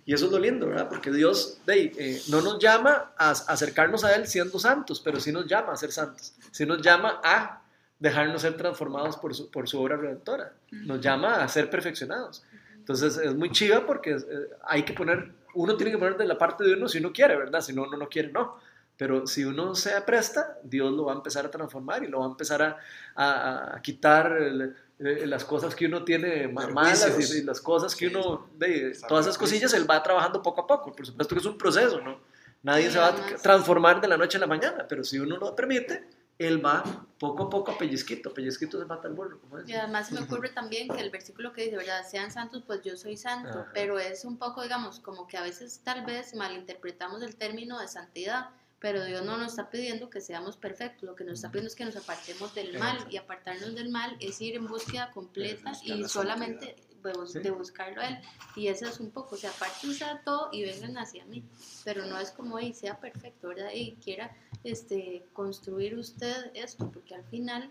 Y 0.06 0.12
eso 0.12 0.26
es 0.26 0.32
lo 0.32 0.38
lindo, 0.38 0.66
¿verdad? 0.66 0.88
Porque 0.88 1.10
Dios 1.10 1.58
ahí, 1.66 1.90
eh, 1.96 2.20
no 2.28 2.42
nos 2.42 2.58
llama 2.58 3.12
a 3.16 3.30
acercarnos 3.30 4.04
a 4.04 4.14
Él 4.14 4.26
siendo 4.26 4.58
santos, 4.58 5.00
pero 5.00 5.18
sí 5.18 5.32
nos 5.32 5.46
llama 5.46 5.72
a 5.72 5.76
ser 5.76 5.92
santos. 5.92 6.34
Sí 6.50 6.66
nos 6.66 6.82
llama 6.82 7.20
a 7.24 7.62
dejarnos 7.98 8.42
ser 8.42 8.56
transformados 8.56 9.16
por 9.16 9.34
su, 9.34 9.50
por 9.50 9.68
su 9.68 9.80
obra 9.80 9.96
redentora. 9.96 10.52
Nos 10.70 11.00
llama 11.00 11.42
a 11.42 11.48
ser 11.48 11.70
perfeccionados. 11.70 12.42
Entonces 12.84 13.16
es 13.16 13.34
muy 13.34 13.50
chiva 13.50 13.86
porque 13.86 14.10
eh, 14.12 14.20
hay 14.66 14.82
que 14.82 14.92
poner, 14.92 15.32
uno 15.54 15.74
tiene 15.74 15.90
que 15.90 15.96
poner 15.96 16.18
de 16.18 16.26
la 16.26 16.36
parte 16.36 16.64
de 16.64 16.74
uno 16.74 16.86
si 16.86 16.98
uno 16.98 17.14
quiere, 17.14 17.34
¿verdad? 17.34 17.62
Si 17.62 17.72
no, 17.72 17.84
uno 17.84 17.96
no 17.96 18.08
quiere, 18.10 18.30
no. 18.30 18.58
Pero 18.98 19.26
si 19.26 19.42
uno 19.42 19.74
se 19.74 19.98
presta, 20.02 20.58
Dios 20.62 20.92
lo 20.92 21.06
va 21.06 21.12
a 21.12 21.16
empezar 21.16 21.46
a 21.46 21.50
transformar 21.50 22.04
y 22.04 22.08
lo 22.08 22.20
va 22.20 22.26
a 22.26 22.28
empezar 22.28 22.60
a, 22.62 22.76
a- 23.16 23.76
a 23.76 23.80
quitar 23.82 24.32
el- 24.36 24.76
eh, 24.98 25.26
las 25.26 25.44
cosas 25.44 25.74
que 25.74 25.86
uno 25.86 26.04
tiene 26.04 26.46
ma- 26.46 26.68
malas 26.68 27.16
y, 27.32 27.38
y 27.38 27.42
las 27.42 27.60
cosas 27.60 27.96
que 27.96 28.08
Sí, 28.08 28.14
uno, 28.14 28.48
de, 28.58 28.96
todas 29.08 29.24
esas 29.26 29.38
cosillas, 29.38 29.72
él 29.72 29.90
va 29.90 30.02
trabajando 30.02 30.42
poco 30.42 30.60
a 30.60 30.66
poco. 30.66 30.92
Por 30.92 31.06
supuesto 31.06 31.34
que 31.34 31.40
es 31.40 31.46
un 31.46 31.56
proceso, 31.58 32.00
¿no? 32.02 32.20
Nadie 32.62 32.86
Sí, 32.86 32.92
se 32.92 32.98
va 32.98 33.08
a 33.08 33.36
transformar 33.42 34.00
de 34.02 34.08
la 34.08 34.16
noche 34.18 34.36
a 34.36 34.40
la 34.40 34.46
mañana, 34.46 34.84
pero 34.88 35.02
si 35.02 35.18
uno 35.18 35.38
lo 35.38 35.56
permite, 35.56 36.04
él 36.38 36.64
va 36.64 37.06
poco 37.18 37.44
a 37.44 37.50
poco 37.50 37.72
a 37.72 37.78
pellizquito, 37.78 38.34
pellizquito 38.34 38.78
se 38.78 38.84
mata 38.86 39.08
el 39.08 39.14
burro, 39.14 39.40
Y 39.66 39.72
además 39.72 40.08
se 40.08 40.14
me 40.14 40.20
ocurre 40.20 40.48
también 40.48 40.88
que 40.88 41.00
el 41.00 41.10
versículo 41.10 41.52
que 41.52 41.64
dice, 41.64 41.76
¿verdad? 41.76 42.04
Sean 42.08 42.30
santos, 42.30 42.64
pues 42.66 42.82
yo 42.82 42.96
soy 42.96 43.16
santo, 43.16 43.60
Ajá. 43.60 43.70
pero 43.72 43.98
es 43.98 44.24
un 44.24 44.36
poco, 44.36 44.62
digamos, 44.62 44.98
como 45.00 45.26
que 45.26 45.36
a 45.36 45.42
veces 45.42 45.80
tal 45.84 46.04
vez 46.04 46.34
malinterpretamos 46.34 47.22
el 47.22 47.36
término 47.36 47.78
de 47.78 47.88
santidad, 47.88 48.50
pero 48.80 49.04
Dios 49.04 49.24
no 49.24 49.38
nos 49.38 49.52
está 49.52 49.70
pidiendo 49.70 50.10
que 50.10 50.20
seamos 50.20 50.56
perfectos, 50.56 51.04
lo 51.04 51.14
que 51.14 51.24
nos 51.24 51.34
está 51.34 51.50
pidiendo 51.50 51.68
es 51.68 51.76
que 51.76 51.84
nos 51.84 51.96
apartemos 51.96 52.54
del 52.54 52.78
mal, 52.78 52.98
y 53.08 53.16
apartarnos 53.16 53.74
del 53.74 53.88
mal 53.88 54.16
es 54.20 54.40
ir 54.40 54.56
en 54.56 54.66
búsqueda 54.66 55.10
completa 55.12 55.72
y 55.82 55.94
la 55.94 56.08
solamente 56.08 56.76
de, 57.08 57.14
bus- 57.14 57.32
Sí. 57.32 57.38
de 57.40 57.50
buscarlo 57.50 58.00
a 58.00 58.08
Él, 58.08 58.18
y 58.56 58.68
eso 58.68 58.86
es 58.86 59.00
un 59.00 59.10
poco, 59.10 59.34
o 59.34 59.38
sea, 59.38 59.50
apártense 59.50 60.04
de 60.04 60.18
todo 60.24 60.48
y 60.52 60.62
vengan 60.64 60.96
hacia 60.98 61.24
mí, 61.26 61.42
pero 61.84 62.04
no 62.06 62.18
es 62.18 62.30
como, 62.30 62.58
y 62.60 62.72
sea 62.72 62.98
perfecto, 62.98 63.48
¿verdad? 63.48 63.70
Y 63.74 63.92
quiera 63.96 64.34
este, 64.64 65.24
construir 65.32 65.96
usted 65.98 66.50
esto, 66.54 66.90
porque 66.92 67.14
al 67.14 67.24
final 67.24 67.70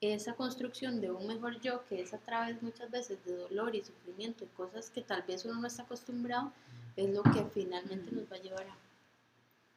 esa 0.00 0.34
construcción 0.34 1.00
de 1.00 1.10
un 1.10 1.26
mejor 1.26 1.60
yo, 1.60 1.84
que 1.86 2.02
es 2.02 2.12
a 2.12 2.18
través 2.18 2.60
muchas 2.62 2.90
veces 2.90 3.24
de 3.24 3.36
dolor 3.36 3.74
y 3.74 3.82
sufrimiento 3.82 4.44
y 4.44 4.48
cosas 4.48 4.90
que 4.90 5.00
tal 5.02 5.22
vez 5.22 5.44
uno 5.46 5.54
no 5.60 5.66
está 5.66 5.82
acostumbrado, 5.84 6.52
es 6.96 7.08
lo 7.10 7.22
que 7.22 7.44
finalmente 7.54 8.10
nos 8.12 8.30
va 8.30 8.36
a 8.36 8.40
llevar 8.40 8.66
a... 8.68 8.76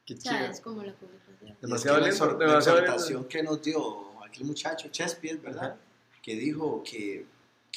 Qué 0.04 0.14
O 0.14 0.20
sea, 0.20 0.38
chido. 0.38 0.50
es 0.50 0.60
como 0.60 0.82
la. 0.82 0.88
Y 0.88 1.50
es 1.50 1.56
que 1.56 1.60
Demasiado 1.66 1.98
la, 1.98 2.06
la 2.06 2.12
demasiado 2.12 2.38
lindo. 2.46 2.58
exhortación 2.92 3.24
que 3.28 3.42
nos 3.42 3.62
dio 3.62 4.22
aquel 4.24 4.44
muchacho, 4.44 4.88
Chespi, 4.88 5.28
es 5.30 5.42
verdad, 5.42 5.64
Ajá. 5.72 5.76
que 6.22 6.34
dijo 6.34 6.82
que, 6.82 7.26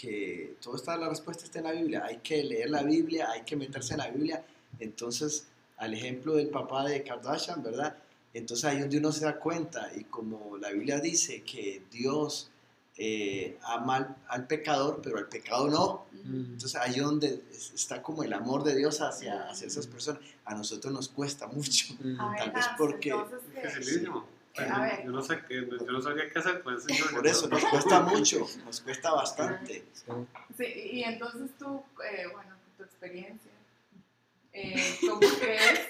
que 0.01 0.55
todo 0.61 0.75
está, 0.75 0.97
la 0.97 1.09
respuesta 1.09 1.43
está 1.45 1.59
en 1.59 1.65
la 1.65 1.71
Biblia, 1.73 2.03
hay 2.05 2.17
que 2.17 2.43
leer 2.43 2.69
la 2.71 2.81
Biblia, 2.81 3.29
hay 3.31 3.41
que 3.43 3.55
meterse 3.55 3.93
en 3.93 3.99
la 3.99 4.07
Biblia. 4.09 4.43
Entonces, 4.79 5.45
al 5.77 5.93
ejemplo 5.93 6.35
del 6.35 6.47
papá 6.49 6.85
de 6.87 7.03
Kardashian, 7.03 7.61
¿verdad? 7.61 7.95
Entonces 8.33 8.65
ahí 8.65 8.79
donde 8.79 8.97
uno 8.97 9.11
se 9.11 9.25
da 9.25 9.37
cuenta, 9.37 9.91
y 9.95 10.05
como 10.05 10.57
la 10.57 10.71
Biblia 10.71 10.99
dice 10.99 11.43
que 11.43 11.83
Dios 11.91 12.49
eh, 12.97 13.57
ama 13.63 13.95
al, 13.97 14.15
al 14.27 14.47
pecador, 14.47 15.01
pero 15.03 15.17
al 15.17 15.27
pecado 15.27 15.67
no. 15.69 16.05
Mm. 16.23 16.53
Entonces 16.53 16.75
ahí 16.75 16.99
donde 16.99 17.41
es- 17.51 17.71
está 17.73 18.01
como 18.01 18.23
el 18.23 18.33
amor 18.33 18.63
de 18.63 18.75
Dios 18.75 19.01
hacia, 19.01 19.49
hacia 19.49 19.67
esas 19.67 19.87
personas. 19.87 20.21
A 20.45 20.55
nosotros 20.55 20.93
nos 20.93 21.09
cuesta 21.09 21.47
mucho. 21.47 21.93
Mm. 21.99 22.19
A 22.19 22.29
ver, 22.31 22.39
Tal 22.39 22.51
vez 22.51 22.65
porque- 22.77 23.13
Eh, 24.55 24.67
a 24.69 24.81
ver. 24.81 25.05
Yo 25.05 25.11
no 25.11 25.21
sé 25.21 25.41
qué, 25.47 25.65
yo 25.65 25.91
no 25.91 26.01
sabía 26.01 26.29
qué 26.29 26.39
hacer 26.39 26.61
con 26.61 26.75
ese. 26.75 26.93
Por 27.13 27.25
eso 27.25 27.47
nos 27.47 27.63
cuesta 27.65 28.01
mucho, 28.01 28.47
nos 28.65 28.81
cuesta 28.81 29.11
bastante. 29.11 29.85
Sí, 30.57 30.65
y 30.65 31.03
entonces 31.03 31.51
tú, 31.57 31.83
eh, 32.03 32.27
bueno, 32.31 32.49
con 32.49 32.73
tu 32.77 32.83
experiencia, 32.83 33.51
eh, 34.53 34.97
¿cómo 35.01 35.19
crees 35.39 35.87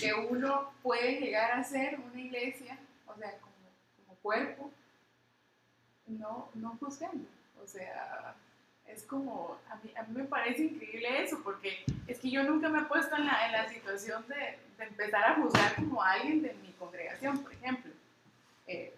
que 0.00 0.12
uno 0.12 0.72
puede 0.82 1.20
llegar 1.20 1.52
a 1.52 1.62
ser 1.62 1.98
una 2.00 2.20
iglesia, 2.20 2.78
o 3.06 3.16
sea, 3.16 3.38
como, 3.38 3.54
como 3.96 4.18
cuerpo, 4.20 4.72
no, 6.08 6.50
no 6.54 6.76
juzgando? 6.80 7.28
O 7.62 7.66
sea, 7.66 8.34
es 8.88 9.04
como, 9.04 9.56
a 9.70 9.76
mí, 9.76 9.92
a 9.96 10.02
mí 10.02 10.16
me 10.16 10.24
parece 10.24 10.64
increíble 10.64 11.22
eso, 11.22 11.40
porque 11.44 11.84
es 12.08 12.18
que 12.18 12.30
yo 12.30 12.42
nunca 12.42 12.68
me 12.68 12.80
he 12.80 12.84
puesto 12.84 13.14
en 13.16 13.26
la, 13.26 13.46
en 13.46 13.52
la 13.52 13.68
situación 13.68 14.26
de 14.26 14.58
empezar 14.78 15.24
a 15.24 15.34
juzgar 15.36 15.74
como 15.76 16.02
a 16.02 16.12
alguien 16.12 16.42
de 16.42 16.54
mi 16.54 16.72
congregación, 16.72 17.38
por 17.38 17.52
ejemplo. 17.52 17.92
Eh, 18.66 18.94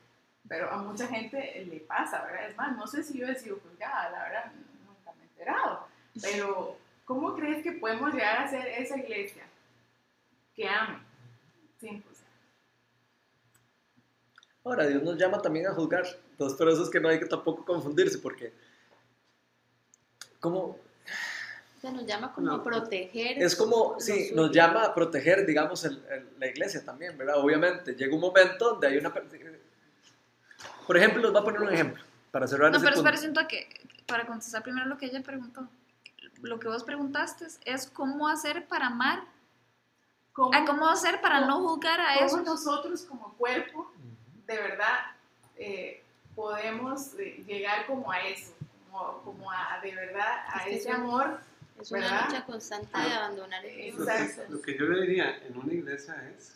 pero 0.48 0.70
a 0.70 0.78
mucha 0.78 1.06
gente 1.08 1.66
le 1.68 1.80
pasa, 1.80 2.22
¿verdad? 2.24 2.48
Es 2.48 2.56
más, 2.56 2.76
no 2.76 2.86
sé 2.86 3.02
si 3.02 3.18
yo 3.18 3.26
he 3.26 3.34
sido 3.34 3.58
juzgada, 3.60 4.10
la 4.10 4.22
verdad, 4.22 4.52
nunca 4.86 5.12
me 5.14 5.24
he 5.24 5.26
enterado. 5.26 5.86
Pero, 6.22 6.78
¿cómo 7.04 7.34
crees 7.34 7.62
que 7.62 7.72
podemos 7.72 8.12
llegar 8.14 8.38
a 8.38 8.48
ser 8.48 8.66
esa 8.66 8.96
iglesia 8.96 9.44
que 10.54 10.68
ame? 10.68 11.00
Sin 11.80 12.02
juzgar. 12.02 12.30
Ahora, 14.64 14.86
Dios 14.86 15.02
nos 15.02 15.18
llama 15.18 15.42
también 15.42 15.66
a 15.66 15.74
juzgar. 15.74 16.04
Entonces, 16.30 16.56
por 16.56 16.68
eso 16.68 16.82
es 16.82 16.90
que 16.90 17.00
no 17.00 17.08
hay 17.08 17.18
que 17.18 17.26
tampoco 17.26 17.64
confundirse, 17.64 18.18
porque 18.18 18.52
como 20.40 20.78
Se 21.86 21.92
nos 21.92 22.04
llama 22.04 22.32
como 22.32 22.48
No, 22.48 22.54
a 22.54 22.64
proteger. 22.64 23.40
es 23.40 23.54
como, 23.54 23.94
sí, 24.00 24.30
suyo. 24.30 24.42
nos 24.42 24.50
llama 24.50 24.82
a 24.86 24.92
proteger, 24.92 25.46
digamos, 25.46 25.84
el- 25.84 26.04
el- 26.10 26.28
la 26.36 26.48
iglesia 26.48 26.84
también, 26.84 27.16
¿verdad? 27.16 27.36
Obviamente, 27.38 27.94
llega 27.94 28.12
un 28.12 28.20
momento 28.20 28.70
donde 28.72 28.88
hay 28.88 28.96
una... 28.96 29.12
per- 29.14 29.24
Por 30.84 30.96
ejemplo, 30.96 31.22
les 31.22 31.30
voy 31.30 31.40
a 31.40 31.44
poner 31.44 31.60
un 31.60 31.72
ejemplo 31.72 32.02
para 32.32 32.48
cerrar 32.48 32.72
No, 32.72 32.78
ese 32.78 32.84
pero 32.84 32.96
espera, 32.96 33.16
siento 33.16 33.40
que 33.46 33.68
para 34.04 34.26
contestar 34.26 34.64
primero 34.64 34.86
lo 34.86 34.98
que 34.98 35.06
ella 35.06 35.22
preguntó, 35.22 35.68
lo 36.42 36.58
que 36.58 36.66
vos 36.66 36.82
preguntaste 36.82 37.46
es 37.64 37.86
cómo 37.88 38.26
hacer 38.26 38.66
para 38.66 38.88
amar. 38.88 39.20
¿Cómo, 40.32 40.50
Ah, 40.52 40.64
¿Cómo 40.66 40.88
hacer 40.88 41.20
para 41.20 41.42
no 41.42 41.60
juzgar 41.68 42.00
a 42.00 42.14
cómo 42.14 42.26
eso? 42.26 42.40
nosotros 42.42 43.02
como 43.02 43.32
cuerpo, 43.34 43.92
de 44.48 44.56
verdad, 44.56 44.98
eh, 45.56 46.02
podemos 46.34 47.14
eh, 47.14 47.44
llegar 47.46 47.86
como 47.86 48.10
a 48.10 48.18
eso, 48.22 48.52
como, 48.90 49.22
como 49.22 49.50
a, 49.52 49.78
de 49.84 49.94
verdad, 49.94 50.44
a 50.48 50.58
Es 50.58 50.64
que 50.64 50.76
ese 50.78 50.90
amor. 50.90 51.38
Es 51.80 51.90
una 51.90 52.00
¿Verdad? 52.00 52.24
lucha 52.28 52.44
constante 52.46 52.98
de 52.98 53.12
abandonar 53.14 53.64
el. 53.64 53.94
Lo 53.96 54.06
que, 54.06 54.44
lo 54.48 54.60
que 54.62 54.78
yo 54.78 54.84
le 54.86 55.02
diría 55.02 55.38
en 55.46 55.56
una 55.56 55.72
iglesia 55.72 56.14
es 56.36 56.54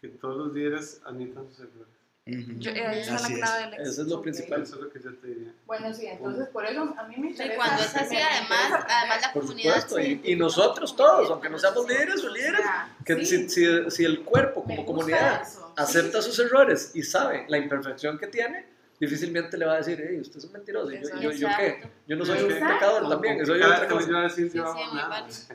que 0.00 0.08
todos 0.08 0.36
los 0.36 0.52
líderes 0.54 1.00
admitan 1.04 1.48
sus 1.48 1.60
errores. 1.60 1.86
Yo- 2.26 2.70
eh, 2.70 3.00
esa 3.00 3.16
es 3.16 3.22
la 3.22 3.28
es. 3.28 3.34
clave 3.38 3.70
del 3.76 3.86
Eso 3.88 4.02
es 4.02 4.08
lo 4.08 4.22
principal. 4.22 4.62
Eso 4.62 4.74
es 4.76 4.80
lo 4.82 4.90
que 4.90 5.00
yo 5.02 5.14
te 5.16 5.26
diría. 5.26 5.52
Bueno, 5.66 5.92
sí, 5.92 6.06
entonces 6.06 6.48
por 6.48 6.64
eso 6.66 6.94
a 6.96 7.02
mí 7.08 7.16
me 7.16 7.30
interesa. 7.30 7.56
cuando 7.56 7.82
es 7.82 7.96
así, 7.96 8.16
además, 8.16 8.84
además 8.88 9.22
la 9.22 9.32
Por 9.32 9.42
comunidad 9.42 9.80
supuesto, 9.88 10.00
y, 10.00 10.20
y 10.32 10.36
nosotros 10.36 10.94
todos, 10.94 11.30
aunque 11.30 11.48
no 11.48 11.58
seamos 11.58 11.88
líderes 11.88 12.22
o 12.22 12.28
líderes, 12.28 12.60
que 13.04 13.24
sí, 13.24 13.48
si, 13.48 13.48
si, 13.48 13.90
si 13.90 14.04
el 14.04 14.22
cuerpo 14.22 14.62
como 14.62 14.84
comunidad 14.86 15.42
eso, 15.42 15.72
acepta 15.76 16.20
sí. 16.22 16.28
sus 16.30 16.38
errores 16.40 16.92
y 16.94 17.02
sabe 17.02 17.46
la 17.48 17.56
imperfección 17.58 18.18
que 18.18 18.26
tiene, 18.28 18.66
difícilmente 19.00 19.56
le 19.58 19.64
va 19.66 19.72
a 19.74 19.76
decir, 19.78 19.98
hey, 20.06 20.20
usted 20.20 20.36
es 20.36 20.44
un 20.44 20.52
mentiroso, 20.52 20.92
¿y 20.92 21.00
yo, 21.02 21.08
yo, 21.20 21.30
yo 21.32 21.48
qué? 21.58 21.90
Yo 22.06 22.16
no 22.16 22.24
soy 22.24 22.42
un 22.42 22.48
pecador 22.48 23.08
también, 23.08 23.38
que 23.38 23.44
cada 23.58 23.76
otra 23.76 23.88
cosa. 23.88 24.18
a 24.18 24.22
decir, 24.24 24.50
Sí, 24.50 24.58
yo 24.58 24.74
sí. 24.74 25.54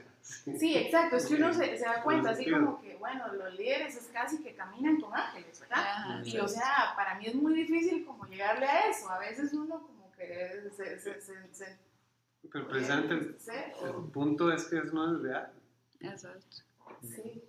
Sí, 0.60 0.76
exacto, 0.76 1.18
es 1.18 1.28
que 1.28 1.36
uno 1.36 1.54
se, 1.54 1.78
se 1.78 1.86
da 1.86 2.02
cuenta, 2.02 2.32
así 2.32 2.50
como 2.50 2.82
que, 2.82 2.96
bueno, 2.96 3.32
los 3.34 3.54
líderes 3.54 3.96
es 3.96 4.08
casi 4.12 4.42
que 4.42 4.56
caminan 4.56 5.00
con 5.00 5.14
ángeles, 5.14 5.60
¿verdad? 5.60 5.78
Ajá. 5.80 6.22
Y 6.24 6.38
o 6.40 6.48
sea, 6.48 6.94
para 6.96 7.16
mí 7.16 7.28
es 7.28 7.36
muy 7.36 7.54
difícil 7.54 8.04
como 8.06 8.26
llegarle 8.26 8.66
a 8.66 8.90
eso, 8.90 9.10
a 9.10 9.20
veces 9.20 9.54
uno 9.54 9.82
como 9.86 10.12
que 10.18 10.62
se... 10.76 11.00
se, 11.00 11.22
se, 11.22 11.54
se- 11.54 11.78
Pero 12.52 12.68
precisamente 12.68 13.14
el, 13.14 13.36
sí, 13.40 13.52
el 13.84 14.12
punto 14.12 14.52
es 14.52 14.64
que 14.66 14.80
eso 14.80 14.94
no 14.94 15.16
es 15.16 15.22
real. 15.22 15.52
Exacto. 16.00 16.58
sí, 17.02 17.44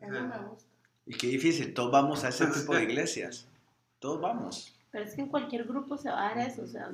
eso 0.00 0.10
me 0.22 0.38
gusta. 0.48 0.68
Y 1.06 1.16
qué 1.16 1.26
difícil, 1.28 1.72
todos 1.74 1.90
vamos 1.90 2.24
a 2.24 2.28
ese 2.28 2.46
tipo 2.54 2.74
de 2.74 2.82
iglesias. 2.84 3.46
Todos 3.98 4.20
vamos. 4.20 4.73
Pero 4.94 5.06
es 5.06 5.16
que 5.16 5.22
en 5.22 5.28
cualquier 5.28 5.64
grupo 5.64 5.96
se 5.96 6.08
va 6.08 6.24
a 6.24 6.28
dar 6.36 6.46
eso. 6.46 6.62
O 6.62 6.68
sea, 6.68 6.88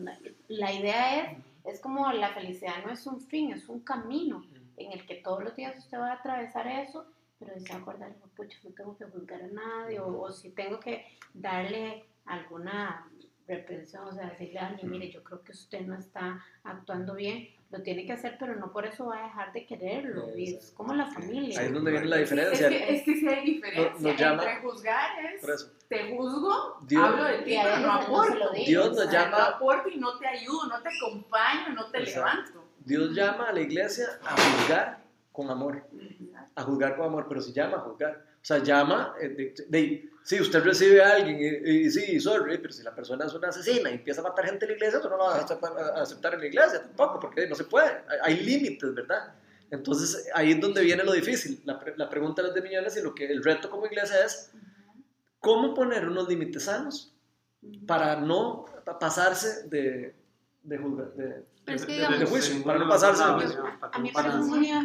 la, 0.49 0.73
idea 0.73 1.21
es, 1.21 1.39
es 1.67 1.81
como 1.81 2.11
la 2.13 2.33
felicidad 2.33 2.83
no 2.83 2.91
es 2.91 3.07
un 3.07 3.21
fin, 3.21 3.53
es 3.53 3.69
un 3.69 3.81
camino 3.81 4.43
en 4.79 4.93
el 4.93 5.05
que 5.05 5.17
todos 5.17 5.45
los 5.45 5.55
días 5.55 5.77
usted 5.77 5.99
va 5.99 6.13
a 6.13 6.15
atravesar 6.15 6.67
eso, 6.67 7.05
pero 7.39 7.61
se 7.61 7.71
acordar, 7.75 8.17
"Oh, 8.25 8.29
pucha, 8.29 8.57
no 8.65 8.71
tengo 8.71 8.97
que 8.97 9.05
juzgar 9.05 9.43
a 9.43 9.49
nadie, 9.49 10.01
o 10.01 10.33
si 10.33 10.49
tengo 10.49 10.81
que 10.81 11.05
darle 11.35 12.07
alguna 12.25 13.07
reprensión, 13.55 14.05
o 14.07 14.13
sea, 14.13 14.29
decirle 14.31 14.59
a 14.59 14.69
alguien, 14.69 14.91
mire, 14.91 15.11
yo 15.11 15.23
creo 15.23 15.43
que 15.43 15.53
usted 15.53 15.81
no 15.83 15.95
está 15.97 16.43
actuando 16.65 17.15
bien, 17.15 17.49
lo 17.71 17.83
tiene 17.83 18.05
que 18.05 18.13
hacer, 18.13 18.37
pero 18.39 18.57
no 18.57 18.73
por 18.73 18.85
eso 18.87 19.07
va 19.07 19.21
a 19.21 19.23
dejar 19.25 19.53
de 19.53 19.65
quererlo, 19.67 20.37
y 20.37 20.55
es 20.55 20.73
como 20.77 20.93
la 20.95 21.07
familia. 21.07 21.61
Ahí 21.61 21.67
es 21.67 21.73
donde 21.73 21.91
viene 21.93 22.07
la 22.07 22.17
Es 22.21 22.31
diferencia. 22.31 22.69
que, 22.69 22.95
es 22.97 23.03
que 23.05 23.15
sí 23.17 23.29
hay 23.29 23.45
diferencia 23.45 23.91
Nos- 23.93 24.01
nos 24.01 24.17
llama- 24.17 24.43
entre 24.43 24.57
juzgar 24.69 25.25
es, 25.25 25.41
Por 25.41 25.51
eso. 25.51 25.73
te 25.89 26.17
juzgo, 26.17 26.79
Dios- 26.83 27.05
hablo 27.05 27.25
de 27.25 27.39
ti, 27.39 27.57
pero 27.63 27.77
no 27.79 27.93
aporto. 27.93 28.53
digo. 28.55 28.67
Dios 28.67 28.97
nos 28.97 29.11
llama- 29.13 29.39
No 29.39 29.45
aporto 29.45 29.89
y 29.89 29.97
no 29.99 30.19
te 30.19 30.27
ayudo, 30.27 30.67
no 30.67 30.83
te 30.83 30.89
acompaño, 30.89 31.69
no 31.75 31.91
te 31.91 31.99
Exacto. 31.99 32.19
levanto. 32.31 32.65
Dios 32.85 33.15
llama 33.15 33.49
a 33.51 33.53
la 33.53 33.61
iglesia 33.61 34.07
a 34.25 34.31
juzgar 34.37 35.03
con 35.33 35.49
amor, 35.51 35.85
a 36.57 36.63
juzgar 36.63 36.97
con 36.97 37.07
amor, 37.07 37.27
pero 37.29 37.41
si 37.41 37.53
llama 37.53 37.77
a 37.77 37.81
juzgar. 37.81 38.25
O 38.43 38.45
sea, 38.45 38.59
llama, 38.59 39.15
eh, 39.21 39.29
de, 39.29 39.55
de- 39.69 40.09
sí, 40.31 40.41
usted 40.41 40.63
recibe 40.63 41.03
a 41.03 41.15
alguien 41.17 41.39
y, 41.41 41.71
y 41.87 41.91
sí, 41.91 42.21
sorry, 42.21 42.59
pero 42.59 42.73
si 42.73 42.85
la 42.85 42.95
persona 42.95 43.25
es 43.27 43.35
una 43.35 43.49
asesina 43.49 43.91
y 43.91 43.95
empieza 43.95 44.21
a 44.21 44.25
matar 44.25 44.47
gente 44.47 44.65
en 44.65 44.71
la 44.71 44.77
iglesia, 44.77 45.01
tú 45.01 45.09
no 45.11 45.17
lo 45.17 45.25
vas 45.25 45.39
a 45.51 46.03
aceptar, 46.03 46.35
en 46.35 46.41
la 46.41 46.47
iglesia 46.47 46.81
tampoco, 46.83 47.19
porque 47.19 47.49
no 47.49 47.57
se 47.57 47.65
puede, 47.65 47.89
hay, 48.09 48.19
hay 48.37 48.37
límites, 48.45 48.95
¿verdad? 48.95 49.35
Entonces 49.73 50.29
ahí 50.35 50.53
es 50.53 50.61
donde 50.61 50.83
viene 50.83 51.03
lo 51.03 51.13
difícil. 51.13 51.61
La, 51.65 51.79
pre- 51.81 51.95
la 51.97 52.09
pregunta 52.09 52.43
de 52.43 52.49
los 52.49 52.55
de 52.55 52.63
millones 52.63 52.97
y 52.97 53.03
lo 53.03 53.13
que 53.15 53.27
el 53.27 53.43
reto 53.43 53.69
como 53.71 53.87
iglesia 53.87 54.25
es, 54.25 54.53
¿cómo 55.41 55.75
poner 55.75 56.07
unos 56.09 56.29
límites 56.29 56.65
sanos 56.65 57.13
para 57.87 58.15
no 58.17 58.67
pa- 58.85 58.99
pasarse 59.01 59.69
de, 59.69 60.15
de 60.63 60.79
juzgar? 60.79 61.13
de- 61.15 61.45
Pero 61.65 61.77
es 61.77 61.85
que, 61.87 61.93
De- 61.93 61.99
digamos, 61.99 62.21
de 62.21 62.27
juicio, 62.27 62.65
para 62.65 62.79
no 62.79 62.89
pasarse 62.89 63.25
de 63.25 63.33
juicio. 63.33 63.65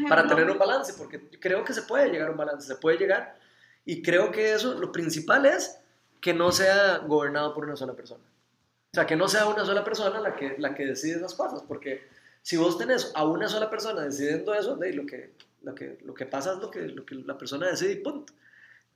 para 0.10 0.28
tener 0.28 0.50
un 0.50 0.58
balance, 0.58 0.94
porque 0.98 1.30
creo 1.40 1.64
que 1.64 1.74
se 1.74 1.84
puede 1.84 2.10
llegar 2.10 2.30
a 2.30 2.32
un 2.32 2.38
balance, 2.38 2.68
se 2.68 2.76
puede 2.76 2.98
llegar, 2.98 3.38
y 3.86 4.02
creo 4.02 4.32
que 4.32 4.54
eso, 4.54 4.74
lo 4.74 4.92
principal 4.92 5.46
es 5.46 5.80
que 6.20 6.34
no 6.34 6.52
sea 6.52 7.00
gobernado 7.00 7.54
por 7.54 7.66
una 7.66 7.76
sola 7.76 7.94
persona. 7.94 8.24
O 8.24 8.96
sea, 8.96 9.06
que 9.06 9.16
no 9.16 9.28
sea 9.28 9.48
una 9.48 9.66
sola 9.66 9.84
persona 9.84 10.20
la 10.20 10.36
que, 10.36 10.56
la 10.58 10.74
que 10.74 10.86
decide 10.86 11.18
esas 11.18 11.36
cosas, 11.36 11.62
porque 11.68 12.08
si 12.42 12.58
vos 12.58 12.78
tenés 12.78 13.12
a 13.14 13.26
una 13.26 13.48
sola 13.48 13.70
persona 13.70 14.02
decidiendo 14.02 14.54
eso, 14.54 14.76
de 14.76 14.94
lo, 14.94 15.06
que, 15.06 15.34
lo, 15.64 15.76
que, 15.76 15.98
lo 16.04 16.14
que 16.14 16.26
pasa 16.26 16.54
es 16.54 16.60
lo 16.60 16.72
que, 16.72 16.88
lo 16.88 17.06
que 17.06 17.16
la 17.16 17.38
persona 17.38 17.68
decide 17.68 17.92
y 17.92 17.98
punto. 17.98 18.34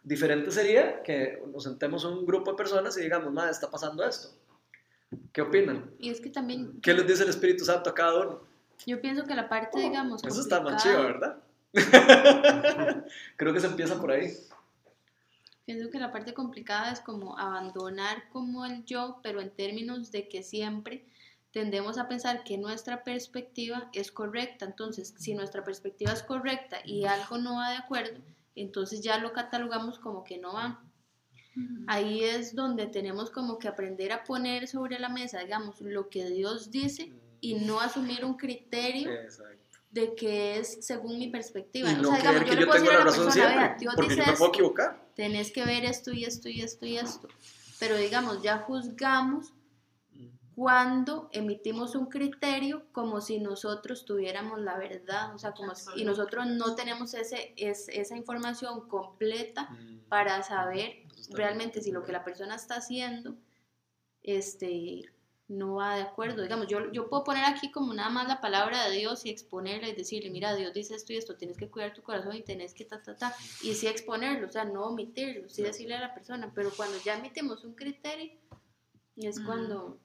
Diferente 0.03 0.49
sería 0.51 1.03
que 1.03 1.43
nos 1.53 1.63
sentemos 1.63 2.05
un 2.05 2.25
grupo 2.25 2.51
de 2.51 2.57
personas 2.57 2.97
y 2.97 3.01
digamos, 3.01 3.31
madre, 3.33 3.51
está 3.51 3.69
pasando 3.69 4.03
esto. 4.03 4.29
¿Qué 5.33 5.41
opinan? 5.41 5.91
Y 5.99 6.09
es 6.09 6.21
que 6.21 6.29
también, 6.29 6.79
¿Qué 6.81 6.93
les 6.93 7.05
dice 7.05 7.23
el 7.23 7.29
Espíritu 7.29 7.65
Santo 7.65 7.89
a 7.89 7.93
cada 7.93 8.19
uno? 8.19 8.49
yo 8.85 9.01
pienso 9.01 9.25
que 9.25 9.35
la 9.35 9.49
parte, 9.49 9.79
digamos, 9.79 10.23
Eso 10.23 10.41
está 10.41 10.61
más 10.61 10.81
chido, 10.81 11.03
¿verdad? 11.03 11.37
Creo 13.35 13.53
que 13.53 13.59
se 13.59 13.67
empieza 13.67 13.99
por 13.99 14.11
ahí. 14.11 14.33
Pienso 15.69 15.91
que 15.91 15.99
la 15.99 16.11
parte 16.11 16.33
complicada 16.33 16.91
es 16.91 16.99
como 16.99 17.37
abandonar 17.37 18.27
como 18.29 18.65
el 18.65 18.83
yo, 18.85 19.19
pero 19.21 19.39
en 19.39 19.51
términos 19.51 20.11
de 20.11 20.27
que 20.27 20.41
siempre 20.41 21.05
tendemos 21.51 21.99
a 21.99 22.07
pensar 22.07 22.43
que 22.43 22.57
nuestra 22.57 23.03
perspectiva 23.03 23.87
es 23.93 24.11
correcta. 24.11 24.65
Entonces, 24.65 25.13
si 25.19 25.35
nuestra 25.35 25.63
perspectiva 25.63 26.11
es 26.11 26.23
correcta 26.23 26.79
y 26.83 27.05
algo 27.05 27.37
no 27.37 27.57
va 27.57 27.69
de 27.69 27.77
acuerdo, 27.77 28.17
entonces 28.55 29.01
ya 29.01 29.19
lo 29.19 29.31
catalogamos 29.31 29.99
como 29.99 30.23
que 30.23 30.39
no 30.39 30.53
va. 30.53 30.83
Ahí 31.85 32.23
es 32.23 32.55
donde 32.55 32.87
tenemos 32.87 33.29
como 33.29 33.59
que 33.59 33.67
aprender 33.67 34.11
a 34.11 34.23
poner 34.23 34.67
sobre 34.67 34.97
la 34.97 35.09
mesa, 35.09 35.41
digamos, 35.41 35.81
lo 35.81 36.09
que 36.09 36.31
Dios 36.31 36.71
dice 36.71 37.13
y 37.41 37.53
no 37.53 37.79
asumir 37.79 38.25
un 38.25 38.37
criterio 38.37 39.11
Exacto. 39.11 39.58
De 39.91 40.13
que 40.15 40.59
es 40.59 40.85
según 40.85 41.17
mi 41.17 41.29
perspectiva. 41.29 41.89
Y 41.91 41.95
O 41.95 41.97
no 41.97 42.09
sea, 42.09 42.17
digamos, 42.17 42.41
creer 42.41 42.49
que 42.49 42.55
le 42.55 42.61
yo 42.61 42.67
puedo 42.67 42.79
decir 42.81 42.95
a 42.95 42.99
la 42.99 43.05
razón 43.05 43.25
persona, 43.25 43.33
siempre, 43.47 43.55
"Vea, 43.67 43.77
Dios 43.79 43.95
porque 43.95 44.09
dice 44.13 44.21
yo 44.25 44.31
me 44.31 44.37
puedo 44.37 44.51
esto, 44.51 44.55
equivocar. 44.57 45.09
tenés 45.15 45.51
que 45.51 45.65
ver 45.65 45.85
esto 45.85 46.11
y 46.11 46.23
esto 46.25 46.49
y 46.49 46.61
esto 46.61 46.85
y 46.85 46.97
esto. 46.97 47.27
Pero 47.79 47.95
digamos, 47.97 48.41
ya 48.43 48.59
juzgamos 48.59 49.53
cuando 50.55 51.29
emitimos 51.31 51.95
un 51.95 52.07
criterio 52.07 52.83
como 52.91 53.21
si 53.21 53.39
nosotros 53.39 54.03
tuviéramos 54.03 54.59
la 54.59 54.77
verdad, 54.77 55.33
o 55.33 55.39
sea, 55.39 55.53
como 55.53 55.73
si- 55.73 55.89
y 56.01 56.03
nosotros 56.03 56.47
no 56.47 56.75
tenemos 56.75 57.13
ese, 57.13 57.53
es, 57.55 57.87
esa 57.87 58.17
información 58.17 58.87
completa 58.89 59.69
para 60.09 60.43
saber 60.43 61.03
realmente 61.29 61.81
si 61.81 61.91
lo 61.91 62.03
que 62.03 62.11
la 62.11 62.25
persona 62.25 62.55
está 62.55 62.75
haciendo 62.75 63.35
este, 64.21 65.03
no 65.49 65.75
va 65.75 65.95
de 65.95 66.03
acuerdo. 66.03 66.43
Digamos, 66.43 66.67
yo, 66.67 66.91
yo 66.91 67.09
puedo 67.09 67.23
poner 67.23 67.43
aquí 67.43 67.71
como 67.71 67.93
nada 67.93 68.09
más 68.09 68.27
la 68.27 68.39
palabra 68.39 68.87
de 68.87 68.97
Dios 68.97 69.25
y 69.25 69.29
exponerla 69.29 69.89
y 69.89 69.95
decirle, 69.95 70.29
mira, 70.29 70.55
Dios 70.55 70.73
dice 70.73 70.95
esto 70.95 71.11
y 71.11 71.17
esto, 71.17 71.35
tienes 71.35 71.57
que 71.57 71.69
cuidar 71.69 71.93
tu 71.93 72.03
corazón 72.03 72.35
y 72.35 72.43
tenés 72.43 72.73
que 72.73 72.85
ta, 72.85 73.01
ta, 73.01 73.15
ta, 73.15 73.35
y 73.63 73.73
sí 73.73 73.87
exponerlo, 73.87 74.47
o 74.47 74.51
sea, 74.51 74.63
no 74.63 74.85
omitirlo, 74.85 75.49
sí 75.49 75.63
decirle 75.63 75.95
a 75.95 76.01
la 76.01 76.13
persona, 76.13 76.51
pero 76.53 76.71
cuando 76.77 76.97
ya 77.03 77.17
emitimos 77.17 77.65
un 77.65 77.73
criterio, 77.73 78.31
es 79.17 79.39
cuando... 79.41 79.99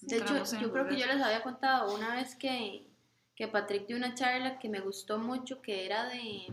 De 0.00 0.16
hecho, 0.16 0.42
yo 0.60 0.72
creo 0.72 0.88
que 0.88 0.98
yo 0.98 1.06
les 1.06 1.22
había 1.22 1.42
contado 1.42 1.94
una 1.94 2.16
vez 2.16 2.34
que, 2.34 2.86
que 3.36 3.48
Patrick 3.48 3.86
dio 3.86 3.96
una 3.96 4.14
charla 4.14 4.58
que 4.58 4.68
me 4.68 4.80
gustó 4.80 5.18
mucho, 5.18 5.62
que 5.62 5.86
era 5.86 6.08
de, 6.08 6.46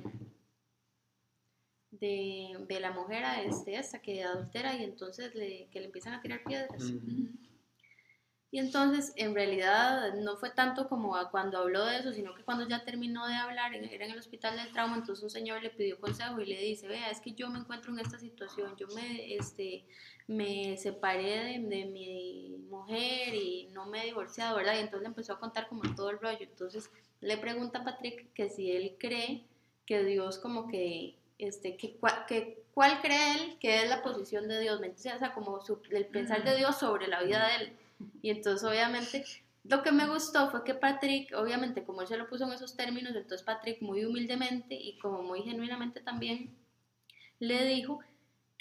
de, 1.91 2.65
de 2.67 2.79
la 2.79 2.91
mujer 2.91 3.25
a 3.25 3.41
este, 3.41 3.75
esta 3.75 3.99
que 3.99 4.23
adultera 4.23 4.75
y 4.75 4.83
entonces 4.83 5.33
le, 5.35 5.67
que 5.71 5.79
le 5.79 5.88
empiezan 5.88 6.13
a 6.13 6.21
tirar 6.21 6.43
piedras. 6.43 6.93
Y 8.53 8.60
entonces, 8.60 9.14
en 9.15 9.34
realidad, 9.34 10.14
no 10.15 10.36
fue 10.36 10.49
tanto 10.49 10.90
como 10.90 11.15
cuando 11.32 11.57
habló 11.60 11.86
de 11.86 11.99
eso, 11.99 12.11
sino 12.11 12.36
que 12.36 12.44
cuando 12.44 12.68
ya 12.68 12.84
terminó 12.84 13.26
de 13.26 13.34
hablar, 13.36 13.73
era 13.73 14.06
en 14.06 14.11
el 14.11 14.19
hospital 14.19 14.57
del 14.57 14.73
trauma, 14.73 14.98
entonces 14.98 15.23
un 15.23 15.30
señor 15.30 15.64
le 15.64 15.69
pidió 15.69 15.98
consejo 15.99 16.40
y 16.41 16.45
le 16.45 16.60
dice, 16.61 16.88
vea, 16.90 17.10
es 17.10 17.22
que 17.22 17.32
yo 17.32 17.49
me 17.49 17.60
encuentro 17.60 17.94
en 17.94 17.99
esta 17.99 18.19
situación, 18.19 18.76
yo 18.76 18.88
me, 18.90 19.36
este, 19.36 19.86
me 20.28 20.76
separé 20.76 21.45
de, 21.45 21.60
de 21.60 21.86
mi 21.86 22.57
mujer 22.69 23.34
y 23.36 23.69
no 23.72 23.86
me 23.86 24.02
he 24.02 24.06
divorciado, 24.07 24.57
¿verdad? 24.57 24.76
Y 24.76 24.80
entonces 24.80 25.02
le 25.03 25.07
empezó 25.07 25.32
a 25.34 25.40
contar 25.40 25.68
como 25.69 25.84
todo 25.95 26.10
el 26.10 26.19
rollo. 26.19 26.40
Entonces 26.41 26.90
le 27.22 27.38
pregunta 27.38 27.80
a 27.80 27.84
Patrick 27.86 28.34
que 28.34 28.49
si 28.49 28.72
él 28.72 28.98
cree 28.99 29.45
que 29.86 30.03
Dios 30.03 30.38
como 30.40 30.68
que, 30.68 31.15
este, 31.38 31.78
que, 31.78 31.98
que 32.28 32.64
cuál 32.73 32.99
cree 33.02 33.32
él 33.36 33.57
que 33.61 33.84
es 33.84 33.90
la 33.90 34.02
posición 34.03 34.49
de 34.49 34.60
Dios, 34.60 34.82
¿me 34.82 34.88
entiendes? 34.88 35.22
O 35.22 35.26
sea, 35.26 35.34
como 35.34 35.61
su- 35.65 35.82
el 35.91 36.06
pensar 36.07 36.44
de 36.44 36.57
Dios 36.57 36.78
sobre 36.78 37.07
la 37.07 37.23
vida 37.23 37.48
de 37.48 37.56
él. 37.64 37.73
Y 38.22 38.30
entonces, 38.30 38.68
obviamente, 38.68 39.23
lo 39.64 39.84
que 39.84 39.91
me 39.91 40.07
gustó 40.07 40.49
fue 40.49 40.64
que 40.64 40.73
Patrick, 40.73 41.34
obviamente, 41.36 41.84
como 41.84 42.02
él 42.02 42.07
se 42.07 42.18
lo 42.18 42.28
puso 42.28 42.45
en 42.45 42.53
esos 42.53 42.76
términos, 42.76 43.15
entonces 43.15 43.44
Patrick 43.44 43.82
muy 43.82 44.06
humildemente 44.06 44.76
y 44.76 44.98
como 44.99 45.22
muy 45.22 45.44
genuinamente 45.44 45.99
también 45.99 46.56
le 47.40 47.65
dijo 47.65 47.99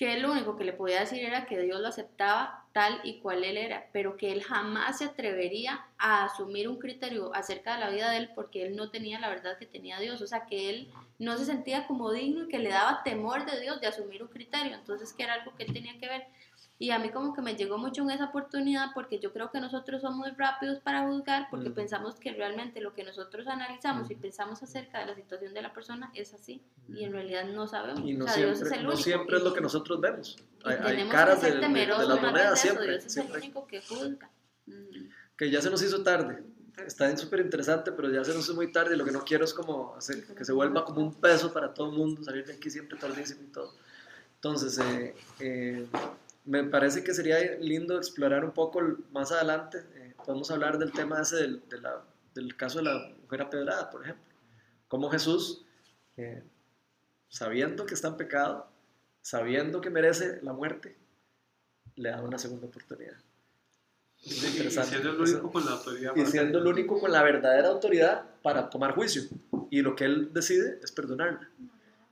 que 0.01 0.19
lo 0.19 0.33
único 0.33 0.57
que 0.57 0.65
le 0.65 0.73
podía 0.73 1.01
decir 1.01 1.23
era 1.23 1.45
que 1.45 1.61
Dios 1.61 1.79
lo 1.79 1.89
aceptaba 1.89 2.65
tal 2.73 3.01
y 3.05 3.21
cual 3.21 3.45
él 3.45 3.59
era, 3.59 3.91
pero 3.93 4.17
que 4.17 4.33
él 4.33 4.43
jamás 4.43 4.97
se 4.97 5.05
atrevería 5.05 5.85
a 5.99 6.25
asumir 6.25 6.71
un 6.71 6.79
criterio 6.79 7.35
acerca 7.35 7.75
de 7.75 7.81
la 7.81 7.91
vida 7.91 8.11
de 8.11 8.17
él 8.17 8.31
porque 8.35 8.63
él 8.63 8.77
no 8.77 8.91
tenía 8.91 9.21
la 9.21 9.29
verdad 9.29 9.59
que 9.59 9.67
tenía 9.67 10.01
Dios, 10.01 10.23
o 10.23 10.27
sea, 10.27 10.47
que 10.47 10.71
él 10.71 10.91
no 11.19 11.37
se 11.37 11.45
sentía 11.45 11.87
como 11.87 12.13
digno 12.13 12.45
y 12.45 12.49
que 12.49 12.59
le 12.59 12.71
daba 12.71 13.03
temor 13.03 13.45
de 13.45 13.61
Dios 13.61 13.79
de 13.83 13.89
asumir 13.89 14.23
un 14.23 14.29
criterio, 14.29 14.75
entonces 14.75 15.13
que 15.13 15.25
era 15.25 15.35
algo 15.35 15.55
que 15.55 15.65
él 15.65 15.75
tenía 15.75 15.99
que 15.99 16.09
ver. 16.09 16.27
Y 16.83 16.93
a 16.93 16.99
mí 16.99 17.11
como 17.11 17.35
que 17.35 17.43
me 17.43 17.57
llegó 17.57 17.77
mucho 17.77 18.01
en 18.03 18.11
esa 18.11 18.25
oportunidad 18.25 18.87
porque 18.95 19.19
yo 19.21 19.35
creo 19.35 19.51
que 19.51 19.61
nosotros 19.61 20.01
somos 20.01 20.35
rápidos 20.39 20.79
para 20.81 21.07
juzgar 21.07 21.47
porque 21.51 21.69
Mm. 21.69 21.75
pensamos 21.75 22.15
que 22.15 22.33
realmente 22.33 22.81
lo 22.81 22.95
que 22.95 23.05
nosotros 23.05 23.47
analizamos 23.49 24.11
y 24.11 24.15
pensamos 24.15 24.63
acerca 24.63 25.01
de 25.01 25.05
la 25.07 25.15
situación 25.15 25.53
de 25.53 25.61
la 25.61 25.75
persona 25.75 26.11
es 26.15 26.33
así 26.33 26.63
y 26.89 27.05
en 27.05 27.13
realidad 27.13 27.45
no 27.45 27.67
sabemos. 27.69 28.01
Y 28.09 28.15
no 28.15 28.25
o 28.25 28.29
sea, 28.29 28.37
Dios 28.39 28.53
es 28.53 28.59
siempre, 28.61 28.79
el 28.79 28.85
no 28.85 28.91
único. 28.93 29.03
siempre 29.05 29.37
es 29.37 29.43
lo 29.43 29.53
que 29.53 29.61
nosotros 29.61 30.01
vemos. 30.01 30.37
Hay, 30.65 30.77
hay 30.83 31.09
caras 31.11 31.43
de, 31.43 31.51
de- 31.53 31.69
de 31.69 31.69
de 31.69 31.83
eso, 31.85 32.57
siempre. 32.57 32.85
Dios 32.89 32.97
es 32.99 33.05
el 33.05 33.11
siempre. 33.11 33.39
único 33.41 33.67
que 33.67 33.83
juzga. 33.83 34.31
Que 35.37 35.51
ya 35.51 35.61
se 35.61 35.69
nos 35.69 35.83
hizo 35.83 36.03
tarde. 36.03 36.43
Está 36.87 37.15
súper 37.15 37.41
interesante, 37.41 37.93
pero 37.93 38.11
ya 38.11 38.25
se 38.25 38.33
nos 38.33 38.45
hizo 38.45 38.55
muy 38.55 38.73
tarde 38.73 38.95
y 38.95 38.97
lo 38.99 39.05
que 39.05 39.13
no 39.13 39.23
quiero 39.23 39.45
es 39.45 39.53
como 39.53 39.95
hacer 39.97 40.25
que 40.35 40.47
se 40.47 40.53
vuelva 40.55 40.87
como 40.87 41.03
un 41.03 41.13
peso 41.13 41.53
para 41.53 41.75
todo 41.75 41.91
el 41.91 41.97
mundo, 41.99 42.25
salir 42.25 42.47
de 42.47 42.55
aquí 42.55 42.71
siempre 42.71 42.97
tardísimo 42.99 43.43
y 43.43 43.53
todo. 43.53 43.71
Entonces, 44.37 44.79
eh, 44.79 45.15
eh, 45.41 45.87
me 46.45 46.65
parece 46.65 47.05
que 47.05 47.15
sería 47.15 47.39
lindo 47.61 47.97
explorar 47.97 48.45
un 48.45 48.53
poco 48.53 48.81
más 49.13 49.31
adelante. 49.33 49.79
eh, 49.95 50.15
podemos 50.25 50.51
hablar 50.51 50.79
del 50.79 50.93
tema 50.93 51.21
ese 51.23 51.37
del, 51.37 51.63
de 51.69 51.81
la- 51.81 52.03
del 52.35 52.57
caso 52.57 52.79
de 52.79 52.85
la 52.85 53.13
mujer 53.23 53.43
apedrada, 53.43 53.91
por 53.91 54.03
ejemplo. 54.03 54.25
Cómo 54.89 55.11
Jesús, 55.11 55.65
eh, 56.17 56.43
sabiendo 57.29 57.87
que 57.87 57.95
está 57.95 58.09
en 58.09 58.17
pecado, 58.17 58.69
sabiendo 59.23 59.81
que 59.81 59.91
merece 59.91 60.41
la 60.43 60.53
muerte, 60.53 60.97
le 61.97 62.11
da 62.11 62.23
una 62.23 62.39
segunda 62.39 62.67
oportunidad. 62.67 63.17
Es 64.25 64.45
Y 64.45 64.71
siendo 64.83 65.11
el 65.11 65.21
único 65.21 65.51
con 65.51 65.65
la 65.65 65.73
autoridad. 65.73 66.13
y 66.17 66.27
siendo 66.27 66.59
el 66.59 66.67
único 66.67 67.01
con 67.01 67.11
la 67.11 67.23
verdadera 67.23 67.69
autoridad 67.69 68.25
para 68.43 68.69
tomar 68.69 68.95
juicio. 68.95 69.23
Y 69.71 69.81
lo 69.83 69.95
que 69.97 70.05
él 70.05 70.31
decide 70.33 70.79
es 70.83 70.93
perdonarla. 70.93 71.49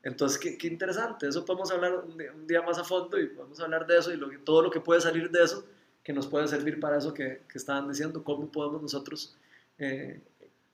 Entonces, 0.02 0.38
qué, 0.38 0.56
qué 0.56 0.66
interesante. 0.68 1.28
Eso 1.28 1.44
podemos 1.44 1.70
hablar 1.70 1.94
un 2.06 2.16
día, 2.16 2.32
un 2.32 2.46
día 2.46 2.62
más 2.62 2.78
a 2.78 2.84
fondo 2.84 3.18
y 3.18 3.26
podemos 3.28 3.58
hablar 3.60 3.86
de 3.86 3.98
eso 3.98 4.12
y 4.12 4.16
lo 4.16 4.28
todo 4.44 4.62
lo 4.62 4.70
que 4.70 4.80
puede 4.80 5.00
salir 5.00 5.30
de 5.30 5.42
eso 5.42 5.64
que 6.02 6.12
nos 6.12 6.26
puede 6.26 6.48
servir 6.48 6.80
para 6.80 6.96
eso 6.98 7.12
que, 7.12 7.42
que 7.50 7.58
estaban 7.58 7.86
diciendo, 7.88 8.24
cómo 8.24 8.46
podemos 8.50 8.80
nosotros 8.80 9.36
eh, 9.78 10.20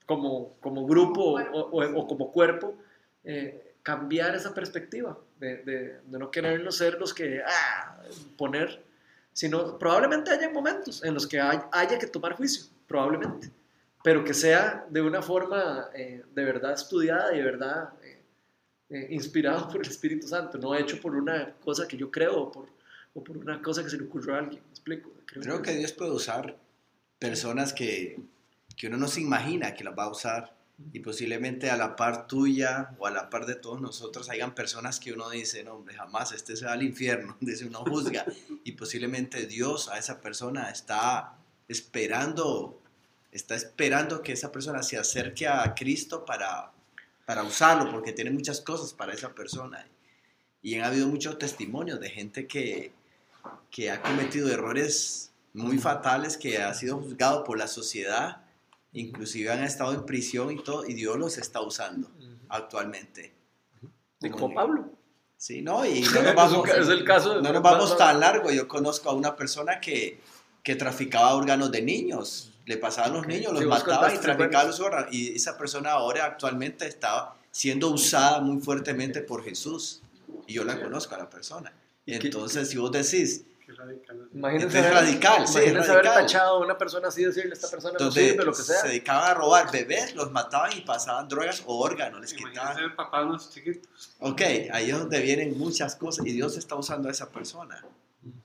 como, 0.07 0.55
como 0.61 0.87
grupo 0.87 1.23
o, 1.23 1.41
o- 1.41 1.99
o 2.01 2.07
como 2.07 2.31
cuerpo 2.31 2.75
eh, 3.25 3.75
cambiar 3.83 4.35
esa 4.37 4.55
perspectiva 4.55 5.19
de, 5.41 5.57
de- 5.65 6.01
de 6.07 6.19
no 6.19 6.31
querernos 6.31 6.77
ser 6.77 7.01
los 7.01 7.13
que 7.13 7.43
ah, 7.45 8.01
poner, 8.37 8.81
sino 9.33 9.77
probablemente 9.79 10.31
haya 10.31 10.51
momentos 10.51 11.03
en 11.03 11.15
los 11.15 11.27
que 11.27 11.41
hay- 11.41 11.61
haya 11.73 11.99
que 11.99 12.07
tomar 12.07 12.35
juicio, 12.35 12.67
probablemente, 12.87 13.51
pero 14.05 14.23
que 14.23 14.35
sea 14.35 14.87
de 14.89 15.03
una 15.03 15.21
forma 15.23 15.89
eh, 15.95 16.23
de 16.35 16.45
verdad 16.45 16.75
estudiada 16.75 17.35
y 17.35 17.39
de 17.39 17.45
verdad 17.45 17.89
eh, 18.95 19.09
inspirado 19.11 19.66
por 19.66 19.85
el 19.85 19.91
Espíritu 19.91 20.29
Santo, 20.29 20.57
no 20.57 20.73
hecho 20.73 21.01
por 21.01 21.16
una 21.16 21.53
cosa 21.55 21.89
que 21.89 21.97
yo 21.97 22.12
creo 22.12 22.43
o 22.43 22.53
por, 22.53 22.69
o 23.12 23.25
por 23.25 23.37
una 23.37 23.61
cosa 23.61 23.83
que 23.83 23.91
se 23.91 23.99
le 23.99 24.05
ocurrió 24.05 24.37
a 24.37 24.39
alguien. 24.39 24.62
¿Me 24.62 24.71
explico? 24.71 25.11
Creo 25.27 25.62
que 25.62 25.75
Dios 25.75 25.91
puede 25.91 26.12
usar 26.12 26.57
personas 27.19 27.73
que, 27.73 28.21
que 28.77 28.87
uno 28.87 28.97
no 28.97 29.09
se 29.09 29.21
imagina 29.21 29.75
que 29.75 29.83
las 29.83 29.99
va 29.99 30.05
a 30.05 30.11
usar 30.12 30.57
y 30.93 31.01
posiblemente 31.01 31.71
a 31.71 31.77
la 31.77 31.97
par 31.97 32.29
tuya 32.29 32.95
o 32.99 33.09
a 33.09 33.11
la 33.11 33.31
par 33.31 33.47
de 33.47 33.57
todos 33.57 33.81
nosotros 33.81 34.31
hayan 34.31 34.55
personas 34.55 35.01
que 35.01 35.12
uno 35.12 35.29
dice, 35.29 35.65
no 35.65 35.75
hombre, 35.75 35.97
jamás 35.97 36.31
este 36.31 36.55
se 36.55 36.65
va 36.65 36.75
al 36.75 36.85
infierno, 36.85 37.37
dice 37.41 37.66
uno 37.66 37.81
juzga 37.81 38.25
y 38.62 38.73
posiblemente 38.73 39.45
Dios 39.47 39.89
a 39.89 39.99
esa 39.99 40.21
persona 40.21 40.71
está 40.71 41.37
esperando, 41.66 42.81
está 43.33 43.57
esperando 43.57 44.23
que 44.23 44.35
esa 44.35 44.53
persona 44.53 44.85
se 44.85 44.99
acerque 44.99 45.49
a 45.49 45.75
Cristo 45.75 46.25
para, 46.25 46.74
para 47.27 47.43
usarlo 47.43 47.91
porque 47.91 48.13
tiene 48.13 48.31
muchas 48.31 48.61
cosas 48.61 48.93
para 48.93 49.13
esa 49.15 49.35
persona 49.35 49.87
y 50.63 50.75
han 50.77 50.85
habido 50.85 51.09
muchos 51.09 51.39
testimonios 51.39 52.01
de 52.01 52.11
gente 52.11 52.47
que, 52.47 52.93
que 53.71 53.91
ha 53.91 54.01
cometido 54.03 54.51
errores 54.51 55.33
muy 55.53 55.79
fatales, 55.79 56.37
que 56.37 56.59
ha 56.59 56.73
sido 56.75 56.99
juzgado 56.99 57.45
por 57.45 57.59
la 57.59 57.69
sociedad, 57.69 58.43
inclusive 58.93 59.51
han 59.53 59.63
estado 59.63 59.93
en 59.93 60.05
prisión 60.07 60.51
y 60.51 60.63
todo, 60.63 60.87
y 60.87 60.95
Dios 60.95 61.19
los 61.19 61.39
está 61.39 61.61
usando 61.61 62.11
actualmente. 62.49 63.33
Y 64.21 64.31
como 64.31 64.55
Pablo. 64.55 64.91
Sí, 65.37 65.61
no, 65.61 65.85
y 65.85 66.01
no 66.15 66.23
nos 66.23 66.35
vamos, 66.35 66.63
ca- 66.67 66.77
es 66.79 66.89
el 66.89 67.05
caso 67.05 67.35
de- 67.37 67.43
no 67.43 67.53
nos 67.53 67.63
vamos 67.63 67.97
tan 67.99 68.21
largo. 68.21 68.51
Yo 68.51 68.67
conozco 68.67 69.11
a 69.11 69.15
una 69.15 69.37
persona 69.37 69.81
que, 69.81 70.21
que 70.63 70.75
traficaba 70.77 71.35
órganos 71.35 71.71
de 71.71 71.83
niños. 71.83 72.54
Le 72.66 72.77
pasaban 72.78 73.12
los 73.12 73.27
niños, 73.27 73.53
los 73.53 73.62
Sí, 73.62 73.66
mataba 73.69 74.12
y 74.15 74.19
traficaba 74.19 74.65
los 74.65 74.81
órganos. 74.81 75.12
Y 75.12 75.35
esa 75.36 75.57
persona 75.59 75.91
ahora 75.93 76.24
actualmente 76.24 76.86
estaba 76.86 77.36
siendo 77.51 77.91
usada 77.91 78.41
muy 78.41 78.61
fuertemente 78.62 79.20
por 79.20 79.45
Jesús. 79.45 80.01
Y 80.47 80.55
yo 80.55 80.65
la 80.65 80.81
conozco 80.81 81.15
a 81.15 81.19
la 81.19 81.28
persona. 81.31 81.73
¿Y 82.07 82.19
qué- 82.19 82.27
Entonces, 82.28 82.69
si 82.70 82.78
vos 82.78 82.91
decís, 82.93 83.45
Qué 83.66 83.73
radical 83.73 84.28
es. 84.31 84.35
Imagínense 84.36 84.78
Es 84.78 84.85
haber- 84.85 84.95
radical, 84.95 85.49
sí, 85.49 85.53
es 85.59 85.62
imagínense 85.65 85.91
haber 85.91 86.05
radical. 86.05 86.27
tachado 86.27 86.57
a 86.57 86.61
una 86.65 86.77
persona 86.77 87.09
así, 87.09 87.24
decirle 87.24 87.51
a 87.51 87.55
esta 87.55 87.69
persona 87.70 87.99
no 87.99 88.05
donde 88.07 88.28
sirve, 88.31 88.45
lo 88.45 88.53
que 88.53 88.62
sea. 88.62 88.81
se 88.82 88.89
dedicaban 88.89 89.31
a 89.31 89.35
robar 89.35 89.73
bebés, 89.73 90.15
los 90.15 90.31
mataban 90.32 90.70
y 90.77 90.82
pasaban 90.82 91.28
drogas 91.28 91.62
o 91.66 91.78
órganos, 91.78 92.20
les 92.20 92.32
Imagínate 92.32 92.53
quitaban. 92.61 92.77
ser 92.77 92.95
papá 92.97 93.20
de 93.20 93.27
unos 93.27 93.51
chiquitos. 93.51 94.11
Ok, 94.19 94.41
ahí 94.70 94.91
es 94.91 94.99
donde 94.99 95.19
vienen 95.23 95.57
muchas 95.59 95.97
cosas 95.97 96.27
y 96.27 96.32
Dios 96.32 96.59
está 96.59 96.74
usando 96.74 97.09
a 97.09 97.12
esa 97.12 97.31
persona. 97.31 97.82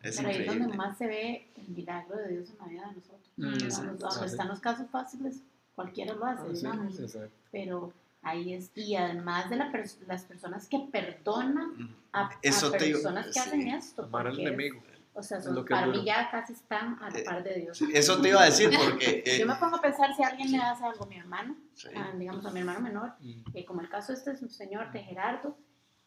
Es 0.02 0.16
Pero 0.18 0.30
ahí 0.30 0.36
es 0.36 0.40
increíble. 0.42 0.60
donde 0.60 0.78
más 0.78 0.98
se 0.98 1.08
ve 1.08 1.48
el 1.58 1.68
milagro 1.68 2.16
de 2.18 2.28
Dios 2.30 2.50
en 2.52 2.58
la 2.58 2.66
vida 2.68 2.82
de 2.88 2.96
nosotros. 2.96 3.19
Mm, 3.40 3.98
Donde- 4.00 4.26
están 4.26 4.48
los 4.50 4.60
casos 4.60 4.88
fáciles, 4.92 5.38
cualquiera 5.76 6.14
lo 6.14 6.26
hace, 6.26 6.42
Ah, 6.42 6.46
sí, 6.50 6.54
digamos. 6.58 6.96
sí. 6.96 7.20
Pero 7.52 7.94
ahí 8.22 8.54
es, 8.54 8.70
y 8.76 8.96
además 8.96 9.50
de 9.50 9.56
la 9.56 9.72
pers- 9.72 9.98
las 10.08 10.24
personas 10.26 10.68
que 10.68 10.80
perdonan 10.92 11.96
a, 12.12 12.30
Eso 12.42 12.68
a 12.68 12.72
te 12.74 12.92
personas 12.92 13.28
que 13.28 13.34
sí. 13.34 13.40
hacen 13.40 13.68
esto. 13.70 14.04
Amar 14.04 14.28
al 14.28 14.34
es- 14.34 14.40
enemigo. 14.40 14.84
o 15.14 15.24
sea, 15.24 15.38
es 15.40 15.44
son- 15.46 15.56
lo 15.56 15.66
que 15.66 15.74
para 15.74 15.88
mí 15.88 16.04
ya 16.06 16.30
casi 16.30 16.54
están 16.54 16.98
a 17.02 17.10
la 17.10 17.18
Eh, 17.20 17.24
par 17.24 17.44
de 17.44 17.56
Dios. 17.56 17.82
Eso 17.94 18.22
te 18.22 18.30
iba 18.30 18.42
a 18.42 18.46
decir 18.46 18.70
porque... 18.78 19.24
eh, 19.26 19.40
Yo 19.40 19.46
me 19.48 19.56
pongo 19.56 19.78
a 19.78 19.82
pensar 19.82 20.14
si 20.16 20.24
alguien 20.24 20.52
le 20.52 20.58
hace 20.60 20.84
algo 20.86 21.04
a 21.06 21.08
mi 21.08 21.18
hermano, 21.18 21.56
sí. 21.74 21.88
a, 21.96 22.12
digamos 22.16 22.46
a 22.46 22.52
mi 22.52 22.60
hermano 22.60 22.80
menor, 22.82 23.14
eh, 23.54 23.66
como 23.66 23.82
el 23.82 23.90
caso 23.90 24.14
este 24.14 24.36
señor 24.50 24.92
de 24.92 25.00
Gerardo, 25.04 25.58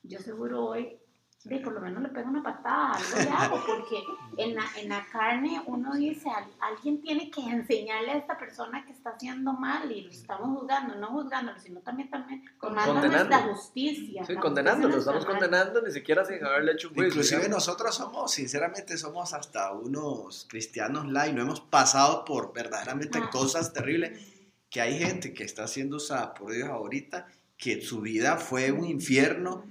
yo 0.02 0.18
seguro 0.18 0.64
hoy, 0.66 0.96
de, 1.44 1.59
por 1.59 1.73
lo 1.73 1.81
menos 1.81 2.02
le 2.02 2.09
pego 2.10 2.28
una 2.31 2.43
patada, 2.43 2.93
algo 2.93 3.16
le 3.16 3.31
hago, 3.31 3.62
porque 3.66 4.02
en 4.36 4.55
la, 4.55 4.62
en 4.77 4.89
la 4.89 5.05
carne 5.10 5.60
uno 5.66 5.94
dice, 5.94 6.28
"Al- 6.31 6.47
alguien 6.60 7.01
tiene 7.01 7.31
que 7.31 7.40
enseñarle 7.40 8.12
a 8.12 8.16
esta 8.19 8.39
persona 8.39 8.85
que 8.86 8.93
está 8.93 9.10
haciendo 9.10 9.52
mal 9.52 9.90
y 9.90 10.02
lo 10.02 10.10
estamos 10.10 10.59
juzgando, 10.60 10.94
no 10.97 11.09
juzgándolo, 11.09 11.59
sino 11.59 11.81
también, 11.81 12.09
también 12.10 12.44
tomando 12.60 12.93
Condenando. 12.93 13.28
nuestra 13.36 13.55
justicia. 13.55 14.24
Sí, 14.24 14.35
la 14.35 14.40
condenándolo, 14.40 14.94
justicia 14.94 15.19
estamos 15.19 15.27
condenando 15.27 15.82
ni 15.82 15.90
siquiera 15.90 16.24
sin 16.24 16.44
haberle 16.44 16.73
hecho 16.73 16.89
un 16.89 16.94
juicio. 16.94 17.09
Inclusive 17.09 17.40
digamos. 17.43 17.66
nosotros 17.66 17.94
somos, 17.94 18.31
sinceramente, 18.32 18.97
somos 18.97 19.35
hasta 19.35 19.73
unos 19.73 20.47
cristianos 20.48 21.06
light, 21.10 21.35
no 21.35 21.43
hemos 21.43 21.60
pasado 21.60 22.24
por 22.24 22.52
verdaderamente 22.52 23.19
Ah. 23.19 23.31
cosas 23.31 23.73
terribles, 23.73 24.19
que 24.70 24.81
hay 24.81 24.98
gente 24.98 25.35
que 25.35 25.44
está 25.44 25.66
siendo 25.66 25.97
usada 25.97 26.32
por 26.35 26.52
Dios 26.52 26.69
ahorita, 26.69 27.27
que 27.59 27.81
su 27.82 28.01
vida 28.01 28.36
fue 28.39 28.70
un 28.73 28.85
infierno. 28.85 29.64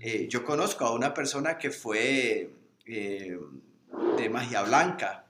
Eh, 0.00 0.26
yo 0.28 0.44
conozco 0.44 0.84
a 0.84 0.92
una 0.94 1.12
persona 1.14 1.58
que 1.58 1.70
fue 1.70 2.50
eh, 2.84 3.38
de 4.18 4.28
magia 4.30 4.62
blanca, 4.62 5.22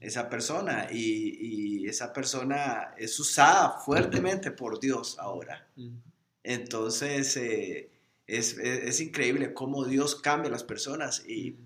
esa 0.00 0.28
persona, 0.30 0.88
y, 0.90 1.80
y 1.82 1.86
esa 1.88 2.12
persona 2.12 2.94
es 2.96 3.18
usada 3.20 3.78
fuertemente 3.80 4.50
por 4.50 4.80
Dios 4.80 5.16
ahora. 5.18 5.66
Entonces, 6.42 7.36
eh, 7.36 7.90
es, 8.26 8.56
es- 8.58 8.84
es 8.84 9.00
increíble 9.00 9.52
cómo 9.52 9.84
Dios 9.84 10.14
cambia 10.16 10.48
a 10.48 10.52
las 10.52 10.64
personas 10.64 11.24
y 11.28 11.56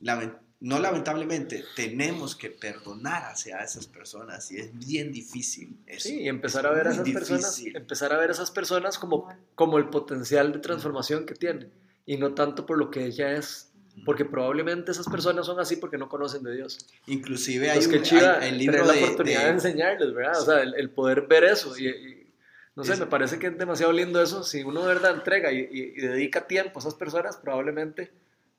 lamen- 0.00 0.36
no 0.60 0.78
lamentablemente 0.78 1.64
tenemos 1.76 2.34
que 2.34 2.50
perdonar 2.50 3.24
hacia 3.24 3.58
esas 3.58 3.86
personas 3.86 4.50
y 4.50 4.58
es 4.58 4.76
bien 4.78 5.12
difícil. 5.12 5.76
eso. 5.86 6.08
Sí, 6.08 6.22
y 6.22 6.28
empezar 6.28 6.66
a 6.66 6.70
ver 6.70 6.88
a 6.88 6.92
esas 6.92 7.08
personas, 7.10 7.60
empezar 7.74 8.12
a 8.12 8.18
ver 8.18 8.30
a 8.30 8.32
esas 8.32 8.50
personas 8.50 8.98
como, 8.98 9.28
como 9.54 9.76
el 9.78 9.88
potencial 9.90 10.52
de 10.52 10.58
transformación 10.60 11.26
que 11.26 11.34
tienen 11.34 11.70
y 12.06 12.16
no 12.16 12.34
tanto 12.34 12.64
por 12.66 12.78
lo 12.78 12.90
que 12.90 13.04
ella 13.04 13.32
es, 13.32 13.70
porque 14.04 14.24
probablemente 14.24 14.92
esas 14.92 15.06
personas 15.08 15.46
son 15.46 15.58
así 15.60 15.76
porque 15.76 15.98
no 15.98 16.08
conocen 16.08 16.42
de 16.42 16.54
Dios. 16.54 16.78
Inclusive 17.06 17.70
hay, 17.70 17.78
Entonces, 17.82 18.12
un, 18.12 18.18
hay- 18.18 18.48
el 18.50 18.58
libro 18.58 18.84
la 18.84 18.92
de, 18.94 19.04
oportunidad 19.04 19.40
de, 19.40 19.46
de- 19.46 19.52
enseñarles, 19.52 20.14
¿verdad? 20.14 20.40
O 20.40 20.44
sea, 20.44 20.62
el, 20.62 20.74
el 20.74 20.90
poder 20.90 21.22
ver 21.22 21.44
eso 21.44 21.76
y, 21.78 21.88
y, 21.88 22.32
no 22.76 22.84
sé, 22.84 22.92
Es- 22.94 23.00
me 23.00 23.06
parece 23.06 23.38
que 23.38 23.48
es 23.48 23.58
demasiado 23.58 23.92
lindo 23.92 24.22
eso. 24.22 24.42
Si 24.42 24.62
uno 24.62 24.82
de 24.82 24.88
verdad 24.88 25.14
entrega 25.14 25.50
y, 25.52 25.58
y- 25.60 25.92
y 25.96 26.00
dedica 26.00 26.46
tiempo 26.46 26.78
a 26.78 26.80
esas 26.80 26.94
personas, 26.94 27.36
probablemente, 27.38 28.10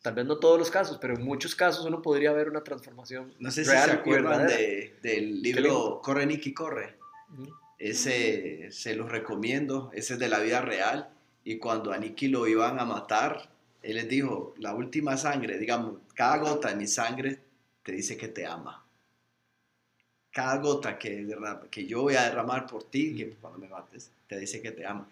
tal 0.08 0.16
vez 0.16 0.26
no 0.26 0.38
todos 0.38 0.58
los 0.58 0.72
casos, 0.72 0.98
pero 1.02 1.16
en 1.16 1.22
muchos 1.26 1.54
casos 1.54 1.86
uno 1.86 2.02
podría 2.02 2.32
ver 2.32 2.48
una 2.48 2.64
transformación 2.64 3.34
no 3.40 3.52
sé 3.52 3.66
si 3.66 3.72
real 3.72 3.90
se 3.90 3.96
acuerdan 3.98 4.48
de- 4.48 4.96
del 5.02 5.42
libro 5.42 6.00
Corre 6.02 6.26
Nicky 6.26 6.54
Corre. 6.54 6.96
Ujú. 7.34 7.54
Ese 7.78 8.72
se 8.72 8.96
los 8.96 9.12
recomiendo, 9.12 9.92
ese 9.94 10.14
es 10.14 10.20
de 10.20 10.30
la 10.30 10.40
vida 10.40 10.62
real. 10.62 11.10
Y 11.44 11.58
cuando 11.58 11.92
a 11.92 11.98
Nicky 11.98 12.30
lo 12.30 12.48
iban 12.48 12.80
a 12.80 12.86
matar, 12.86 13.50
Él 13.84 13.96
les 13.96 14.08
dijo, 14.08 14.56
la 14.60 14.74
última 14.74 15.18
sangre, 15.18 15.58
digamos, 15.58 15.98
cada 16.16 16.38
gota 16.38 16.70
de 16.70 16.76
mi 16.76 16.88
sangre 16.88 17.40
te 17.84 17.92
dice 17.92 18.16
que 18.16 18.30
te 18.30 18.46
ama. 18.46 18.86
Cada 20.32 20.56
gota 20.60 20.98
que, 20.98 21.28
que 21.70 21.86
yo 21.86 22.04
voy 22.04 22.16
a 22.16 22.24
derramar 22.24 22.66
por 22.66 22.86
ti, 22.86 23.14
que 23.14 23.32
cuando 23.42 23.60
me 23.60 23.68
mates, 23.68 24.10
te 24.30 24.40
dice 24.40 24.62
que 24.62 24.72
te 24.72 24.86
ama. 24.86 25.06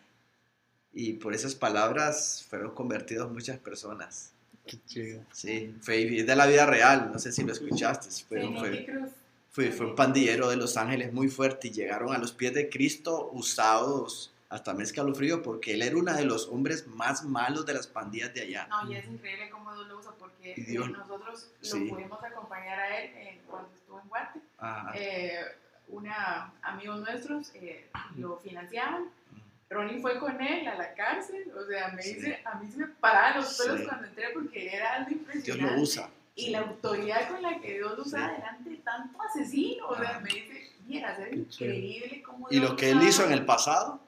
Y 0.94 1.14
por 1.14 1.34
esas 1.34 1.54
palabras 1.54 2.46
fueron 2.50 2.72
convertidas 2.74 3.30
muchas 3.30 3.58
personas. 3.60 4.32
Qué 4.68 4.78
chido. 4.86 5.22
Sí, 5.32 5.76
fue 5.82 6.20
es 6.20 6.26
de 6.28 6.36
la 6.36 6.46
vida 6.48 6.66
real, 6.66 7.12
no 7.12 7.20
sé 7.20 7.32
si 7.32 7.44
lo 7.44 7.54
escuchaste, 7.54 8.10
fue, 8.28 8.42
Sí, 8.42 8.56
fue, 8.58 9.10
fue, 9.52 9.72
fue 9.72 9.86
un 9.88 9.96
pandillero 9.96 10.50
de 10.50 10.58
Los 10.58 10.76
Ángeles 10.78 11.14
muy 11.14 11.28
fuerte 11.30 11.68
y 11.68 11.72
llegaron 11.72 12.14
a 12.14 12.18
los 12.18 12.32
pies 12.32 12.54
de 12.54 12.70
Cristo 12.70 13.30
usados 13.34 14.32
hasta 14.50 14.74
me 14.74 14.84
escalofrío 14.84 15.42
porque 15.42 15.74
él 15.74 15.82
era 15.82 15.98
uno 15.98 16.14
de 16.14 16.24
los 16.24 16.48
hombres 16.48 16.88
más 16.88 17.24
malos 17.24 17.66
de 17.66 17.74
las 17.74 17.88
pandillas 17.88 18.34
de 18.34 18.42
allá. 18.42 18.68
No, 18.68 18.92
y 18.92 18.96
es 18.96 19.06
increíble 19.06 19.50
cómo 19.50 19.74
Dios 19.74 19.88
lo 19.88 20.00
usa 20.00 20.12
porque 20.20 20.54
Y 20.56 20.62
Dios- 20.62 20.88
eh, 20.88 20.92
nosotros 20.92 21.52
sí. 21.62 21.86
lo 21.90 21.96
pudimos 21.96 22.24
acompañar 22.24 22.80
a 22.80 23.00
él 23.02 23.12
eh, 23.16 23.42
cuando 23.48 23.70
estuvo 23.76 24.00
en 24.00 24.08
Guate. 24.08 24.40
Eh, 24.96 25.40
una, 25.90 26.52
amigos 26.62 27.00
nuestros 27.02 27.52
eh, 27.56 27.88
lo 28.18 28.38
financiaban. 28.38 29.06
Ronnie 29.70 30.00
fue 30.00 30.20
con 30.20 30.40
él 30.42 30.68
a 30.68 30.76
la 30.76 30.94
cárcel. 30.94 31.52
O 31.58 31.66
sea, 31.66 31.90
me 31.90 32.02
Sí. 32.02 32.16
dice, 32.16 32.40
a 32.46 32.56
mí 32.60 32.70
se 32.72 32.78
me 32.78 32.88
paraban 32.88 33.38
los 33.38 33.58
pelos 33.58 33.80
Sí. 33.80 33.86
cuando 33.88 34.08
entré 34.08 34.26
porque 34.34 34.68
era 34.76 34.94
algo 34.96 35.10
Dios 35.10 35.20
impresionante. 35.20 35.76
lo 35.76 35.82
usa. 35.82 36.10
Y 36.36 36.50
la 36.50 36.60
autoridad 36.60 37.30
con 37.30 37.42
la 37.42 37.60
que 37.60 37.74
Dios 37.76 37.98
lo 37.98 38.04
usa 38.04 38.28
Sí. 38.30 38.36
delante 38.36 38.70
de 38.70 38.76
tanto 38.78 39.22
asesino. 39.22 39.88
O 39.88 39.96
sea, 39.98 40.20
me 40.20 40.30
dice, 40.34 40.72
mira, 40.86 41.18
es 41.18 41.34
increíble 41.36 42.22
cómo 42.24 42.48
Y 42.52 42.60
Dios 42.60 42.70
lo 42.72 42.76
que 42.76 42.90
él 42.92 43.02
hizo 43.04 43.26
en 43.26 43.32
el 43.32 43.46
pasado, 43.46 44.00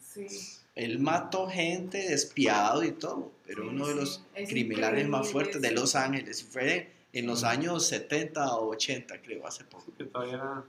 Sí. 0.00 0.26
él 0.74 0.98
mató 0.98 1.48
gente 1.48 1.98
despiadado 2.08 2.82
y 2.84 2.92
todo, 2.92 3.32
pero 3.46 3.62
Sí, 3.62 3.68
uno 3.68 3.86
de 3.86 3.94
los 3.94 4.22
Es 4.34 4.48
criminales 4.50 5.08
más 5.08 5.30
fuertes 5.30 5.62
de. 5.62 5.70
Los 5.70 5.94
Ángeles 5.94 6.42
fue 6.44 6.92
en 7.12 7.26
los 7.26 7.44
años 7.44 7.86
70 7.86 8.54
o 8.56 8.68
80, 8.70 9.20
creo, 9.22 9.46
hace 9.46 9.64
poco. 9.64 9.86
Que 9.96 10.04
todavía 10.04 10.34
era 10.34 10.64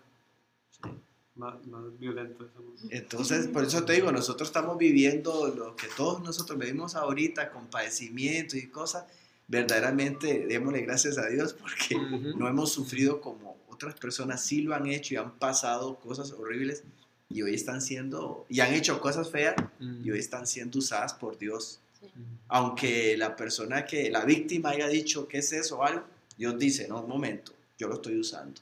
más, 1.37 1.65
más 1.67 1.97
violento. 1.99 2.49
Entonces, 2.89 3.47
por 3.47 3.63
eso 3.63 3.83
te 3.85 3.93
digo, 3.93 4.11
nosotros 4.11 4.49
estamos 4.49 4.77
viviendo 4.77 5.47
lo 5.47 5.75
que 5.75 5.87
todos 5.95 6.21
nosotros 6.21 6.57
vivimos 6.59 6.95
ahorita, 6.95 7.51
con 7.51 7.67
padecimiento 7.67 8.57
y 8.57 8.67
cosas. 8.67 9.05
Verdaderamente, 9.47 10.45
démosle 10.45 10.81
gracias 10.81 11.17
a 11.17 11.27
Dios 11.27 11.53
porque 11.53 11.95
Ujú. 11.95 12.37
no 12.37 12.47
hemos 12.47 12.71
sufrido 12.71 13.21
como 13.21 13.57
otras 13.69 13.95
personas 13.95 14.43
sí 14.43 14.61
lo 14.61 14.75
han 14.75 14.87
hecho 14.87 15.13
y 15.13 15.17
han 15.17 15.37
pasado 15.37 15.95
cosas 15.99 16.31
horribles 16.31 16.83
y 17.29 17.41
hoy 17.41 17.53
están 17.53 17.81
siendo, 17.81 18.45
y 18.49 18.61
han 18.61 18.73
hecho 18.73 18.99
cosas 18.99 19.29
feas 19.29 19.55
y 19.79 20.09
hoy 20.11 20.19
están 20.19 20.47
siendo 20.47 20.79
usadas 20.79 21.13
por 21.13 21.37
Dios. 21.37 21.79
Sí. 21.99 22.07
Aunque 22.47 23.17
la 23.17 23.35
persona 23.35 23.85
que, 23.85 24.09
la 24.09 24.25
víctima 24.25 24.69
haya 24.69 24.87
dicho 24.87 25.27
que 25.27 25.39
es 25.39 25.51
eso 25.51 25.79
o 25.79 25.83
algo, 25.83 26.05
Dios 26.37 26.57
dice, 26.57 26.87
no, 26.87 27.01
un 27.01 27.09
momento, 27.09 27.53
yo 27.77 27.87
lo 27.87 27.95
estoy 27.95 28.19
usando. 28.19 28.61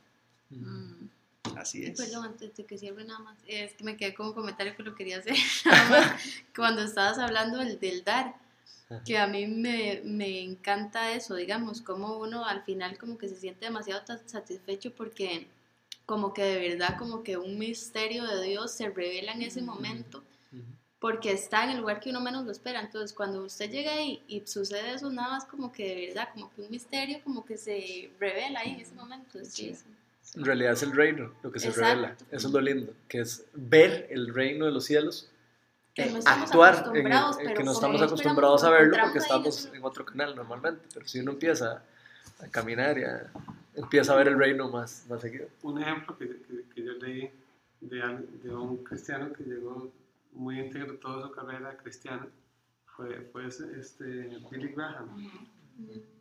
Mm. 0.50 0.95
Así 1.62 1.86
es. 1.86 2.00
Perdón, 2.00 2.26
antes 2.26 2.56
de 2.56 2.66
que 2.66 2.78
cierre 2.78 3.04
nada 3.04 3.20
más. 3.20 3.38
Es 3.48 3.74
que 3.74 3.84
me 3.84 3.98
quedé 3.98 4.14
con 4.14 4.28
un 4.28 4.34
comentario 4.34 4.76
que 4.76 4.84
lo 4.84 4.96
quería 4.96 5.20
hacer. 5.20 5.36
Nada 5.66 5.90
más. 5.90 6.24
Cuando 6.56 6.84
estabas 6.84 7.18
hablando 7.18 7.60
del, 7.60 7.80
del 7.80 8.04
dar, 8.04 8.36
que 9.06 9.18
a 9.18 9.26
mí 9.28 9.48
me, 9.48 10.02
me 10.04 10.42
encanta 10.42 11.12
eso, 11.12 11.36
digamos, 11.36 11.82
como 11.82 12.18
uno 12.18 12.46
al 12.46 12.64
final 12.64 12.98
como 13.00 13.18
que 13.18 13.28
se 13.28 13.36
siente 13.36 13.66
demasiado 13.66 14.04
satisfecho 14.26 14.94
porque 14.94 15.48
como 16.06 16.36
que 16.36 16.44
de 16.44 16.70
verdad 16.70 16.96
como 17.00 17.24
que 17.24 17.36
un 17.38 17.58
misterio 17.58 18.26
de 18.26 18.44
Dios 18.44 18.72
se 18.72 18.90
revela 18.90 19.32
en 19.32 19.42
ese 19.42 19.64
momento 19.64 20.24
porque 21.00 21.32
está 21.32 21.64
en 21.64 21.72
el 21.72 21.78
lugar 21.82 22.00
que 22.00 22.10
uno 22.10 22.20
menos 22.20 22.46
lo 22.46 22.52
espera. 22.52 22.80
Entonces, 22.80 23.14
cuando 23.14 23.44
usted 23.44 23.70
llega 23.70 23.94
ahí 23.94 24.24
y 24.28 24.42
sucede 24.46 24.96
eso, 24.96 25.12
nada 25.12 25.30
más 25.30 25.46
como 25.46 25.72
que 25.72 25.88
de 25.88 26.08
verdad, 26.08 26.30
como 26.34 26.52
que 26.52 26.62
un 26.62 26.72
misterio 26.72 27.22
como 27.24 27.46
que 27.46 27.58
se 27.58 28.10
revela 28.20 28.62
ahí 28.62 28.72
en 28.72 28.80
ese 28.80 28.96
momento. 28.96 29.38
Sí, 29.44 29.76
sí. 29.76 29.86
En 30.36 30.44
realidad 30.46 30.74
es 30.74 30.84
el 30.84 30.92
reino 30.92 31.32
lo 31.44 31.52
que 31.52 31.60
se 31.60 31.68
Exacto. 31.70 31.90
revela. 31.90 32.16
Eso 32.32 32.48
es 32.48 32.54
lo 32.54 32.60
lindo, 32.62 32.94
que 33.08 33.20
es 33.22 33.46
ver 33.54 34.08
el 34.10 34.34
reino 34.34 34.66
de 34.66 34.72
los 34.72 34.84
cielos, 34.86 35.30
Que 35.94 36.08
no 36.12 36.20
actuar, 36.26 36.92
en 36.94 37.08
en 37.08 37.54
que 37.56 37.64
no 37.64 37.72
estamos 37.72 38.02
acostumbrados 38.02 38.64
a 38.64 38.70
verlo 38.70 38.98
porque 39.02 39.20
estamos 39.20 39.70
en 39.74 39.84
otro 39.84 40.04
canal 40.04 40.36
normalmente. 40.36 40.86
Pero 40.94 41.08
si 41.08 41.20
uno 41.20 41.32
empieza 41.32 41.84
a 42.42 42.48
caminar 42.48 42.98
y 42.98 43.04
a- 43.04 43.32
empieza 43.76 44.14
a 44.14 44.18
ver 44.18 44.28
el 44.30 44.38
reino 44.38 44.68
más, 44.70 45.06
más 45.10 45.22
seguido. 45.22 45.48
Un 45.64 45.82
ejemplo 45.82 46.18
que, 46.18 46.28
que, 46.28 46.66
que 46.74 46.84
yo 46.84 46.94
leí 46.94 47.30
de, 47.82 47.98
de 48.44 48.54
un 48.56 48.84
cristiano 48.84 49.32
que 49.32 49.44
llegó 49.44 49.92
muy 50.34 50.60
íntegro 50.60 50.96
toda 50.98 51.28
su 51.28 51.32
carrera 51.34 51.78
cristiana 51.78 52.28
fue, 52.98 53.22
fue 53.32 53.48
este 53.48 54.06
Billy 54.52 54.70
Graham. 54.76 55.30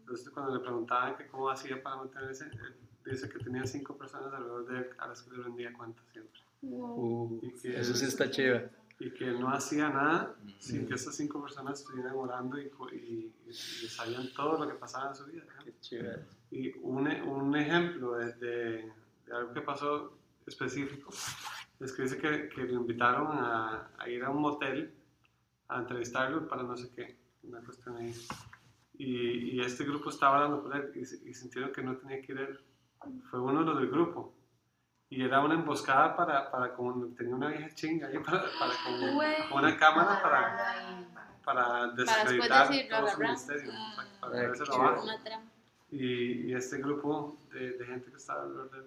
Entonces 0.00 0.28
cuando 0.30 0.54
le 0.54 0.60
preguntaban 0.60 1.16
que 1.16 1.26
cómo 1.28 1.48
hacía 1.50 1.82
para 1.82 1.96
mantenerse, 1.96 2.44
dice 3.04 3.28
que 3.28 3.38
tenía 3.38 3.66
cinco 3.66 3.96
personas 3.96 4.32
alrededor 4.32 4.66
de 4.66 4.78
él 4.78 4.86
a 4.98 5.08
las 5.08 5.22
que 5.22 5.36
le 5.36 5.42
rendía 5.42 5.72
cuenta 5.72 6.00
siempre. 6.12 6.40
Uh, 6.62 7.38
Y 7.42 7.50
que, 7.60 7.78
eso 7.78 7.94
sí 7.94 8.06
está 8.06 8.30
chido. 8.30 8.62
y 8.98 9.10
que 9.10 9.26
no 9.32 9.50
hacía 9.50 9.88
nada 9.90 10.34
sin 10.58 10.86
que 10.86 10.94
esas 10.94 11.14
cinco 11.14 11.42
personas 11.42 11.80
estuvieran 11.80 12.14
orando 12.14 12.58
y, 12.58 12.70
y, 12.92 12.96
y- 12.96 13.34
y 13.50 13.52
sabían 13.88 14.32
todo 14.34 14.58
lo 14.64 14.68
que 14.70 14.74
pasaba 14.78 15.10
en 15.10 15.14
su 15.16 15.24
vida. 15.26 15.42
¿no? 15.58 15.64
Qué 15.64 15.74
chido. 15.80 16.12
Y 16.50 16.72
un, 16.78 17.06
un 17.08 17.56
ejemplo 17.56 18.14
de, 18.16 18.32
de- 18.34 18.92
de 19.26 19.34
algo 19.34 19.52
que 19.52 19.60
pasó 19.60 20.16
específico 20.46 21.10
es 21.80 21.92
que 21.92 22.02
dice 22.02 22.16
que, 22.18 22.48
que 22.48 22.62
lo 22.64 22.74
invitaron 22.74 23.26
a, 23.28 23.90
a 23.98 24.08
ir 24.08 24.22
a 24.24 24.30
un 24.30 24.40
motel 24.40 24.94
a 25.68 25.80
entrevistarlo 25.80 26.46
para 26.46 26.62
no 26.62 26.76
sé 26.76 26.88
qué, 26.94 27.16
una 27.42 27.60
cuestión 27.60 27.96
ahí. 27.96 28.14
Y, 28.96 29.56
y 29.56 29.60
este 29.60 29.84
grupo 29.84 30.08
estaba 30.10 30.36
hablando 30.44 30.62
con 30.62 30.72
él 30.76 30.92
y 30.94 31.34
sintieron 31.34 31.72
que 31.72 31.82
no 31.82 31.96
tenía 31.96 32.20
que 32.22 32.32
ir 32.32 32.38
él. 32.38 32.58
Fue 33.30 33.40
uno 33.40 33.60
de 33.60 33.66
los 33.66 33.78
del 33.78 33.90
grupo. 33.90 34.32
Y 35.10 35.22
era 35.22 35.40
una 35.40 35.54
emboscada 35.54 36.16
para, 36.16 36.50
para 36.50 36.74
como 36.74 37.06
tenía 37.14 37.34
una 37.34 37.48
vieja 37.48 37.68
chinga 37.74 38.08
ahí, 38.08 38.18
para, 38.18 38.42
para 38.58 39.12
Güey. 39.14 39.48
con 39.48 39.58
una 39.64 39.76
cámara 39.76 40.20
para, 40.22 41.04
para 41.44 41.86
después 41.92 42.06
desacreditar 42.08 42.68
decirlo, 42.68 42.96
todo 42.98 43.08
su 43.08 43.18
¿verdad? 43.18 43.32
ministerio, 43.32 43.72
para, 43.96 44.08
para 44.20 44.26
Ah, 44.26 44.30
traérselo 44.30 44.66
qué 44.70 44.74
abajo. 44.80 45.02
Una 45.04 45.22
trampa. 45.24 45.50
Y, 45.92 46.50
y 46.50 46.54
este 46.54 46.78
grupo 46.78 47.36
de, 47.52 47.72
de 47.78 47.86
gente 47.86 48.10
que 48.10 48.16
estaba 48.16 48.42
alrededor 48.42 48.70
de 48.72 48.78
él 48.78 48.86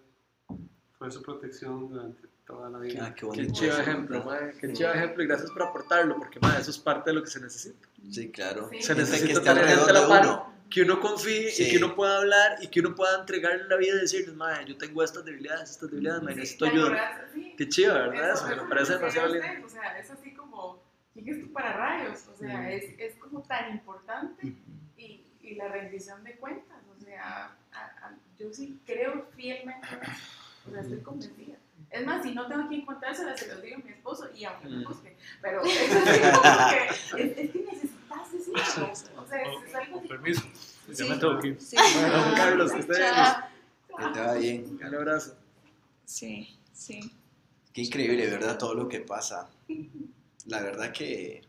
fue 0.98 1.12
su 1.12 1.22
protección 1.22 1.90
durante 1.90 2.28
toda 2.46 2.70
la 2.72 2.80
vida. 2.80 3.06
Ah, 3.06 3.10
qué 3.14 3.22
Qué 3.22 3.26
bonito 3.28 3.54
chido 3.54 3.72
eso, 3.74 3.82
ejemplo, 3.84 4.26
¿verdad? 4.26 4.42
mae, 4.42 4.58
Qué 4.60 4.74
chido 4.74 4.92
ejemplo 4.94 5.24
y 5.24 5.28
gracias 5.28 5.52
por 5.52 5.64
aportarlo, 5.64 6.18
porque 6.18 6.40
mae, 6.42 6.60
eso 6.60 6.72
es 6.72 6.80
parte 6.80 7.12
de 7.12 7.16
lo 7.16 7.22
que 7.24 7.30
se 7.30 7.40
necesita. 7.40 7.88
Sí, 8.12 8.32
claro. 8.32 8.68
Sí. 8.70 8.82
Se 8.82 8.96
Gente 8.96 9.02
necesita 9.12 9.28
que 9.28 9.34
está 9.34 9.54
tener 9.54 9.68
gente 9.70 9.82
a 9.82 9.86
alrededor 9.86 9.94
la 9.94 10.02
de 10.02 10.08
par, 10.08 10.26
uno. 10.26 10.57
Que 10.70 10.82
uno 10.82 11.00
confíe 11.00 11.48
y 11.50 11.52
Sí. 11.52 11.70
que 11.72 11.78
uno 11.78 11.96
pueda 11.96 12.18
hablar 12.18 12.58
y 12.62 12.68
que 12.68 12.80
uno 12.82 12.94
pueda 12.96 13.20
entregarle 13.20 13.64
la 13.68 13.76
vida 13.78 13.96
y 13.96 14.00
decirles, 14.02 14.36
mae, 14.36 14.66
yo 14.66 14.78
tengo 14.78 15.04
estas 15.04 15.24
debilidades, 15.26 15.72
estas 15.72 15.90
debilidades, 15.92 16.22
Sí, 16.22 16.26
necesito 16.28 16.66
¿te 16.66 16.72
ayuda. 16.72 17.28
Sí. 17.34 17.54
Qué 17.58 17.70
chido, 17.70 17.94
¿verdad? 17.94 18.32
Eso, 18.34 18.46
Eso, 18.46 18.48
me 18.48 18.54
eso 18.56 18.70
parece 18.70 18.92
me 18.94 18.98
demasiado 19.00 19.34
decía 19.34 19.52
lindo. 19.54 19.68
O 19.68 19.70
sea, 19.70 19.98
es 20.00 20.12
así 20.12 20.34
como, 20.34 20.84
¿quién 21.14 21.30
es 21.30 21.42
tú 21.42 21.52
para 21.54 21.74
rayos? 21.74 22.28
O 22.28 22.38
sea, 22.38 22.58
Mm. 22.62 22.68
es, 22.68 22.84
es 23.00 23.16
como 23.16 23.42
tan 23.44 23.72
importante 23.72 24.54
y, 24.98 25.24
y 25.42 25.56
la 25.56 25.68
rendición 25.70 26.24
de 26.24 26.34
cuentas. 26.36 26.78
O 26.98 27.00
sea, 27.04 27.52
a- 27.72 27.86
a- 28.08 28.16
yo 28.38 28.52
sí 28.52 28.80
creo 28.86 29.28
fielmente 29.36 29.88
en 29.90 30.02
eso. 30.02 30.12
O 30.68 30.72
sea, 30.72 30.82
estoy 30.82 31.00
convencida. 31.00 31.56
Es 31.90 32.06
más, 32.06 32.22
si 32.24 32.34
no 32.36 32.48
tengo 32.48 32.68
quien 32.68 32.86
contársela, 32.86 33.38
se 33.38 33.48
los 33.48 33.62
digo 33.62 33.78
a 33.78 33.80
mi 33.86 33.92
esposo 33.92 34.30
y 34.36 34.44
aunque 34.44 34.68
me 34.68 34.84
busque. 34.86 35.16
Pero 35.42 35.64
es 35.64 35.96
así 35.96 36.20
como 36.20 36.70
que, 36.70 37.24
es, 37.24 37.38
es 37.38 37.52
que 37.52 37.88
O 38.10 39.28
sea, 39.28 39.42
es, 39.42 39.64
es 39.68 39.76
O 39.94 39.98
así. 40.00 40.08
permiso, 40.08 40.42
ya 40.88 40.96
Sí. 40.96 41.04
me 41.10 41.18
tengo 41.18 41.40
que 41.40 41.48
ir. 41.50 41.58
Sí, 41.62 41.76
Bueno, 42.00 42.34
Carlos, 42.36 42.72
que. 42.72 42.80
Que 42.82 44.06
te 44.14 44.20
va 44.20 44.34
bien. 44.36 44.80
Un 44.82 44.96
abrazo. 44.96 45.36
sí, 46.06 46.58
sí. 46.74 47.12
Qué 47.74 47.82
increíble, 47.82 48.28
¿verdad? 48.28 48.58
Todo 48.58 48.74
lo 48.74 48.88
que 48.88 49.02
pasa. 49.02 49.50
La 50.46 50.62
verdad 50.62 50.92
que 50.92 51.42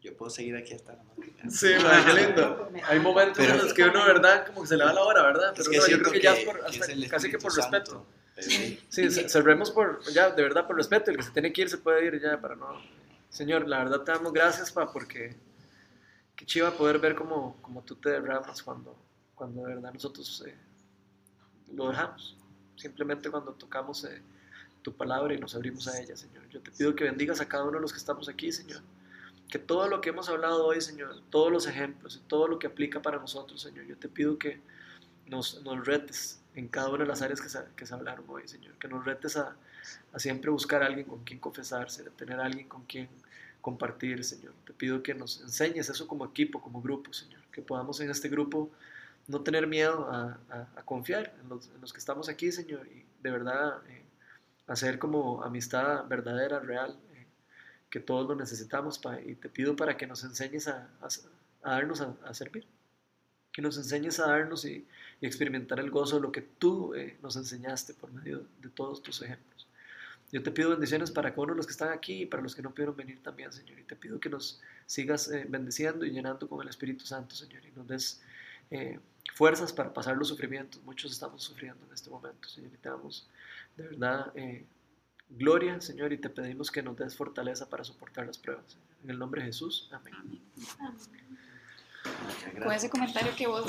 yo 0.00 0.16
puedo 0.16 0.30
seguir 0.30 0.56
aquí 0.56 0.72
hasta 0.74 0.94
la 0.94 1.02
mañana. 1.04 1.50
Sí, 1.50 1.68
mae, 1.82 2.04
qué 2.04 2.12
lindo. 2.26 2.70
Hay 2.88 2.98
momentos 2.98 3.36
Pero- 3.38 3.52
en 3.54 3.58
los 3.62 3.74
que 3.74 3.84
uno, 3.84 4.04
¿verdad? 4.06 4.46
Como 4.46 4.62
que 4.62 4.68
se 4.68 4.76
le 4.76 4.84
va 4.84 4.92
la 4.92 5.02
hora, 5.02 5.22
¿verdad? 5.22 5.52
Pero 5.56 5.62
Es 5.62 5.68
que 5.68 5.76
no, 5.78 5.86
yo 5.88 5.98
creo 6.00 6.12
que, 6.12 6.20
ya 6.20 6.32
es 6.32 6.38
que- 6.40 6.44
por, 6.46 6.60
que 6.60 6.66
hasta 6.66 6.84
es 6.84 6.88
el 6.90 7.08
casi 7.08 7.30
que 7.30 7.38
por 7.38 7.54
respeto. 7.54 8.06
Sí. 8.38 8.80
Sí, 8.88 9.10
ce- 9.10 9.28
cerremos 9.28 9.70
por, 9.70 10.00
ya, 10.12 10.30
de 10.30 10.42
verdad, 10.42 10.66
por 10.66 10.76
respeto. 10.76 11.10
El 11.10 11.18
que 11.18 11.22
se 11.22 11.30
tiene 11.30 11.52
que 11.52 11.60
ir 11.62 11.68
se 11.68 11.76
puede 11.78 12.04
ir 12.06 12.20
ya 12.20 12.40
para 12.40 12.56
no. 12.56 12.80
Señor, 13.32 13.66
la 13.66 13.78
verdad 13.78 14.02
te 14.02 14.12
damos 14.12 14.30
gracias, 14.30 14.70
pa, 14.70 14.92
porque 14.92 15.34
qué 16.36 16.44
chiva 16.44 16.70
poder 16.70 16.98
ver 16.98 17.14
cómo, 17.14 17.56
cómo 17.62 17.82
tú 17.82 17.96
te 17.96 18.10
derramas 18.10 18.62
cuando, 18.62 18.94
cuando 19.34 19.62
de 19.62 19.74
verdad 19.74 19.90
nosotros 19.90 20.44
eh, 20.46 20.54
lo 21.72 21.88
dejamos. 21.88 22.36
Simplemente 22.76 23.30
cuando 23.30 23.54
tocamos 23.54 24.04
eh, 24.04 24.20
tu 24.82 24.94
palabra 24.94 25.32
y 25.32 25.38
nos 25.38 25.54
abrimos 25.54 25.88
a 25.88 25.98
ella, 25.98 26.14
Señor. 26.14 26.46
Yo 26.50 26.60
te 26.60 26.70
pido 26.72 26.94
que 26.94 27.04
bendigas 27.04 27.40
a 27.40 27.48
cada 27.48 27.64
uno 27.64 27.72
de 27.72 27.80
los 27.80 27.92
que 27.92 27.98
estamos 27.98 28.28
aquí, 28.28 28.52
Señor. 28.52 28.82
Que 29.48 29.58
todo 29.58 29.88
lo 29.88 30.02
que 30.02 30.10
hemos 30.10 30.28
hablado 30.28 30.66
hoy, 30.66 30.82
Señor, 30.82 31.22
todos 31.30 31.50
los 31.50 31.66
ejemplos 31.66 32.20
y 32.22 32.28
todo 32.28 32.48
lo 32.48 32.58
que 32.58 32.66
aplica 32.66 33.00
para 33.00 33.18
nosotros, 33.18 33.62
Señor, 33.62 33.86
yo 33.86 33.96
te 33.96 34.10
pido 34.10 34.38
que 34.38 34.60
nos, 35.24 35.62
nos 35.62 35.86
retes 35.86 36.42
en 36.54 36.68
cada 36.68 36.90
una 36.90 37.04
de 37.04 37.08
las 37.08 37.22
áreas 37.22 37.40
que 37.40 37.48
se, 37.48 37.64
que 37.76 37.86
se 37.86 37.94
hablaron 37.94 38.26
hoy, 38.28 38.46
Señor. 38.46 38.74
Que 38.74 38.88
nos 38.88 39.06
retes 39.06 39.38
a, 39.38 39.56
a 40.12 40.18
siempre 40.18 40.50
buscar 40.50 40.82
a 40.82 40.86
alguien 40.86 41.06
con 41.06 41.24
quien 41.24 41.38
confesarse, 41.38 42.02
a 42.02 42.10
tener 42.10 42.38
a 42.38 42.44
alguien 42.44 42.68
con 42.68 42.84
quien 42.84 43.08
compartir, 43.62 44.22
Señor. 44.24 44.52
Te 44.66 44.74
pido 44.74 45.02
que 45.02 45.14
nos 45.14 45.40
enseñes 45.40 45.88
eso 45.88 46.06
como 46.06 46.26
equipo, 46.26 46.60
como 46.60 46.82
grupo, 46.82 47.12
Señor. 47.14 47.40
Que 47.52 47.62
podamos 47.62 48.00
en 48.00 48.10
este 48.10 48.28
grupo 48.28 48.70
no 49.28 49.40
tener 49.40 49.66
miedo 49.66 50.08
a, 50.10 50.38
confiar 50.84 51.32
en 51.42 51.48
los, 51.48 51.92
que 51.92 51.98
estamos 51.98 52.28
aquí, 52.28 52.52
Señor, 52.52 52.86
y 52.88 53.04
de 53.22 53.30
verdad 53.30 53.80
eh, 53.88 54.02
hacer 54.66 54.98
como 54.98 55.42
amistad 55.42 56.06
verdadera, 56.08 56.58
real, 56.58 56.98
eh, 57.14 57.26
que 57.88 58.00
todos 58.00 58.28
lo 58.28 58.34
necesitamos, 58.34 59.00
y 59.24 59.34
te 59.36 59.48
pido 59.48 59.76
para 59.76 59.96
que 59.96 60.06
nos 60.06 60.24
enseñes 60.24 60.66
a, 60.68 60.88
darnos 61.62 62.00
a, 62.00 62.34
servir, 62.34 62.66
que 63.52 63.62
nos 63.62 63.76
enseñes 63.76 64.18
a 64.18 64.26
darnos 64.26 64.64
y, 64.64 64.86
y 65.20 65.26
experimentar 65.26 65.78
el 65.78 65.90
gozo 65.90 66.16
de 66.16 66.22
lo 66.22 66.32
que 66.32 66.42
tú 66.42 66.94
eh, 66.94 67.16
nos 67.22 67.36
enseñaste 67.36 67.94
por 67.94 68.12
medio 68.12 68.44
de 68.60 68.70
todos 68.70 69.02
tus 69.02 69.22
ejemplos. 69.22 69.51
Yo 70.32 70.42
te 70.42 70.50
pido 70.50 70.70
bendiciones 70.70 71.10
para 71.10 71.30
cada 71.30 71.42
uno 71.42 71.52
de 71.52 71.58
los 71.58 71.66
que 71.66 71.72
están 71.72 71.92
aquí 71.92 72.22
y 72.22 72.26
para 72.26 72.42
los 72.42 72.56
que 72.56 72.62
no 72.62 72.70
pudieron 72.70 72.96
venir 72.96 73.22
también, 73.22 73.52
Señor. 73.52 73.78
Y 73.78 73.84
te 73.84 73.94
pido 73.94 74.18
que 74.18 74.30
nos 74.30 74.62
sigas 74.86 75.30
eh, 75.30 75.44
bendiciendo 75.46 76.06
y 76.06 76.10
llenando 76.10 76.48
con 76.48 76.62
el 76.62 76.68
Espíritu 76.68 77.04
Santo, 77.04 77.34
Señor. 77.34 77.62
Y 77.66 77.70
nos 77.72 77.86
des 77.86 78.22
eh, 78.70 78.98
fuerzas 79.34 79.74
para 79.74 79.92
pasar 79.92 80.16
los 80.16 80.28
sufrimientos. 80.28 80.82
Muchos 80.84 81.12
estamos 81.12 81.42
sufriendo 81.42 81.84
en 81.86 81.92
este 81.92 82.08
momento, 82.08 82.48
Señor. 82.48 82.72
Y 82.72 82.78
te 82.78 82.88
damos 82.88 83.28
de 83.76 83.82
verdad 83.88 84.32
eh, 84.34 84.64
gloria, 85.28 85.78
Señor. 85.82 86.14
Y 86.14 86.16
te 86.16 86.30
pedimos 86.30 86.70
que 86.70 86.82
nos 86.82 86.96
des 86.96 87.14
fortaleza 87.14 87.68
para 87.68 87.84
soportar 87.84 88.26
las 88.26 88.38
pruebas. 88.38 88.64
Señor. 88.72 88.86
En 89.04 89.10
el 89.10 89.18
nombre 89.18 89.42
de 89.42 89.48
Jesús. 89.48 89.90
Amén. 89.92 90.14
Amén. 90.14 90.40
Muchas 92.04 92.62
Con 92.62 92.72
ese 92.72 92.88
comentario 92.90 93.32
que 93.36 93.46
vos 93.46 93.66